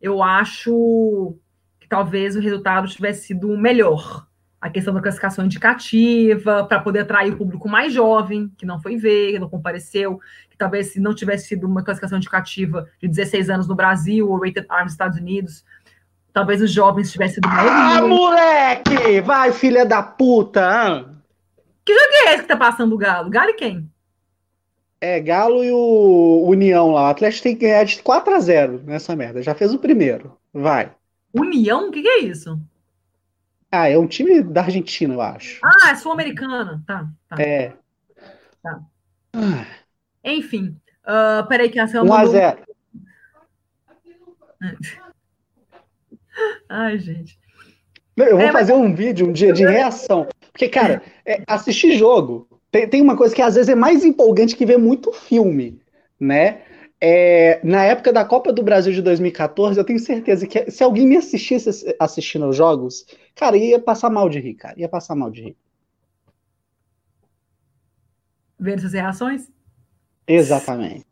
eu 0.00 0.20
acho 0.20 1.36
que 1.78 1.86
talvez 1.88 2.34
o 2.34 2.40
resultado 2.40 2.88
tivesse 2.88 3.28
sido 3.28 3.56
melhor. 3.56 4.26
A 4.60 4.68
questão 4.68 4.92
da 4.92 5.00
classificação 5.00 5.44
indicativa, 5.44 6.64
para 6.64 6.80
poder 6.80 7.00
atrair 7.00 7.32
o 7.32 7.36
público 7.36 7.68
mais 7.68 7.92
jovem, 7.92 8.52
que 8.58 8.66
não 8.66 8.82
foi 8.82 8.96
ver, 8.96 9.32
que 9.32 9.38
não 9.38 9.48
compareceu, 9.48 10.20
que 10.50 10.56
talvez 10.56 10.88
se 10.88 10.98
não 10.98 11.14
tivesse 11.14 11.46
sido 11.46 11.64
uma 11.64 11.84
classificação 11.84 12.18
indicativa 12.18 12.88
de 13.00 13.06
16 13.06 13.48
anos 13.48 13.68
no 13.68 13.76
Brasil 13.76 14.28
ou 14.28 14.40
rated 14.40 14.66
R 14.68 14.82
nos 14.82 14.92
Estados 14.92 15.18
Unidos, 15.18 15.64
talvez 16.32 16.60
os 16.60 16.72
jovens 16.72 17.12
tivessem 17.12 17.34
sido 17.36 17.48
mais. 17.48 17.70
Ah, 17.70 18.02
moleque! 18.02 19.20
Vai, 19.20 19.52
filha 19.52 19.86
da 19.86 20.02
puta! 20.02 21.08
Que 21.84 21.92
jogo 21.92 22.12
é 22.26 22.34
esse 22.34 22.42
que 22.42 22.48
tá 22.48 22.56
passando 22.56 22.92
o 22.92 22.98
Galo? 22.98 23.30
Galo 23.30 23.50
e 23.50 23.54
quem? 23.54 23.91
É, 25.02 25.18
Galo 25.18 25.64
e 25.64 25.72
o 25.72 26.44
União 26.46 26.92
lá. 26.92 27.02
O 27.02 27.06
Atlético 27.06 27.42
tem 27.42 27.56
que 27.56 27.62
ganhar 27.62 27.82
de 27.82 28.00
4 28.00 28.36
a 28.36 28.38
0 28.38 28.84
nessa 28.84 29.16
merda. 29.16 29.42
Já 29.42 29.52
fez 29.52 29.74
o 29.74 29.78
primeiro. 29.80 30.38
Vai. 30.54 30.92
União? 31.34 31.88
O 31.88 31.90
que, 31.90 32.02
que, 32.02 32.08
é 32.08 32.20
isso? 32.20 32.56
Ah, 33.68 33.88
é 33.88 33.98
um 33.98 34.06
time 34.06 34.40
da 34.44 34.62
Argentina, 34.62 35.12
eu 35.12 35.20
acho. 35.20 35.58
Ah, 35.64 35.90
é 35.90 35.96
sul-americana. 35.96 36.84
Tá, 36.86 37.08
tá. 37.28 37.42
É. 37.42 37.72
Tá. 38.62 38.80
Ah. 39.32 39.66
Enfim. 40.22 40.76
Uh, 41.02 41.44
peraí 41.48 41.68
que 41.68 41.80
a 41.80 41.84
1 41.84 42.14
a 42.14 42.26
0 42.26 42.58
Ai, 46.68 46.96
gente. 47.00 47.40
Eu 48.16 48.36
vou 48.36 48.46
é, 48.46 48.52
fazer 48.52 48.72
mas... 48.72 48.82
um 48.82 48.94
vídeo 48.94 49.28
um 49.28 49.32
dia 49.32 49.52
de 49.52 49.66
reação. 49.66 50.28
Porque, 50.52 50.68
cara, 50.68 51.02
é, 51.26 51.42
assistir 51.48 51.98
jogo 51.98 52.51
tem, 52.72 52.88
tem 52.88 53.02
uma 53.02 53.16
coisa 53.16 53.34
que 53.34 53.42
às 53.42 53.54
vezes 53.54 53.68
é 53.68 53.74
mais 53.74 54.02
empolgante 54.02 54.56
que 54.56 54.64
ver 54.64 54.78
muito 54.78 55.12
filme, 55.12 55.80
né? 56.18 56.62
É, 56.98 57.60
na 57.62 57.84
época 57.84 58.12
da 58.12 58.24
Copa 58.24 58.52
do 58.52 58.62
Brasil 58.62 58.92
de 58.92 59.02
2014, 59.02 59.78
eu 59.78 59.84
tenho 59.84 59.98
certeza 59.98 60.46
que 60.46 60.70
se 60.70 60.82
alguém 60.82 61.06
me 61.06 61.16
assistisse 61.16 61.94
assistindo 61.98 62.46
aos 62.46 62.56
jogos, 62.56 63.04
cara, 63.34 63.56
ia 63.56 63.78
passar 63.78 64.08
mal 64.08 64.28
de 64.28 64.40
rir, 64.40 64.54
cara. 64.54 64.80
Ia 64.80 64.88
passar 64.88 65.14
mal 65.14 65.30
de 65.30 65.42
rir. 65.42 65.56
Vendo 68.58 68.78
essas 68.78 68.92
reações? 68.92 69.50
Exatamente. 70.26 71.04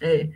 É, 0.00 0.30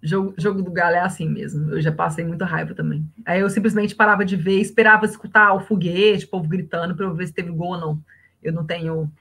jogo, 0.00 0.32
jogo 0.38 0.62
do 0.62 0.70
Galo 0.70 0.94
é 0.94 1.00
assim 1.00 1.28
mesmo. 1.28 1.72
Eu 1.72 1.82
já 1.82 1.92
passei 1.92 2.24
muita 2.24 2.46
raiva 2.46 2.72
também. 2.72 3.04
Aí 3.26 3.40
eu 3.40 3.50
simplesmente 3.50 3.96
parava 3.96 4.24
de 4.24 4.36
ver, 4.36 4.60
esperava 4.60 5.04
escutar 5.04 5.52
o 5.52 5.60
foguete, 5.60 6.24
o 6.24 6.28
povo 6.28 6.48
gritando, 6.48 6.94
para 6.94 7.04
eu 7.04 7.14
ver 7.14 7.26
se 7.26 7.34
teve 7.34 7.50
gol 7.50 7.72
ou 7.72 7.80
não. 7.80 8.02
Eu 8.40 8.52
não 8.52 8.64
tenho 8.64 9.12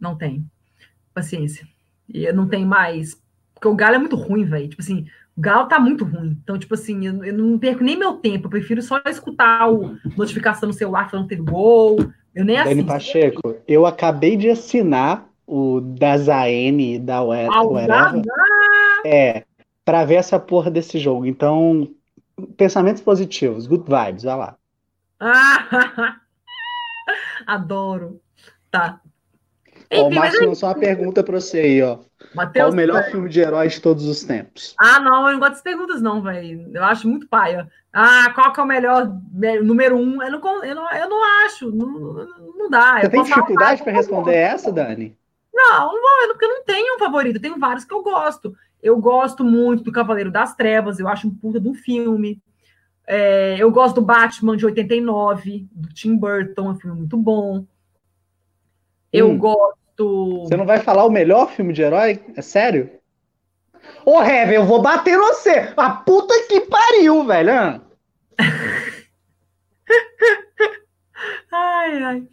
não 0.00 0.16
tem. 0.16 0.44
Paciência. 1.12 1.66
E 2.08 2.24
eu 2.24 2.34
não 2.34 2.48
tenho 2.48 2.66
mais. 2.66 3.20
Porque 3.54 3.68
o 3.68 3.74
Galo 3.74 3.96
é 3.96 3.98
muito 3.98 4.16
ruim, 4.16 4.44
velho. 4.44 4.68
Tipo 4.68 4.82
assim, 4.82 5.06
o 5.36 5.40
Galo 5.40 5.68
tá 5.68 5.78
muito 5.78 6.04
ruim. 6.04 6.38
Então, 6.42 6.58
tipo 6.58 6.74
assim, 6.74 7.06
eu, 7.06 7.24
eu, 7.24 7.34
não 7.36 7.58
perco 7.58 7.84
nem 7.84 7.96
meu 7.96 8.14
tempo. 8.14 8.46
Eu 8.46 8.50
prefiro 8.50 8.80
só 8.82 9.00
escutar 9.06 9.70
o 9.70 9.96
notificação 10.16 10.68
no 10.68 10.72
celular 10.72 11.10
falando 11.10 11.28
que 11.28 11.36
teve 11.36 11.48
gol. 11.48 11.98
Eu 12.34 12.44
nem 12.44 12.56
Dani 12.56 12.84
Pacheco, 12.84 13.56
eu 13.66 13.84
acabei 13.86 14.36
de 14.36 14.48
assinar 14.48 15.28
o 15.46 15.80
da 15.80 16.16
Zaene 16.16 16.98
da 16.98 17.22
Whatever. 17.22 18.22
É, 19.04 19.44
para 19.84 20.04
ver 20.04 20.14
essa 20.14 20.38
porra 20.38 20.70
desse 20.70 20.98
jogo. 20.98 21.26
Então, 21.26 21.88
pensamentos 22.56 23.02
positivos, 23.02 23.66
good 23.66 23.84
vibes, 23.84 24.22
vai 24.22 24.36
lá. 24.36 24.56
Ah, 25.18 26.20
adoro. 27.46 28.20
Tá. 28.70 29.00
Ó, 29.92 30.08
o 30.08 30.14
Márcio 30.14 30.46
lançou 30.46 30.68
uma 30.68 30.74
pergunta 30.74 31.22
para 31.22 31.40
você 31.40 31.58
aí, 31.58 31.82
ó. 31.82 31.98
Mateus, 32.34 32.66
Qual 32.66 32.72
o 32.72 32.76
melhor 32.76 33.02
filme 33.04 33.28
de 33.28 33.40
herói 33.40 33.68
de 33.68 33.80
todos 33.80 34.06
os 34.06 34.22
tempos? 34.22 34.74
Ah, 34.78 35.00
não, 35.00 35.26
eu 35.26 35.32
não 35.32 35.40
gosto 35.40 35.50
dessas 35.50 35.62
perguntas, 35.62 36.00
não, 36.00 36.22
velho. 36.22 36.70
Eu 36.72 36.84
acho 36.84 37.08
muito 37.08 37.26
paia. 37.26 37.68
Ah, 37.92 38.30
qual 38.34 38.52
que 38.52 38.60
é 38.60 38.62
o 38.62 38.66
melhor 38.66 39.10
número 39.64 39.96
um? 39.96 40.22
Eu 40.22 40.30
não, 40.30 40.64
eu 40.64 40.74
não, 40.76 40.92
eu 40.92 41.08
não 41.08 41.44
acho. 41.44 41.70
Não, 41.72 41.88
não 42.56 42.70
dá. 42.70 43.00
Você 43.00 43.06
eu 43.06 43.10
tem 43.10 43.22
dificuldade 43.24 43.82
para 43.82 43.92
responder 43.92 44.34
essa, 44.34 44.70
Dani? 44.70 45.16
Não, 45.52 45.92
não, 45.92 46.28
porque 46.28 46.44
eu 46.44 46.48
não 46.48 46.64
tenho 46.64 46.94
um 46.94 46.98
favorito, 46.98 47.36
eu 47.36 47.42
tenho 47.42 47.58
vários 47.58 47.84
que 47.84 47.92
eu 47.92 48.02
gosto. 48.02 48.54
Eu 48.80 48.96
gosto 48.98 49.44
muito 49.44 49.82
do 49.82 49.92
Cavaleiro 49.92 50.30
das 50.30 50.54
Trevas, 50.54 51.00
eu 51.00 51.08
acho 51.08 51.26
um 51.26 51.34
puta 51.34 51.58
do 51.58 51.74
filme. 51.74 52.40
É, 53.06 53.56
eu 53.58 53.70
gosto 53.72 53.96
do 53.96 54.02
Batman 54.02 54.56
de 54.56 54.64
89, 54.64 55.66
do 55.72 55.88
Tim 55.88 56.16
Burton, 56.16 56.68
é 56.68 56.70
um 56.70 56.78
filme 56.78 56.96
muito 56.96 57.16
bom. 57.16 57.66
Eu 59.12 59.30
hum. 59.30 59.38
gosto. 59.38 59.79
Você 60.04 60.56
não 60.56 60.66
vai 60.66 60.80
falar 60.80 61.04
o 61.04 61.10
melhor 61.10 61.50
filme 61.50 61.72
de 61.72 61.82
herói? 61.82 62.20
É 62.36 62.42
sério? 62.42 62.90
Ô, 64.04 64.22
Heavy, 64.22 64.54
eu 64.54 64.64
vou 64.64 64.82
bater 64.82 65.16
no 65.16 65.26
você. 65.26 65.72
A 65.76 65.90
puta 65.90 66.34
que 66.48 66.60
pariu, 66.62 67.24
velho. 67.24 67.82
ai, 71.52 72.02
ai. 72.02 72.28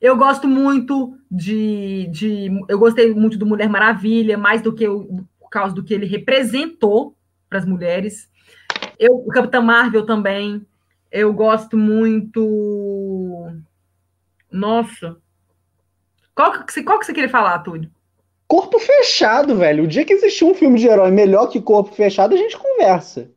Eu 0.00 0.16
gosto 0.16 0.46
muito 0.46 1.16
de, 1.30 2.08
de. 2.10 2.50
Eu 2.68 2.78
gostei 2.78 3.14
muito 3.14 3.38
do 3.38 3.46
Mulher 3.46 3.68
Maravilha, 3.68 4.36
mais 4.36 4.60
do 4.60 4.74
que 4.74 4.86
o, 4.86 5.24
por 5.38 5.48
causa 5.48 5.74
do 5.74 5.82
que 5.82 5.94
ele 5.94 6.06
representou 6.06 7.16
para 7.48 7.58
as 7.58 7.64
mulheres. 7.64 8.28
Eu, 8.98 9.14
o 9.14 9.28
Capitão 9.28 9.62
Marvel 9.62 10.04
também. 10.04 10.66
Eu 11.10 11.32
gosto 11.32 11.76
muito. 11.76 13.46
Nossa. 14.50 15.16
Qual 16.34 16.64
que, 16.64 16.82
qual 16.82 16.98
que 16.98 17.06
você 17.06 17.12
queria 17.12 17.28
falar, 17.28 17.60
Túlio? 17.60 17.90
Corpo 18.46 18.78
fechado, 18.78 19.56
velho. 19.56 19.84
O 19.84 19.86
dia 19.88 20.04
que 20.04 20.12
existir 20.12 20.44
um 20.44 20.54
filme 20.54 20.78
de 20.78 20.86
herói 20.86 21.10
melhor 21.10 21.48
que 21.48 21.60
corpo 21.60 21.94
fechado, 21.94 22.34
a 22.34 22.36
gente 22.36 22.58
conversa. 22.58 23.30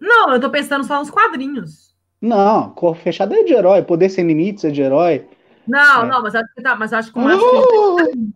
Não, 0.00 0.32
eu 0.32 0.40
tô 0.40 0.50
pensando 0.50 0.84
só 0.84 0.98
nos 0.98 1.10
quadrinhos. 1.10 1.94
Não, 2.20 2.70
corpo 2.70 3.00
fechado 3.00 3.34
é 3.34 3.42
de 3.42 3.52
herói. 3.52 3.82
Poder 3.82 4.08
sem 4.10 4.26
limites 4.26 4.64
é 4.64 4.70
de 4.70 4.82
herói. 4.82 5.26
Não, 5.66 6.04
é. 6.04 6.06
não, 6.06 6.22
mas 6.22 6.34
acho 6.34 6.54
que 6.54 6.62
tá, 6.62 6.76
mas 6.76 6.92
acho 6.92 7.12
que 7.12 7.18
o 7.18 7.22
uh! 7.22 8.32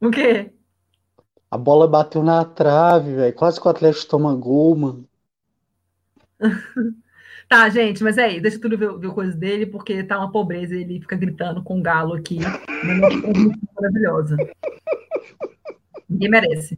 O 0.00 0.10
quê? 0.10 0.52
A 1.50 1.56
bola 1.56 1.88
bateu 1.88 2.22
na 2.22 2.44
trave, 2.44 3.14
velho. 3.14 3.34
Quase 3.34 3.60
que 3.60 3.66
o 3.66 3.70
Atlético 3.70 4.06
toma 4.06 4.34
gol, 4.34 4.76
mano. 4.76 5.08
tá, 7.54 7.68
gente, 7.68 8.02
mas 8.02 8.18
é 8.18 8.24
aí, 8.24 8.40
deixa 8.40 8.58
tudo 8.58 8.76
ver, 8.76 8.98
ver 8.98 9.10
coisas 9.12 9.36
dele, 9.36 9.64
porque 9.64 10.02
tá 10.02 10.18
uma 10.18 10.32
pobreza 10.32 10.74
ele 10.74 11.00
fica 11.00 11.14
gritando 11.14 11.62
com 11.62 11.78
o 11.78 11.82
galo 11.82 12.14
aqui. 12.14 12.38
maravilhosa. 13.76 14.36
Ninguém 16.08 16.30
merece. 16.30 16.76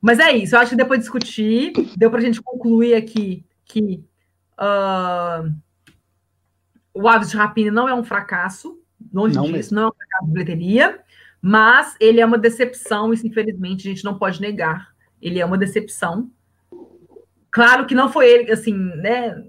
Mas 0.00 0.18
é 0.18 0.32
isso, 0.32 0.56
eu 0.56 0.60
acho 0.60 0.70
que 0.70 0.76
depois 0.76 0.98
de 0.98 1.04
discutir, 1.04 1.72
deu 1.96 2.10
pra 2.10 2.20
gente 2.20 2.40
concluir 2.40 2.94
aqui 2.94 3.44
que 3.66 4.02
uh, 4.58 5.52
o 6.94 7.06
Aves 7.06 7.30
de 7.30 7.36
Rapina 7.36 7.70
não 7.70 7.86
é 7.86 7.94
um 7.94 8.04
fracasso, 8.04 8.80
longe 9.12 9.34
não 9.34 9.42
disso, 9.42 9.54
mesmo. 9.54 9.76
não 9.76 9.82
é 9.84 9.86
um 9.88 9.92
fracasso 9.92 10.26
de 10.26 10.32
bilheteria. 10.32 11.00
Mas 11.46 11.94
ele 12.00 12.20
é 12.22 12.24
uma 12.24 12.38
decepção, 12.38 13.12
isso 13.12 13.26
infelizmente 13.26 13.86
a 13.86 13.90
gente 13.90 14.04
não 14.04 14.18
pode 14.18 14.40
negar. 14.40 14.94
Ele 15.20 15.38
é 15.38 15.44
uma 15.44 15.58
decepção. 15.58 16.30
Claro 17.50 17.84
que 17.84 17.94
não 17.94 18.10
foi 18.10 18.26
ele, 18.30 18.50
assim, 18.50 18.72
né? 18.72 19.44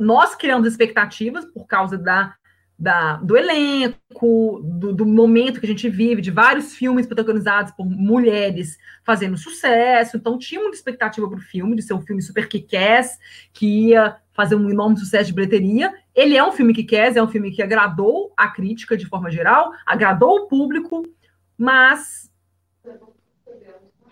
Nós 0.00 0.34
criamos 0.34 0.66
expectativas 0.66 1.44
por 1.44 1.66
causa 1.66 1.98
da, 1.98 2.34
da 2.78 3.16
do 3.16 3.36
elenco, 3.36 4.60
do, 4.64 4.92
do, 4.92 5.06
momento 5.06 5.60
que 5.60 5.66
a 5.66 5.68
gente 5.68 5.88
vive, 5.88 6.20
de 6.20 6.30
vários 6.30 6.74
filmes 6.74 7.06
protagonizados 7.06 7.72
por 7.72 7.84
mulheres 7.84 8.78
fazendo 9.04 9.36
sucesso. 9.36 10.16
Então, 10.16 10.38
tinha 10.38 10.60
uma 10.60 10.70
expectativa 10.70 11.28
para 11.28 11.38
o 11.38 11.42
filme, 11.42 11.76
de 11.76 11.82
ser 11.82 11.94
um 11.94 12.02
filme 12.02 12.22
super 12.22 12.48
kick-ass, 12.48 13.18
que 13.52 13.88
ia 13.88 14.16
fazer 14.32 14.56
um 14.56 14.70
enorme 14.70 14.96
sucesso 14.96 15.26
de 15.26 15.34
bilheteria. 15.34 15.92
Ele 16.14 16.36
é 16.36 16.44
um 16.44 16.52
filme 16.52 16.72
que 16.72 16.84
quer, 16.84 17.16
é 17.16 17.22
um 17.22 17.28
filme 17.28 17.50
que 17.50 17.62
agradou 17.62 18.32
a 18.36 18.48
crítica 18.48 18.96
de 18.96 19.06
forma 19.06 19.30
geral, 19.30 19.72
agradou 19.86 20.40
o 20.40 20.48
público, 20.48 21.02
mas 21.56 22.31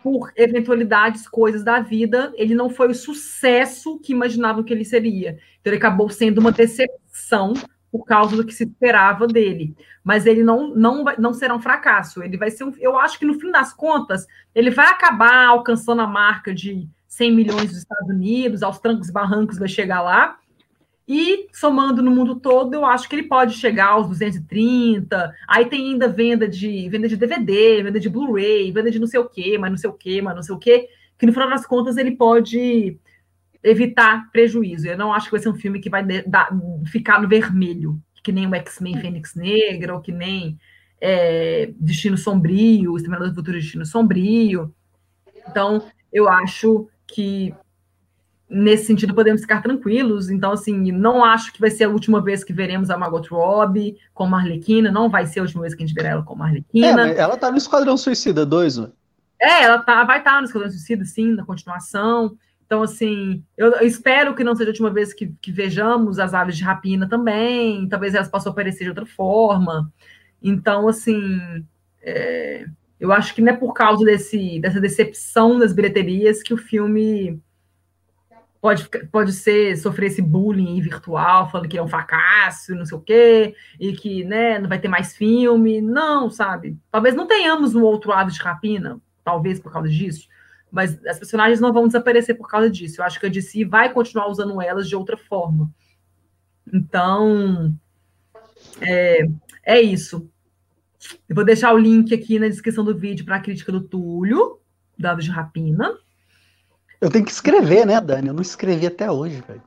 por 0.03 0.33
eventualidades, 0.37 1.29
coisas 1.29 1.63
da 1.63 1.81
vida, 1.81 2.33
ele 2.37 2.55
não 2.55 2.71
foi 2.71 2.89
o 2.89 2.95
sucesso 2.95 3.99
que 3.99 4.13
imaginavam 4.13 4.63
que 4.63 4.73
ele 4.73 4.85
seria. 4.85 5.39
Então, 5.61 5.73
ele 5.73 5.77
acabou 5.77 6.09
sendo 6.09 6.39
uma 6.39 6.53
decepção 6.53 7.55
por 7.91 8.05
causa 8.05 8.37
do 8.37 8.45
que 8.45 8.55
se 8.55 8.65
esperava 8.65 9.27
dele. 9.27 9.75
Mas 10.03 10.27
ele 10.27 10.43
não, 10.43 10.75
não, 10.75 11.05
não 11.19 11.33
será 11.33 11.55
um 11.55 11.61
fracasso. 11.61 12.23
Ele 12.23 12.37
vai 12.37 12.51
ser 12.51 12.65
um, 12.65 12.73
Eu 12.79 12.99
acho 12.99 13.19
que, 13.19 13.25
no 13.25 13.39
fim 13.39 13.51
das 13.51 13.73
contas, 13.73 14.27
ele 14.55 14.71
vai 14.71 14.87
acabar 14.87 15.47
alcançando 15.47 16.01
a 16.01 16.07
marca 16.07 16.55
de 16.55 16.89
100 17.09 17.35
milhões 17.35 17.67
dos 17.67 17.79
Estados 17.79 18.09
Unidos, 18.09 18.63
aos 18.63 18.79
trancos 18.79 19.09
e 19.09 19.13
barrancos 19.13 19.59
vai 19.59 19.69
chegar 19.69 20.01
lá, 20.01 20.39
e 21.13 21.49
somando 21.53 22.05
no 22.05 22.11
mundo 22.13 22.37
todo, 22.37 22.73
eu 22.73 22.87
acho 22.87 23.09
que 23.09 23.17
ele 23.17 23.25
pode 23.25 23.55
chegar 23.55 23.89
aos 23.89 24.07
230. 24.07 25.35
Aí 25.49 25.67
tem 25.67 25.91
ainda 25.91 26.07
venda 26.07 26.47
de 26.47 26.89
venda 26.89 27.09
de 27.09 27.17
DVD, 27.17 27.83
venda 27.83 27.99
de 27.99 28.09
Blu-ray, 28.09 28.71
venda 28.71 28.93
de 28.93 29.01
não 29.01 29.09
sei 29.09 29.19
o 29.19 29.29
quê, 29.29 29.59
mas 29.59 29.71
não 29.73 29.77
sei 29.77 29.91
o 29.91 29.93
quê, 29.93 30.23
mas 30.23 30.37
não 30.37 30.43
sei 30.45 30.55
o 30.55 30.59
quê, 30.59 30.89
que 31.19 31.27
no 31.27 31.33
final 31.33 31.51
das 31.51 31.67
contas 31.67 31.97
ele 31.97 32.13
pode 32.13 32.97
evitar 33.61 34.31
prejuízo. 34.31 34.87
Eu 34.87 34.97
não 34.97 35.13
acho 35.13 35.27
que 35.27 35.33
vai 35.33 35.41
ser 35.41 35.49
um 35.49 35.57
filme 35.57 35.81
que 35.81 35.91
vai 35.91 36.07
dar, 36.25 36.49
ficar 36.87 37.21
no 37.21 37.27
vermelho, 37.27 38.01
que 38.23 38.31
nem 38.31 38.47
o 38.47 38.55
X-Men 38.55 39.01
Fênix 39.01 39.35
Negra, 39.35 39.97
ou 39.97 40.01
que 40.01 40.13
nem 40.13 40.61
é, 41.01 41.73
Destino 41.81 42.17
Sombrio, 42.17 42.95
Exterminador 42.95 43.31
do 43.31 43.35
Futuro 43.35 43.59
Destino 43.59 43.85
Sombrio. 43.85 44.73
Então, 45.49 45.83
eu 46.13 46.29
acho 46.29 46.89
que 47.09 47.53
nesse 48.51 48.87
sentido 48.87 49.15
podemos 49.15 49.41
ficar 49.43 49.63
tranquilos. 49.63 50.29
Então, 50.29 50.53
assim, 50.53 50.91
não 50.91 51.25
acho 51.25 51.53
que 51.53 51.61
vai 51.61 51.71
ser 51.71 51.85
a 51.85 51.89
última 51.89 52.21
vez 52.21 52.43
que 52.43 52.53
veremos 52.53 52.91
a 52.91 52.99
Margot 52.99 53.23
Robbie 53.31 53.97
com 54.13 54.35
a 54.35 54.39
Arlequina, 54.39 54.91
não 54.91 55.09
vai 55.09 55.27
ser 55.27 55.39
a 55.39 55.43
última 55.43 55.63
vez 55.63 55.75
que 55.75 55.83
a 55.83 55.87
gente 55.87 55.95
verá 55.95 56.11
ela 56.11 56.23
com 56.23 56.43
a 56.43 56.47
Arlequina. 56.47 57.09
É, 57.09 57.19
ela 57.19 57.37
tá 57.37 57.51
no 57.51 57.57
Esquadrão 57.57 57.97
Suicida 57.97 58.45
2, 58.45 58.79
né? 58.79 58.89
É, 59.41 59.63
ela 59.63 59.79
tá, 59.79 60.05
vai 60.05 60.19
estar 60.19 60.33
tá 60.33 60.41
no 60.41 60.47
Esquadrão 60.47 60.71
Suicida, 60.71 61.05
sim, 61.05 61.35
na 61.35 61.45
continuação. 61.45 62.37
Então, 62.67 62.83
assim, 62.83 63.43
eu, 63.57 63.73
eu, 63.73 63.87
espero 63.87 64.35
que 64.35 64.45
não 64.45 64.55
seja 64.55 64.71
a 64.71 64.73
última 64.73 64.91
vez 64.91 65.13
que, 65.13 65.33
que, 65.41 65.51
vejamos 65.51 66.19
as 66.19 66.35
aves 66.35 66.57
de 66.57 66.63
rapina 66.63 67.09
também. 67.09 67.89
Talvez 67.89 68.15
elas 68.15 68.29
possam 68.29 68.53
aparecer 68.53 68.85
de 68.85 68.91
outra 68.91 69.07
forma. 69.07 69.93
Então, 70.43 70.89
assim, 70.89 71.41
é, 72.03 72.67
eu 72.99 73.13
acho 73.13 73.35
que 73.35 73.43
não 73.43 73.53
é 73.53 73.57
por 73.57 73.73
causa 73.73 74.05
desse, 74.05 74.61
dessa 74.61 74.81
decepção 74.81 75.59
das 75.59 75.73
bilheterias 75.73 76.43
que 76.43 76.55
o 76.55 76.57
filme 76.57 77.41
pode, 78.61 78.89
pode 79.11 79.33
ser 79.33 79.77
sofrer 79.77 80.07
esse 80.07 80.21
bullying 80.21 80.81
virtual, 80.81 81.51
falando 81.51 81.69
que 81.69 81.79
é 81.79 81.83
um 81.83 81.89
fracasso, 81.89 82.75
não 82.75 82.85
sei 82.85 82.99
o 82.99 83.01
quê, 83.01 83.55
e 83.79 83.93
que 83.93 84.25
né, 84.25 84.59
não 84.59 84.69
vai 84.69 84.79
ter 84.79 84.89
mais 84.89 85.17
filme. 85.17 85.81
Não, 85.81 86.31
sabe? 86.31 86.77
Talvez 86.91 87.15
não 87.15 87.27
tenhamos 87.27 87.75
um 87.75 87.83
outro 87.83 88.13
Aves 88.13 88.35
de 88.35 88.43
Rapina, 88.43 89.01
talvez 89.25 89.59
por 89.59 89.73
causa 89.73 89.89
disso, 89.89 90.29
mas 90.71 91.05
as 91.07 91.19
personagens 91.19 91.61
não 91.61 91.73
vão 91.73 91.87
desaparecer 91.87 92.37
por 92.37 92.49
causa 92.49 92.71
disso. 92.71 93.01
Eu 93.01 93.05
acho 93.05 93.19
que 93.19 93.27
a 93.27 93.31
DC 93.31 93.65
vai 93.65 93.93
continuar 93.93 94.29
usando 94.29 94.61
elas 94.61 94.89
de 94.89 94.95
outra 94.95 95.17
forma. 95.17 95.71
Então, 96.73 97.75
é, 98.81 99.27
é 99.65 99.81
isso. 99.81 100.29
Eu 101.29 101.35
vou 101.35 101.45
deixar 101.45 101.73
o 101.73 101.79
link 101.79 102.15
aqui 102.15 102.39
na 102.39 102.49
descrição 102.49 102.85
do 102.85 102.97
vídeo 102.97 103.25
para 103.25 103.37
a 103.37 103.41
crítica 103.41 103.73
do 103.73 103.81
Túlio, 103.81 104.61
da 104.99 105.13
Aves 105.13 105.25
de 105.25 105.31
Rapina. 105.31 105.97
Eu 107.01 107.11
tenho 107.11 107.25
que 107.25 107.31
escrever, 107.31 107.87
né, 107.87 108.01
Dani? 108.01 108.29
Eu 108.29 108.35
não 108.35 108.43
escrevi 108.43 108.87
até 108.87 109.11
hoje, 109.11 109.43
velho. 109.47 109.63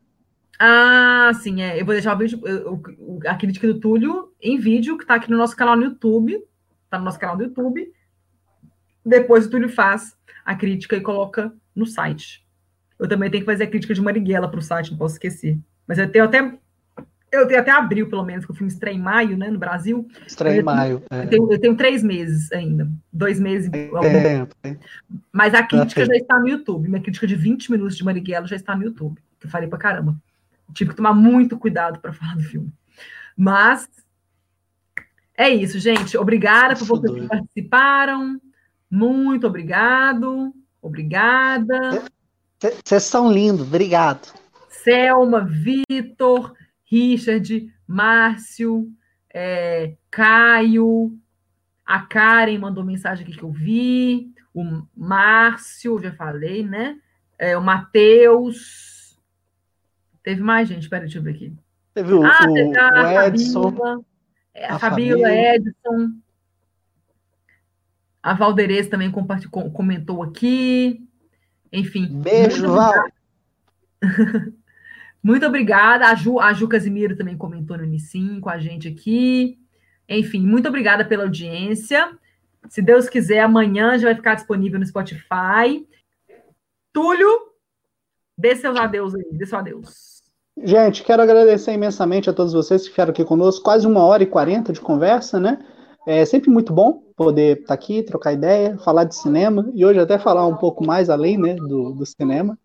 Ah, 0.60 1.32
sim, 1.42 1.62
é. 1.62 1.82
Eu 1.82 1.86
vou 1.86 1.94
deixar 1.94 2.16
o 2.16 2.18
vídeo, 2.18 2.40
a 3.28 3.36
crítica 3.36 3.68
do 3.68 3.80
Túlio 3.80 4.32
em 4.42 4.58
vídeo, 4.60 4.98
que 4.98 5.04
está 5.04 5.16
aqui 5.16 5.32
no 5.32 5.38
nosso 5.38 5.56
canal 5.56 5.76
no 5.76 5.84
YouTube. 5.84 6.42
Está 6.86 7.00
no 7.00 7.06
nosso 7.06 7.20
canal 7.20 7.36
do 7.36 7.44
YouTube. 7.44 7.92
Depois 9.06 9.46
o 9.46 9.50
Túlio 9.50 9.68
faz 9.68 10.16
a 10.46 10.56
crítica 10.56 10.96
e 10.96 11.02
coloca 11.02 11.52
no 11.76 11.86
site. 11.86 12.46
Eu 13.00 13.08
também 13.08 13.30
tenho 13.32 13.44
que 13.44 13.52
fazer 13.52 13.64
a 13.64 13.68
crítica 13.68 13.94
de 13.94 14.02
Marighella 14.02 14.50
para 14.50 14.60
o 14.60 14.64
site, 14.64 14.92
não 14.92 14.98
posso 14.98 15.16
esquecer. 15.16 15.58
Mas 15.88 15.98
eu 15.98 16.10
tenho 16.10 16.26
até 16.26 16.58
eu 17.34 17.48
tenho 17.48 17.60
até 17.60 17.72
abril, 17.72 18.08
pelo 18.08 18.24
menos, 18.24 18.46
que 18.46 18.52
o 18.52 18.54
filme 18.54 18.72
estreia 18.72 18.96
em 18.96 19.02
maio, 19.02 19.36
né, 19.36 19.50
no 19.50 19.58
Brasil. 19.58 20.08
Estreia 20.26 20.60
em 20.60 20.64
maio. 20.64 21.02
É. 21.10 21.24
Eu, 21.24 21.30
tenho, 21.30 21.54
eu, 21.54 21.60
tenho, 21.60 21.76
três 21.76 22.04
meses 22.04 22.52
ainda. 22.52 22.88
Dois 23.12 23.40
meses. 23.40 23.72
É, 23.74 24.70
é. 24.70 24.78
Mas 25.32 25.54
a 25.54 25.64
crítica 25.64 26.06
já 26.06 26.16
está 26.16 26.40
no 26.40 26.48
YouTube. 26.48 26.88
Minha 26.88 27.02
crítica 27.02 27.26
de 27.26 27.36
20 27.36 27.72
minutos 27.72 27.98
de 27.98 28.04
Marighella 28.04 28.46
já 28.46 28.56
está 28.56 28.76
no 28.76 28.84
YouTube. 28.84 29.20
Que 29.40 29.48
eu 29.48 29.52
falei 29.52 29.68
pra 29.68 29.80
caramba. 29.80 30.16
Tive 30.74 30.92
que 30.92 30.96
tomar 30.96 31.14
muito 31.14 31.58
cuidado 31.58 32.00
para 32.00 32.14
falar 32.14 32.36
do 32.36 32.44
filme. 32.44 32.72
Mas 33.36 33.90
é 35.36 35.50
isso, 35.50 35.80
gente. 35.80 36.16
Obrigada 36.18 36.76
por 36.76 36.86
vocês 36.86 37.14
que 37.14 37.28
participaram. 37.28 38.40
Muito 38.90 39.48
obrigado. 39.48 40.54
Obrigada. 40.82 42.04
Vocês 42.84 43.04
são 43.04 43.32
lindos. 43.32 43.66
Obrigado. 43.66 44.32
Selma, 44.70 45.42
Vitor. 45.42 46.54
Richard, 46.94 47.74
Márcio, 47.88 48.88
é, 49.34 49.95
Caio, 50.11 51.18
a 51.84 51.99
Karen 52.02 52.60
mandou 52.60 52.84
mensagem 52.84 53.26
aqui 53.26 53.36
que 53.36 53.44
eu 53.44 53.52
vi, 53.52 54.32
o 54.53 54.64
Márcio, 54.95 55.99
já 55.99 56.14
falei, 56.14 56.64
né? 56.64 56.99
É, 57.40 57.57
o 57.57 57.61
Matheus. 57.64 59.20
Teve 60.22 60.44
mais 60.44 60.70
gente, 60.70 60.88
peraí, 60.88 61.06
deixa 61.06 61.18
eu 61.18 61.24
ver 61.24 61.32
aqui. 61.32 61.53
Teve 61.95 62.14
o, 62.14 62.24
ah, 62.24 62.45
o, 62.48 62.53
o 62.53 63.22
Edson. 63.24 64.06
É, 64.53 64.68
a, 64.68 64.76
a 64.76 64.80
Fabíola 64.80 65.32
Edson. 65.32 66.14
A 68.22 68.36
Valderez 68.36 68.88
também 68.88 69.11
comentou 69.11 70.22
aqui. 70.22 71.03
Enfim. 71.72 72.22
Beijo, 72.22 72.68
Val. 72.68 73.07
muito 75.24 75.45
obrigada. 75.45 76.08
A 76.08 76.16
Ju, 76.16 76.40
a 76.40 76.52
Ju 76.52 76.68
Casimiro 76.68 77.16
também 77.16 77.38
comentou 77.38 77.78
no 77.78 77.84
Unicim 77.84 78.40
com 78.41 78.50
a 78.50 78.60
gente 78.60 78.88
aqui. 78.88 79.58
Enfim, 80.08 80.45
muito 80.45 80.68
obrigada 80.68 81.06
pela 81.06 81.24
audiência. 81.24 82.12
Se 82.70 82.82
Deus 82.82 83.08
quiser, 83.08 83.40
amanhã 83.40 83.98
já 83.98 84.08
vai 84.08 84.16
ficar 84.16 84.36
disponível 84.36 84.80
no 84.80 84.86
Spotify. 84.86 85.88
Túlio, 86.91 87.30
dê 88.38 88.56
seus 88.56 88.78
adeus 88.78 89.16
aí, 89.16 89.26
dê 89.32 89.45
seu 89.45 89.58
adeus. 89.58 90.22
Gente, 90.62 91.04
quero 91.04 91.22
agradecer 91.24 91.74
imensamente 91.74 92.30
a 92.30 92.34
todos 92.34 92.54
vocês 92.54 92.84
que 92.84 92.90
ficaram 92.90 93.12
aqui 93.12 93.26
conosco, 93.26 93.64
quase 93.64 93.88
uma 93.88 94.04
hora 94.04 94.22
e 94.22 94.28
quarenta 94.28 94.72
de 94.72 94.80
conversa, 94.80 95.40
né? 95.40 95.58
É 96.06 96.26
sempre 96.26 96.52
muito 96.52 96.74
bom 96.74 97.02
poder 97.16 97.62
estar 97.62 97.74
aqui, 97.74 98.04
trocar 98.04 98.34
ideia, 98.34 98.78
falar 98.78 99.06
de 99.06 99.16
cinema, 99.16 99.72
e 99.74 99.86
hoje 99.86 100.00
até 100.00 100.20
falar 100.20 100.45
um 100.45 100.58
pouco 100.58 100.86
mais 100.86 101.10
além 101.10 101.38
né, 101.38 101.56
do, 101.56 101.94
do 101.94 102.06
cinema. 102.06 102.58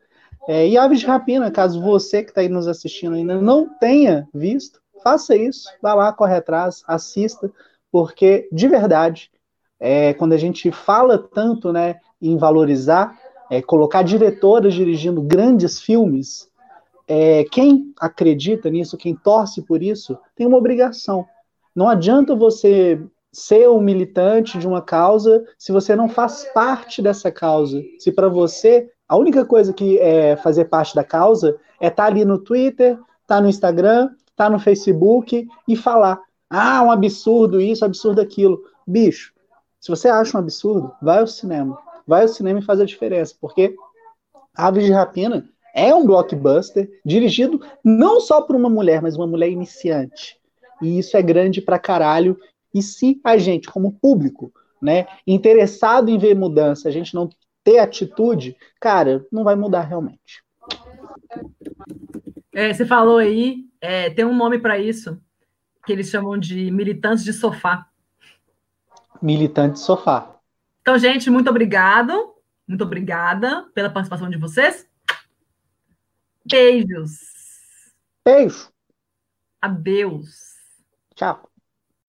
É, 0.48 0.66
e 0.66 0.78
Aves 0.78 1.00
de 1.00 1.06
Rapina, 1.06 1.50
caso 1.50 1.78
você 1.78 2.22
que 2.22 2.30
está 2.30 2.40
aí 2.40 2.48
nos 2.48 2.66
assistindo 2.66 3.14
ainda 3.14 3.38
não 3.38 3.68
tenha 3.78 4.26
visto, 4.32 4.80
faça 5.04 5.36
isso, 5.36 5.68
vá 5.82 5.92
lá, 5.92 6.10
corre 6.10 6.36
atrás, 6.36 6.82
assista, 6.88 7.52
porque 7.92 8.48
de 8.50 8.66
verdade, 8.66 9.30
é, 9.78 10.14
quando 10.14 10.32
a 10.32 10.38
gente 10.38 10.72
fala 10.72 11.18
tanto 11.18 11.70
né, 11.70 11.96
em 12.20 12.38
valorizar, 12.38 13.14
é, 13.50 13.60
colocar 13.60 14.00
diretoras 14.00 14.72
dirigindo 14.72 15.20
grandes 15.20 15.78
filmes, 15.78 16.50
é, 17.06 17.44
quem 17.44 17.92
acredita 18.00 18.70
nisso, 18.70 18.96
quem 18.96 19.14
torce 19.14 19.60
por 19.60 19.82
isso, 19.82 20.18
tem 20.34 20.46
uma 20.46 20.56
obrigação. 20.56 21.26
Não 21.76 21.90
adianta 21.90 22.34
você 22.34 22.98
ser 23.30 23.68
um 23.68 23.82
militante 23.82 24.56
de 24.56 24.66
uma 24.66 24.80
causa 24.80 25.44
se 25.58 25.72
você 25.72 25.94
não 25.94 26.08
faz 26.08 26.44
parte 26.54 27.02
dessa 27.02 27.30
causa. 27.30 27.82
Se 27.98 28.10
para 28.10 28.28
você 28.28 28.90
a 29.09 29.16
única 29.16 29.44
coisa 29.44 29.72
que 29.72 29.98
é 29.98 30.36
fazer 30.36 30.66
parte 30.66 30.94
da 30.94 31.02
causa 31.02 31.59
é 31.80 31.86
estar 31.86 32.05
tá 32.05 32.09
ali 32.09 32.24
no 32.24 32.39
Twitter, 32.39 32.93
estar 32.93 33.36
tá 33.36 33.40
no 33.40 33.48
Instagram, 33.48 34.10
estar 34.30 34.44
tá 34.44 34.51
no 34.51 34.59
Facebook 34.59 35.48
e 35.66 35.76
falar: 35.76 36.20
ah, 36.51 36.82
um 36.82 36.90
absurdo 36.90 37.60
isso, 37.60 37.85
absurdo 37.85 38.20
aquilo. 38.20 38.62
Bicho, 38.86 39.32
se 39.80 39.90
você 39.90 40.09
acha 40.09 40.36
um 40.36 40.40
absurdo, 40.40 40.93
vai 41.01 41.20
ao 41.20 41.26
cinema. 41.26 41.78
Vai 42.06 42.22
ao 42.22 42.28
cinema 42.28 42.59
e 42.59 42.64
faz 42.64 42.80
a 42.80 42.85
diferença, 42.85 43.35
porque 43.40 43.74
Aves 44.55 44.85
de 44.85 44.93
Rapina 44.93 45.48
é 45.74 45.94
um 45.94 46.05
blockbuster 46.05 46.90
dirigido 47.05 47.60
não 47.85 48.20
só 48.20 48.43
por 48.43 48.56
uma 48.56 48.68
mulher, 48.68 49.01
mas 49.01 49.16
uma 49.16 49.26
mulher 49.26 49.51
iniciante. 49.51 50.39
E 50.82 50.98
isso 50.98 51.16
é 51.16 51.22
grande 51.22 51.60
pra 51.60 51.78
caralho. 51.78 52.39
E 52.74 52.82
se 52.82 53.20
a 53.24 53.36
gente, 53.39 53.70
como 53.70 53.93
público, 53.93 54.52
né, 54.80 55.06
interessado 55.26 56.09
em 56.09 56.18
ver 56.18 56.35
mudança, 56.35 56.89
a 56.89 56.93
gente 56.93 57.14
não 57.14 57.28
ter 57.69 57.78
atitude, 57.81 58.57
cara, 58.81 59.27
não 59.31 59.45
vai 59.45 59.55
mudar 59.55 59.82
realmente. 59.82 60.43
É, 62.55 62.73
você 62.73 62.86
falou 62.86 63.19
aí, 63.19 63.66
é, 63.78 64.09
tem 64.09 64.24
um 64.24 64.35
nome 64.35 64.59
para 64.59 64.78
isso, 64.78 65.20
que 65.85 65.93
eles 65.93 66.09
chamam 66.09 66.39
de 66.39 66.70
militantes 66.70 67.23
de 67.23 67.32
sofá. 67.35 67.86
Militante 69.20 69.74
de 69.74 69.81
sofá. 69.81 70.35
Então, 70.81 70.97
gente, 70.97 71.28
muito 71.28 71.51
obrigado. 71.51 72.35
Muito 72.66 72.85
obrigada 72.85 73.69
pela 73.74 73.90
participação 73.90 74.31
de 74.31 74.39
vocês. 74.39 74.89
Beijos. 76.45 77.20
Beijo. 78.24 78.70
Adeus. 79.61 80.55
Tchau. 81.15 81.51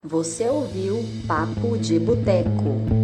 Você 0.02 0.48
ouviu 0.48 1.00
Papo 1.26 1.76
de 1.76 1.98
Boteco. 1.98 2.99